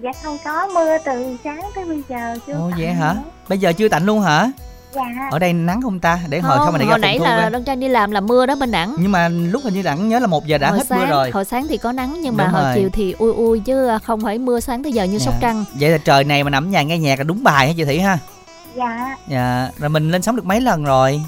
Dạ 0.03 0.11
không 0.24 0.36
có 0.44 0.69
mưa 0.74 0.99
từ 1.05 1.36
sáng 1.44 1.61
tới 1.74 1.85
bây 1.85 2.03
giờ 2.09 2.36
chưa 2.47 2.53
ồ 2.53 2.70
vậy 2.78 2.86
hả 2.93 3.12
nữa. 3.12 3.20
bây 3.49 3.59
giờ 3.59 3.73
chưa 3.73 3.89
tạnh 3.89 4.07
luôn 4.07 4.20
hả 4.20 4.49
Dạ. 4.94 5.02
ở 5.31 5.39
đây 5.39 5.52
nắng 5.52 5.82
không 5.82 6.01
ta 6.01 6.19
để 6.28 6.40
hồi 6.40 6.59
không 6.59 6.73
mà 6.73 6.78
để 6.78 6.85
ra 6.85 6.90
hồi 6.90 6.98
nãy 6.98 7.19
là. 7.19 7.48
Đơn 7.48 7.64
Trang 7.64 7.81
đi 7.81 7.89
làm 7.89 8.10
là 8.10 8.20
mưa 8.20 8.47
đó 8.47 8.55
bên 8.60 8.70
đẳng 8.70 8.94
nhưng 8.98 9.12
mà 9.12 9.28
lúc 9.28 9.62
hình 9.64 9.74
như 9.74 9.82
đẳng 9.82 10.09
nhớ 10.09 10.19
là 10.19 10.27
một 10.27 10.47
giờ 10.47 10.59
đã 10.59 10.69
hồi 10.70 10.78
hết 10.78 10.86
sáng, 10.86 11.01
mưa 11.01 11.06
rồi 11.06 11.31
hồi 11.31 11.44
sáng 11.44 11.66
thì 11.69 11.78
có 11.78 11.93
nắng 11.93 12.16
nhưng 12.20 12.36
mà 12.36 12.44
Đúng 12.44 12.52
hồi 12.52 12.62
rồi. 12.62 12.73
chiều 12.77 12.89
thì 12.93 13.14
ui 13.19 13.32
ui 13.32 13.60
chứ 13.60 13.89
không 14.05 14.20
phải 14.20 14.39
mưa 14.39 14.60
sáng 14.60 14.82
tới 14.82 14.93
giờ 14.93 15.05
như 15.05 15.19
sóc 15.19 15.35
Dạ. 15.35 15.39
trăng 15.40 15.64
vậy 15.81 15.90
là 15.90 15.98
trời 15.98 16.24
này 16.24 16.44
mà 16.44 16.51
nằm 16.51 16.64
ở 16.64 16.69
nhà 16.69 16.82
nghe 16.82 16.98
nhạc 16.98 17.19
là 17.19 17.24
đúng 17.24 17.43
bài 17.44 17.66
hả 17.66 17.73
chị 17.77 17.85
thủy 17.85 18.01
ha 18.01 18.19
Dạ, 18.77 19.16
dạ 19.28 19.69
rồi 19.78 19.90
mình 19.90 20.10
lên 20.10 20.23
sóng 20.23 20.36
được 20.36 20.47
mấy 20.47 20.60
lần 20.60 20.85
rồi 20.85 21.23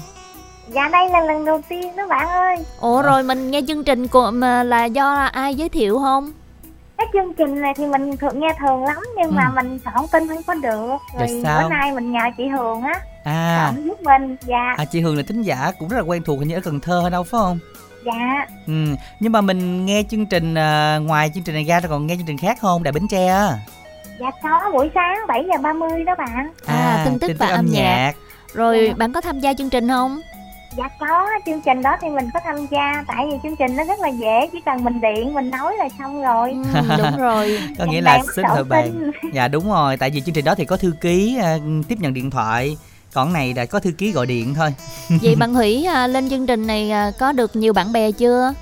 dạ 0.67 0.89
đây 0.91 1.09
là 1.09 1.19
lần 1.19 1.45
đầu 1.45 1.61
tiên 1.69 1.95
đó 1.95 2.07
bạn 2.07 2.27
ơi. 2.29 2.55
ủa 2.79 3.01
rồi 3.01 3.23
mình 3.23 3.51
nghe 3.51 3.61
chương 3.67 3.83
trình 3.83 4.07
của 4.07 4.31
mà 4.33 4.63
là 4.63 4.85
do 4.85 5.13
ai 5.33 5.55
giới 5.55 5.69
thiệu 5.69 5.99
không 5.99 6.31
Cái 6.97 7.07
chương 7.13 7.33
trình 7.37 7.61
này 7.61 7.73
thì 7.77 7.85
mình 7.85 8.17
thường 8.17 8.39
nghe 8.39 8.47
thường 8.59 8.83
lắm 8.83 8.97
nhưng 9.17 9.35
mà 9.35 9.43
Ừ. 9.45 9.51
mình 9.55 9.79
soạn 9.85 9.95
tin 10.11 10.27
không 10.27 10.43
có 10.47 10.53
được. 10.53 10.87
Rồi 10.87 10.97
Rồi 11.27 11.41
sao? 11.43 11.61
bữa 11.63 11.69
nay 11.69 11.91
mình 11.91 12.11
nhờ 12.11 12.19
chị 12.37 12.43
Hường 12.47 12.81
á, 12.81 12.93
à 13.25 13.73
giúp 13.85 14.01
mình. 14.03 14.35
Dạ, 14.47 14.73
à 14.77 14.85
chị 14.85 15.01
hường 15.01 15.17
là 15.17 15.23
thính 15.27 15.41
giả 15.41 15.71
cũng 15.79 15.89
rất 15.89 15.97
là 15.97 16.03
quen 16.03 16.21
thuộc 16.25 16.39
hình 16.39 16.47
như 16.47 16.55
ở 16.55 16.61
cần 16.63 16.79
thơ 16.79 17.01
hay 17.01 17.11
đâu 17.11 17.23
phải 17.23 17.29
không 17.39 17.59
dạ. 18.05 18.45
ừ 18.67 18.73
nhưng 19.19 19.31
mà 19.31 19.41
mình 19.41 19.85
nghe 19.85 20.03
chương 20.09 20.25
trình 20.25 20.55
à, 20.55 20.97
ngoài 20.97 21.31
chương 21.33 21.43
trình 21.43 21.55
này 21.55 21.63
ra 21.63 21.79
rồi 21.79 21.89
còn 21.89 22.07
nghe 22.07 22.15
chương 22.15 22.25
trình 22.25 22.37
khác 22.37 22.57
không 22.61 22.83
đài 22.83 22.91
bến 22.91 23.07
tre 23.07 23.27
á 23.27 23.57
Dạ 24.19 24.31
có 24.43 24.71
buổi 24.73 24.89
sáng 24.95 25.17
7 25.27 25.43
giờ 25.47 25.57
30 25.61 26.03
đó 26.03 26.15
bạn. 26.17 26.51
À, 26.65 27.01
tin 27.05 27.19
tức 27.19 27.31
và 27.39 27.47
âm 27.47 27.65
nhạc. 27.71 28.13
rồi 28.53 28.85
Dạ. 28.87 28.93
bạn 28.97 29.13
có 29.13 29.21
tham 29.21 29.39
gia 29.39 29.53
chương 29.53 29.69
trình 29.69 29.87
không 29.89 30.19
Dạ 30.77 30.89
có, 30.99 31.27
chương 31.45 31.61
trình 31.61 31.81
đó 31.81 31.95
thì 32.01 32.09
mình 32.09 32.29
có 32.33 32.39
tham 32.43 32.55
gia 32.71 33.03
Tại 33.07 33.25
vì 33.31 33.37
chương 33.43 33.55
trình 33.55 33.75
nó 33.75 33.83
rất 33.83 33.99
là 33.99 34.07
dễ 34.09 34.47
Chỉ 34.51 34.57
cần 34.65 34.83
mình 34.83 35.01
điện, 35.01 35.33
mình 35.33 35.49
nói 35.49 35.73
là 35.79 35.87
xong 35.99 36.21
rồi 36.21 36.51
ừ, 36.73 36.81
đúng 36.97 37.17
rồi 37.17 37.59
có 37.77 37.85
nghĩa 37.85 38.01
là 38.01 38.19
xin 38.35 38.45
bàn 38.45 38.65
tin. 38.69 39.11
dạ 39.33 39.47
đúng 39.47 39.69
rồi 39.71 39.97
tại 39.97 40.09
vì 40.09 40.21
chương 40.21 40.35
trình 40.35 40.45
đó 40.45 40.55
thì 40.55 40.65
có 40.65 40.77
thư 40.77 40.93
ký 41.01 41.37
à, 41.41 41.57
tiếp 41.87 41.95
nhận 41.99 42.13
điện 42.13 42.31
thoại 42.31 42.77
còn 43.15 43.33
này 43.33 43.53
là 43.53 43.65
có 43.65 43.79
thư 43.79 43.91
ký 43.91 44.11
gọi 44.11 44.25
điện 44.25 44.53
thôi. 44.53 44.73
Vậy 45.21 45.35
bạn 45.35 45.53
thủy 45.53 45.85
à, 45.85 46.07
lên 46.07 46.29
chương 46.29 46.47
trình 46.47 46.67
này 46.67 46.91
à, 46.91 47.11
có 47.19 47.31
được 47.31 47.55
nhiều 47.55 47.73
bạn 47.73 47.91
bè 47.93 48.11
chưa? 48.11 48.53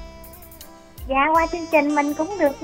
Dạ 1.10 1.28
qua 1.34 1.48
chương 1.52 1.66
trình 1.72 1.96
mình 1.96 2.14
cũng 2.14 2.38
được 2.40 2.56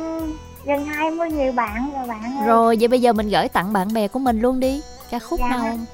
gần 0.66 0.86
20 0.86 1.30
người 1.32 1.52
bạn 1.52 1.92
rồi 1.98 2.08
bạn 2.08 2.24
ơi. 2.40 2.48
Rồi 2.48 2.78
vậy 2.80 2.88
bây 2.88 3.02
giờ 3.02 3.14
mình 3.14 3.30
gửi 3.30 3.48
tặng 3.48 3.74
bạn 3.74 3.94
bè 3.94 4.08
của 4.08 4.20
mình 4.20 4.42
luôn 4.42 4.60
đi. 4.60 4.82
Ca 5.12 5.20
khúc 5.20 5.40
Dạ. 5.40 5.48
nào 5.50 5.60
không? 5.60 5.86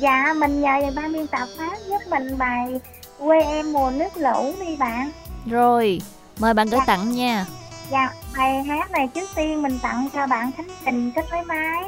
Dạ 0.00 0.34
mình 0.36 0.60
nhờ 0.60 0.80
ban 0.96 1.12
biên 1.12 1.26
tập 1.26 1.48
phát 1.58 1.78
giúp 1.88 1.98
mình 2.10 2.38
bài 2.38 2.80
Quê 3.18 3.40
em 3.40 3.72
mùa 3.72 3.90
nước 3.90 4.16
lũ 4.16 4.52
đi 4.60 4.76
bạn. 4.76 5.10
Rồi 5.46 6.00
mời 6.38 6.54
bạn 6.54 6.68
gửi 6.68 6.80
Dạ. 6.80 6.84
tặng 6.86 7.10
nha. 7.10 7.46
Dạ, 7.90 8.08
bài 8.38 8.62
hát 8.62 8.90
này 8.90 9.08
trước 9.14 9.28
tiên 9.36 9.62
mình 9.62 9.78
tặng 9.82 10.08
cho 10.14 10.26
bạn 10.26 10.50
Khánh 10.56 10.68
Trình 10.84 11.12
kết 11.14 11.24
nối 11.30 11.44
máy 11.44 11.84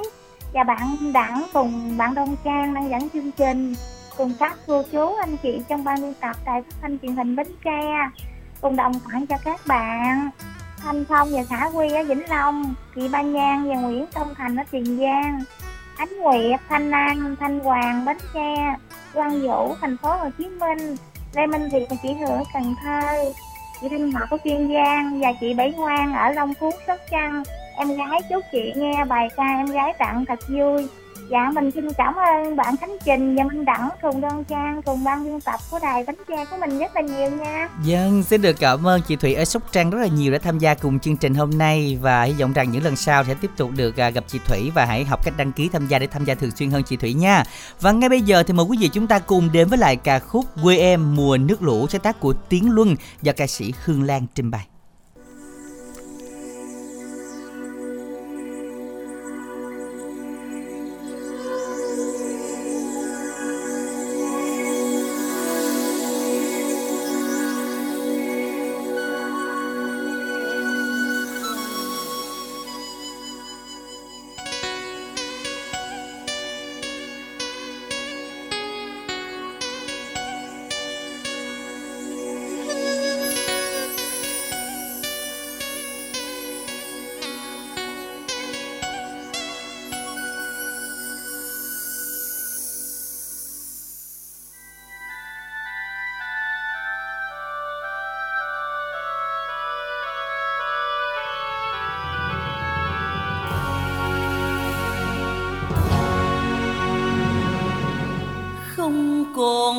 và 0.52 0.64
bạn 0.64 1.12
Đặng 1.12 1.44
cùng 1.52 1.96
bạn 1.96 2.14
Đông 2.14 2.36
Trang 2.44 2.74
đang 2.74 2.90
dẫn 2.90 3.08
chương 3.10 3.30
trình. 3.30 3.74
Cùng 4.16 4.32
các 4.38 4.56
cô 4.66 4.82
chú 4.92 5.14
anh 5.14 5.36
chị 5.36 5.62
trong 5.68 5.84
ban 5.84 6.02
biên 6.02 6.14
tập 6.20 6.36
đài 6.46 6.62
phát 6.62 6.76
thanh 6.82 6.98
truyền 6.98 7.16
hình 7.16 7.36
Bến 7.36 7.46
Tre. 7.64 8.10
Cùng 8.60 8.76
đồng 8.76 8.92
khoản 9.04 9.26
cho 9.26 9.36
các 9.44 9.60
bạn. 9.66 10.30
Thanh 10.82 11.04
Phong 11.08 11.28
và 11.32 11.42
Khả 11.48 11.66
Quy 11.66 11.92
ở 11.92 12.04
Vĩnh 12.04 12.28
Long, 12.28 12.74
chị 12.94 13.08
Ba 13.08 13.22
Nhan 13.22 13.68
và 13.68 13.74
Nguyễn 13.74 14.06
Công 14.14 14.34
Thành 14.34 14.56
ở 14.56 14.62
Tiền 14.70 14.98
Giang, 15.00 15.40
Ánh 15.96 16.20
Nguyệt, 16.20 16.60
Thanh 16.68 16.90
An, 16.90 17.36
Thanh 17.40 17.60
Hoàng, 17.60 18.04
Bến 18.04 18.16
Tre, 18.34 18.76
Quang 19.14 19.40
Vũ, 19.40 19.74
thành 19.80 19.96
phố 19.96 20.08
Hồ 20.16 20.28
Chí 20.38 20.48
Minh, 20.48 20.96
Lê 21.34 21.46
Minh 21.46 21.68
Việt 21.72 21.86
và 21.90 21.96
chị 22.02 22.12
Hưởng 22.12 22.30
ở 22.30 22.44
Cần 22.54 22.74
Thơ, 22.82 23.32
chị 23.80 23.88
Thanh 23.88 24.10
Ngọc 24.10 24.30
ở 24.30 24.36
Kiên 24.44 24.72
Giang 24.74 25.20
và 25.20 25.32
chị 25.40 25.54
Bảy 25.54 25.72
Ngoan 25.72 26.14
ở 26.14 26.30
Long 26.30 26.54
Phú, 26.60 26.70
Sóc 26.86 26.98
Trăng. 27.10 27.42
Em 27.76 27.96
gái 27.96 28.20
chúc 28.30 28.44
chị 28.52 28.72
nghe 28.76 29.04
bài 29.04 29.28
ca 29.36 29.44
em 29.44 29.66
gái 29.66 29.92
tặng 29.98 30.24
thật 30.28 30.38
vui. 30.48 30.88
Dạ 31.30 31.50
mình 31.54 31.70
xin 31.70 31.92
cảm 31.92 32.14
ơn 32.14 32.56
bạn 32.56 32.76
Khánh 32.76 32.96
Trình 33.04 33.36
và 33.36 33.44
Minh 33.44 33.64
Đẳng 33.64 33.88
cùng 34.02 34.20
đơn 34.20 34.44
Trang 34.44 34.82
cùng 34.82 35.04
ban 35.04 35.24
biên 35.24 35.40
tập 35.40 35.60
của 35.70 35.78
đài 35.82 36.04
Bánh 36.06 36.16
trang 36.28 36.46
của 36.50 36.56
mình 36.60 36.78
rất 36.78 36.96
là 36.96 37.00
nhiều 37.00 37.30
nha. 37.30 37.68
Dân 37.84 38.22
xin 38.22 38.42
được 38.42 38.56
cảm 38.60 38.86
ơn 38.86 39.00
chị 39.08 39.16
Thủy 39.16 39.34
ở 39.34 39.44
Sóc 39.44 39.62
Trăng 39.72 39.90
rất 39.90 39.98
là 39.98 40.06
nhiều 40.06 40.32
đã 40.32 40.38
tham 40.38 40.58
gia 40.58 40.74
cùng 40.74 41.00
chương 41.00 41.16
trình 41.16 41.34
hôm 41.34 41.50
nay 41.58 41.98
và 42.00 42.22
hy 42.22 42.32
vọng 42.32 42.52
rằng 42.52 42.70
những 42.70 42.84
lần 42.84 42.96
sau 42.96 43.24
sẽ 43.24 43.34
tiếp 43.34 43.50
tục 43.56 43.70
được 43.76 44.00
à, 44.00 44.10
gặp 44.10 44.24
chị 44.28 44.38
Thủy 44.46 44.70
và 44.74 44.84
hãy 44.84 45.04
học 45.04 45.24
cách 45.24 45.34
đăng 45.36 45.52
ký 45.52 45.68
tham 45.72 45.86
gia 45.86 45.98
để 45.98 46.06
tham 46.06 46.24
gia 46.24 46.34
thường 46.34 46.50
xuyên 46.50 46.70
hơn 46.70 46.82
chị 46.82 46.96
Thủy 46.96 47.14
nha. 47.14 47.44
Và 47.80 47.92
ngay 47.92 48.08
bây 48.08 48.20
giờ 48.20 48.42
thì 48.42 48.52
mời 48.52 48.66
quý 48.66 48.78
vị 48.80 48.90
chúng 48.92 49.06
ta 49.06 49.18
cùng 49.18 49.52
đến 49.52 49.68
với 49.68 49.78
lại 49.78 49.96
ca 49.96 50.18
khúc 50.18 50.44
Quê 50.62 50.78
em 50.78 51.16
mùa 51.16 51.36
nước 51.36 51.62
lũ 51.62 51.86
sáng 51.88 52.00
tác 52.00 52.20
của 52.20 52.32
Tiến 52.48 52.70
Luân 52.70 52.96
do 53.22 53.32
ca 53.36 53.46
sĩ 53.46 53.72
Hương 53.84 54.02
Lan 54.02 54.26
trình 54.34 54.50
bày. 54.50 54.66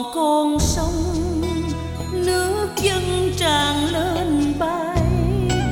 Còn 0.04 0.14
con 0.14 0.60
sông, 0.60 1.04
nước 2.12 2.68
dâng 2.82 3.34
tràn 3.38 3.86
lên 3.92 4.54
bãi 4.60 4.98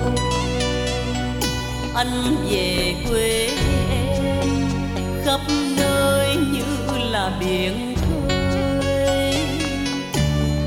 bồi 0.05 0.15
anh 1.95 2.35
về 2.49 2.95
quê 3.09 3.49
em, 3.89 4.37
khắp 5.25 5.39
nơi 5.77 6.35
như 6.35 6.97
là 7.11 7.31
biển 7.39 7.95
khơi. 7.95 9.35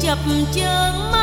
Chập 0.01 0.19
chờn 0.55 1.14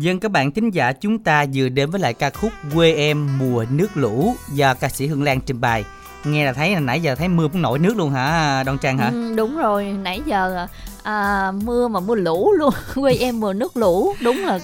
Dân 0.00 0.20
các 0.20 0.30
bạn 0.30 0.50
thính 0.50 0.70
giả 0.70 0.92
chúng 0.92 1.18
ta 1.18 1.44
vừa 1.54 1.68
đến 1.68 1.90
với 1.90 2.00
lại 2.00 2.14
ca 2.14 2.30
khúc 2.30 2.52
Quê 2.74 2.92
em 2.92 3.38
mùa 3.38 3.64
nước 3.70 3.88
lũ 3.94 4.34
do 4.52 4.74
ca 4.74 4.88
sĩ 4.88 5.06
Hương 5.06 5.22
Lan 5.22 5.40
trình 5.40 5.60
bày. 5.60 5.84
Nghe 6.24 6.44
là 6.44 6.52
thấy 6.52 6.74
là 6.74 6.80
nãy 6.80 7.00
giờ 7.00 7.14
thấy 7.14 7.28
mưa 7.28 7.48
cũng 7.48 7.62
nổi 7.62 7.78
nước 7.78 7.96
luôn 7.96 8.10
hả 8.10 8.62
Đoan 8.66 8.78
Trang 8.78 8.98
hả? 8.98 9.10
Ừ, 9.12 9.34
đúng 9.36 9.56
rồi 9.56 9.84
nãy 9.84 10.22
giờ 10.26 10.66
à, 11.02 11.52
mưa 11.64 11.88
mà 11.88 12.00
mưa 12.00 12.14
lũ 12.14 12.52
luôn 12.52 12.74
quê 12.94 13.14
em 13.14 13.40
mùa 13.40 13.52
nước 13.52 13.76
lũ 13.76 14.14
đúng 14.20 14.38
là 14.38 14.58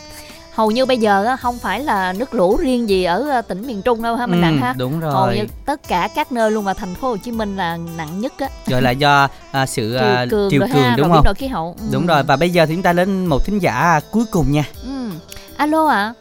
hầu 0.57 0.71
như 0.71 0.87
bây 0.87 0.99
giờ 0.99 1.25
á, 1.25 1.37
không 1.37 1.59
phải 1.59 1.81
là 1.81 2.13
nước 2.13 2.35
lũ 2.35 2.57
riêng 2.61 2.89
gì 2.89 3.05
ở 3.05 3.29
à, 3.31 3.43
tỉnh 3.43 3.67
miền 3.67 3.83
Trung 3.83 4.03
đâu 4.03 4.17
ha 4.17 4.27
mình 4.27 4.41
Ừ, 4.41 4.43
đặng 4.43 4.59
ha 4.59 4.75
đúng 4.79 5.01
rồi. 5.01 5.13
hầu 5.13 5.33
như 5.33 5.47
tất 5.67 5.81
cả 5.89 6.09
các 6.15 6.33
nơi 6.33 6.51
luôn 6.51 6.65
mà 6.65 6.75
thành 6.75 6.95
phố 6.95 7.09
Hồ 7.09 7.17
Chí 7.17 7.33
Minh 7.33 7.57
là 7.57 7.79
nặng 7.97 8.21
nhất 8.21 8.33
á 8.39 8.49
Rồi 8.67 8.83
là 8.83 8.91
do 8.91 9.29
à, 9.53 9.67
sự 9.67 9.95
à, 9.95 10.27
triều 10.27 10.31
cường, 10.31 10.51
triều 10.51 10.61
cường 10.61 10.71
ha, 10.71 10.95
đúng 10.97 11.07
không? 11.07 11.13
biến 11.17 11.25
đổi 11.25 11.35
khí 11.35 11.47
hậu 11.49 11.75
ừ. 11.79 11.85
Đúng 11.93 12.07
rồi 12.07 12.23
và 12.23 12.37
bây 12.37 12.51
giờ 12.51 12.67
thì 12.67 12.75
chúng 12.75 12.83
ta 12.83 12.93
đến 12.93 13.27
một 13.27 13.45
thính 13.45 13.59
giả 13.59 14.01
cuối 14.11 14.25
cùng 14.31 14.53
nha. 14.53 14.65
Ừ. 14.85 15.11
alo 15.57 15.87
ạ 15.87 16.13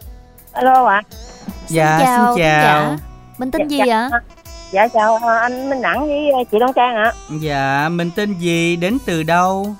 alo 0.52 0.86
ạ 0.86 1.02
Dạ 1.68 1.99
chào, 2.02 2.36
xin 2.36 2.44
chào. 2.44 2.82
giả. 2.90 2.98
mình 3.38 3.52
tên 3.52 3.68
gì 3.68 3.80
ạ 3.80 4.10
dạ 4.72 4.88
chào 4.88 5.16
ờ, 5.16 5.36
anh 5.38 5.70
Minh 5.70 5.82
Đẳng 5.82 6.07
với 6.07 6.32
ờ, 6.32 6.40
chị 6.52 6.60
Đoan 6.60 6.74
Trang 6.76 6.95
ạ 6.95 7.14
Dạ 7.41 7.90
mình 7.91 8.12
tên 8.16 8.34
gì 8.40 8.76
đến 8.76 8.98
từ 9.06 9.24
đâu? 9.24 9.76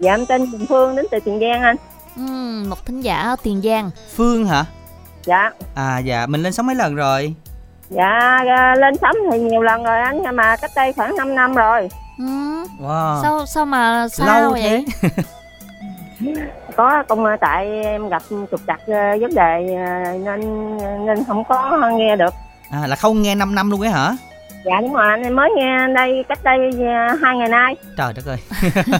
dạ 0.00 0.12
em 0.14 0.26
tên 0.26 0.50
Quỳnh 0.50 0.66
Phương 0.66 0.96
đến 0.96 1.06
từ 1.10 1.18
Tiền 1.24 1.40
Giang 1.40 1.62
anh 1.62 1.76
ừ, 2.16 2.22
một 2.68 2.86
thính 2.86 3.00
giả 3.00 3.18
ở 3.22 3.36
Tiền 3.42 3.62
Giang 3.64 3.90
Phương 4.16 4.46
hả? 4.46 4.64
dạ 5.24 5.50
À 5.74 5.98
dạ 5.98 6.26
mình 6.26 6.42
lên 6.42 6.52
sóng 6.52 6.66
mấy 6.66 6.76
lần 6.76 6.94
rồi? 6.94 7.34
dạ 7.88 8.40
lên 8.78 8.94
sóng 9.00 9.16
thì 9.32 9.38
nhiều 9.40 9.62
lần 9.62 9.82
rồi 9.84 10.00
anh 10.00 10.20
nhưng 10.24 10.36
mà 10.36 10.56
cách 10.56 10.70
đây 10.76 10.92
khoảng 10.92 11.16
5 11.16 11.34
năm 11.34 11.54
rồi 11.54 11.88
ừ. 12.18 12.24
Wow. 12.80 13.22
sao 13.22 13.46
sao 13.46 13.64
mà 13.66 14.08
sao 14.08 14.26
Lâu 14.40 14.50
vậy 14.50 14.84
thế. 15.00 15.08
có 16.76 17.02
công 17.08 17.24
tại 17.40 17.66
em 17.84 18.08
gặp 18.08 18.22
trục 18.50 18.60
trặc 18.66 18.80
ờ, 18.86 18.94
vấn 19.20 19.34
đề 19.34 19.74
ờ, 19.74 20.12
nên 20.18 20.76
nên 21.06 21.24
không 21.24 21.44
có 21.44 21.90
nghe 21.96 22.16
được 22.16 22.34
À 22.70 22.86
là 22.86 22.96
không 22.96 23.22
nghe 23.22 23.34
5 23.34 23.54
năm 23.54 23.70
luôn 23.70 23.80
ấy 23.80 23.90
hả? 23.90 24.16
Dạ 24.64 24.80
đúng 24.80 24.92
rồi 24.94 25.06
anh 25.08 25.22
em 25.22 25.36
mới 25.36 25.50
nghe 25.56 25.88
đây 25.94 26.24
cách 26.28 26.44
đây 26.44 26.58
ờ, 26.78 27.16
hai 27.22 27.36
ngày 27.36 27.48
nay 27.48 27.76
Trời 27.96 28.12
đất 28.12 28.26
ơi. 28.26 28.38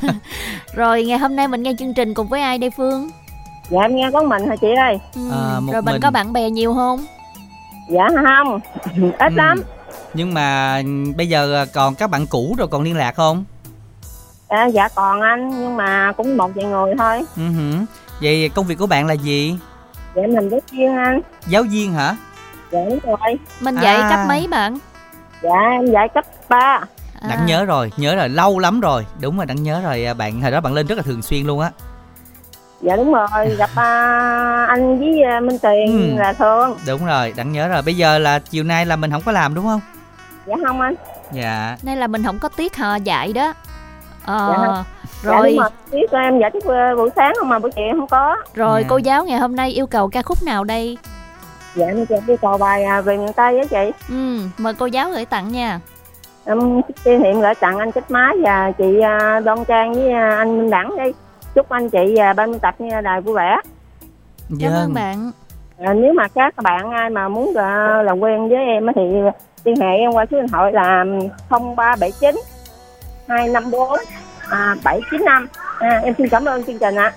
rồi 0.74 1.04
ngày 1.04 1.18
hôm 1.18 1.36
nay 1.36 1.48
mình 1.48 1.62
nghe 1.62 1.72
chương 1.78 1.94
trình 1.94 2.14
cùng 2.14 2.28
với 2.28 2.42
ai 2.42 2.58
đây 2.58 2.70
Phương 2.76 3.08
dạ 3.70 3.80
em 3.80 3.96
nghe 3.96 4.10
có 4.12 4.22
mình 4.22 4.46
hả 4.48 4.56
chị 4.56 4.66
ơi 4.76 4.98
ừ. 5.14 5.20
À, 5.32 5.60
một 5.60 5.72
rồi 5.72 5.82
mình, 5.82 5.92
mình. 5.92 6.02
có 6.02 6.10
bạn 6.10 6.32
bè 6.32 6.50
nhiều 6.50 6.74
không 6.74 7.04
dạ 7.88 8.08
không 8.24 8.60
ít 9.18 9.32
Ừ. 9.32 9.36
lắm 9.36 9.62
Nhưng 10.14 10.34
mà 10.34 10.78
bây 11.16 11.28
giờ 11.28 11.66
còn 11.74 11.94
các 11.94 12.10
bạn 12.10 12.26
cũ 12.26 12.54
rồi 12.58 12.68
còn 12.68 12.82
liên 12.82 12.96
lạc 12.96 13.14
không? 13.14 13.44
à, 14.48 14.66
dạ 14.66 14.88
còn 14.94 15.20
anh 15.20 15.48
nhưng 15.60 15.76
mà 15.76 16.12
cũng 16.16 16.36
một 16.36 16.50
vài 16.54 16.64
người 16.64 16.94
thôi 16.98 17.22
Ừ 17.36 17.42
hử. 17.48 17.72
Vậy 18.22 18.48
công 18.54 18.66
việc 18.66 18.78
của 18.78 18.86
bạn 18.86 19.06
là 19.06 19.14
gì? 19.14 19.58
dạ 20.14 20.22
mình 20.28 20.48
giáo 20.48 20.60
viên 20.72 20.96
anh 20.96 21.20
Giáo 21.46 21.62
viên 21.62 21.92
hả? 21.92 22.16
dạ 22.70 22.80
đúng 22.88 22.98
rồi 23.02 23.38
mình 23.60 23.74
dạy 23.82 23.96
À. 23.96 24.10
cấp 24.10 24.18
mấy 24.28 24.46
bạn 24.50 24.78
dạ 25.42 25.50
em 25.70 25.86
dạy 25.86 26.08
cấp 26.14 26.24
3 26.48 26.80
À. 27.20 27.28
Đặng 27.28 27.46
nhớ 27.46 27.64
rồi, 27.64 27.92
nhớ 27.96 28.16
rồi, 28.16 28.28
lâu 28.28 28.58
lắm 28.58 28.80
rồi. 28.80 29.06
Đúng 29.20 29.36
rồi, 29.36 29.46
Đặng 29.46 29.62
nhớ 29.62 29.80
rồi. 29.84 30.04
à, 30.04 30.14
Bạn 30.14 30.40
hồi 30.40 30.50
đó 30.50 30.60
bạn 30.60 30.72
lên 30.74 30.86
rất 30.86 30.94
là 30.96 31.02
thường 31.02 31.22
xuyên 31.22 31.46
luôn 31.46 31.60
á. 31.60 31.70
dạ 32.80 32.96
đúng 32.96 33.12
rồi 33.12 33.48
gặp 33.58 33.70
à, 33.74 34.66
anh 34.68 34.98
với 34.98 35.22
à, 35.22 35.40
Minh 35.40 35.58
Tiền 35.58 36.10
Ừ. 36.16 36.18
là 36.22 36.32
thường 36.32 36.76
Đúng 36.86 37.06
rồi, 37.06 37.32
Đặng 37.36 37.52
nhớ 37.52 37.68
rồi. 37.68 37.82
Bây 37.82 37.94
giờ 37.96 38.18
là 38.18 38.38
chiều 38.38 38.64
nay 38.64 38.86
là 38.86 38.96
mình 38.96 39.10
không 39.10 39.22
có 39.26 39.32
làm 39.32 39.54
đúng 39.54 39.64
không? 39.64 39.80
dạ 40.46 40.54
không 40.66 40.80
anh 40.80 40.94
Dạ. 41.32 41.76
Nay 41.82 41.96
là 41.96 42.06
mình 42.06 42.22
không 42.24 42.38
có 42.38 42.48
tiết 42.56 42.76
họ 42.76 42.94
dạy 42.96 43.32
đó 43.32 43.52
ờ, 44.24 44.48
Dạ 44.52 44.56
không. 44.66 44.84
dạ 45.22 45.30
rồi 45.32 45.56
rồi 45.58 45.70
biết 45.92 46.10
em 46.12 46.38
dạy 46.40 46.50
tiết 46.52 46.64
à, 46.64 46.94
buổi 46.96 47.10
sáng 47.16 47.32
không 47.38 47.48
mà 47.48 47.58
buổi 47.58 47.70
chiều 47.76 47.84
không 47.96 48.06
có 48.08 48.36
rồi 48.54 48.82
Dạ. 48.82 48.86
cô 48.90 48.96
giáo 48.96 49.24
ngày 49.24 49.38
hôm 49.38 49.56
nay 49.56 49.70
yêu 49.70 49.86
cầu 49.86 50.08
ca 50.08 50.22
khúc 50.22 50.42
nào 50.42 50.64
đây 50.64 50.98
dạ 51.74 51.86
em 51.86 52.06
chị 52.06 52.14
đi 52.26 52.34
cầu 52.42 52.58
bài 52.58 52.84
à, 52.84 53.00
về 53.00 53.16
miền 53.16 53.32
Tây 53.32 53.58
á 53.58 53.64
chị. 53.70 53.92
Ừ, 54.08 54.38
mời 54.58 54.74
cô 54.74 54.86
giáo 54.86 55.10
gửi 55.10 55.24
tặng 55.24 55.52
nha. 55.52 55.80
Em 56.44 56.82
kỷ 57.04 57.16
niệm 57.16 57.40
gửi 57.40 57.54
tặng 57.54 57.78
anh 57.78 57.92
Chích 57.92 58.10
Má 58.10 58.32
và 58.42 58.70
chị 58.70 59.00
à, 59.00 59.40
Đoan 59.40 59.64
Trang 59.64 59.92
với 59.92 60.12
à, 60.12 60.36
anh 60.36 60.58
Minh 60.58 60.70
Đẳng 60.70 60.96
đi 61.04 61.12
chúc 61.54 61.68
anh 61.68 61.90
chị 61.90 62.16
à, 62.16 62.32
ban 62.32 62.50
biên 62.50 62.60
tập 62.60 62.74
nghe 62.78 63.02
đài 63.02 63.20
vui 63.20 63.34
vẻ. 63.34 63.56
Cảm 64.60 64.72
ơn 64.72 64.94
bạn. 64.94 65.32
À, 65.78 65.94
nếu 65.94 66.12
mà 66.12 66.28
các 66.28 66.54
bạn 66.62 66.90
ai 66.90 67.10
mà 67.10 67.28
muốn 67.28 67.54
à, 67.56 68.02
làm 68.02 68.20
quen 68.20 68.48
với 68.48 68.58
em 68.58 68.86
á 68.86 68.92
thì 68.96 69.02
liên 69.64 69.76
hệ 69.80 69.96
em 69.96 70.12
qua 70.12 70.26
số 70.30 70.36
điện 70.36 70.48
thoại 70.48 70.72
là 70.72 71.04
0379 71.50 72.40
254 73.28 73.98
à, 74.50 74.76
795 74.84 75.48
à, 75.78 76.00
em 76.04 76.14
xin 76.18 76.28
cảm 76.28 76.44
ơn 76.44 76.64
chương 76.64 76.78
trình 76.78 76.94
ạ 76.96 77.12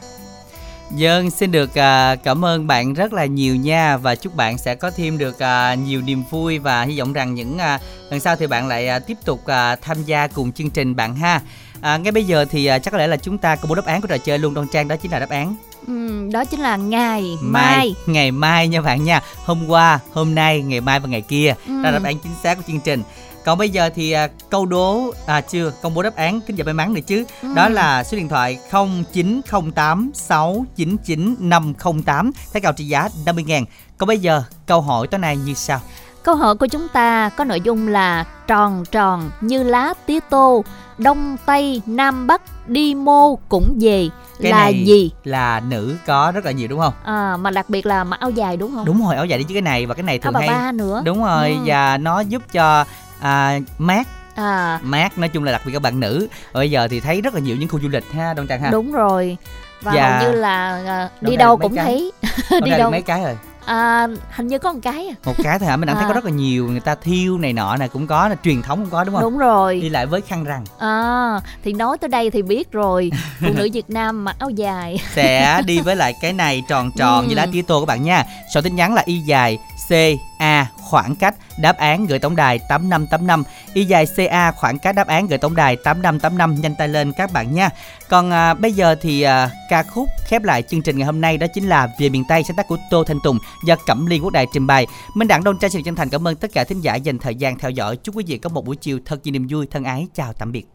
Dân 0.95 1.31
xin 1.31 1.51
được 1.51 1.75
à, 1.77 2.15
cảm 2.15 2.45
ơn 2.45 2.67
bạn 2.67 2.93
rất 2.93 3.13
là 3.13 3.25
nhiều 3.25 3.55
nha 3.55 3.97
và 3.97 4.15
chúc 4.15 4.35
bạn 4.35 4.57
sẽ 4.57 4.75
có 4.75 4.91
thêm 4.91 5.17
được 5.17 5.39
à, 5.39 5.73
nhiều 5.75 6.01
niềm 6.01 6.23
vui 6.29 6.59
và 6.59 6.83
hy 6.83 6.99
vọng 6.99 7.13
rằng 7.13 7.33
những 7.35 7.57
à, 7.57 7.79
lần 8.09 8.19
sau 8.19 8.35
thì 8.35 8.47
bạn 8.47 8.67
lại 8.67 8.87
à, 8.87 8.99
tiếp 8.99 9.17
tục 9.25 9.45
à, 9.45 9.75
tham 9.75 10.03
gia 10.03 10.27
cùng 10.27 10.51
chương 10.51 10.69
trình 10.69 10.95
bạn 10.95 11.15
ha. 11.15 11.41
À, 11.81 11.97
ngay 11.97 12.11
bây 12.11 12.23
giờ 12.23 12.45
thì 12.51 12.65
à, 12.65 12.79
chắc 12.79 12.91
có 12.91 12.97
lẽ 12.97 13.07
là 13.07 13.17
chúng 13.17 13.37
ta 13.37 13.55
công 13.55 13.69
bố 13.69 13.75
đáp 13.75 13.85
án 13.85 14.01
của 14.01 14.07
trò 14.07 14.17
chơi 14.17 14.39
luôn 14.39 14.53
Đoan 14.53 14.67
Trang 14.67 14.87
đó 14.87 14.95
chính 14.95 15.11
là 15.11 15.19
đáp 15.19 15.29
án 15.29 15.55
ừ, 15.87 16.29
đó 16.33 16.45
chính 16.45 16.59
là 16.59 16.75
ngày 16.77 17.37
mai. 17.41 17.77
mai 17.77 17.95
ngày 18.05 18.31
mai 18.31 18.67
nha 18.67 18.81
bạn 18.81 19.03
nha 19.03 19.21
hôm 19.45 19.67
qua 19.67 19.99
hôm 20.13 20.35
nay 20.35 20.61
ngày 20.61 20.81
mai 20.81 20.99
và 20.99 21.07
ngày 21.07 21.21
kia 21.21 21.53
Ừ. 21.67 21.73
đó 21.83 21.89
là 21.89 21.91
đáp 21.91 22.03
án 22.03 22.19
chính 22.19 22.31
xác 22.43 22.55
của 22.55 22.63
chương 22.67 22.79
trình 22.79 23.03
còn 23.45 23.57
bây 23.57 23.69
giờ 23.69 23.89
thì 23.95 24.11
à, 24.11 24.27
câu 24.49 24.65
đố 24.65 25.13
à 25.25 25.41
chưa 25.41 25.71
công 25.81 25.93
bố 25.93 26.01
đáp 26.03 26.15
án 26.15 26.41
kính 26.41 26.55
giả 26.55 26.63
may 26.65 26.73
mắn 26.73 26.93
nữa 26.93 27.01
chứ 27.07 27.25
Ừ. 27.41 27.47
đó 27.55 27.69
là 27.69 28.03
số 28.03 28.17
điện 28.17 28.29
thoại 28.29 28.59
0908 28.71 30.11
699 30.13 31.35
508 31.39 32.31
thái 32.53 32.61
cao 32.61 32.73
trị 32.73 32.83
giá 32.85 33.09
50 33.25 33.43
ngàn 33.43 33.65
còn 33.97 34.07
bây 34.07 34.17
giờ 34.19 34.43
câu 34.65 34.81
hỏi 34.81 35.07
tối 35.07 35.19
nay 35.19 35.37
như 35.37 35.53
sau 35.53 35.79
Câu 36.23 36.35
hỏi 36.35 36.55
của 36.55 36.67
chúng 36.67 36.87
ta 36.87 37.29
có 37.29 37.43
nội 37.43 37.61
dung 37.61 37.87
là 37.87 38.25
tròn 38.47 38.83
tròn 38.91 39.29
như 39.41 39.63
lá 39.63 39.93
tía 40.05 40.19
tô, 40.29 40.63
đông 40.97 41.37
tây 41.45 41.81
nam 41.85 42.27
bắc 42.27 42.41
đi 42.67 42.95
mô 42.95 43.35
cũng 43.49 43.77
về 43.81 44.09
cái 44.41 44.51
là 44.51 44.57
này 44.57 44.83
gì? 44.85 45.11
là 45.23 45.61
nữ 45.67 45.95
có 46.05 46.31
rất 46.35 46.45
là 46.45 46.51
nhiều 46.51 46.67
đúng 46.67 46.79
không 46.79 46.93
À, 47.03 47.37
mà 47.37 47.51
đặc 47.51 47.69
biệt 47.69 47.85
là 47.85 48.03
mặc 48.03 48.19
áo 48.19 48.29
dài 48.29 48.57
đúng 48.57 48.71
không? 48.75 48.85
đúng 48.85 49.05
rồi 49.05 49.15
áo 49.15 49.25
dài 49.25 49.39
đi 49.39 49.45
chứ 49.47 49.53
cái 49.53 49.61
này 49.61 49.85
và 49.85 49.93
cái 49.93 50.03
này 50.03 50.19
Áo 50.23 50.23
thường 50.23 50.33
bà 50.33 50.39
hay 50.39 50.49
ba 50.49 50.71
nữa. 50.71 51.01
đúng 51.05 51.23
rồi 51.23 51.49
Ừ. 51.51 51.57
và 51.65 51.97
nó 51.97 52.19
giúp 52.19 52.41
cho 52.51 52.85
à, 53.21 53.59
mát 53.77 54.07
À, 54.35 54.79
mát 54.83 55.17
nói 55.17 55.29
chung 55.29 55.43
là 55.43 55.51
đặc 55.51 55.61
biệt 55.65 55.71
các 55.73 55.81
bạn 55.81 55.99
nữ 55.99 56.27
bây 56.53 56.71
giờ 56.71 56.87
thì 56.87 56.99
thấy 56.99 57.21
rất 57.21 57.33
là 57.33 57.39
nhiều 57.39 57.55
những 57.57 57.69
khu 57.69 57.79
du 57.81 57.87
lịch 57.89 58.11
ha 58.13 58.33
Đông 58.33 58.47
Trang 58.47 58.61
ha 58.61 58.69
đúng 58.71 58.91
rồi. 58.91 59.37
Và 59.81 59.93
Dạ. 59.95 60.19
hầu 60.19 60.31
như 60.31 60.37
là 60.37 60.69
à, 60.85 61.09
Đâu 61.21 61.31
đi 61.31 61.37
đâu 61.37 61.57
cũng 61.57 61.75
cái? 61.75 61.85
thấy 61.85 62.11
đi 62.63 62.71
đâu 62.71 62.91
mấy 62.91 63.01
cái 63.01 63.23
rồi 63.23 63.37
à, 63.65 64.07
hình 64.31 64.47
như 64.47 64.59
có 64.59 64.73
một 64.73 64.79
cái 64.83 65.07
à. 65.07 65.15
một 65.25 65.33
cái 65.43 65.59
thôi 65.59 65.67
hả 65.69 65.77
mình 65.77 65.87
đang 65.87 65.95
thấy 65.95 66.05
À. 66.05 66.07
có 66.07 66.13
rất 66.13 66.25
là 66.25 66.31
nhiều 66.31 66.67
người 66.67 66.79
ta 66.79 66.95
thiêu 66.95 67.37
này 67.37 67.53
nọ 67.53 67.77
này 67.77 67.87
cũng 67.89 68.07
có 68.07 68.27
là 68.27 68.35
truyền 68.43 68.61
thống 68.61 68.79
cũng 68.81 68.89
có 68.89 69.03
đúng 69.03 69.15
không 69.15 69.23
Đúng 69.23 69.37
rồi. 69.37 69.79
đi 69.81 69.89
lại 69.89 70.05
với 70.05 70.21
khăn 70.21 70.43
rằn 70.43 70.63
À, 70.79 71.39
thì 71.63 71.73
nói 71.73 71.97
tới 71.97 72.07
đây 72.09 72.29
thì 72.29 72.41
biết 72.41 72.71
rồi 72.71 73.11
phụ 73.41 73.47
nữ 73.53 73.69
Việt 73.73 73.89
Nam 73.89 74.25
mặc 74.25 74.35
áo 74.39 74.49
dài 74.49 74.99
sẽ 75.13 75.61
đi 75.65 75.79
với 75.79 75.95
lại 75.95 76.13
cái 76.21 76.33
này 76.33 76.63
tròn 76.69 76.91
tròn 76.97 77.23
Ừ. 77.25 77.29
như 77.29 77.35
lá 77.35 77.47
tía 77.51 77.61
tô 77.61 77.79
các 77.79 77.85
bạn 77.85 78.03
nha 78.03 78.23
số 78.53 78.61
tin 78.61 78.75
nhắn 78.75 78.93
là 78.93 79.01
y 79.05 79.19
dài 79.19 79.57
c 79.89 79.93
a 80.39 80.67
khoảng 80.95 81.15
cách 81.15 81.35
đáp 81.57 81.77
án 81.77 82.05
gửi 82.05 82.19
tổng 82.19 82.35
đài 82.35 82.59
8585 82.59 83.43
y 83.73 83.85
dài 83.85 84.05
CA 84.15 84.51
khoảng 84.51 84.79
cách 84.79 84.95
đáp 84.95 85.07
án 85.07 85.27
gửi 85.27 85.37
tổng 85.37 85.55
đài 85.55 85.75
8585 85.75 86.61
nhanh 86.61 86.75
tay 86.75 86.87
lên 86.87 87.11
các 87.11 87.33
bạn 87.33 87.55
nha. 87.55 87.69
Còn 88.09 88.31
à, 88.31 88.53
bây 88.53 88.73
giờ 88.73 88.95
thì 89.01 89.21
à, 89.21 89.49
ca 89.69 89.83
khúc 89.83 90.09
khép 90.27 90.43
lại 90.43 90.61
chương 90.61 90.81
trình 90.81 90.97
ngày 90.97 91.05
hôm 91.05 91.21
nay 91.21 91.37
đó 91.37 91.47
chính 91.53 91.69
là 91.69 91.89
Về 91.99 92.09
miền 92.09 92.23
Tây 92.29 92.43
sáng 92.43 92.57
tác 92.57 92.67
của 92.67 92.77
Tô 92.89 93.03
Thanh 93.03 93.19
Tùng 93.23 93.37
do 93.65 93.75
Cẩm 93.87 94.05
ly 94.05 94.19
Quốc 94.19 94.33
Đại 94.33 94.45
trình 94.53 94.67
bày. 94.67 94.87
Minh 95.15 95.27
Đặng 95.27 95.43
Đông 95.43 95.57
Trang 95.59 95.71
xin 95.71 95.83
chân 95.83 95.95
thành 95.95 96.09
cảm 96.09 96.27
ơn 96.27 96.35
tất 96.35 96.51
cả 96.53 96.63
thính 96.63 96.81
giả 96.81 96.95
dành 96.95 97.17
thời 97.17 97.35
gian 97.35 97.59
theo 97.59 97.71
dõi. 97.71 97.97
Chúc 97.97 98.15
quý 98.15 98.23
vị 98.27 98.37
có 98.37 98.49
một 98.49 98.65
buổi 98.65 98.75
chiều 98.75 98.99
thật 99.05 99.19
nhiều 99.23 99.31
niềm 99.31 99.47
vui, 99.49 99.67
thân 99.71 99.83
ái. 99.83 100.07
Chào 100.13 100.33
tạm 100.33 100.51
biệt. 100.51 100.65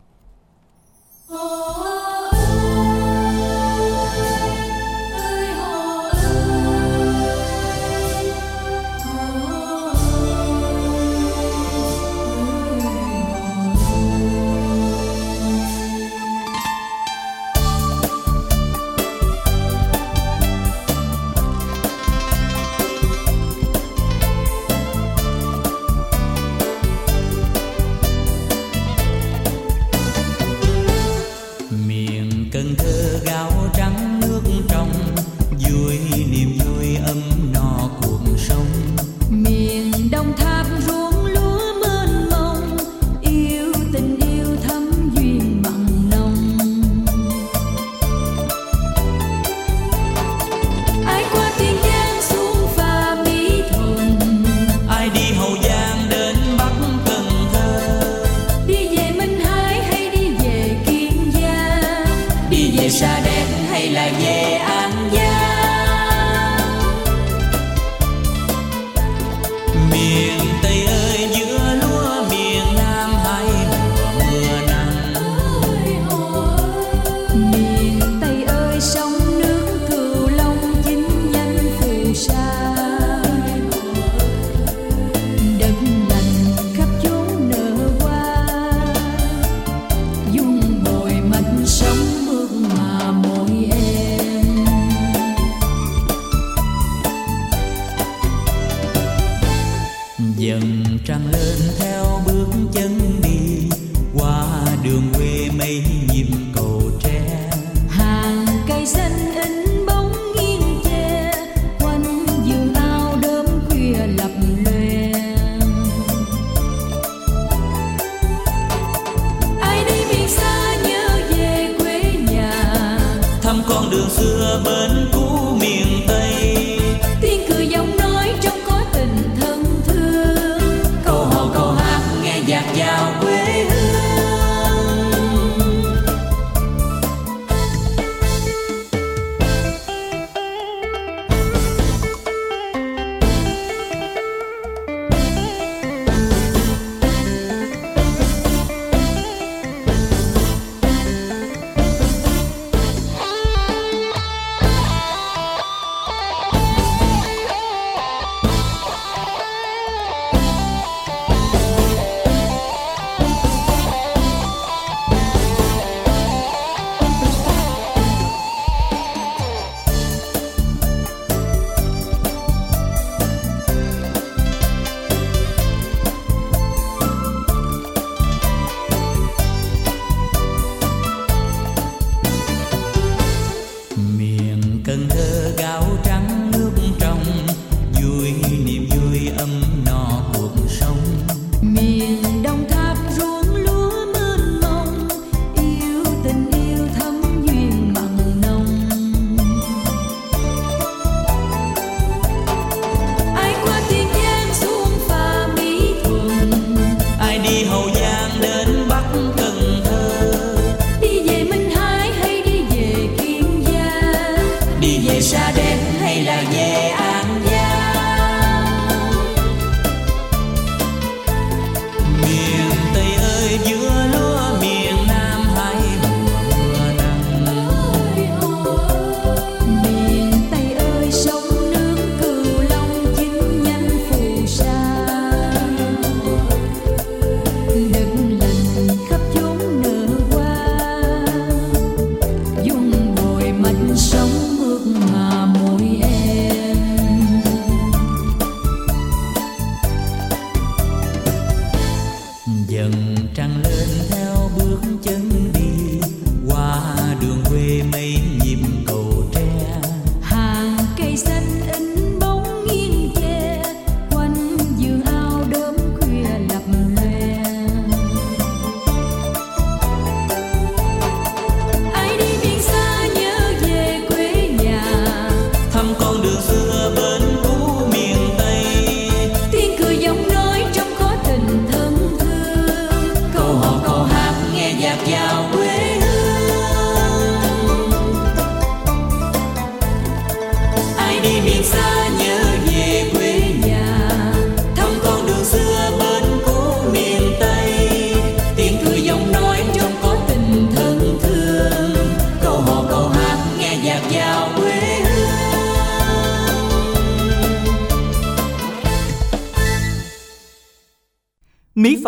Oh 1.35 1.90